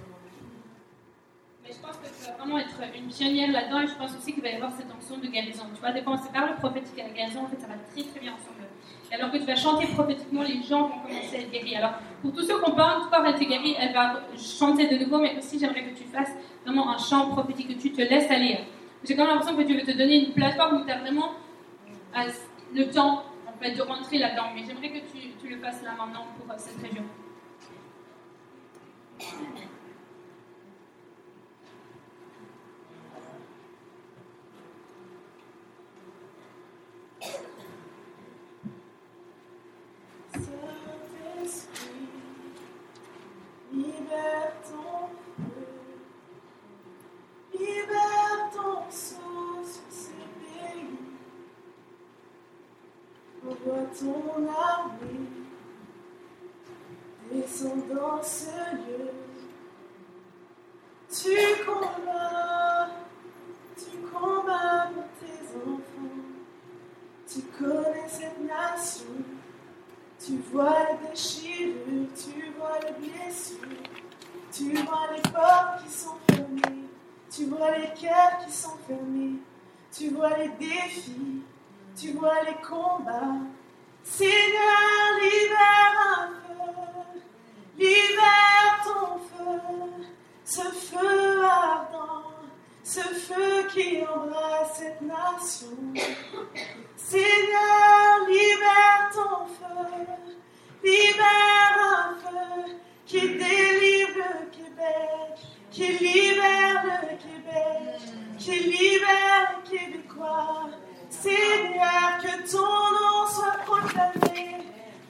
[1.63, 4.33] Mais je pense que tu vas vraiment être une pionnière là-dedans et je pense aussi
[4.33, 5.63] qu'il va y avoir cette onction de guérison.
[5.73, 8.19] Tu fois on sépare le prophétique et la guérison, en fait ça va très très
[8.19, 8.67] bien ensemble.
[9.09, 11.75] Et alors que tu vas chanter prophétiquement, les gens vont commencer à être guéris.
[11.77, 15.19] Alors pour tous ceux qui n'ont pas encore été guéris, elle va chanter de nouveau,
[15.19, 16.33] mais aussi j'aimerais que tu fasses
[16.65, 18.59] vraiment un chant prophétique, que tu te laisses aller.
[19.05, 21.31] J'ai quand même l'impression que Dieu veut te donner une plateforme où tu as vraiment
[22.17, 22.29] euh,
[22.73, 24.47] le temps en fait, de rentrer là-dedans.
[24.53, 27.03] Mais j'aimerais que tu, tu le fasses là maintenant pour euh, cette région.
[54.03, 55.29] Ton armée,
[57.31, 59.11] descends dans ce lieu,
[61.09, 62.89] tu combats,
[63.77, 66.19] tu combats pour tes enfants,
[67.27, 69.05] tu connais cette nation.
[70.25, 73.57] Tu vois les déchirures, tu vois les blessures,
[74.53, 76.87] tu vois les portes qui sont fermées,
[77.29, 79.39] tu vois les cœurs qui sont fermés,
[79.91, 81.41] tu vois les défis,
[81.99, 83.41] tu vois les combats.
[84.03, 87.21] Seigneur, libère un feu,
[87.77, 90.07] libère ton feu,
[90.43, 92.23] ce feu ardent,
[92.83, 95.77] ce feu qui embrasse cette nation.
[96.97, 100.05] Seigneur, libère ton feu,
[100.83, 102.75] libère un feu
[103.05, 105.39] qui délivre le Québec,
[105.71, 108.01] qui libère le Québec,
[108.37, 110.69] qui libère les Québécois.
[111.21, 114.57] Seigneur, que ton nom soit proclamé,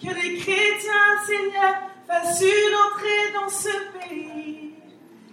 [0.02, 1.76] que les chrétiens, Seigneur,
[2.08, 4.76] fassent une entrée dans ce pays.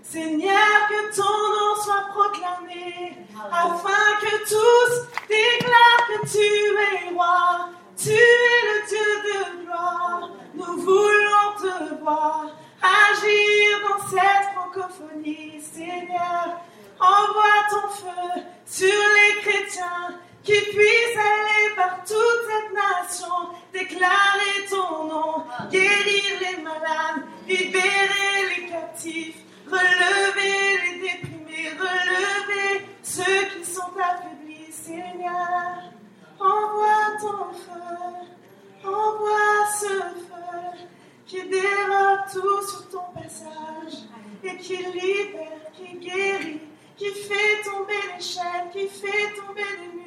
[0.03, 3.17] Seigneur, que ton nom soit proclamé,
[3.53, 4.93] afin que tous
[5.29, 7.69] déclarent que tu es roi.
[7.97, 10.31] Tu es le Dieu de gloire.
[10.55, 12.47] Nous voulons te voir
[12.83, 16.61] agir dans cette francophonie, Seigneur.
[16.99, 22.17] Envoie ton feu sur les chrétiens qui puissent aller par toute
[22.49, 29.37] cette nation, déclarer ton nom, guérir les malades, libérer les captifs,
[29.67, 35.93] relever les déprimés, relever ceux qui sont affaiblis, Seigneur.
[36.39, 40.87] Envoie ton feu, envoie ce feu
[41.27, 44.05] qui dérobe tout sur ton passage
[44.43, 46.61] et qui libère, qui guérit,
[46.97, 50.00] qui fait tomber les chaînes, qui fait tomber les.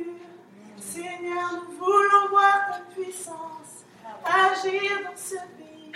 [0.94, 3.84] Seigneur, nous voulons voir ta puissance
[4.24, 5.92] agir dans ce pays,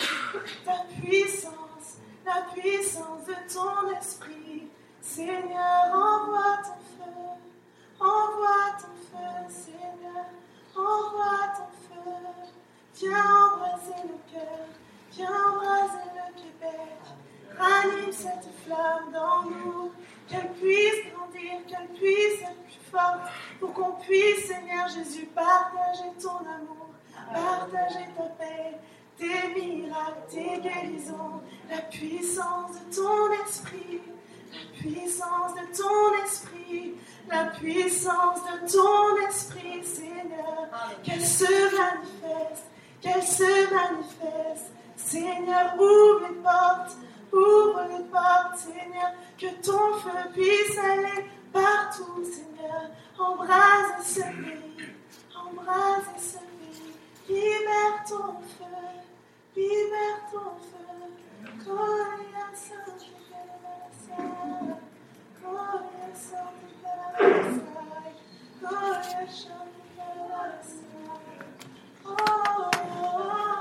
[0.65, 4.69] ta puissance, la puissance de ton esprit.
[4.99, 7.13] Seigneur, envoie ton feu,
[7.99, 10.25] envoie ton feu, Seigneur,
[10.75, 12.49] envoie ton feu.
[12.95, 14.65] Viens embraser le cœur,
[15.11, 16.97] viens embraser le Québec.
[17.55, 19.91] Ranime cette flamme dans nous,
[20.27, 26.39] qu'elle puisse grandir, qu'elle puisse être plus forte, pour qu'on puisse, Seigneur Jésus, partager ton
[26.39, 26.89] amour,
[27.33, 28.77] partager ta paix,
[29.17, 34.01] tes miracles, tes guérisons, la puissance de ton esprit,
[34.53, 36.95] la puissance de ton esprit,
[37.29, 40.69] la puissance de ton esprit, Seigneur,
[41.03, 42.65] qu'elle se manifeste,
[43.01, 44.71] qu'elle se manifeste.
[44.95, 46.97] Seigneur, ouvre les portes,
[47.31, 52.89] ouvre les portes, Seigneur, que ton feu puisse aller partout, Seigneur.
[53.19, 54.89] Embrase ce pays,
[55.35, 56.93] embrase ce pays,
[57.27, 58.65] libère ton feu,
[59.55, 60.77] libère ton feu.
[61.63, 63.11] Gloria Sancti
[65.41, 66.75] Gloria Sancti
[68.59, 69.67] Gloria Sancti
[72.05, 73.56] Oh, oh, oh,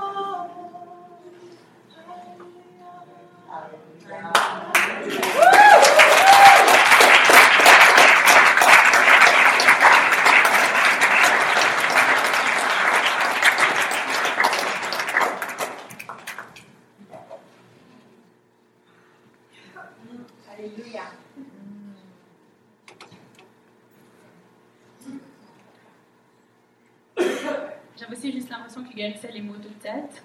[27.95, 30.21] J'avais aussi juste l'impression qu'il guérissait les maux de tête.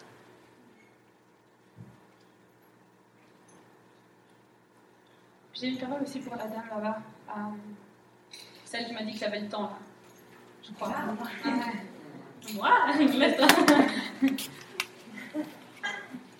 [5.62, 6.98] J'ai une parole aussi pour la dame là-bas.
[7.28, 7.40] euh,
[8.64, 9.78] celle qui m'a dit que j'avais le temps, là.
[10.60, 10.92] Je crois.
[12.54, 13.46] Moi laisse-toi.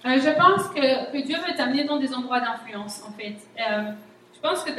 [0.05, 3.37] Euh, je pense que, que Dieu veut t'amener dans des endroits d'influence, en fait.
[3.57, 3.93] Euh,
[4.35, 4.73] je pense que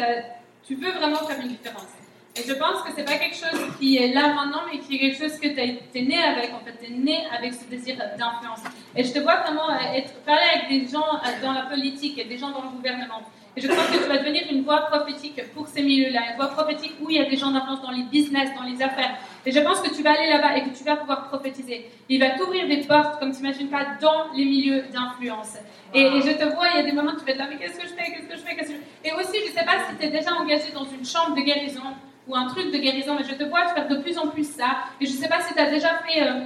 [0.68, 1.88] tu veux vraiment faire une différence.
[2.36, 5.00] Et je pense que c'est pas quelque chose qui est là maintenant, mais qui est
[5.00, 5.60] quelque chose que tu
[5.98, 6.54] es né avec.
[6.54, 8.64] En fait, tu es né avec ce désir d'influence.
[8.98, 12.26] Et je te vois vraiment être, parler avec des gens euh, dans la politique et
[12.26, 13.22] des gens dans le gouvernement.
[13.56, 16.48] Et je crois que tu vas devenir une voix prophétique pour ces milieux-là, une voix
[16.48, 19.16] prophétique où il y a des gens d'influence dans les business, dans les affaires.
[19.46, 21.86] Et je pense que tu vas aller là-bas et que tu vas pouvoir prophétiser.
[22.10, 25.58] Il va t'ouvrir des portes, comme tu n'imagines pas, dans les milieux d'influence.
[25.94, 27.58] Et, je te vois, il y a des moments où tu vas être là, mais
[27.58, 29.66] qu'est-ce que je fais, qu'est-ce que je fais, qu'est-ce que Et aussi, je ne sais
[29.66, 31.94] pas si tu es déjà engagé dans une chambre de guérison
[32.28, 34.78] ou un truc de guérison, mais je te vois faire de plus en plus ça.
[35.00, 36.40] Et je ne sais pas si tu as déjà fait, euh,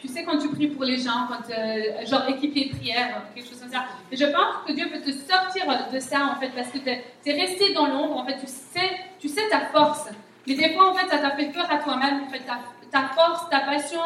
[0.00, 3.60] tu sais, quand tu pries pour les gens, quand, euh, genre équipier prière, quelque chose
[3.60, 3.84] comme ça.
[4.10, 6.88] Et je pense que Dieu veut te sortir de ça, en fait, parce que tu
[6.88, 10.08] es, resté dans l'ombre, en fait, tu sais, tu sais ta force.
[10.46, 12.42] Mais des fois, en fait, ça t'a fait peur à toi-même, en fait,
[12.90, 14.00] ta, force, ta passion,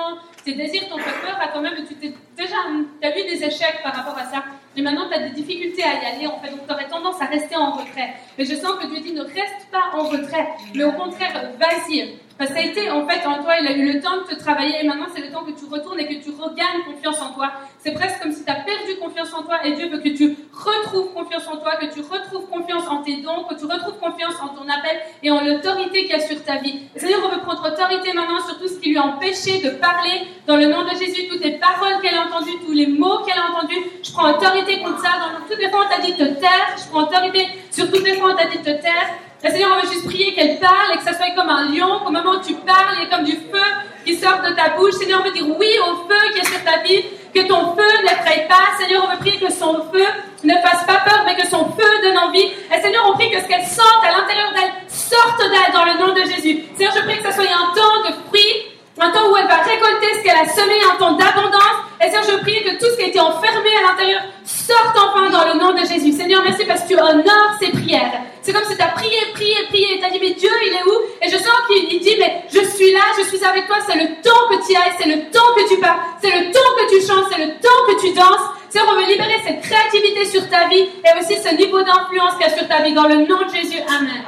[0.44, 2.57] tes désirs t'ont fait peur à toi-même, tu t'es déjà,
[3.02, 4.44] as eu des échecs par rapport à ça.
[4.77, 7.20] Et maintenant, tu as des difficultés à y aller, en fait, donc tu aurais tendance
[7.20, 8.15] à rester en retrait.
[8.39, 12.17] Mais je sens que Dieu dit ne reste pas en retrait, mais au contraire, vas-y.
[12.41, 14.35] Que ça a été, en fait, en toi, il a eu le temps de te
[14.35, 17.35] travailler, et maintenant, c'est le temps que tu retournes et que tu regagnes confiance en
[17.35, 17.52] toi.
[17.81, 20.35] C'est presque comme si tu as perdu confiance en toi, et Dieu veut que tu
[20.51, 24.36] retrouves confiance en toi, que tu retrouves confiance en tes dons, que tu retrouves confiance
[24.41, 26.85] en ton appel et en l'autorité qu'il y a sur ta vie.
[26.97, 30.27] Seigneur, on veut prendre autorité maintenant sur tout ce qui lui a empêché de parler
[30.47, 33.39] dans le nom de Jésus, toutes les paroles qu'elle a entendues, tous les mots qu'elle
[33.39, 33.85] a entendus.
[34.02, 35.10] Je prends autorité contre ça.
[35.20, 36.75] Dans toutes les fois, on t'a dit te taire.
[36.78, 39.10] Je prends autorité sur toutes les fois, on t'a dit te taire.
[39.49, 42.10] Seigneur, on veut juste prier qu'elle parle et que ça soit comme un lion, qu'au
[42.10, 43.65] moment où tu parles, il y ait comme du feu
[44.05, 44.93] qui sort de ta bouche.
[44.94, 47.05] Seigneur, on veut dire oui au feu qui est sur ta vie,
[47.35, 48.77] que ton feu n'effraie pas.
[48.78, 50.05] Seigneur, on veut prier que son feu
[50.44, 52.52] ne fasse pas peur, mais que son feu donne envie.
[52.75, 55.99] Et Seigneur, on prie que ce qu'elle sente à l'intérieur d'elle sorte d'elle dans le
[55.99, 56.65] nom de Jésus.
[56.77, 58.70] Seigneur, je prie que ça soit un temps de fruits,
[59.01, 61.81] un temps où elle va récolter ce qu'elle a semé, un temps d'abondance.
[62.01, 65.31] Et Seigneur, je prie que tout ce qui a été enfermé à l'intérieur sorte enfin
[65.31, 66.12] dans le nom de Jésus.
[66.12, 68.20] Seigneur, merci parce que tu honores ces prières.
[68.43, 70.85] C'est comme si tu as prié, prié, prié, tu as dit, mais Dieu, il est
[70.85, 70.97] où?
[71.23, 73.97] Et je sens qu'il il dit, mais je suis là, je suis avec toi, c'est
[73.97, 76.95] le temps que tu ailles, c'est le temps que tu parles, c'est le temps que
[76.95, 78.49] tu chantes, c'est le temps que tu danses.
[78.70, 82.47] Seigneur, on veut libérer cette créativité sur ta vie et aussi ce niveau d'influence qu'il
[82.47, 82.95] y a sur ta vie.
[82.95, 84.23] Dans le nom de Jésus, Amen.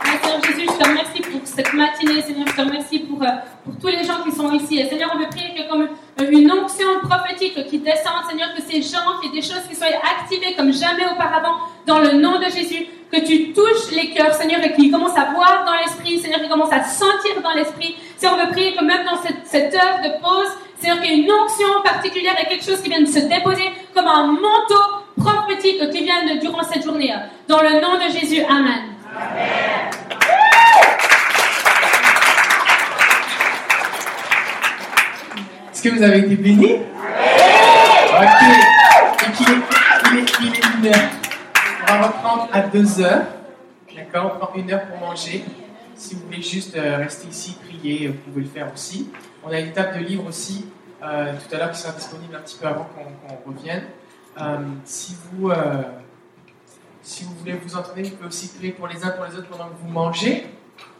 [0.00, 2.46] Ah, Seigneur Jésus, je te remercie pour cette matinée, Seigneur.
[2.48, 3.26] Je te remercie pour, euh,
[3.64, 4.78] pour tous les gens qui sont ici.
[4.80, 8.60] Et Seigneur, on veut prier que comme euh, une onction prophétique qui descende, Seigneur, que
[8.60, 11.54] ces gens, qu'il y ait des choses qui soient activées comme jamais auparavant
[11.86, 15.30] dans le nom de Jésus, que tu touches les cœurs, Seigneur, et qu'ils commencent à
[15.32, 17.96] voir dans l'esprit, Seigneur, qu'ils commencent à sentir dans l'esprit.
[18.16, 21.14] Seigneur, on veut prier que même dans cette, cette heure de pause, Seigneur, qu'il y
[21.14, 24.84] ait une onction particulière et quelque chose qui vient de se déposer comme un manteau
[25.16, 27.14] prophétique qui vient de, durant cette journée.
[27.48, 28.82] Dans le nom de Jésus, Amen.
[35.78, 36.74] Est-ce que vous avez été bénis?
[36.74, 38.42] Ok.
[39.22, 39.62] Et qu'il est,
[40.10, 41.08] il est, il est une heure.
[41.82, 43.26] On va reprendre à deux heures.
[43.94, 44.32] D'accord?
[44.34, 45.44] On prend une heure pour manger.
[45.94, 49.08] Si vous voulez juste euh, rester ici, prier, vous pouvez le faire aussi.
[49.44, 50.66] On a une table de livres aussi,
[51.00, 53.84] euh, tout à l'heure, qui sera disponible un petit peu avant qu'on revienne.
[54.40, 55.50] Euh, si vous...
[55.52, 55.82] euh,
[57.02, 59.46] si vous voulez vous entraîner, vous pouvez aussi prier pour les uns pour les autres
[59.46, 60.44] pendant que vous mangez.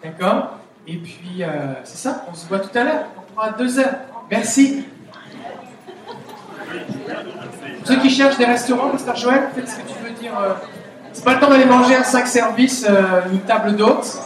[0.04, 0.50] D'accord?
[0.86, 3.06] Et puis, euh, c'est ça, on se voit tout à l'heure.
[3.18, 3.96] On prend à deux heures.
[4.30, 4.84] Merci.
[7.84, 10.32] Ceux qui cherchent des restaurants, Pasteur Joël, faites ce que tu veux dire.
[10.38, 10.52] euh,
[11.12, 14.18] c'est pas le temps d'aller manger un 5 services, euh, une table d'hôtes.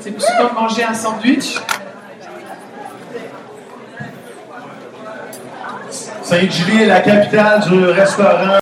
[0.00, 1.58] C'est plus le temps de manger un sandwich.
[6.22, 8.54] Sainte-Julie est la capitale du restaurant.